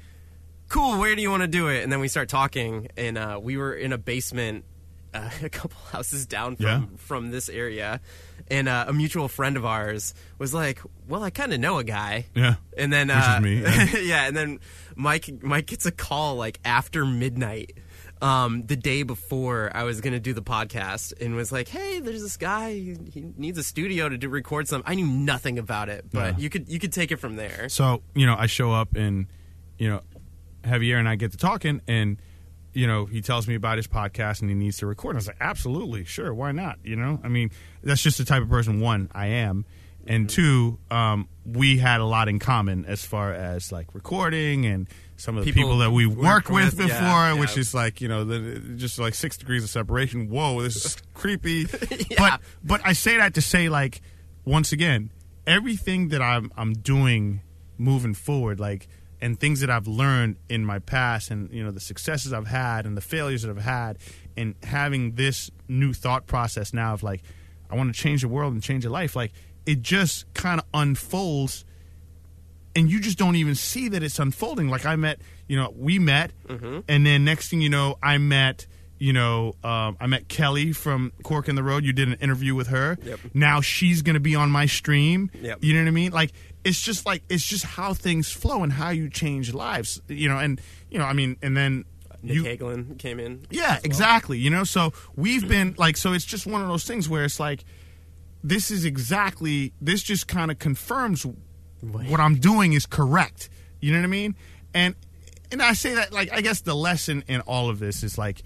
cool 0.67 0.97
where 0.97 1.15
do 1.15 1.21
you 1.21 1.29
want 1.29 1.43
to 1.43 1.47
do 1.47 1.67
it 1.67 1.83
and 1.83 1.91
then 1.91 1.99
we 1.99 2.07
start 2.07 2.27
talking 2.27 2.87
and 2.97 3.19
uh, 3.19 3.39
we 3.39 3.55
were 3.55 3.71
in 3.71 3.93
a 3.93 3.99
basement 3.99 4.65
uh, 5.15 5.29
a 5.43 5.49
couple 5.49 5.77
houses 5.91 6.25
down 6.25 6.55
from 6.55 6.65
Yeah. 6.65 6.81
from 6.97 7.31
this 7.31 7.49
area 7.49 8.01
and 8.49 8.67
uh, 8.67 8.85
a 8.87 8.93
mutual 8.93 9.27
friend 9.27 9.57
of 9.57 9.65
ours 9.65 10.13
was 10.37 10.53
like 10.53 10.79
well 11.07 11.23
i 11.23 11.29
kind 11.29 11.53
of 11.53 11.59
know 11.59 11.77
a 11.79 11.83
guy 11.83 12.25
Yeah. 12.35 12.55
and 12.77 12.91
then 12.93 13.09
uh, 13.09 13.39
me, 13.41 13.61
yeah. 13.61 13.95
yeah 13.97 14.27
and 14.27 14.35
then 14.37 14.59
mike 14.95 15.29
mike 15.41 15.67
gets 15.67 15.85
a 15.85 15.91
call 15.91 16.35
like 16.35 16.59
after 16.65 17.05
midnight 17.05 17.77
um, 18.21 18.65
the 18.65 18.77
day 18.77 19.03
before 19.03 19.69
I 19.75 19.83
was 19.83 19.99
gonna 19.99 20.21
do 20.21 20.33
the 20.33 20.41
podcast, 20.41 21.11
and 21.21 21.35
was 21.35 21.51
like, 21.51 21.67
"Hey, 21.67 21.99
there's 21.99 22.21
this 22.21 22.37
guy. 22.37 22.71
He, 22.71 22.95
he 23.11 23.25
needs 23.37 23.57
a 23.57 23.63
studio 23.63 24.07
to 24.07 24.17
do 24.17 24.29
record 24.29 24.69
some." 24.69 24.83
I 24.85 24.95
knew 24.95 25.05
nothing 25.05 25.59
about 25.59 25.89
it, 25.89 26.05
but 26.13 26.33
Yeah. 26.35 26.37
you 26.37 26.49
could 26.49 26.69
you 26.69 26.79
could 26.79 26.93
take 26.93 27.11
it 27.11 27.17
from 27.17 27.35
there. 27.35 27.67
So, 27.67 28.03
you 28.15 28.25
know, 28.25 28.33
I 28.39 28.45
show 28.45 28.71
up 28.71 28.95
and, 28.95 29.27
you 29.77 29.89
know, 29.89 29.99
Javier 30.63 30.97
and 30.97 31.09
I 31.09 31.17
get 31.17 31.31
to 31.33 31.37
talking 31.37 31.81
and, 31.89 32.17
you 32.75 32.87
know, 32.87 33.05
he 33.05 33.21
tells 33.21 33.47
me 33.47 33.55
about 33.55 33.77
his 33.77 33.87
podcast 33.87 34.41
and 34.41 34.49
he 34.49 34.55
needs 34.55 34.77
to 34.77 34.85
record. 34.85 35.15
I 35.15 35.17
was 35.17 35.27
like, 35.27 35.37
absolutely, 35.39 36.03
sure, 36.03 36.33
why 36.33 36.51
not? 36.51 36.77
You 36.83 36.97
know, 36.97 37.19
I 37.23 37.29
mean, 37.29 37.51
that's 37.81 38.01
just 38.01 38.17
the 38.17 38.25
type 38.25 38.43
of 38.43 38.49
person, 38.49 38.81
one, 38.81 39.09
I 39.13 39.27
am. 39.27 39.65
And 40.07 40.29
two, 40.29 40.77
um, 40.91 41.27
we 41.45 41.77
had 41.77 41.99
a 41.99 42.05
lot 42.05 42.27
in 42.27 42.37
common 42.37 42.85
as 42.85 43.03
far 43.03 43.33
as 43.33 43.71
like 43.71 43.95
recording 43.95 44.65
and 44.65 44.87
some 45.15 45.37
of 45.37 45.45
the 45.45 45.51
People 45.51 45.63
people, 45.63 45.77
that 45.79 45.91
we 45.91 46.05
worked 46.05 46.49
with 46.49 46.77
with, 46.77 46.89
before, 46.89 46.99
yeah, 46.99 47.33
which 47.33 47.57
is 47.57 47.73
like, 47.73 48.01
you 48.01 48.07
know, 48.07 48.25
the, 48.25 48.59
just 48.75 48.99
like 48.99 49.15
six 49.15 49.37
degrees 49.37 49.63
of 49.63 49.69
separation. 49.69 50.29
Whoa, 50.29 50.61
this 50.61 50.75
is 50.75 50.97
creepy. 51.13 51.65
Yeah. 52.09 52.17
But 52.17 52.41
but 52.63 52.81
I 52.83 52.93
say 52.93 53.17
that 53.17 53.33
to 53.35 53.41
say 53.41 53.69
like 53.69 54.01
once 54.43 54.71
again, 54.73 55.09
everything 55.47 56.09
that 56.09 56.21
I'm 56.21 56.51
I'm 56.57 56.73
doing 56.73 57.41
moving 57.77 58.13
forward, 58.13 58.59
like 58.59 58.87
and 59.21 59.39
things 59.39 59.61
that 59.61 59.69
I've 59.69 59.87
learned 59.87 60.37
in 60.49 60.65
my 60.65 60.79
past 60.79 61.31
and 61.31 61.51
you 61.51 61.63
know 61.63 61.71
the 61.71 61.79
successes 61.79 62.33
I've 62.33 62.47
had 62.47 62.85
and 62.85 62.95
the 62.95 63.01
failures 63.01 63.43
that 63.43 63.49
I've 63.49 63.63
had 63.63 63.97
and 64.37 64.55
having 64.63 65.15
this 65.15 65.49
new 65.67 65.93
thought 65.93 66.27
process 66.27 66.73
now 66.73 66.93
of 66.93 67.03
like 67.03 67.21
I 67.69 67.75
want 67.75 67.93
to 67.93 67.99
change 67.99 68.21
the 68.21 68.27
world 68.27 68.53
and 68.53 68.61
change 68.61 68.83
your 68.83 68.91
life, 68.91 69.15
like 69.15 69.31
it 69.65 69.81
just 69.81 70.31
kind 70.33 70.59
of 70.59 70.65
unfolds 70.73 71.65
and 72.75 72.91
you 72.91 72.99
just 72.99 73.17
don't 73.17 73.37
even 73.37 73.55
see 73.55 73.89
that 73.89 74.03
it's 74.03 74.19
unfolding. 74.19 74.69
Like 74.69 74.85
I 74.85 74.95
met, 74.95 75.19
you 75.47 75.55
know, 75.57 75.73
we 75.75 75.97
met, 75.97 76.31
mm-hmm. 76.47 76.79
and 76.87 77.05
then 77.05 77.23
next 77.23 77.49
thing 77.49 77.61
you 77.61 77.69
know, 77.69 77.97
I 78.03 78.17
met, 78.17 78.67
you 78.97 79.13
know, 79.13 79.55
um, 79.63 79.97
I 79.99 80.07
met 80.07 80.27
Kelly 80.27 80.71
from 80.71 81.11
Cork 81.23 81.49
in 81.49 81.55
the 81.55 81.63
Road. 81.63 81.83
You 81.83 81.93
did 81.93 82.07
an 82.07 82.15
interview 82.15 82.55
with 82.55 82.67
her. 82.67 82.97
Yep. 83.03 83.19
Now 83.33 83.61
she's 83.61 84.01
going 84.01 84.13
to 84.13 84.19
be 84.19 84.35
on 84.35 84.49
my 84.49 84.65
stream. 84.65 85.29
Yep. 85.41 85.59
You 85.61 85.73
know 85.73 85.81
what 85.81 85.87
I 85.87 85.91
mean? 85.91 86.11
Like 86.11 86.31
it's 86.63 86.81
just 86.81 87.05
like 87.05 87.23
it's 87.29 87.45
just 87.45 87.65
how 87.65 87.93
things 87.93 88.31
flow 88.31 88.63
and 88.63 88.71
how 88.71 88.89
you 88.89 89.09
change 89.09 89.53
lives. 89.53 90.01
You 90.07 90.29
know, 90.29 90.37
and 90.37 90.59
you 90.89 90.97
know, 90.97 91.05
I 91.05 91.13
mean, 91.13 91.37
and 91.41 91.55
then 91.55 91.85
Nick 92.25 92.35
you, 92.35 92.43
Hagelin 92.43 92.97
came 92.97 93.19
in. 93.19 93.45
yeah, 93.51 93.73
well. 93.73 93.79
exactly. 93.83 94.39
You 94.39 94.49
know, 94.49 94.63
so 94.63 94.93
we've 95.15 95.47
been 95.47 95.75
like, 95.77 95.97
so 95.97 96.13
it's 96.13 96.25
just 96.25 96.47
one 96.47 96.61
of 96.61 96.67
those 96.67 96.83
things 96.83 97.07
where 97.07 97.23
it's 97.23 97.39
like, 97.39 97.63
this 98.43 98.71
is 98.71 98.85
exactly, 98.85 99.73
this 99.79 100.01
just 100.03 100.27
kind 100.27 100.51
of 100.51 100.59
confirms 100.59 101.25
what 101.81 102.19
I'm 102.19 102.35
doing 102.35 102.73
is 102.73 102.85
correct. 102.85 103.49
You 103.79 103.91
know 103.91 103.99
what 103.99 104.05
I 104.05 104.07
mean? 104.07 104.35
And 104.73 104.95
and 105.51 105.61
I 105.61 105.73
say 105.73 105.95
that 105.95 106.11
like 106.11 106.31
I 106.33 106.41
guess 106.41 106.61
the 106.61 106.75
lesson 106.75 107.23
in 107.27 107.41
all 107.41 107.69
of 107.69 107.79
this 107.79 108.03
is 108.03 108.17
like, 108.17 108.41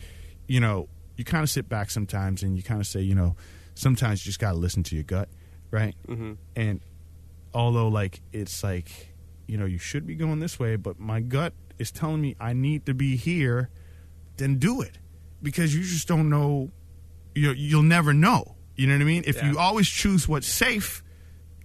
you 0.49 0.59
know, 0.59 0.89
you 1.15 1.23
kind 1.23 1.43
of 1.43 1.49
sit 1.49 1.69
back 1.69 1.89
sometimes 1.91 2.43
and 2.43 2.57
you 2.57 2.63
kind 2.63 2.81
of 2.81 2.87
say, 2.87 3.01
you 3.01 3.13
know, 3.15 3.35
sometimes 3.75 4.25
you 4.25 4.29
just 4.29 4.39
got 4.39 4.51
to 4.51 4.57
listen 4.57 4.83
to 4.83 4.95
your 4.95 5.03
gut, 5.03 5.29
right? 5.71 5.95
Mm-hmm. 6.07 6.33
And 6.55 6.81
although 7.53 7.87
like 7.87 8.21
it's 8.33 8.63
like, 8.63 9.13
you 9.47 9.57
know, 9.57 9.65
you 9.65 9.77
should 9.77 10.05
be 10.07 10.15
going 10.15 10.39
this 10.39 10.59
way, 10.59 10.75
but 10.75 10.99
my 10.99 11.19
gut 11.21 11.53
is 11.77 11.91
telling 11.91 12.19
me 12.21 12.35
I 12.39 12.53
need 12.53 12.85
to 12.87 12.93
be 12.93 13.15
here, 13.15 13.69
then 14.37 14.57
do 14.57 14.81
it 14.81 14.97
because 15.41 15.73
you 15.75 15.81
just 15.83 16.07
don't 16.07 16.29
know. 16.29 16.71
You 17.35 17.51
you'll 17.51 17.83
never 17.83 18.13
know. 18.13 18.55
You 18.75 18.87
know 18.87 18.95
what 18.95 19.01
I 19.01 19.05
mean? 19.05 19.23
If 19.27 19.35
Yeah. 19.37 19.51
you 19.51 19.59
always 19.59 19.87
choose 19.87 20.27
what's 20.27 20.47
safe, 20.47 21.03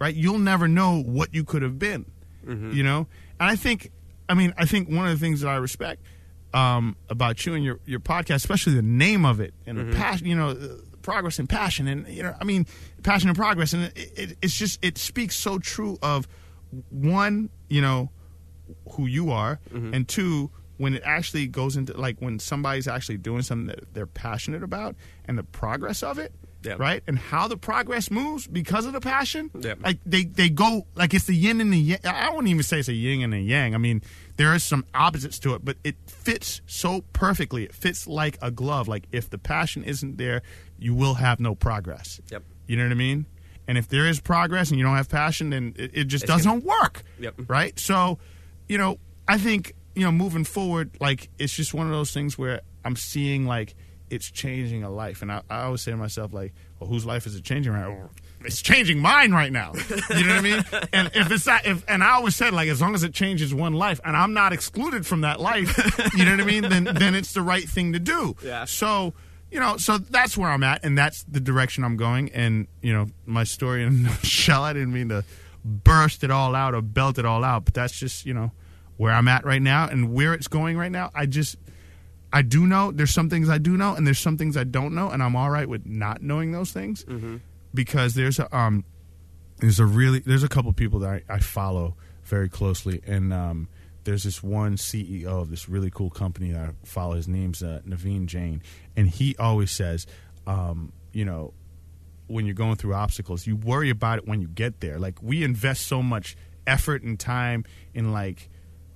right? 0.01 0.15
You'll 0.15 0.39
never 0.39 0.69
know 0.69 1.01
what 1.03 1.33
you 1.35 1.43
could 1.45 1.63
have 1.63 1.79
been. 1.79 2.05
You 2.47 2.83
know, 2.83 3.07
and 3.41 3.49
I 3.49 3.57
think, 3.57 3.91
I 4.29 4.35
mean, 4.35 4.53
I 4.59 4.67
think 4.67 4.91
one 4.91 5.07
of 5.07 5.19
the 5.19 5.25
things 5.25 5.41
that 5.41 5.49
I 5.49 5.57
respect 5.57 6.03
um, 6.55 6.97
about 7.11 7.45
you 7.45 7.55
and 7.55 7.65
your 7.65 7.81
your 7.85 8.01
podcast, 8.01 8.37
especially 8.37 8.75
the 8.75 8.83
name 8.83 9.27
of 9.27 9.41
it 9.41 9.53
and 9.67 9.77
mm-hmm. 9.77 9.91
the 9.91 9.97
passion, 9.97 10.27
you 10.27 10.37
know, 10.37 10.55
the 10.55 10.83
progress 11.03 11.39
and 11.39 11.49
passion, 11.49 11.89
and 11.89 12.09
you 12.09 12.23
know, 12.23 12.35
I 12.41 12.45
mean, 12.45 12.67
passion 13.03 13.29
and 13.29 13.37
progress, 13.37 13.73
and 13.73 13.85
it, 13.85 14.13
it, 14.17 14.39
it's 14.41 14.57
just 14.57 14.83
it 14.83 14.97
speaks 14.97 15.37
so 15.37 15.59
true 15.59 15.99
of 16.01 16.29
one, 16.91 17.51
you 17.69 17.83
know, 17.83 18.11
who 18.93 19.07
you 19.07 19.31
are, 19.31 19.59
mm-hmm. 19.73 19.93
and 19.93 20.09
two, 20.09 20.51
when 20.77 20.95
it 20.95 21.03
actually 21.05 21.47
goes 21.49 21.77
into 21.77 21.93
like 21.95 22.21
when 22.21 22.39
somebody's 22.39 22.89
actually 22.89 23.19
doing 23.19 23.43
something 23.43 23.67
that 23.67 23.93
they're 23.93 24.07
passionate 24.07 24.63
about 24.63 24.95
and 25.27 25.37
the 25.37 25.45
progress 25.45 26.03
of 26.03 26.19
it, 26.19 26.33
Yep. 26.65 26.79
right? 26.79 27.03
And 27.07 27.19
how 27.19 27.47
the 27.47 27.57
progress 27.57 28.11
moves 28.11 28.47
because 28.47 28.87
of 28.87 28.93
the 28.93 29.01
passion. 29.01 29.51
Yep. 29.59 29.81
Like 29.83 29.99
they 30.07 30.25
they 30.25 30.49
go 30.49 30.87
like 30.95 31.13
it's 31.13 31.27
the 31.27 31.35
yin 31.35 31.61
and 31.61 31.73
the 31.73 31.79
yang. 31.79 31.99
I 32.05 32.31
wouldn't 32.31 32.49
even 32.49 32.63
say 32.63 32.79
it's 32.79 32.89
a 32.89 32.95
yin 32.95 33.23
and 33.23 33.35
a 33.35 33.39
yang. 33.39 33.75
I 33.75 33.79
mean, 33.79 34.03
there 34.37 34.55
is 34.55 34.65
some 34.65 34.85
opposites 34.95 35.39
to 35.41 35.55
it, 35.55 35.65
but 35.65 35.77
it 35.85 35.97
fits 36.07 36.61
so 36.67 37.03
perfectly. 37.13 37.65
It 37.65 37.75
fits 37.75 38.07
like 38.07 38.39
a 38.43 38.51
glove. 38.51 38.89
Like 38.89 39.07
if 39.13 39.31
the 39.31 39.39
passion 39.39 39.85
isn't 39.85 40.17
there, 40.19 40.43
you 40.79 40.95
will 40.95 41.15
have 41.15 41.41
no 41.41 41.55
progress. 41.55 42.21
Yep. 42.31 42.43
You 42.67 42.77
know 42.77 42.85
what 42.85 42.93
I 42.93 42.97
mean? 42.97 43.27
And 43.67 43.79
if 43.79 43.89
there 43.89 44.07
is 44.07 44.21
progress 44.21 44.71
and 44.71 44.79
you 44.79 44.85
don't 44.85 44.97
have 44.97 45.09
passion, 45.09 45.51
then 45.51 45.75
it, 45.79 45.91
it 45.95 46.05
just 46.05 46.25
It's 46.25 46.33
doesn't 46.33 46.65
work. 46.65 47.03
Yep. 47.21 47.43
Right. 47.49 47.79
So, 47.79 48.19
you 48.69 48.77
know, 48.79 48.99
I 49.27 49.39
think 49.39 49.75
you 49.95 50.03
know 50.05 50.13
moving 50.13 50.45
forward, 50.45 50.91
like 51.01 51.31
it's 51.39 51.55
just 51.55 51.73
one 51.73 51.87
of 51.87 51.93
those 51.93 52.13
things 52.13 52.37
where 52.37 52.61
I'm 52.85 52.97
seeing 52.97 53.47
like 53.47 53.75
it's 54.11 54.31
changing 54.31 54.83
a 54.83 54.91
life, 54.91 55.23
and 55.23 55.33
I, 55.33 55.43
I 55.49 55.63
always 55.63 55.81
say 55.81 55.93
to 55.93 55.97
myself 55.97 56.33
like, 56.33 56.53
well, 56.79 56.91
whose 56.91 57.07
life 57.07 57.27
is 57.27 57.37
it 57.37 57.45
changing 57.45 57.73
right? 57.73 57.97
It's 58.45 58.63
changing 58.63 58.99
mine 58.99 59.33
right 59.33 59.53
now. 59.53 59.73
You 60.11 60.25
know 60.25 60.37
what 60.37 60.39
I 60.39 60.41
mean? 60.41 60.65
And 60.93 61.11
if 61.15 61.31
it's 61.31 61.47
not, 61.47 61.67
if 61.67 61.85
and 61.89 62.05
I 62.05 62.13
always 62.13 62.37
said 62.37 62.53
like, 62.53 62.69
as 62.69 62.81
long 62.81 62.95
as 62.95 63.03
it 63.03 63.13
changes 63.13 63.55
one 63.55 63.73
life, 63.73 64.01
and 64.05 64.17
I'm 64.17 64.33
not 64.33 64.53
excluded 64.53 65.07
from 65.07 65.23
that 65.23 65.41
life, 65.41 65.77
you 66.17 66.25
know 66.25 66.33
what 66.33 66.41
I 66.41 66.45
mean? 66.45 66.63
Then 66.63 66.85
then 66.85 67.15
it's 67.15 67.33
the 67.33 67.43
right 67.43 67.65
thing 67.65 67.93
to 67.93 67.99
do. 67.99 68.37
Yeah. 68.43 68.65
So 68.65 69.15
you 69.51 69.61
know, 69.61 69.77
so 69.77 69.99
that's 69.99 70.37
where 70.37 70.51
I'm 70.51 70.65
at, 70.65 70.85
and 70.85 70.99
that's 70.99 71.23
the 71.25 71.41
direction 71.41 71.85
I'm 71.85 71.97
going. 71.97 72.31
And 72.33 72.67
you 72.83 72.93
know, 72.93 73.07
my 73.25 73.45
story 73.45 73.85
in 73.85 74.09
shell. 74.23 74.65
I 74.65 74.73
didn't 74.73 74.93
mean 74.93 75.09
to 75.11 75.25
burst 75.65 76.25
it 76.25 76.31
all 76.31 76.55
out 76.55 76.75
or 76.75 76.83
belt 76.83 77.19
it 77.19 77.25
all 77.25 77.45
out, 77.45 77.65
but 77.65 77.75
that's 77.75 77.99
just 77.99 78.27
you 78.27 78.35
know 78.35 78.53
where 78.97 79.13
I'm 79.13 79.29
at 79.29 79.45
right 79.45 79.63
now 79.63 79.89
and 79.89 80.13
where 80.13 80.35
it's 80.35 80.49
going 80.49 80.77
right 80.77 80.93
now. 80.93 81.11
I 81.15 81.27
just 81.27 81.57
I 82.33 82.43
do 82.43 82.67
know 82.67 82.91
there's 82.91 83.15
some 83.15 83.31
things 83.31 83.49
I 83.49 83.59
do 83.59 83.77
know, 83.77 83.95
and 83.95 84.05
there's 84.07 84.19
some 84.19 84.37
things 84.37 84.57
I 84.57 84.65
don't 84.65 84.95
know, 84.95 85.11
and 85.11 85.23
I'm 85.23 85.37
all 85.37 85.51
right 85.51 85.69
with 85.69 85.87
not 85.87 86.21
knowing 86.21 86.51
those 86.51 86.73
things 86.73 87.05
mm-hmm. 87.05 87.37
Because 87.75 88.15
there's 88.15 88.39
a 88.39 88.57
um 88.57 88.85
there's 89.59 89.81
a 89.81 89.87
really 89.87 90.21
there's 90.21 90.43
a 90.43 90.49
couple 90.49 90.73
people 90.73 91.01
that 91.01 91.23
I, 91.29 91.35
I 91.35 91.39
follow 91.41 91.97
very 92.25 92.49
closely, 92.49 93.03
and 93.07 93.33
um, 93.33 93.69
there's 94.05 94.23
this 94.23 94.43
one 94.43 94.77
CEO 94.77 95.27
of 95.27 95.51
this 95.51 95.69
really 95.69 95.91
cool 95.91 96.11
company 96.11 96.53
that 96.53 96.61
I 96.61 96.71
follow. 96.85 97.15
His 97.15 97.29
name's 97.29 97.63
uh, 97.63 97.81
Naveen 97.87 98.27
Jain, 98.27 98.63
and 98.97 99.09
he 99.09 99.37
always 99.39 99.71
says, 99.71 100.07
um, 100.47 100.93
you 101.13 101.25
know, 101.25 101.53
when 102.27 102.47
you're 102.47 102.55
going 102.55 102.77
through 102.77 102.95
obstacles, 102.95 103.47
you 103.47 103.57
worry 103.57 103.91
about 103.91 104.19
it 104.19 104.29
when 104.29 104.41
you 104.41 104.49
get 104.49 104.81
there. 104.81 104.99
Like 104.99 105.23
we 105.23 105.43
invest 105.43 105.87
so 105.87 106.03
much 106.03 106.37
effort 106.67 107.03
and 107.03 107.19
time 107.19 107.65
in 107.93 108.13
like, 108.13 108.49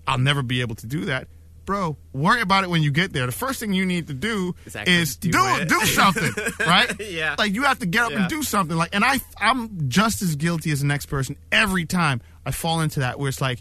I'll 0.07 0.19
never 0.19 0.43
be 0.43 0.61
able 0.61 0.75
to 0.77 0.87
do 0.87 1.05
that. 1.07 1.29
Bro, 1.69 1.99
worry 2.15 2.41
about 2.41 2.65
it 2.65 2.71
when 2.71 2.83
you 2.83 2.91
get 2.91 3.13
there. 3.13 3.27
The 3.27 3.33
first 3.33 3.61
thing 3.61 3.75
you 3.75 3.85
need 3.85 4.07
to 4.07 4.15
do 4.15 4.55
Is 4.65 4.75
is 4.87 5.17
do 5.17 5.31
do 5.31 5.39
it. 5.45 5.69
do 5.69 5.79
something, 5.85 6.31
right? 6.67 6.91
Yeah. 6.99 7.35
Like 7.37 7.53
you 7.53 7.65
have 7.65 7.81
to 7.81 7.87
get 7.87 8.05
up 8.05 8.11
Yeah. 8.13 8.21
and 8.21 8.29
do 8.31 8.43
something. 8.43 8.75
Like, 8.75 8.95
and 8.95 9.05
I, 9.05 9.21
I'm 9.39 9.91
just 9.91 10.23
as 10.23 10.35
guilty 10.37 10.71
as 10.71 10.81
the 10.81 10.87
next 10.87 11.07
person 11.07 11.37
every 11.53 11.85
time 11.85 12.23
I 12.47 12.53
fall 12.53 12.81
into 12.81 13.01
that. 13.01 13.19
Where 13.19 13.29
it's 13.29 13.43
like, 13.43 13.61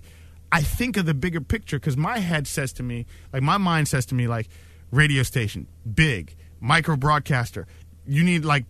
I 0.54 0.62
think 0.62 0.96
of 0.96 1.06
the 1.06 1.14
bigger 1.14 1.42
picture 1.42 1.78
because 1.80 1.98
my 1.98 2.20
head 2.20 2.48
says 2.48 2.72
to 2.74 2.84
me, 2.84 3.08
like 3.34 3.44
my 3.44 3.58
mind 3.58 3.90
says 3.90 4.06
to 4.06 4.16
me, 4.16 4.26
like 4.30 4.48
radio 4.90 5.22
station, 5.24 5.68
big, 5.94 6.34
micro 6.62 6.96
broadcaster. 6.96 7.68
You 8.08 8.24
need 8.24 8.46
like 8.46 8.64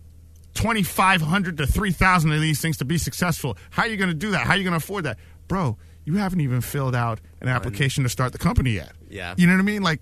2,500 0.54 1.58
to 1.58 1.66
3,000 1.68 2.32
of 2.32 2.40
these 2.40 2.60
things 2.60 2.76
to 2.78 2.84
be 2.84 2.98
successful. 2.98 3.56
How 3.70 3.84
are 3.84 3.88
you 3.88 3.96
going 3.96 4.10
to 4.10 4.14
do 4.16 4.32
that? 4.32 4.46
How 4.48 4.54
are 4.54 4.56
you 4.56 4.64
going 4.64 4.72
to 4.72 4.84
afford 4.84 5.04
that? 5.04 5.18
Bro, 5.46 5.78
you 6.08 6.18
haven't 6.18 6.40
even 6.40 6.60
filled 6.60 6.94
out 6.94 7.20
an 7.40 7.48
application 7.48 8.02
to 8.04 8.08
start 8.08 8.32
the 8.32 8.38
company 8.38 8.70
yet. 8.70 8.92
Yeah. 9.08 9.34
You 9.36 9.46
know 9.46 9.52
what 9.52 9.60
I 9.60 9.64
mean? 9.64 9.82
Like, 9.82 10.00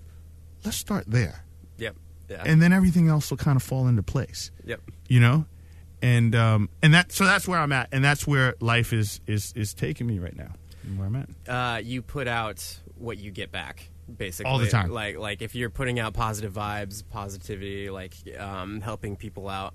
let's 0.63 0.77
start 0.77 1.03
there. 1.07 1.43
Yep. 1.77 1.95
Yeah. 2.29 2.43
And 2.45 2.61
then 2.61 2.73
everything 2.73 3.07
else 3.07 3.29
will 3.29 3.37
kind 3.37 3.55
of 3.55 3.63
fall 3.63 3.87
into 3.87 4.03
place 4.03 4.51
yep. 4.65 4.81
you 5.07 5.19
know 5.19 5.45
and 6.01 6.35
um 6.35 6.69
and 6.83 6.93
that 6.93 7.11
so 7.11 7.25
that's 7.25 7.47
where 7.47 7.59
i'm 7.59 7.71
at 7.71 7.89
and 7.91 8.03
that's 8.03 8.27
where 8.27 8.53
life 8.59 8.93
is 8.93 9.19
is 9.25 9.53
is 9.55 9.73
taking 9.73 10.05
me 10.05 10.19
right 10.19 10.35
now 10.35 10.51
and 10.83 10.97
where 10.97 11.07
i'm 11.07 11.15
at 11.15 11.29
uh, 11.47 11.77
you 11.77 12.01
put 12.01 12.27
out 12.27 12.79
what 12.95 13.17
you 13.17 13.31
get 13.31 13.51
back 13.51 13.89
basically 14.15 14.51
All 14.51 14.59
the 14.59 14.67
time. 14.67 14.91
like 14.91 15.17
like 15.17 15.41
if 15.41 15.55
you're 15.55 15.69
putting 15.69 15.99
out 15.99 16.13
positive 16.13 16.53
vibes 16.53 17.03
positivity 17.07 17.89
like 17.89 18.13
um, 18.37 18.81
helping 18.81 19.15
people 19.15 19.49
out 19.49 19.73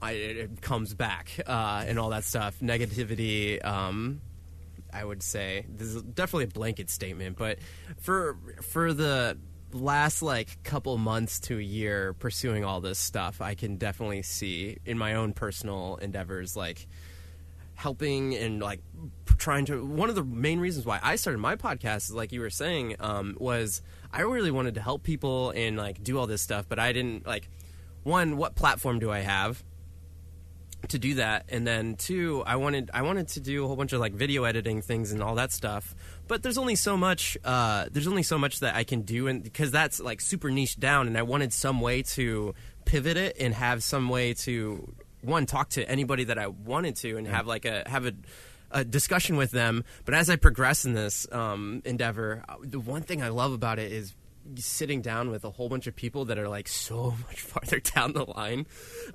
I, 0.00 0.12
it 0.12 0.36
it 0.36 0.62
comes 0.62 0.94
back 0.94 1.40
uh, 1.46 1.84
and 1.86 1.98
all 1.98 2.10
that 2.10 2.24
stuff 2.24 2.58
negativity 2.60 3.64
um, 3.64 4.20
i 4.96 5.04
would 5.04 5.22
say. 5.22 5.66
This 5.68 5.88
is 5.88 6.02
definitely 6.02 6.44
a 6.44 6.48
blanket 6.48 6.90
statement 6.90 7.36
but 7.36 7.58
for 7.98 8.38
for 8.62 8.92
the 8.92 9.38
last 9.72 10.22
like 10.22 10.62
couple 10.62 10.96
months 10.96 11.40
to 11.40 11.58
a 11.58 11.62
year 11.62 12.14
pursuing 12.14 12.64
all 12.64 12.80
this 12.80 12.98
stuff 12.98 13.40
i 13.40 13.54
can 13.54 13.76
definitely 13.76 14.22
see 14.22 14.78
in 14.86 14.96
my 14.96 15.14
own 15.14 15.32
personal 15.32 15.96
endeavors 16.00 16.56
like 16.56 16.86
helping 17.76 18.34
and 18.34 18.60
like 18.60 18.80
trying 19.36 19.66
to 19.66 19.84
one 19.84 20.08
of 20.08 20.14
the 20.14 20.24
main 20.24 20.58
reasons 20.58 20.86
why 20.86 20.98
I 21.02 21.16
started 21.16 21.38
my 21.38 21.56
podcast 21.56 22.08
is 22.08 22.14
like 22.14 22.32
you 22.32 22.40
were 22.40 22.50
saying 22.50 22.96
um, 23.00 23.36
was 23.38 23.82
I 24.10 24.22
really 24.22 24.50
wanted 24.50 24.74
to 24.76 24.80
help 24.80 25.02
people 25.02 25.50
and 25.50 25.76
like 25.76 26.02
do 26.02 26.18
all 26.18 26.26
this 26.26 26.40
stuff 26.40 26.64
but 26.68 26.78
I 26.78 26.92
didn't 26.92 27.26
like 27.26 27.50
one 28.02 28.38
what 28.38 28.54
platform 28.54 28.98
do 28.98 29.10
I 29.10 29.20
have 29.20 29.62
to 30.88 30.98
do 30.98 31.14
that 31.14 31.46
and 31.48 31.66
then 31.66 31.96
two 31.96 32.42
I 32.46 32.56
wanted 32.56 32.90
I 32.94 33.02
wanted 33.02 33.28
to 33.28 33.40
do 33.40 33.64
a 33.64 33.66
whole 33.66 33.76
bunch 33.76 33.92
of 33.92 34.00
like 34.00 34.12
video 34.12 34.44
editing 34.44 34.82
things 34.82 35.10
and 35.10 35.22
all 35.22 35.34
that 35.34 35.50
stuff 35.50 35.94
but 36.28 36.42
there's 36.42 36.58
only 36.58 36.76
so 36.76 36.96
much 36.96 37.36
uh, 37.44 37.86
there's 37.90 38.06
only 38.06 38.22
so 38.22 38.38
much 38.38 38.60
that 38.60 38.76
I 38.76 38.84
can 38.84 39.02
do 39.02 39.26
and 39.26 39.42
because 39.42 39.70
that's 39.70 40.00
like 40.00 40.20
super 40.20 40.50
niche 40.50 40.78
down 40.78 41.06
and 41.06 41.18
I 41.18 41.22
wanted 41.22 41.52
some 41.52 41.80
way 41.80 42.02
to 42.02 42.54
pivot 42.84 43.16
it 43.16 43.36
and 43.40 43.52
have 43.54 43.82
some 43.82 44.08
way 44.08 44.34
to 44.34 44.92
one 45.22 45.46
talk 45.46 45.70
to 45.70 45.88
anybody 45.88 46.24
that 46.24 46.38
I 46.38 46.46
wanted 46.46 46.96
to 46.96 47.16
and 47.16 47.26
have 47.26 47.46
like 47.46 47.64
a 47.64 47.82
have 47.88 48.06
a 48.06 48.12
a 48.70 48.84
discussion 48.84 49.36
with 49.36 49.52
them. 49.52 49.84
But 50.04 50.14
as 50.14 50.28
I 50.28 50.36
progress 50.36 50.84
in 50.84 50.92
this 50.92 51.26
um, 51.32 51.82
endeavor, 51.84 52.44
uh, 52.48 52.56
the 52.62 52.80
one 52.80 53.02
thing 53.02 53.22
I 53.22 53.28
love 53.28 53.52
about 53.52 53.78
it 53.78 53.92
is 53.92 54.14
sitting 54.56 55.02
down 55.02 55.30
with 55.30 55.44
a 55.44 55.50
whole 55.50 55.68
bunch 55.68 55.86
of 55.86 55.96
people 55.96 56.26
that 56.26 56.38
are 56.38 56.48
like 56.48 56.68
so 56.68 57.14
much 57.26 57.40
farther 57.40 57.80
down 57.80 58.12
the 58.12 58.24
line 58.24 58.66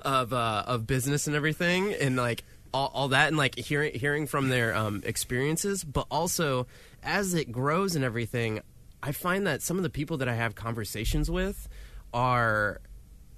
of 0.02 0.34
uh, 0.34 0.64
of 0.68 0.88
business 0.88 1.28
and 1.28 1.36
everything, 1.36 1.94
and 1.94 2.16
like 2.16 2.44
all, 2.74 2.92
all 2.94 3.08
that, 3.10 3.28
and 3.28 3.38
like 3.38 3.56
hearing 3.56 3.94
hearing 3.98 4.28
from 4.28 4.50
their 4.50 4.76
um, 4.76 5.02
experiences, 5.06 5.84
but 5.84 6.06
also 6.12 6.68
as 7.04 7.34
it 7.34 7.52
grows 7.52 7.96
and 7.96 8.06
everything, 8.06 8.62
I 9.02 9.12
find 9.12 9.48
that 9.48 9.62
some 9.62 9.78
of 9.78 9.84
the 9.84 9.90
people 9.90 10.18
that 10.18 10.30
I 10.30 10.36
have 10.36 10.56
conversations 10.56 11.30
with 11.30 11.68
are 12.14 12.82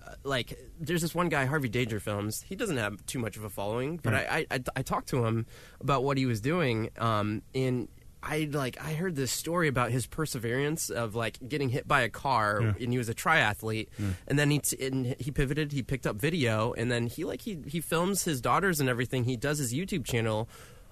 uh, 0.06 0.14
like 0.24 0.58
there's 0.80 1.02
this 1.02 1.16
one 1.16 1.30
guy 1.30 1.46
Harvey 1.46 1.70
Danger 1.70 2.00
films. 2.00 2.44
He 2.48 2.56
doesn't 2.56 2.78
have 2.78 3.06
too 3.06 3.20
much 3.20 3.38
of 3.38 3.44
a 3.44 3.50
following, 3.50 3.98
but 4.02 4.14
I, 4.14 4.46
I 4.52 4.56
I 4.56 4.64
I 4.78 4.82
talked 4.82 5.10
to 5.10 5.26
him 5.26 5.46
about 5.80 6.04
what 6.04 6.18
he 6.18 6.26
was 6.26 6.42
doing, 6.42 6.90
um, 6.98 7.42
and 7.56 7.88
I 8.26 8.48
like 8.52 8.78
I 8.82 8.94
heard 8.94 9.16
this 9.16 9.32
story 9.32 9.68
about 9.68 9.92
his 9.92 10.06
perseverance 10.08 10.90
of 10.90 11.14
like 11.14 11.38
getting 11.48 11.70
hit 11.70 11.88
by 11.88 12.02
a 12.02 12.10
car, 12.10 12.60
Yeah. 12.62 12.74
and 12.80 12.92
he 12.92 12.98
was 12.98 13.10
a 13.10 13.14
triathlete, 13.14 13.90
and 14.28 14.40
then 14.40 14.50
he 14.50 14.60
t- 14.60 14.78
and 14.86 15.16
he 15.20 15.30
pivoted, 15.32 15.72
he 15.74 15.84
picked 15.84 16.08
up 16.08 16.16
video, 16.16 16.72
and 16.74 16.90
then 16.92 17.08
he 17.08 17.26
like 17.26 17.42
he 17.42 17.60
he 17.68 17.82
films 17.82 18.24
his 18.24 18.40
daughters 18.40 18.80
and 18.80 18.88
everything. 18.90 19.26
He 19.26 19.36
does 19.36 19.58
his 19.60 19.74
YouTube 19.74 20.06
channel. 20.06 20.48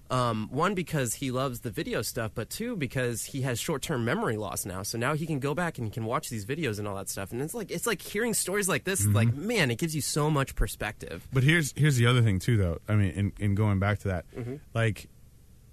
Um, 0.09 0.49
one 0.51 0.75
because 0.75 1.13
he 1.13 1.31
loves 1.31 1.61
the 1.61 1.69
video 1.71 2.01
stuff, 2.01 2.31
but 2.35 2.49
two 2.49 2.75
because 2.75 3.23
he 3.23 3.43
has 3.43 3.57
short-term 3.61 4.03
memory 4.03 4.35
loss 4.35 4.65
now. 4.65 4.83
So 4.83 4.97
now 4.97 5.13
he 5.13 5.25
can 5.25 5.39
go 5.39 5.55
back 5.55 5.77
and 5.77 5.87
he 5.87 5.91
can 5.91 6.03
watch 6.03 6.29
these 6.29 6.45
videos 6.45 6.79
and 6.79 6.85
all 6.85 6.95
that 6.97 7.07
stuff. 7.07 7.31
And 7.31 7.41
it's 7.41 7.53
like 7.53 7.71
it's 7.71 7.87
like 7.87 8.01
hearing 8.01 8.33
stories 8.33 8.67
like 8.67 8.83
this. 8.83 9.05
Like 9.05 9.33
man, 9.33 9.71
it 9.71 9.77
gives 9.77 9.95
you 9.95 10.01
so 10.01 10.29
much 10.29 10.53
perspective. 10.53 11.25
But 11.31 11.43
here's 11.43 11.71
here's 11.77 11.95
the 11.95 12.07
other 12.07 12.21
thing 12.21 12.39
too, 12.39 12.57
though. 12.57 12.79
I 12.89 12.95
mean, 12.95 13.11
in, 13.11 13.31
in 13.39 13.55
going 13.55 13.79
back 13.79 13.99
to 13.99 14.09
that, 14.09 14.25
like 14.73 15.07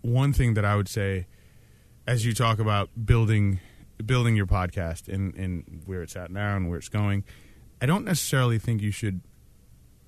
one 0.02 0.32
thing 0.32 0.54
that 0.54 0.64
I 0.64 0.76
would 0.76 0.86
say, 0.88 1.26
as 2.08 2.24
you 2.24 2.32
talk 2.32 2.58
about 2.58 2.88
building 3.04 3.60
building 4.04 4.34
your 4.34 4.46
podcast 4.46 5.12
and 5.12 5.34
and 5.34 5.82
where 5.84 6.02
it's 6.02 6.16
at 6.16 6.30
now 6.30 6.56
and 6.56 6.68
where 6.68 6.78
it's 6.78 6.88
going, 6.88 7.22
I 7.82 7.86
don't 7.86 8.04
necessarily 8.04 8.58
think 8.58 8.80
you 8.80 8.90
should 8.90 9.20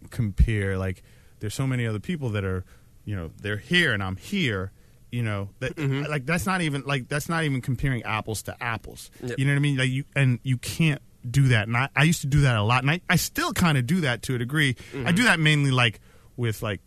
compare. 0.08 0.78
Like, 0.78 1.02
there's 1.40 1.54
so 1.54 1.66
many 1.66 1.86
other 1.86 2.00
people 2.00 2.30
that 2.30 2.44
are, 2.44 2.64
you 3.04 3.14
know, 3.14 3.30
they're 3.40 3.58
here 3.58 3.92
and 3.92 4.02
I'm 4.02 4.16
here. 4.16 4.72
You 5.10 5.24
know 5.24 5.50
that 5.58 5.74
mm-hmm. 5.74 6.08
like 6.08 6.24
that's 6.24 6.46
not 6.46 6.60
even 6.62 6.84
like 6.86 7.08
that's 7.08 7.28
not 7.28 7.42
even 7.42 7.60
comparing 7.60 8.04
apples 8.04 8.42
to 8.44 8.56
apples. 8.62 9.10
Yep. 9.22 9.38
You 9.38 9.44
know 9.44 9.52
what 9.52 9.56
I 9.56 9.60
mean? 9.60 9.76
Like 9.76 9.90
you 9.90 10.04
and 10.14 10.38
you 10.44 10.56
can't 10.56 11.02
do 11.28 11.48
that. 11.48 11.66
And 11.66 11.76
I, 11.76 11.88
I 11.96 12.04
used 12.04 12.20
to 12.20 12.28
do 12.28 12.42
that 12.42 12.56
a 12.56 12.62
lot, 12.62 12.82
and 12.82 12.90
I, 12.92 13.00
I 13.10 13.16
still 13.16 13.52
kind 13.52 13.76
of 13.76 13.86
do 13.86 14.02
that 14.02 14.22
to 14.22 14.36
a 14.36 14.38
degree. 14.38 14.74
Mm-hmm. 14.74 15.08
I 15.08 15.12
do 15.12 15.24
that 15.24 15.40
mainly 15.40 15.72
like 15.72 16.00
with 16.36 16.62
like 16.62 16.80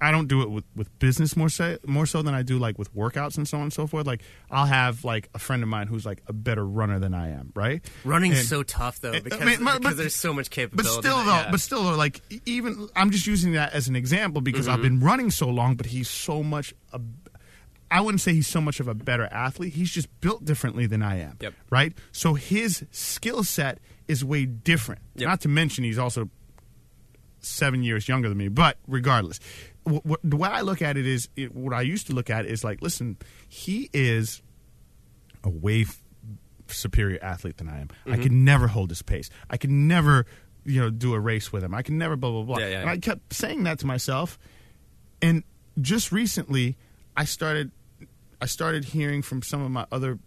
I 0.00 0.10
don't 0.10 0.28
do 0.28 0.42
it 0.42 0.50
with, 0.50 0.64
with 0.76 0.98
business 0.98 1.36
more 1.36 1.48
so 1.48 1.78
more 1.86 2.06
so 2.06 2.22
than 2.22 2.34
I 2.34 2.42
do 2.42 2.58
like 2.58 2.78
with 2.78 2.94
workouts 2.94 3.36
and 3.36 3.48
so 3.48 3.56
on 3.56 3.64
and 3.64 3.72
so 3.72 3.86
forth. 3.86 4.06
Like 4.06 4.22
I'll 4.50 4.66
have 4.66 5.04
like 5.04 5.28
a 5.34 5.38
friend 5.38 5.62
of 5.62 5.68
mine 5.68 5.86
who's 5.86 6.04
like 6.04 6.22
a 6.26 6.32
better 6.32 6.64
runner 6.64 6.98
than 6.98 7.14
I 7.14 7.30
am, 7.30 7.52
right? 7.54 7.84
Running 8.04 8.32
And- 8.32 8.46
so 8.46 8.62
tough 8.62 9.00
though 9.00 9.12
I 9.12 9.20
because, 9.20 9.40
mean, 9.40 9.64
but- 9.64 9.78
because 9.78 9.94
but- 9.94 9.96
there's 9.96 10.14
so 10.14 10.32
much 10.32 10.50
capability. 10.50 10.96
But 10.96 11.02
still, 11.02 11.24
though, 11.24 11.32
yeah. 11.32 11.50
but 11.50 11.60
still, 11.60 11.82
though, 11.84 11.96
like 11.96 12.20
even 12.46 12.88
I'm 12.94 13.10
just 13.10 13.26
using 13.26 13.52
that 13.52 13.72
as 13.72 13.88
an 13.88 13.96
example 13.96 14.42
because 14.42 14.68
I've 14.68 14.76
mm-hmm. 14.76 14.82
been 14.82 15.00
running 15.00 15.30
so 15.30 15.48
long. 15.48 15.74
But 15.76 15.86
he's 15.86 16.08
so 16.08 16.42
much. 16.42 16.74
A, 16.92 17.00
I 17.90 18.00
wouldn't 18.00 18.20
say 18.22 18.32
he's 18.32 18.48
so 18.48 18.60
much 18.60 18.80
of 18.80 18.88
a 18.88 18.94
better 18.94 19.28
athlete. 19.30 19.74
He's 19.74 19.90
just 19.90 20.08
built 20.20 20.44
differently 20.44 20.86
than 20.86 21.02
I 21.02 21.20
am. 21.20 21.36
Yep. 21.40 21.54
Right. 21.70 21.92
So 22.10 22.34
his 22.34 22.84
skill 22.90 23.44
set 23.44 23.80
is 24.08 24.24
way 24.24 24.46
different. 24.46 25.02
Yep. 25.16 25.28
Not 25.28 25.40
to 25.42 25.48
mention 25.48 25.84
he's 25.84 25.98
also 25.98 26.30
seven 27.42 27.82
years 27.82 28.08
younger 28.08 28.28
than 28.28 28.38
me. 28.38 28.48
But 28.48 28.78
regardless, 28.86 29.38
what, 29.84 30.04
what, 30.06 30.20
the 30.24 30.36
way 30.36 30.48
I 30.48 30.60
look 30.62 30.80
at 30.82 30.96
it 30.96 31.06
is, 31.06 31.28
it, 31.36 31.54
what 31.54 31.74
I 31.74 31.82
used 31.82 32.06
to 32.08 32.12
look 32.14 32.30
at 32.30 32.46
is 32.46 32.64
like, 32.64 32.80
listen, 32.82 33.16
he 33.48 33.90
is 33.92 34.42
a 35.44 35.50
way 35.50 35.82
f- 35.82 36.00
superior 36.68 37.18
athlete 37.22 37.56
than 37.58 37.68
I 37.68 37.80
am. 37.80 37.88
I 38.06 38.10
Mm-hmm. 38.10 38.22
could 38.22 38.32
never 38.32 38.66
hold 38.68 38.90
his 38.90 39.02
pace. 39.02 39.28
I 39.50 39.56
could 39.56 39.70
never, 39.70 40.24
you 40.64 40.80
know, 40.80 40.90
do 40.90 41.14
a 41.14 41.20
race 41.20 41.52
with 41.52 41.62
him. 41.64 41.74
I 41.74 41.82
could 41.82 41.94
never 41.94 42.16
blah 42.16 42.30
blah 42.30 42.42
blah. 42.42 42.58
Yeah, 42.58 42.68
yeah. 42.68 42.80
And 42.82 42.90
I 42.90 42.98
kept 42.98 43.32
saying 43.34 43.64
that 43.64 43.78
to 43.80 43.86
myself. 43.86 44.38
And 45.20 45.42
just 45.80 46.12
recently, 46.12 46.76
I 47.16 47.24
started, 47.24 47.72
I 48.40 48.46
started 48.46 48.84
hearing 48.86 49.22
from 49.22 49.42
some 49.42 49.62
of 49.62 49.70
my 49.70 49.86
other 49.92 50.18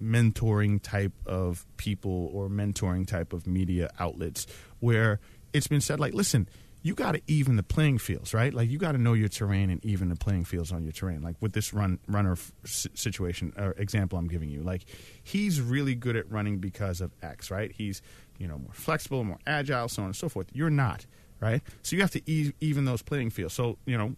mentoring 0.00 0.82
type 0.82 1.12
of 1.26 1.64
people 1.76 2.30
or 2.32 2.48
mentoring 2.48 3.06
type 3.06 3.32
of 3.32 3.46
media 3.46 3.90
outlets 4.00 4.46
where 4.80 5.20
it's 5.52 5.66
been 5.66 5.80
said 5.80 6.00
like 6.00 6.14
listen 6.14 6.48
you 6.82 6.94
got 6.94 7.12
to 7.12 7.22
even 7.28 7.56
the 7.56 7.62
playing 7.62 7.98
fields 7.98 8.34
right? 8.34 8.52
Like 8.52 8.68
you 8.68 8.78
got 8.78 8.92
to 8.92 8.98
know 8.98 9.12
your 9.12 9.28
terrain 9.28 9.70
and 9.70 9.84
even 9.84 10.08
the 10.08 10.16
playing 10.16 10.44
fields 10.44 10.72
on 10.72 10.82
your 10.82 10.92
terrain. 10.92 11.22
Like 11.22 11.36
with 11.40 11.52
this 11.52 11.72
run 11.72 11.98
runner 12.08 12.36
situation 12.64 13.52
or 13.56 13.72
example 13.72 14.18
i'm 14.18 14.26
giving 14.26 14.50
you 14.50 14.62
like 14.62 14.84
he's 15.22 15.60
really 15.60 15.94
good 15.94 16.16
at 16.16 16.30
running 16.30 16.58
because 16.58 17.00
of 17.00 17.12
x 17.22 17.50
right? 17.50 17.72
He's 17.72 18.02
you 18.38 18.48
know 18.48 18.58
more 18.58 18.72
flexible 18.72 19.22
more 19.24 19.38
agile 19.46 19.88
so 19.88 20.02
on 20.02 20.06
and 20.06 20.16
so 20.16 20.28
forth. 20.28 20.48
You're 20.52 20.70
not 20.70 21.06
right? 21.40 21.62
So 21.82 21.96
you 21.96 22.02
have 22.02 22.10
to 22.12 22.30
e- 22.30 22.52
even 22.60 22.84
those 22.84 23.02
playing 23.02 23.30
fields. 23.30 23.54
So 23.54 23.78
you 23.86 23.96
know 23.96 24.16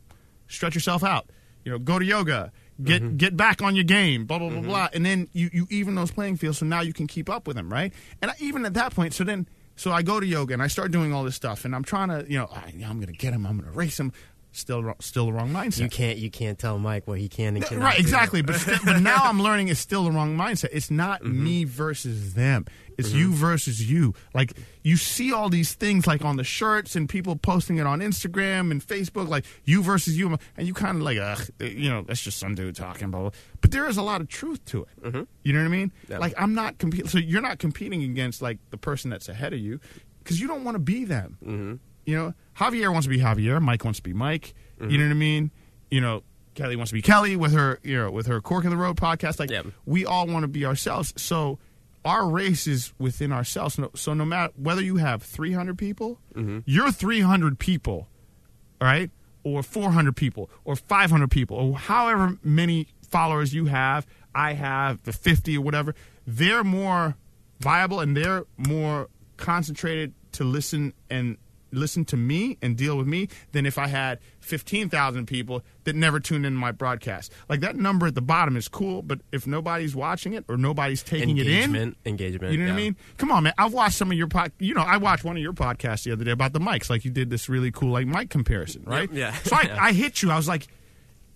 stretch 0.49 0.75
yourself 0.75 1.05
out. 1.05 1.29
You 1.65 1.73
know 1.73 1.79
go 1.79 1.99
to 1.99 2.05
yoga. 2.05 2.51
Get 2.83 3.03
mm-hmm. 3.03 3.17
get 3.17 3.37
back 3.37 3.63
on 3.63 3.77
your 3.77 3.85
game 3.85 4.25
blah 4.25 4.39
blah 4.39 4.49
blah 4.49 4.59
mm-hmm. 4.59 4.69
blah. 4.69 4.89
And 4.93 5.05
then 5.05 5.29
you 5.33 5.51
you 5.53 5.67
even 5.71 5.95
those 5.95 6.11
playing 6.11 6.37
fields 6.39 6.59
so 6.59 6.67
now 6.67 6.81
you 6.81 6.95
can 6.95 7.07
keep 7.07 7.29
up 7.29 7.47
with 7.47 7.57
them 7.57 7.71
right? 7.71 7.93
And 8.23 8.31
I, 8.31 8.35
even 8.41 8.65
at 8.65 8.75
that 8.75 8.95
point 8.95 9.13
so 9.13 9.23
then 9.23 9.47
so 9.77 9.91
i 9.93 10.03
go 10.03 10.21
to 10.21 10.27
yoga 10.27 10.53
and 10.53 10.63
i 10.63 10.67
start 10.67 10.91
doing 10.91 11.13
all 11.13 11.25
this 11.25 11.35
stuff 11.35 11.65
and 11.65 11.75
i'm 11.75 11.85
trying 11.85 12.09
to 12.09 12.25
you 12.31 12.39
know 12.39 12.49
I, 12.53 12.73
i'm 12.87 13.01
gonna 13.01 13.13
get 13.13 13.33
him 13.33 13.47
i'm 13.47 13.59
gonna 13.59 13.73
race 13.73 13.99
him 13.99 14.13
still 14.57 14.95
still 15.01 15.27
the 15.27 15.33
wrong 15.33 15.51
mindset 15.51 15.81
You 15.81 15.89
can't 15.89 16.19
you 16.19 16.31
can't 16.31 16.59
tell 16.59 16.79
Mike 16.79 17.07
what 17.07 17.19
he 17.19 17.29
can 17.29 17.57
and 17.57 17.65
cannot 17.65 17.85
right 17.85 17.99
exactly 17.99 18.43
but, 18.43 18.57
still, 18.57 18.79
but 18.85 19.01
now 19.01 19.19
i'm 19.23 19.41
learning 19.43 19.69
it's 19.69 19.81
still 19.81 20.05
the 20.05 20.11
wrong 20.13 20.37
mindset 20.37 20.69
it's 20.73 20.91
not 20.91 21.23
Mm-hmm. 21.23 21.45
me 21.45 21.65
versus 21.65 22.35
them 22.35 22.67
it's 22.97 23.11
you 23.13 23.33
versus 23.33 23.91
you 23.91 24.15
like 24.35 24.53
you 24.85 24.97
see 24.97 25.33
all 25.33 25.49
these 25.49 25.75
things 25.75 26.07
like 26.07 26.25
on 26.25 26.37
the 26.37 26.45
shirts 26.45 26.95
and 26.95 27.09
people 27.09 27.35
posting 27.37 27.79
it 27.79 27.87
on 27.87 28.01
instagram 28.01 28.71
and 28.71 28.87
facebook 28.87 29.29
like 29.29 29.45
you 29.65 29.83
versus 29.83 30.17
you 30.17 30.37
and 30.57 30.67
you 30.67 30.73
kind 30.75 30.99
of 30.99 31.03
like 31.03 31.19
ugh 31.19 31.41
you 31.61 31.91
know 31.91 32.03
that's 32.03 32.21
just 32.23 32.39
some 32.39 32.55
dude 32.55 32.77
talking 32.77 33.11
blah, 33.11 33.21
blah. 33.23 33.31
but 33.61 33.71
there 33.73 33.89
is 33.89 33.97
a 33.97 34.03
lot 34.03 34.21
of 34.21 34.29
truth 34.29 34.65
to 34.65 34.87
it 35.03 35.27
you 35.43 35.53
know 35.53 35.59
what 35.59 35.65
i 35.65 35.69
mean 35.69 35.91
Mm-hmm. 36.05 36.13
Yeah. 36.13 36.19
like 36.19 36.35
i'm 36.39 36.55
not 36.55 36.79
competing 36.79 37.09
so 37.09 37.19
you're 37.19 37.43
not 37.43 37.59
competing 37.59 38.03
against 38.05 38.41
like 38.43 38.59
the 38.71 38.77
person 38.79 39.11
that's 39.11 39.29
ahead 39.29 39.53
of 39.53 39.59
you 39.59 39.81
because 40.23 40.41
you 40.41 40.47
don't 40.47 40.63
want 40.65 40.77
to 40.77 40.79
be 40.79 41.05
them 41.05 41.37
Mm-hmm. 41.45 41.75
You 42.07 42.17
know, 42.17 42.35
Javier 42.57 42.93
wants 42.93 43.07
to 43.07 43.11
be 43.11 43.19
Javier. 43.19 43.61
Mike 43.61 43.85
wants 43.85 43.99
to 43.99 44.03
be 44.03 44.13
Mike. 44.13 44.55
Mm-hmm. 44.81 44.91
You 44.91 44.99
know 44.99 45.05
what 45.05 45.11
I 45.11 45.15
mean? 45.15 45.51
You 45.91 46.01
know, 46.01 46.23
Kelly 46.55 46.77
wants 46.77 46.91
to 46.91 46.95
be 46.95 47.03
Kelly 47.03 47.37
with 47.37 47.53
her, 47.53 47.79
you 47.83 47.97
know, 47.97 48.11
with 48.11 48.27
her 48.27 48.41
Cork 48.41 48.65
in 48.65 48.71
the 48.71 48.77
Road 48.77 48.97
podcast. 48.97 49.39
Like, 49.41 49.51
Yeah. 49.51 49.63
we 49.87 50.05
all 50.07 50.27
want 50.27 50.43
to 50.45 50.49
be 50.49 50.65
ourselves. 50.65 51.13
So 51.17 51.59
our 52.05 52.29
race 52.29 52.67
is 52.67 52.93
within 52.99 53.33
ourselves. 53.33 53.79
No- 53.79 53.91
So 53.95 54.15
no 54.15 54.25
matter 54.25 54.53
whether 54.57 54.83
you 54.83 54.97
have 54.97 55.23
300 55.23 55.77
people, 55.79 56.19
Mm-hmm. 56.35 56.59
you're 56.65 56.93
300 56.93 57.59
people, 57.59 58.09
all 58.81 58.87
right? 58.89 59.11
Or 59.43 59.63
400 59.63 60.15
people, 60.17 60.49
or 60.65 60.75
500 60.77 61.31
people, 61.31 61.57
or 61.57 61.77
however 61.79 62.39
many 62.45 62.89
followers 63.09 63.53
you 63.55 63.67
have, 63.67 64.07
I 64.35 64.53
have, 64.55 65.03
the 65.05 65.13
50 65.13 65.57
or 65.59 65.61
whatever, 65.61 65.95
they're 66.27 66.65
more 66.65 67.17
viable 67.61 68.01
and 68.01 68.17
they're 68.17 68.45
more 68.57 69.09
concentrated 69.37 70.13
to 70.33 70.45
listen 70.45 70.93
and 71.11 71.37
listen 71.77 72.05
to 72.07 72.17
me 72.17 72.57
and 72.63 72.77
deal 72.77 72.97
with 72.97 73.07
me 73.07 73.29
than 73.53 73.67
if 73.67 73.79
I 73.79 73.87
had 73.89 74.19
15,000 74.41 75.27
people 75.27 75.63
that 75.85 75.95
never 75.97 76.21
tuned 76.21 76.47
in 76.47 76.55
my 76.55 76.71
broadcast. 76.73 77.33
Like 77.49 77.61
that 77.61 77.77
number 77.77 78.07
at 78.07 78.15
the 78.15 78.23
bottom 78.23 78.57
is 78.57 78.69
cool, 78.69 79.03
but 79.03 79.21
if 79.33 79.47
nobody's 79.47 79.95
watching 79.97 80.33
it 80.33 80.45
or 80.49 80.57
nobody's 80.57 81.03
taking 81.03 81.37
it 81.39 81.47
in, 81.47 81.53
engagement 81.75 81.97
engagement 82.07 82.53
you 82.53 82.59
know 82.59 82.67
what 82.67 82.73
I 82.73 82.77
mean? 82.77 82.97
Come 83.19 83.31
on, 83.31 83.43
man. 83.45 83.53
I've 83.59 83.73
watched 83.73 83.97
some 83.97 84.11
of 84.11 84.17
your 84.17 84.29
pod. 84.29 84.53
You 84.59 84.75
know, 84.75 84.83
I 84.83 84.97
watched 84.99 85.25
one 85.25 85.37
of 85.37 85.43
your 85.43 85.53
podcasts 85.53 86.05
the 86.05 86.13
other 86.13 86.25
day 86.25 86.31
about 86.31 86.53
the 86.53 86.61
mics. 86.61 86.89
Like 86.89 87.05
you 87.05 87.11
did 87.11 87.31
this 87.31 87.49
really 87.49 87.71
cool 87.71 87.91
like 87.91 88.07
mic 88.07 88.31
comparison, 88.31 88.85
right? 88.87 89.11
yeah. 89.13 89.33
So 89.33 89.57
I, 89.57 89.63
Yeah. 89.67 89.77
I 89.83 89.93
hit 89.93 90.23
you. 90.23 90.31
I 90.31 90.37
was 90.37 90.47
like, 90.49 90.67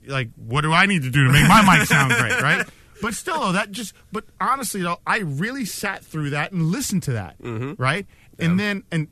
like, 0.06 0.28
what 0.36 0.62
do 0.62 0.72
I 0.72 0.86
need 0.86 1.02
to 1.02 1.10
do 1.10 1.24
to 1.24 1.32
make 1.32 1.48
my 1.48 1.60
mic 1.78 1.86
sound 1.88 2.12
great, 2.12 2.40
right? 2.42 2.66
But 3.02 3.14
still, 3.14 3.40
though, 3.40 3.52
that 3.52 3.70
just. 3.70 3.92
But 4.10 4.24
honestly, 4.40 4.82
though, 4.82 4.98
I 5.06 5.18
really 5.18 5.64
sat 5.64 6.04
through 6.04 6.30
that 6.30 6.52
and 6.52 6.66
listened 6.66 7.04
to 7.04 7.12
that, 7.12 7.40
Mm-hmm. 7.42 7.80
right? 7.80 8.06
And 8.40 8.58
then, 8.58 8.84
and 8.92 9.08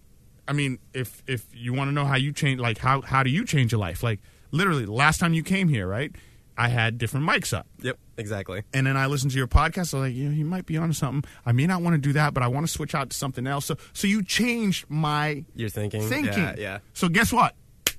I 0.49 0.53
mean, 0.53 0.79
if 0.93 1.23
if 1.27 1.47
you 1.53 1.73
want 1.73 1.89
to 1.89 1.93
know 1.93 2.05
how 2.05 2.17
you 2.17 2.33
change, 2.33 2.61
like 2.61 2.79
how 2.79 3.01
how 3.03 3.23
do 3.23 3.31
you 3.31 3.45
change 3.45 3.73
your 3.73 3.81
life? 3.81 4.03
Like 4.03 4.21
literally, 4.51 4.87
last 4.87 5.19
time 5.19 5.35
you 5.35 5.43
came 5.43 5.69
here, 5.69 5.87
right? 5.87 6.13
I 6.59 6.69
had 6.69 6.97
different 6.97 7.29
mics 7.29 7.53
up. 7.53 7.67
Yep, 7.83 7.99
exactly. 8.17 8.63
And 8.73 8.87
then 8.87 8.97
I 8.97 9.07
listened 9.07 9.33
to 9.33 9.37
your 9.39 9.47
podcast. 9.47 9.93
I 9.93 9.99
was 9.99 10.09
like, 10.09 10.15
you 10.15 10.29
know, 10.31 10.35
you 10.35 10.45
might 10.47 10.65
be 10.65 10.79
onto 10.79 10.95
something. 10.95 11.31
I 11.45 11.53
may 11.53 11.67
not 11.67 11.83
want 11.83 11.95
to 11.95 11.99
do 11.99 12.15
that, 12.15 12.33
but 12.33 12.43
I 12.43 12.49
want 12.49 12.67
to 12.67 12.73
switch 12.73 12.95
out 12.95 13.11
to 13.11 13.17
something 13.17 13.47
else. 13.47 13.67
So, 13.67 13.77
so 13.93 14.07
you 14.07 14.25
changed 14.25 14.87
my 14.89 15.45
You're 15.55 15.69
thinking. 15.69 16.01
thinking. 16.03 16.33
Yeah, 16.33 16.55
yeah. 16.57 16.79
So 16.95 17.11
guess 17.11 17.31
what? 17.31 17.55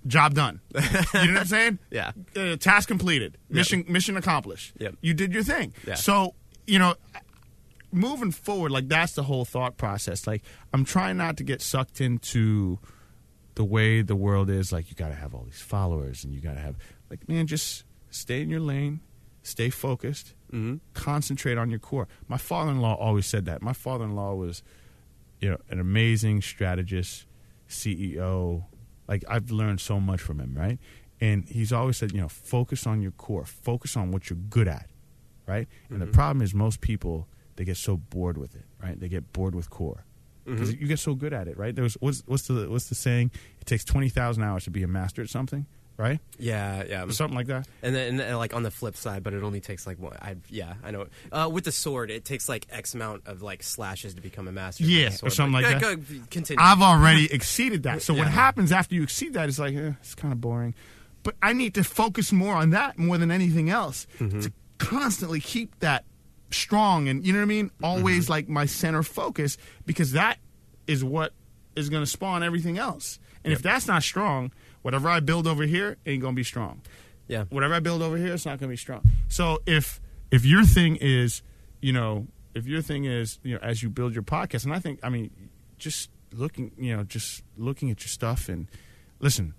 Job 0.08 0.34
done. 0.34 0.60
you 0.74 0.82
know 0.82 0.88
what 1.14 1.38
I'm 1.38 1.46
saying? 1.46 1.80
Yeah. 1.92 2.14
Uh, 2.36 2.56
task 2.56 2.88
completed. 2.88 3.38
Mission 3.50 3.86
mission 3.88 4.18
accomplished. 4.18 4.74
Yep. 4.80 4.96
You 5.02 5.14
did 5.14 5.34
your 5.34 5.44
thing. 5.44 5.74
Yeah. 5.86 5.96
So 5.96 6.34
you 6.66 6.80
know, 6.80 6.96
moving 7.92 8.32
forward, 8.32 8.72
like 8.72 8.88
that's 8.88 9.14
the 9.14 9.24
whole 9.24 9.46
thought 9.46 9.78
process. 9.78 10.28
Like 10.28 10.44
I'm 10.74 10.84
trying 10.86 11.18
not 11.18 11.38
to 11.38 11.44
get 11.44 11.62
sucked 11.62 12.02
into 12.02 12.80
the 13.56 13.64
way 13.64 14.02
the 14.02 14.16
world 14.16 14.50
is. 14.50 14.72
Like 14.72 14.90
you 14.90 14.96
got 14.96 15.10
to 15.10 15.16
have 15.16 15.34
all 15.34 15.44
these 15.44 15.62
followers, 15.62 16.24
and 16.24 16.34
you 16.34 16.42
got 16.42 16.54
to 16.54 16.60
have 16.60 16.76
like 17.10 17.28
man, 17.30 17.48
just 17.48 17.84
stay 18.10 18.42
in 18.42 18.50
your 18.50 18.60
lane, 18.62 19.00
stay 19.44 19.70
focused, 19.70 20.34
Mm-hmm. 20.54 20.76
concentrate 20.94 21.58
on 21.58 21.70
your 21.70 21.80
core. 21.80 22.08
My 22.30 22.38
father-in-law 22.38 22.96
always 22.96 23.26
said 23.26 23.44
that. 23.46 23.62
My 23.62 23.74
father-in-law 23.74 24.36
was, 24.36 24.64
you 25.42 25.50
know, 25.50 25.58
an 25.70 25.78
amazing 25.82 26.42
strategist, 26.42 27.26
CEO. 27.70 28.64
Like 29.10 29.24
I've 29.30 29.52
learned 29.52 29.80
so 29.82 30.00
much 30.00 30.22
from 30.22 30.40
him, 30.40 30.54
right? 30.56 30.80
And 31.20 31.46
he's 31.50 31.74
always 31.74 31.98
said, 31.98 32.12
you 32.12 32.22
know, 32.22 32.30
focus 32.30 32.86
on 32.88 33.02
your 33.02 33.12
core, 33.12 33.46
focus 33.46 33.98
on 33.98 34.12
what 34.12 34.30
you're 34.30 34.38
good 34.38 34.68
at, 34.68 34.90
right? 35.48 35.68
And 35.90 36.02
the 36.02 36.08
problem 36.08 36.42
is 36.42 36.54
most 36.54 36.80
people 36.82 37.28
they 37.58 37.66
get 37.66 37.76
so 37.78 37.98
bored 37.98 38.38
with 38.38 38.56
it, 38.56 38.64
right? 38.82 38.98
They 39.00 39.10
get 39.10 39.34
bored 39.34 39.54
with 39.54 39.70
core 39.70 40.04
because 40.46 40.74
you 40.74 40.88
get 40.88 41.00
so 41.00 41.14
good 41.14 41.34
at 41.34 41.50
it, 41.50 41.58
right? 41.58 41.76
There's 41.76 41.96
what's 42.00 42.24
what's 42.26 42.48
the 42.48 42.70
what's 42.70 42.88
the 42.88 42.96
saying? 42.96 43.32
It 43.60 43.66
takes 43.68 43.84
twenty 43.84 44.08
thousand 44.08 44.44
hours 44.44 44.64
to 44.64 44.70
be 44.72 44.82
a 44.84 44.88
master 44.88 45.22
at 45.22 45.28
something, 45.30 45.66
right? 45.98 46.22
Yeah, 46.40 46.84
yeah. 46.88 47.06
Something 47.10 47.36
like 47.36 47.48
that. 47.48 47.68
And 47.84 47.94
then, 47.94 48.08
and 48.12 48.20
then, 48.22 48.36
like 48.38 48.54
on 48.56 48.64
the 48.64 48.72
flip 48.72 48.96
side, 48.96 49.24
but 49.24 49.34
it 49.34 49.44
only 49.44 49.60
takes 49.60 49.86
like 49.86 50.00
one. 50.00 50.16
I 50.22 50.38
yeah, 50.50 50.76
I 50.86 50.92
know. 50.92 51.08
Uh, 51.34 51.50
with 51.52 51.66
the 51.66 51.74
sword, 51.74 52.10
it 52.12 52.24
takes 52.24 52.48
like 52.48 52.66
X 52.72 52.94
amount 52.94 53.24
of 53.28 53.42
like 53.42 53.62
slashes 53.62 54.14
to 54.14 54.22
become 54.22 54.48
a 54.48 54.54
master. 54.54 54.86
Yeah, 54.86 55.10
or 55.22 55.30
something 55.30 55.52
But 55.52 55.64
like 55.64 55.82
go- 55.82 55.96
that. 55.96 56.08
go- 56.08 56.20
continue. 56.32 56.64
I've 56.64 56.82
already 56.82 57.26
exceeded 57.34 57.84
that. 57.84 58.02
So 58.02 58.14
what 58.14 58.28
happens 58.28 58.72
after 58.72 58.96
you 58.96 59.04
exceed 59.04 59.34
that 59.34 59.50
is 59.50 59.60
like, 59.60 59.76
eh, 59.76 59.92
it's 60.00 60.16
kind 60.16 60.32
of 60.32 60.40
boring. 60.40 60.76
But 61.24 61.36
I 61.42 61.52
need 61.52 61.74
to 61.74 61.84
focus 61.84 62.32
more 62.32 62.56
on 62.56 62.70
that 62.70 62.98
more 62.98 63.18
than 63.18 63.32
anything 63.32 63.70
else 63.70 64.08
Mm-hmm. 64.20 64.40
to 64.42 64.52
constantly 64.78 65.42
keep 65.42 65.78
that 65.80 66.06
strong 66.52 67.08
and 67.08 67.26
you 67.26 67.34
know 67.34 67.40
what 67.40 67.44
I 67.44 67.48
mean? 67.48 67.72
Always 67.84 68.26
Mm-hmm. 68.26 68.32
like 68.32 68.50
my 68.50 68.66
center 68.66 69.04
focus 69.04 69.58
because 69.86 70.14
that 70.14 70.38
is 70.88 71.04
what 71.04 71.34
is 71.76 71.90
going 71.90 72.04
to 72.04 72.10
spawn 72.10 72.44
everything 72.44 72.78
else. 72.78 73.20
And 73.44 73.54
if 73.54 73.62
that's 73.62 73.88
not 73.88 74.04
strong, 74.04 74.52
whatever 74.82 75.10
I 75.10 75.20
build 75.20 75.48
over 75.48 75.64
here 75.64 75.98
ain't 76.06 76.22
going 76.22 76.34
to 76.34 76.40
be 76.40 76.44
strong 76.44 76.82
yeah, 77.30 77.44
whatever 77.50 77.74
I 77.74 77.82
build 77.82 78.02
over 78.02 78.16
here, 78.16 78.34
it's 78.34 78.46
not 78.46 78.52
going 78.58 78.70
to 78.70 78.74
be 78.74 78.78
strong. 78.78 79.02
So 79.28 79.62
if 79.66 80.00
if 80.32 80.46
your 80.46 80.64
thing 80.64 80.96
is, 80.96 81.42
you 81.82 81.92
know, 81.92 82.28
if 82.56 82.66
your 82.66 82.82
thing 82.82 83.04
is, 83.04 83.38
you 83.44 83.54
know, 83.56 83.60
as 83.62 83.84
you 83.84 83.90
build 83.90 84.14
your 84.14 84.24
podcast, 84.24 84.64
and 84.64 84.74
I 84.74 84.80
think, 84.80 85.02
I 85.04 85.10
mean, 85.10 85.30
just 85.78 86.10
looking, 86.32 86.72
you 86.78 86.96
know, 86.96 87.04
just 87.04 87.44
looking 87.58 87.92
at 87.92 88.00
your 88.02 88.08
stuff 88.08 88.48
and 88.48 88.70
listen, 89.20 89.56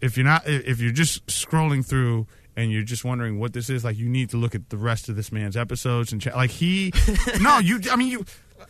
if 0.00 0.16
you're 0.16 0.24
not, 0.24 0.42
if 0.46 0.78
you're 0.80 0.92
just 0.92 1.26
scrolling 1.26 1.84
through 1.84 2.28
and 2.56 2.70
you're 2.70 2.82
just 2.82 3.04
wondering 3.04 3.38
what 3.38 3.52
this 3.52 3.70
is, 3.70 3.84
like, 3.84 3.96
you 3.96 4.08
need 4.08 4.30
to 4.30 4.36
look 4.36 4.54
at 4.54 4.68
the 4.70 4.76
rest 4.76 5.08
of 5.08 5.16
this 5.16 5.32
man's 5.32 5.56
episodes 5.56 6.12
and 6.12 6.20
check. 6.20 6.34
Like 6.36 6.50
he, 6.50 6.92
no, 7.40 7.58
you, 7.58 7.80
I 7.90 7.96
mean, 7.96 8.08
you, 8.08 8.24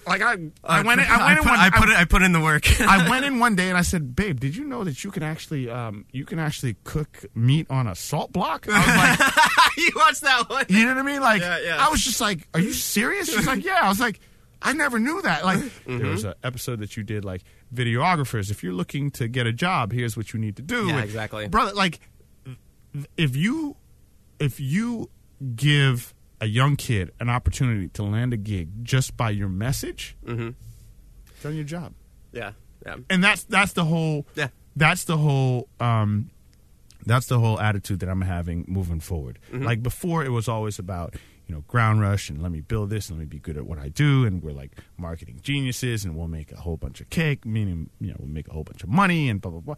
like 0.06 0.22
I, 0.22 0.32
I 0.64 0.82
went, 0.82 1.00
in, 1.00 1.06
I 1.06 1.26
went 1.26 1.38
in 1.38 1.44
put, 1.44 1.50
one, 1.50 1.60
I 1.60 1.70
put 1.70 1.88
it. 1.90 1.96
I 1.96 2.04
put 2.06 2.22
in 2.22 2.32
the 2.32 2.40
work. 2.40 2.80
I 2.80 3.08
went 3.10 3.24
in 3.24 3.38
one 3.40 3.54
day 3.56 3.68
and 3.68 3.76
I 3.78 3.82
said, 3.82 4.16
"Babe, 4.16 4.40
did 4.40 4.56
you 4.56 4.64
know 4.64 4.84
that 4.84 5.04
you 5.04 5.10
can 5.10 5.22
actually 5.22 5.68
um, 5.70 6.06
you 6.12 6.24
can 6.24 6.38
actually 6.38 6.76
cook 6.84 7.24
meat 7.34 7.66
on 7.70 7.86
a 7.86 7.94
salt 7.94 8.32
block?" 8.32 8.66
I 8.68 8.78
was 8.78 9.20
like, 9.20 9.76
you 9.76 9.90
watched 9.94 10.22
that 10.22 10.48
one? 10.48 10.64
"You 10.70 10.86
know 10.86 10.94
what 10.94 10.98
I 10.98 11.02
mean?" 11.02 11.20
Like, 11.20 11.42
Yeah, 11.42 11.58
yeah. 11.62 11.86
I 11.86 11.90
was 11.90 12.02
just 12.02 12.20
like, 12.22 12.48
"Are 12.54 12.58
you 12.60 12.72
serious?" 12.72 13.32
She's 13.32 13.46
like, 13.46 13.64
"Yeah." 13.64 13.78
I 13.82 13.88
was 13.90 14.00
like, 14.00 14.18
"I 14.62 14.72
never 14.72 14.98
knew 14.98 15.20
that." 15.22 15.44
Like, 15.44 15.58
Mm-hmm. 15.58 15.98
there 15.98 16.08
was 16.10 16.24
an 16.24 16.34
episode 16.42 16.80
that 16.80 16.96
you 16.96 17.02
did 17.04 17.24
like 17.24 17.42
videographers. 17.72 18.50
If 18.50 18.62
you're 18.62 18.72
looking 18.72 19.10
to 19.12 19.28
get 19.28 19.46
a 19.46 19.52
job, 19.52 19.92
here's 19.92 20.16
what 20.16 20.32
you 20.32 20.40
need 20.40 20.56
to 20.56 20.62
do. 20.62 20.86
Yeah, 20.86 20.94
And, 20.96 21.04
exactly. 21.04 21.48
brother. 21.48 21.72
Like, 21.74 22.00
if 23.16 23.36
you 23.36 23.76
if 24.38 24.58
you 24.60 25.08
give 25.54 26.14
a 26.40 26.46
young 26.46 26.76
kid 26.76 27.10
an 27.20 27.28
opportunity 27.28 27.88
to 27.88 28.02
land 28.02 28.32
a 28.32 28.36
gig 28.36 28.84
just 28.84 29.16
by 29.16 29.30
your 29.30 29.48
message, 29.48 30.16
Mm-hmm. 30.26 30.50
done 31.42 31.54
your 31.54 31.64
job 31.64 31.94
Yeah, 32.32 32.52
yeah. 32.84 32.96
and 33.10 33.22
that's 33.22 33.44
that's 33.44 33.72
the 33.72 33.84
whole 33.84 34.26
Yeah. 34.34 34.48
that's 34.76 35.04
the 35.04 35.16
whole 35.16 35.68
um, 35.80 36.30
that's 37.06 37.26
the 37.26 37.38
whole 37.38 37.58
attitude 37.60 38.00
that 38.00 38.08
I'm 38.08 38.20
having 38.22 38.64
moving 38.68 39.00
forward. 39.00 39.38
Like 39.52 39.82
before, 39.82 40.24
it 40.24 40.30
was 40.30 40.48
always 40.48 40.78
about 40.78 41.14
you 41.48 41.54
know 41.54 41.62
ground 41.66 42.00
rush 42.00 42.30
and 42.30 42.40
let 42.40 42.52
me 42.52 42.60
build 42.60 42.90
this 42.90 43.08
and 43.08 43.18
let 43.18 43.24
me 43.24 43.26
be 43.28 43.38
good 43.40 43.56
at 43.56 43.66
what 43.66 43.78
I 43.78 43.88
do, 43.88 44.24
and 44.24 44.40
we're 44.42 44.52
like 44.52 44.72
marketing 44.96 45.40
geniuses, 45.42 46.04
and 46.04 46.16
we'll 46.16 46.28
make 46.28 46.52
a 46.52 46.56
whole 46.58 46.76
bunch 46.76 47.00
of 47.00 47.10
cake, 47.10 47.44
meaning 47.44 47.90
you 48.00 48.08
know 48.10 48.16
we'll 48.20 48.28
make 48.28 48.48
a 48.48 48.52
whole 48.52 48.62
bunch 48.64 48.82
of 48.84 48.88
money 48.88 49.28
and 49.28 49.40
blah 49.40 49.50
blah 49.50 49.60
blah. 49.60 49.74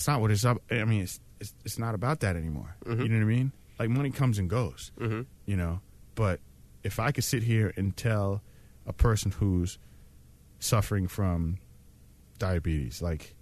It's 0.00 0.08
not 0.08 0.22
what 0.22 0.30
it's 0.30 0.46
up. 0.46 0.56
I 0.70 0.84
mean, 0.86 1.02
it's 1.02 1.20
it's, 1.40 1.52
it's 1.62 1.78
not 1.78 1.94
about 1.94 2.20
that 2.20 2.34
anymore. 2.36 2.74
You 2.86 2.94
know 2.96 3.02
what 3.16 3.22
I 3.22 3.24
mean? 3.24 3.52
Like 3.78 3.90
money 3.90 4.10
comes 4.10 4.38
and 4.38 4.48
goes. 4.48 4.92
Mm-hmm. 4.98 5.22
You 5.44 5.56
know, 5.58 5.80
but 6.14 6.40
if 6.82 6.98
I 6.98 7.12
could 7.12 7.24
sit 7.24 7.42
here 7.42 7.72
and 7.76 7.94
tell 7.94 8.40
a 8.86 8.94
person 8.94 9.30
who's 9.30 9.78
suffering 10.58 11.06
from 11.06 11.58
diabetes, 12.38 13.02
like 13.02 13.34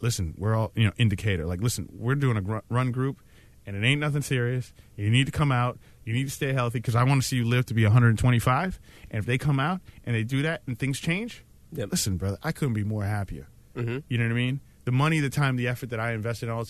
listen, 0.00 0.34
we're 0.38 0.54
all 0.54 0.70
you 0.76 0.84
know 0.86 0.92
indicator. 0.98 1.46
Like, 1.46 1.60
listen, 1.60 1.88
we're 1.92 2.14
doing 2.14 2.36
a 2.36 2.40
gr- 2.42 2.58
run 2.68 2.92
group, 2.92 3.20
and 3.66 3.74
it 3.76 3.84
ain't 3.84 4.00
nothing 4.00 4.22
serious. 4.22 4.72
You 4.96 5.10
need 5.10 5.26
to 5.26 5.32
come 5.32 5.50
out. 5.50 5.78
You 6.04 6.12
need 6.12 6.24
to 6.24 6.30
stay 6.30 6.52
healthy 6.52 6.78
because 6.78 6.94
I 6.94 7.02
want 7.04 7.22
to 7.22 7.26
see 7.26 7.36
you 7.36 7.44
live 7.44 7.66
to 7.66 7.74
be 7.74 7.82
125. 7.84 8.78
And 9.10 9.18
if 9.18 9.26
they 9.26 9.38
come 9.38 9.58
out 9.58 9.80
and 10.04 10.14
they 10.14 10.22
do 10.22 10.42
that 10.42 10.62
and 10.66 10.78
things 10.78 11.00
change, 11.00 11.42
Yep. 11.72 11.90
listen, 11.90 12.16
brother, 12.18 12.38
I 12.42 12.52
couldn't 12.52 12.74
be 12.74 12.84
more 12.84 13.04
happier. 13.04 13.48
Mm-hmm. 13.74 13.98
You 14.08 14.18
know 14.18 14.24
what 14.26 14.30
I 14.30 14.34
mean? 14.34 14.60
The 14.84 14.92
money, 14.92 15.20
the 15.20 15.30
time, 15.30 15.56
the 15.56 15.68
effort 15.68 15.90
that 15.90 16.00
I 16.00 16.12
invested 16.12 16.48
all, 16.48 16.66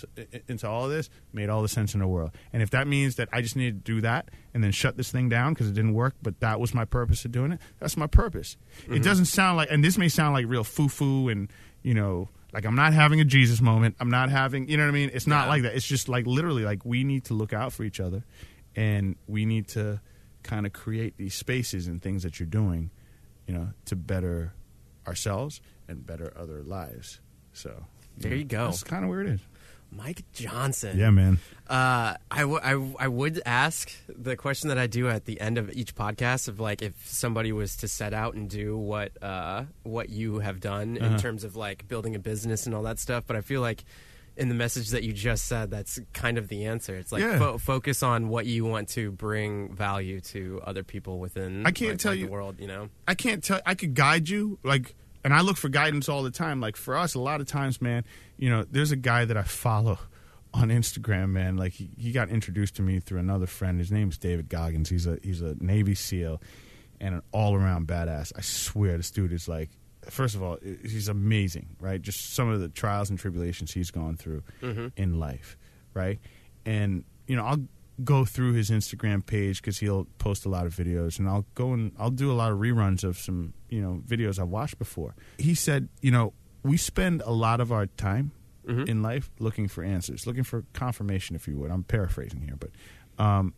into 0.49 0.69
all 0.69 0.85
of 0.85 0.91
this 0.91 1.11
made 1.33 1.49
all 1.49 1.63
the 1.63 1.69
sense 1.69 1.95
in 1.95 2.01
the 2.01 2.07
world. 2.07 2.31
And 2.53 2.63
if 2.63 2.71
that 2.71 2.87
means 2.87 3.17
that 3.17 3.29
I 3.33 3.43
just 3.43 3.57
need 3.57 3.85
to 3.85 3.93
do 3.95 4.01
that 4.03 4.29
and 4.53 4.63
then 4.63 4.71
shut 4.71 4.97
this 4.97 5.11
thing 5.11 5.29
down 5.29 5.53
because 5.53 5.69
it 5.69 5.75
didn't 5.75 5.95
work, 5.95 6.15
but 6.23 6.39
that 6.41 6.61
was 6.61 6.73
my 6.75 6.85
purpose 6.85 7.25
of 7.25 7.33
doing 7.33 7.53
it, 7.53 7.61
that's 7.81 7.97
my 7.97 8.07
purpose. 8.07 8.57
It 8.87 8.91
mm-hmm. 8.91 9.03
doesn't 9.03 9.27
sound 9.27 9.57
like, 9.57 9.69
and 9.71 9.83
this 9.83 9.99
may 9.99 10.09
sound 10.09 10.35
like 10.35 10.47
real 10.47 10.63
foo 10.65 10.89
foo 10.89 11.29
and, 11.29 11.53
you 11.83 11.95
know, 11.95 12.29
like 12.53 12.65
I'm 12.65 12.77
not 12.77 12.93
having 12.93 13.21
a 13.21 13.25
Jesus 13.25 13.61
moment. 13.61 13.97
I'm 13.99 14.11
not 14.11 14.31
having, 14.31 14.69
you 14.69 14.77
know 14.77 14.85
what 14.85 14.91
I 14.91 14.93
mean? 14.93 15.11
It's 15.13 15.27
not 15.27 15.47
Yeah. 15.47 15.49
like 15.49 15.63
that. 15.63 15.75
It's 15.75 15.87
just 15.87 16.09
like 16.09 16.25
literally 16.25 16.63
like 16.63 16.85
we 16.85 17.03
need 17.03 17.25
to 17.25 17.35
look 17.35 17.53
out 17.53 17.73
for 17.73 17.83
each 17.83 17.99
other 17.99 18.25
and 18.77 19.17
we 19.27 19.45
need 19.45 19.67
to 19.69 20.01
kind 20.45 20.67
of 20.67 20.73
create 20.73 21.17
these 21.17 21.35
spaces 21.35 21.89
and 21.89 22.01
things 22.01 22.23
that 22.23 22.39
you're 22.39 22.47
doing, 22.47 22.91
you 23.49 23.55
know, 23.55 23.71
to 23.87 23.97
better 23.97 24.53
ourselves 25.07 25.61
and 25.89 26.07
better 26.07 26.33
other 26.37 26.63
lives. 26.63 27.21
So 27.53 27.87
There 28.19 28.35
you 28.35 28.45
go. 28.45 28.67
That's 28.67 28.83
kind 28.83 29.05
of 29.05 29.11
where 29.11 29.23
it 29.23 29.29
is. 29.29 29.41
Mike 29.91 30.25
Johnson. 30.33 30.99
Yeah, 30.99 31.11
man. 31.11 31.39
Uh, 31.69 32.15
I, 32.31 32.41
w- 32.41 32.59
I, 32.63 32.73
w- 32.73 32.97
I 32.99 33.07
would 33.07 33.41
ask 33.47 33.93
the 34.09 34.35
question 34.37 34.69
that 34.69 34.79
I 34.79 34.89
do 34.89 35.09
at 35.09 35.25
the 35.25 35.41
end 35.41 35.57
of 35.57 35.71
each 35.73 35.95
podcast 35.95 36.49
of 36.49 36.59
like 36.59 36.83
if 36.83 36.95
somebody 37.09 37.53
was 37.53 37.77
to 37.77 37.87
set 37.89 38.13
out 38.13 38.35
and 38.35 38.51
do 38.51 38.77
what 38.77 39.13
uh, 39.23 39.65
what 39.85 40.09
you 40.09 40.41
have 40.41 40.59
done 40.59 40.97
in 40.97 41.05
Uh-huh. 41.05 41.19
terms 41.19 41.45
of 41.45 41.55
like 41.55 41.87
building 41.87 42.17
a 42.17 42.19
business 42.19 42.67
and 42.67 42.75
all 42.75 42.83
that 42.83 42.99
stuff. 42.99 43.23
But 43.27 43.37
I 43.37 43.41
feel 43.41 43.61
like 43.61 43.85
in 44.37 44.49
the 44.49 44.55
message 44.57 44.89
that 44.91 45.05
you 45.05 45.13
just 45.13 45.45
said, 45.47 45.71
that's 45.71 46.01
kind 46.13 46.39
of 46.39 46.49
the 46.49 46.65
answer. 46.65 46.97
It's 46.97 47.13
like 47.13 47.23
Yeah. 47.23 47.39
fo- 47.39 47.59
focus 47.59 48.03
on 48.03 48.29
what 48.29 48.47
you 48.47 48.65
want 48.65 48.89
to 48.91 49.13
bring 49.13 49.73
value 49.77 50.21
to 50.23 50.61
other 50.67 50.83
people 50.83 51.21
within. 51.21 51.65
I 51.65 51.71
can't 51.71 51.91
like, 51.93 51.99
tell 52.01 52.13
like 52.13 52.19
you- 52.19 52.27
the 52.27 52.33
world. 52.33 52.57
You 52.59 52.67
know. 52.67 52.89
I 53.07 53.15
can't 53.15 53.45
tell. 53.45 53.61
I 53.65 53.77
could 53.77 53.95
guide 53.95 54.29
you, 54.29 54.59
like, 54.65 54.97
and 55.25 55.33
I 55.33 55.41
look 55.41 55.57
for 55.57 55.69
guidance 55.69 56.09
all 56.09 56.23
the 56.23 56.31
time. 56.31 56.61
Like 56.61 56.77
for 56.77 56.97
us, 56.97 57.15
a 57.15 57.21
lot 57.21 57.41
of 57.41 57.47
times, 57.47 57.81
man, 57.81 58.05
you 58.37 58.51
know, 58.51 58.65
there's 58.71 58.93
a 58.93 58.97
guy 58.97 59.25
that 59.25 59.37
I 59.37 59.43
follow 59.43 59.99
on 60.53 60.69
Instagram, 60.69 61.31
man. 61.31 61.57
Like 61.57 61.73
he, 61.73 61.91
he 61.97 62.13
got 62.13 62.29
introduced 62.29 62.77
to 62.77 62.83
me 62.83 63.01
through 63.01 63.21
another 63.21 63.47
friend. 63.47 63.79
His 63.79 63.91
name's 63.91 64.19
David 64.19 64.49
Goggins. 64.49 64.91
He's 64.91 65.07
a 65.07 65.19
he's 65.23 65.41
a 65.41 65.57
Navy 65.59 65.95
SEAL 65.95 66.41
and 67.01 67.17
an 67.17 67.23
all 67.33 67.55
around 67.55 67.89
badass. 67.89 68.33
I 68.37 68.43
swear, 68.43 68.97
this 68.97 69.11
dude 69.11 69.33
is 69.33 69.49
like. 69.49 69.71
First 70.11 70.35
of 70.35 70.43
all, 70.43 70.59
he's 70.83 71.09
amazing, 71.09 71.77
right? 71.81 72.01
Just 72.01 72.35
some 72.35 72.51
of 72.51 72.61
the 72.61 72.69
trials 72.69 73.09
and 73.09 73.19
tribulations 73.19 73.73
he's 73.73 73.91
gone 73.91 74.19
through 74.19 74.43
mm-hmm. 74.61 74.89
in 74.99 75.19
life, 75.19 75.57
right? 75.95 76.19
And 76.67 77.05
you 77.27 77.37
know, 77.37 77.47
I'll 77.47 77.67
go 78.03 78.25
through 78.25 78.55
his 78.55 78.71
Instagram 78.71 79.25
page 79.25 79.61
because 79.63 79.79
he'll 79.79 80.07
post 80.19 80.45
a 80.45 80.49
lot 80.49 80.67
of 80.67 80.75
videos, 80.75 81.19
and 81.19 81.29
I'll 81.29 81.47
go 81.55 81.73
and 81.73 81.93
I'll 81.99 82.11
do 82.11 82.33
a 82.33 82.35
lot 82.35 82.51
of 82.51 82.59
reruns 82.59 83.05
of 83.05 83.19
some 83.19 83.53
you 83.69 83.81
know 83.81 84.03
videos 84.07 84.39
I've 84.41 84.49
watched 84.49 84.79
before. 84.79 85.15
He 85.39 85.55
said, 85.55 85.89
you 86.01 86.11
know, 86.11 86.33
we 86.63 86.77
spend 86.77 87.23
a 87.25 87.31
lot 87.33 87.61
of 87.61 87.71
our 87.71 87.87
time 87.87 88.33
Mhm. 88.67 88.89
in 88.89 89.03
life 89.03 89.31
looking 89.39 89.69
for 89.69 89.85
answers, 89.85 90.27
looking 90.27 90.43
for 90.43 90.65
confirmation, 90.73 91.37
if 91.37 91.47
you 91.47 91.59
would. 91.59 91.71
I'm 91.71 91.85
paraphrasing 91.85 92.41
here, 92.41 92.57
but 92.59 92.71
um, 93.23 93.53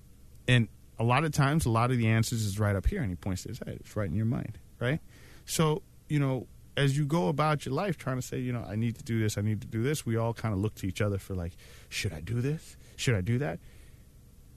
and 0.49 0.69
a 0.99 1.05
lot 1.05 1.25
of 1.25 1.33
times, 1.33 1.65
a 1.67 1.71
lot 1.71 1.91
of 1.91 1.97
the 1.99 2.09
answers 2.09 2.43
is 2.45 2.59
right 2.59 2.75
up 2.75 2.87
here, 2.87 3.01
and 3.03 3.11
he 3.11 3.17
points 3.17 3.43
to 3.45 3.49
his 3.51 3.59
head. 3.61 3.77
It's 3.81 3.95
right 3.97 4.09
in 4.09 4.17
your 4.17 4.27
mind, 4.27 4.59
right? 4.81 5.01
So 5.45 5.83
you 6.09 6.19
know, 6.21 6.47
as 6.77 6.97
you 6.99 7.07
go 7.07 7.29
about 7.29 7.65
your 7.65 7.75
life 7.75 7.97
trying 7.97 8.17
to 8.17 8.23
say, 8.23 8.39
you 8.39 8.53
know, 8.53 8.63
I 8.69 8.77
need 8.77 8.97
to 8.99 9.03
do 9.05 9.19
this, 9.19 9.39
I 9.39 9.41
need 9.41 9.61
to 9.63 9.67
do 9.67 9.83
this, 9.83 10.05
we 10.05 10.17
all 10.17 10.35
kind 10.35 10.53
of 10.53 10.61
look 10.61 10.75
to 10.77 10.87
each 10.87 11.01
other 11.01 11.17
for 11.19 11.35
like, 11.35 11.57
should 11.89 12.13
I 12.13 12.21
do 12.21 12.41
this? 12.43 12.77
Should 12.97 13.15
I 13.15 13.23
do 13.23 13.39
that? 13.39 13.59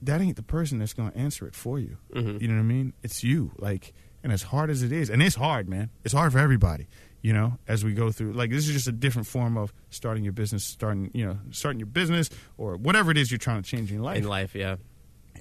That 0.01 0.21
ain't 0.21 0.35
the 0.35 0.43
person 0.43 0.79
that's 0.79 0.93
going 0.93 1.11
to 1.11 1.17
answer 1.17 1.45
it 1.47 1.55
for 1.55 1.79
you. 1.79 1.97
Mhm. 2.15 2.41
You 2.41 2.47
know 2.47 2.55
what 2.55 2.59
I 2.61 2.63
mean? 2.63 2.93
It's 3.03 3.23
you. 3.23 3.51
Like, 3.57 3.93
and 4.23 4.31
as 4.31 4.43
hard 4.43 4.69
as 4.69 4.83
it 4.83 4.91
is, 4.91 5.09
and 5.09 5.21
it's 5.21 5.35
hard, 5.35 5.67
man. 5.69 5.89
It's 6.03 6.13
hard 6.13 6.31
for 6.31 6.39
everybody. 6.39 6.87
You 7.21 7.33
know, 7.33 7.57
as 7.67 7.83
we 7.83 7.93
go 7.93 8.11
through, 8.13 8.31
like 8.31 8.49
this 8.49 8.65
is 8.67 8.73
just 8.73 8.87
a 8.87 8.93
different 8.93 9.27
form 9.27 9.57
of 9.57 9.73
starting 9.89 10.23
your 10.23 10.31
business, 10.31 10.63
starting, 10.63 11.11
you 11.13 11.25
know, 11.25 11.37
starting 11.51 11.79
your 11.79 11.87
business 11.87 12.29
or 12.57 12.77
whatever 12.77 13.11
it 13.11 13.17
is 13.17 13.29
you're 13.29 13.37
trying 13.37 13.61
to 13.61 13.69
change 13.69 13.89
in 13.89 13.95
your 13.97 14.05
life. 14.05 14.17
In 14.19 14.23
life, 14.23 14.55
yeah. 14.55 14.77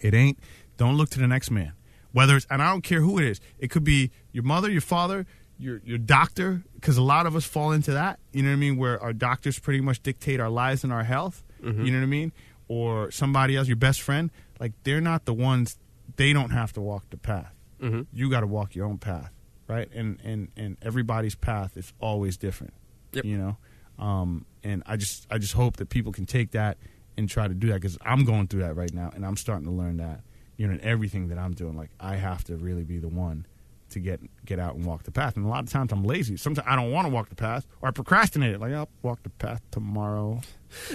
It 0.03 0.13
ain't. 0.13 0.39
Don't 0.77 0.97
look 0.97 1.09
to 1.11 1.21
the 1.21 1.29
next 1.29 1.51
man. 1.53 1.73
Whether 2.11 2.37
it's, 2.37 2.47
and 2.51 2.61
I 2.63 2.71
don't 2.71 2.83
care 2.83 3.01
who 3.01 3.19
it 3.19 3.25
is. 3.25 3.41
It 3.61 3.71
could 3.71 3.85
be 3.85 4.11
your 4.33 4.43
mother, 4.43 4.69
your 4.69 4.81
father, 4.81 5.25
your 5.57 5.81
your 5.85 5.99
doctor, 5.99 6.63
because 6.75 6.97
a 6.97 7.03
lot 7.03 7.27
of 7.27 7.37
us 7.37 7.45
fall 7.45 7.71
into 7.71 7.93
that. 7.93 8.19
You 8.33 8.43
know 8.43 8.49
what 8.51 8.55
I 8.55 8.59
mean? 8.59 8.77
Where 8.77 9.01
our 9.01 9.13
doctors 9.13 9.59
pretty 9.61 9.81
much 9.81 10.03
dictate 10.03 10.41
our 10.41 10.51
lives 10.51 10.83
and 10.83 10.93
our 10.93 11.05
health. 11.05 11.45
You 11.63 11.73
know 11.73 11.99
what 11.99 12.03
I 12.03 12.07
mean? 12.07 12.33
Or 12.69 13.11
somebody 13.11 13.57
else, 13.57 13.67
your 13.69 13.77
best 13.77 14.01
friend. 14.01 14.31
Like 14.61 14.73
they're 14.85 15.01
not 15.01 15.25
the 15.25 15.35
ones. 15.35 15.79
They 16.17 16.33
don't 16.33 16.51
have 16.51 16.73
to 16.75 16.81
walk 16.81 17.11
the 17.11 17.17
path. 17.17 17.55
Mm-hmm. 17.81 18.03
You 18.13 18.31
got 18.31 18.41
to 18.41 18.47
walk 18.47 18.75
your 18.75 18.87
own 18.87 18.99
path, 18.99 19.33
right? 19.67 19.89
And 19.95 20.21
and 20.25 20.49
and 20.57 20.77
everybody's 20.83 21.35
path 21.35 21.77
is 21.77 21.93
always 22.01 22.37
different. 22.37 22.75
Yep. 23.13 23.25
You 23.25 23.39
know, 23.39 23.57
um, 24.05 24.47
and 24.63 24.83
I 24.87 24.97
just 24.97 25.27
I 25.31 25.39
just 25.39 25.55
hope 25.55 25.77
that 25.77 25.89
people 25.89 26.13
can 26.13 26.27
take 26.27 26.53
that 26.53 26.79
and 27.17 27.29
try 27.29 27.49
to 27.49 27.55
do 27.55 27.69
that 27.69 27.75
because 27.75 27.99
I'm 28.03 28.25
going 28.25 28.49
through 28.49 28.63
that 28.63 28.75
right 28.75 28.93
now, 28.93 29.11
and 29.15 29.25
I'm 29.25 29.37
starting 29.37 29.67
to 29.67 29.73
learn 29.73 29.99
that. 29.99 30.23
You 30.57 30.67
know, 30.67 30.75
in 30.75 30.81
everything 30.81 31.29
that 31.29 31.39
I'm 31.39 31.53
doing, 31.53 31.77
like 31.77 31.91
I 32.01 32.17
have 32.17 32.43
to 32.45 32.57
really 32.57 32.83
be 32.83 32.99
the 32.99 33.09
one 33.09 33.47
to 33.91 34.01
get 34.01 34.21
get 34.45 34.59
out 34.59 34.75
and 34.75 34.85
walk 34.85 35.05
the 35.05 35.11
path. 35.11 35.37
And 35.37 35.47
a 35.47 35.49
lot 35.49 35.63
of 35.63 35.71
times 35.71 35.93
I'm 35.93 36.05
lazy. 36.05 36.37
Sometimes 36.37 36.67
I 36.69 36.77
don't 36.77 36.91
want 36.91 37.07
to 37.07 37.13
walk 37.13 37.29
the 37.29 37.37
path, 37.37 37.67
or 37.81 37.89
I 37.89 37.93
procrastinate 37.93 38.55
it. 38.55 38.61
Like 38.61 38.73
I'll 38.73 38.89
walk 39.03 39.23
the 39.23 39.31
path 39.31 39.63
tomorrow. 39.71 40.41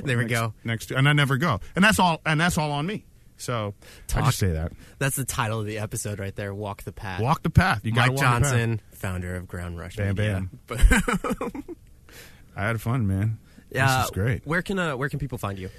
There 0.03 0.17
we 0.17 0.25
next, 0.25 0.33
go. 0.33 0.53
Next, 0.63 0.91
and 0.91 1.09
I 1.09 1.13
never 1.13 1.37
go, 1.37 1.59
and 1.75 1.83
that's 1.83 1.99
all. 1.99 2.21
And 2.25 2.39
that's 2.39 2.57
all 2.57 2.71
on 2.71 2.85
me. 2.85 3.05
So 3.43 3.73
I 3.81 3.85
Talk- 4.07 4.25
just 4.25 4.39
say 4.39 4.51
that. 4.53 4.71
That's 4.99 5.15
the 5.15 5.25
title 5.25 5.59
of 5.59 5.65
the 5.65 5.77
episode 5.79 6.19
right 6.19 6.35
there. 6.35 6.53
Walk 6.53 6.83
the 6.83 6.91
path. 6.93 7.21
Walk 7.21 7.43
the 7.43 7.49
path. 7.49 7.81
You 7.83 7.91
got 7.91 8.09
Mike 8.09 8.17
Johnson, 8.17 8.81
founder 8.93 9.35
of 9.35 9.47
Ground 9.47 9.77
Rush. 9.77 9.95
Bam, 9.97 10.15
Media. 10.15 10.47
I 12.55 12.67
had 12.67 12.81
fun, 12.81 13.07
man. 13.07 13.39
Yeah, 13.71 13.97
This 13.97 14.05
is 14.05 14.11
great. 14.11 14.45
Where 14.45 14.61
can 14.61 14.77
uh, 14.77 14.95
where 14.95 15.09
can 15.09 15.19
people 15.19 15.37
find 15.37 15.57
you? 15.57 15.69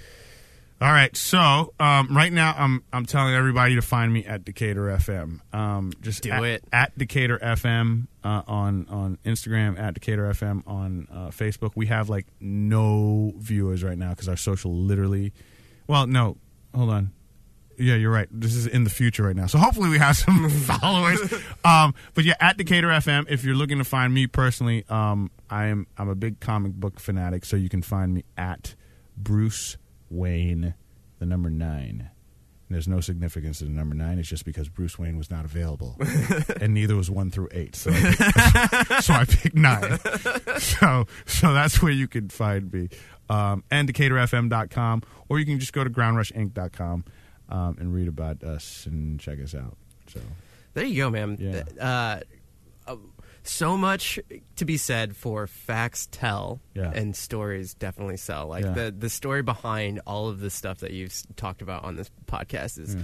All 0.80 0.90
right, 0.90 1.16
so 1.16 1.72
um, 1.78 2.14
right 2.14 2.32
now 2.32 2.52
I'm 2.58 2.82
I'm 2.92 3.06
telling 3.06 3.32
everybody 3.32 3.76
to 3.76 3.82
find 3.82 4.12
me 4.12 4.26
at 4.26 4.44
Decatur 4.44 4.86
FM. 4.86 5.38
Um, 5.54 5.92
just 6.02 6.24
Do 6.24 6.32
at, 6.32 6.42
it. 6.44 6.64
at 6.72 6.98
Decatur 6.98 7.38
FM 7.38 8.08
uh, 8.24 8.42
on 8.48 8.86
on 8.88 9.18
Instagram 9.24 9.78
at 9.78 9.94
Decatur 9.94 10.24
FM 10.24 10.64
on 10.66 11.06
uh, 11.12 11.28
Facebook. 11.28 11.72
We 11.76 11.86
have 11.86 12.08
like 12.10 12.26
no 12.40 13.32
viewers 13.38 13.84
right 13.84 13.96
now 13.96 14.10
because 14.10 14.28
our 14.28 14.36
social 14.36 14.74
literally. 14.74 15.32
Well, 15.86 16.08
no, 16.08 16.38
hold 16.74 16.90
on. 16.90 17.12
Yeah, 17.78 17.94
you're 17.96 18.10
right. 18.10 18.28
This 18.30 18.54
is 18.54 18.66
in 18.66 18.84
the 18.84 18.90
future 18.90 19.24
right 19.24 19.36
now, 19.36 19.46
so 19.46 19.58
hopefully 19.58 19.88
we 19.88 19.98
have 19.98 20.16
some 20.16 20.48
followers. 20.50 21.20
Um, 21.64 21.94
but 22.14 22.24
yeah, 22.24 22.34
at 22.40 22.56
Decatur 22.56 22.88
FM. 22.88 23.26
If 23.28 23.44
you're 23.44 23.54
looking 23.54 23.78
to 23.78 23.84
find 23.84 24.12
me 24.12 24.26
personally, 24.26 24.84
um, 24.88 25.30
I 25.50 25.66
am 25.66 25.86
I'm 25.96 26.08
a 26.08 26.14
big 26.14 26.40
comic 26.40 26.72
book 26.74 27.00
fanatic, 27.00 27.44
so 27.44 27.56
you 27.56 27.68
can 27.68 27.82
find 27.82 28.14
me 28.14 28.24
at 28.36 28.74
Bruce 29.16 29.76
Wayne, 30.10 30.74
the 31.18 31.26
number 31.26 31.50
nine. 31.50 32.10
And 32.68 32.74
there's 32.74 32.88
no 32.88 33.00
significance 33.00 33.58
to 33.58 33.64
the 33.64 33.70
number 33.70 33.94
nine. 33.94 34.18
It's 34.18 34.28
just 34.28 34.44
because 34.46 34.68
Bruce 34.70 34.98
Wayne 34.98 35.18
was 35.18 35.30
not 35.30 35.44
available, 35.44 35.96
and 36.60 36.72
neither 36.72 36.96
was 36.96 37.10
one 37.10 37.30
through 37.30 37.48
eight. 37.52 37.76
So, 37.76 37.90
I 37.92 38.00
picked, 38.00 39.02
so 39.04 39.12
I 39.12 39.24
picked 39.26 39.56
nine. 39.56 39.98
So, 40.58 41.06
so 41.26 41.52
that's 41.52 41.82
where 41.82 41.92
you 41.92 42.08
can 42.08 42.30
find 42.30 42.72
me, 42.72 42.88
um, 43.28 43.64
and 43.70 43.92
DecaturFM.com, 43.92 45.02
or 45.28 45.38
you 45.38 45.44
can 45.44 45.58
just 45.58 45.72
go 45.72 45.84
to 45.84 45.90
GroundRushInc.com 45.90 47.04
um, 47.48 47.76
and 47.78 47.92
read 47.92 48.08
about 48.08 48.42
us 48.42 48.86
and 48.86 49.18
check 49.20 49.40
us 49.42 49.54
out. 49.54 49.76
So, 50.08 50.20
There 50.74 50.84
you 50.84 50.96
go, 51.04 51.10
man. 51.10 51.36
Yeah. 51.40 51.62
Uh, 51.80 52.20
uh, 52.90 52.96
so 53.42 53.76
much 53.76 54.18
to 54.56 54.64
be 54.64 54.76
said 54.78 55.14
for 55.16 55.46
facts 55.46 56.08
tell 56.10 56.60
Yeah. 56.74 56.90
and 56.94 57.14
stories 57.14 57.74
definitely 57.74 58.16
sell. 58.16 58.46
Like 58.48 58.64
Yeah. 58.64 58.72
the 58.72 58.94
the 58.98 59.10
story 59.10 59.42
behind 59.42 60.00
all 60.06 60.28
of 60.28 60.40
the 60.40 60.48
stuff 60.50 60.78
that 60.78 60.92
you've 60.92 61.14
talked 61.36 61.60
about 61.62 61.84
on 61.84 61.96
this 61.96 62.10
podcast 62.26 62.78
is 62.78 62.94
Yeah. 62.94 63.02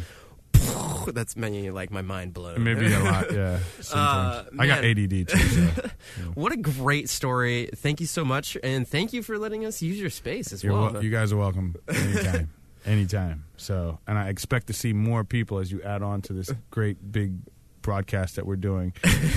That's 1.12 1.36
many 1.36 1.70
like 1.70 1.90
my 1.90 2.02
mind 2.02 2.34
blown. 2.34 2.62
Maybe 2.62 2.92
a 2.92 2.98
lot, 3.00 3.32
yeah. 3.32 3.58
Uh, 3.58 3.82
Sometimes. 3.82 4.48
I 4.58 4.66
got. 4.66 4.84
ADD 4.84 5.28
too. 5.28 5.38
So. 5.38 5.90
What 6.34 6.52
a 6.52 6.56
great 6.56 7.08
story! 7.08 7.70
Thank 7.76 8.00
you 8.00 8.06
so 8.06 8.24
much, 8.24 8.56
and 8.62 8.86
thank 8.86 9.12
you 9.12 9.22
for 9.22 9.38
letting 9.38 9.64
us 9.64 9.80
use 9.82 9.98
your 10.00 10.10
space 10.10 10.52
as 10.52 10.62
You're 10.64 10.72
well. 10.74 10.92
wel- 10.94 11.04
you 11.04 11.10
guys 11.10 11.32
are 11.32 11.36
welcome 11.36 11.76
anytime. 11.88 12.50
Anytime. 12.84 13.44
So, 13.56 13.98
and 14.06 14.18
I 14.18 14.28
expect 14.28 14.66
to 14.68 14.72
see 14.72 14.92
more 14.92 15.24
people 15.24 15.58
as 15.58 15.70
you 15.70 15.82
add 15.82 16.02
on 16.02 16.22
to 16.22 16.32
this 16.32 16.52
great 16.70 17.12
big 17.12 17.34
broadcast 17.82 18.36
that 18.36 18.46
we're 18.46 18.56
doing. 18.56 18.92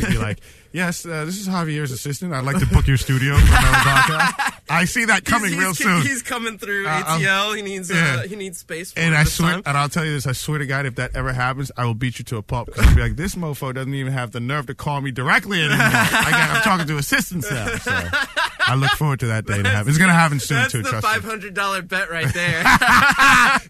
Be 0.10 0.18
like, 0.18 0.40
yes, 0.72 1.06
uh, 1.06 1.26
this 1.26 1.40
is 1.40 1.48
Javier's 1.48 1.92
assistant. 1.92 2.34
I'd 2.34 2.44
like 2.46 2.60
to 2.60 2.66
book 2.68 2.88
your 2.88 2.98
studio 2.98 3.36
for 3.38 3.46
another 3.56 3.78
podcast. 3.78 4.60
I 4.70 4.86
see 4.86 5.06
that 5.06 5.26
coming 5.26 5.50
he's, 5.52 5.60
real 5.60 5.74
soon. 5.74 6.02
He's 6.04 6.22
coming 6.24 6.58
through 6.58 6.88
Uh, 6.88 7.04
um, 7.08 7.22
ATL. 7.22 7.56
he 7.56 7.62
needs 7.62 7.92
yeah. 7.92 8.22
uh, 8.24 8.28
he 8.28 8.36
needs 8.36 8.58
space. 8.60 8.92
For 8.94 9.00
and 9.00 9.16
I 9.16 9.24
swear, 9.26 9.52
time. 9.54 9.64
and 9.66 9.78
I'll 9.78 9.90
tell 9.90 10.06
you 10.06 10.14
this: 10.14 10.26
I 10.26 10.32
swear 10.32 10.60
to 10.60 10.66
God, 10.66 10.86
if 10.86 10.96
that 10.96 11.16
ever 11.16 11.34
happens, 11.34 11.72
I 11.78 11.86
will 11.86 11.94
beat 11.94 12.18
you 12.20 12.26
to 12.26 12.38
a 12.38 12.42
pulp. 12.42 12.68
Because 12.68 12.88
I'll 12.88 12.96
be 12.96 13.02
like, 13.02 13.16
this 13.16 13.36
mofo 13.36 13.74
doesn't 13.74 13.94
even 13.94 14.14
have 14.14 14.32
the 14.32 14.40
nerve 14.40 14.68
to 14.68 14.76
call 14.76 15.02
me 15.02 15.12
directly 15.12 15.60
anymore. 15.60 15.78
I 15.82 16.28
got, 16.32 16.50
I'm 16.58 16.62
talking 16.62 16.88
to 16.88 16.98
assistants 16.98 17.50
now. 17.52 17.68
So 17.84 18.72
I 18.72 18.76
look 18.76 18.92
forward 18.92 19.20
to 19.20 19.28
that 19.28 19.46
day 19.46 19.62
to 19.62 19.70
happen. 19.70 19.90
It's 19.90 19.98
going 19.98 20.08
to 20.10 20.14
happen 20.14 20.40
soon 20.40 20.56
That's 20.58 20.72
too. 20.72 20.84
the 20.84 20.90
trust 20.90 21.06
five 21.06 21.22
hundred 21.24 21.54
dollar 21.54 21.82
bet 21.82 22.10
right 22.10 22.34
there. 22.34 22.64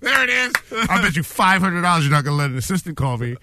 There 0.02 0.24
it 0.24 0.30
is. 0.30 0.54
I 0.90 1.02
bet 1.02 1.16
you 1.16 1.24
five 1.24 1.62
hundred 1.62 1.82
dollars 1.82 2.04
you're 2.06 2.12
not 2.14 2.24
going 2.24 2.34
to 2.38 2.42
let 2.42 2.52
an 2.52 2.58
assistant 2.58 2.96
call 2.96 3.18
me. 3.18 3.36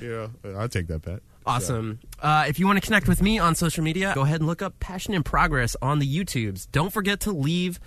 Yeah, 0.00 0.28
I'll 0.56 0.68
take 0.68 0.86
that 0.88 1.02
bet. 1.02 1.20
Awesome. 1.46 1.98
Uh, 2.20 2.44
if 2.48 2.58
you 2.58 2.66
want 2.66 2.76
to 2.76 2.84
connect 2.86 3.08
with 3.08 3.22
me 3.22 3.38
on 3.38 3.54
social 3.54 3.82
media, 3.82 4.12
go 4.14 4.22
ahead 4.22 4.40
and 4.40 4.46
look 4.46 4.62
up 4.62 4.78
Passion 4.78 5.14
in 5.14 5.22
Progress 5.22 5.74
on 5.80 5.98
the 5.98 6.06
YouTubes. 6.06 6.68
Don't 6.70 6.92
forget 6.92 7.20
to 7.20 7.32
leave 7.32 7.80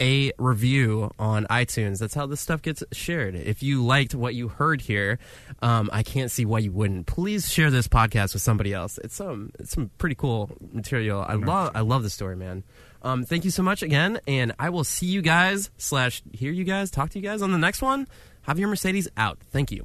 a 0.00 0.32
review 0.38 1.10
on 1.18 1.46
iTunes. 1.46 1.98
That's 1.98 2.14
how 2.14 2.26
this 2.26 2.40
stuff 2.40 2.62
gets 2.62 2.82
shared. 2.92 3.34
If 3.34 3.62
you 3.62 3.84
liked 3.84 4.14
what 4.14 4.34
you 4.34 4.48
heard 4.48 4.80
here, 4.80 5.18
um, 5.62 5.90
I 5.92 6.02
can't 6.02 6.30
see 6.30 6.44
why 6.44 6.60
you 6.60 6.72
wouldn't. 6.72 7.06
Please 7.06 7.52
share 7.52 7.70
this 7.70 7.88
podcast 7.88 8.32
with 8.32 8.42
somebody 8.42 8.72
else. 8.72 8.98
It's 8.98 9.14
some 9.14 9.52
it's 9.58 9.70
some 9.70 9.90
pretty 9.98 10.14
cool 10.16 10.50
material. 10.72 11.24
I 11.26 11.34
love 11.34 11.72
I 11.74 11.80
love 11.80 12.02
the 12.02 12.10
story, 12.10 12.36
man. 12.36 12.64
Um, 13.02 13.24
thank 13.24 13.44
you 13.44 13.50
so 13.50 13.62
much 13.62 13.82
again, 13.82 14.18
and 14.26 14.54
I 14.58 14.70
will 14.70 14.84
see 14.84 15.06
you 15.06 15.20
guys 15.20 15.70
slash 15.76 16.22
hear 16.32 16.50
you 16.50 16.64
guys 16.64 16.90
talk 16.90 17.10
to 17.10 17.18
you 17.18 17.22
guys 17.22 17.42
on 17.42 17.52
the 17.52 17.58
next 17.58 17.82
one. 17.82 18.08
Have 18.42 18.58
your 18.58 18.68
Mercedes 18.68 19.08
out. 19.16 19.38
Thank 19.50 19.70
you. 19.70 19.84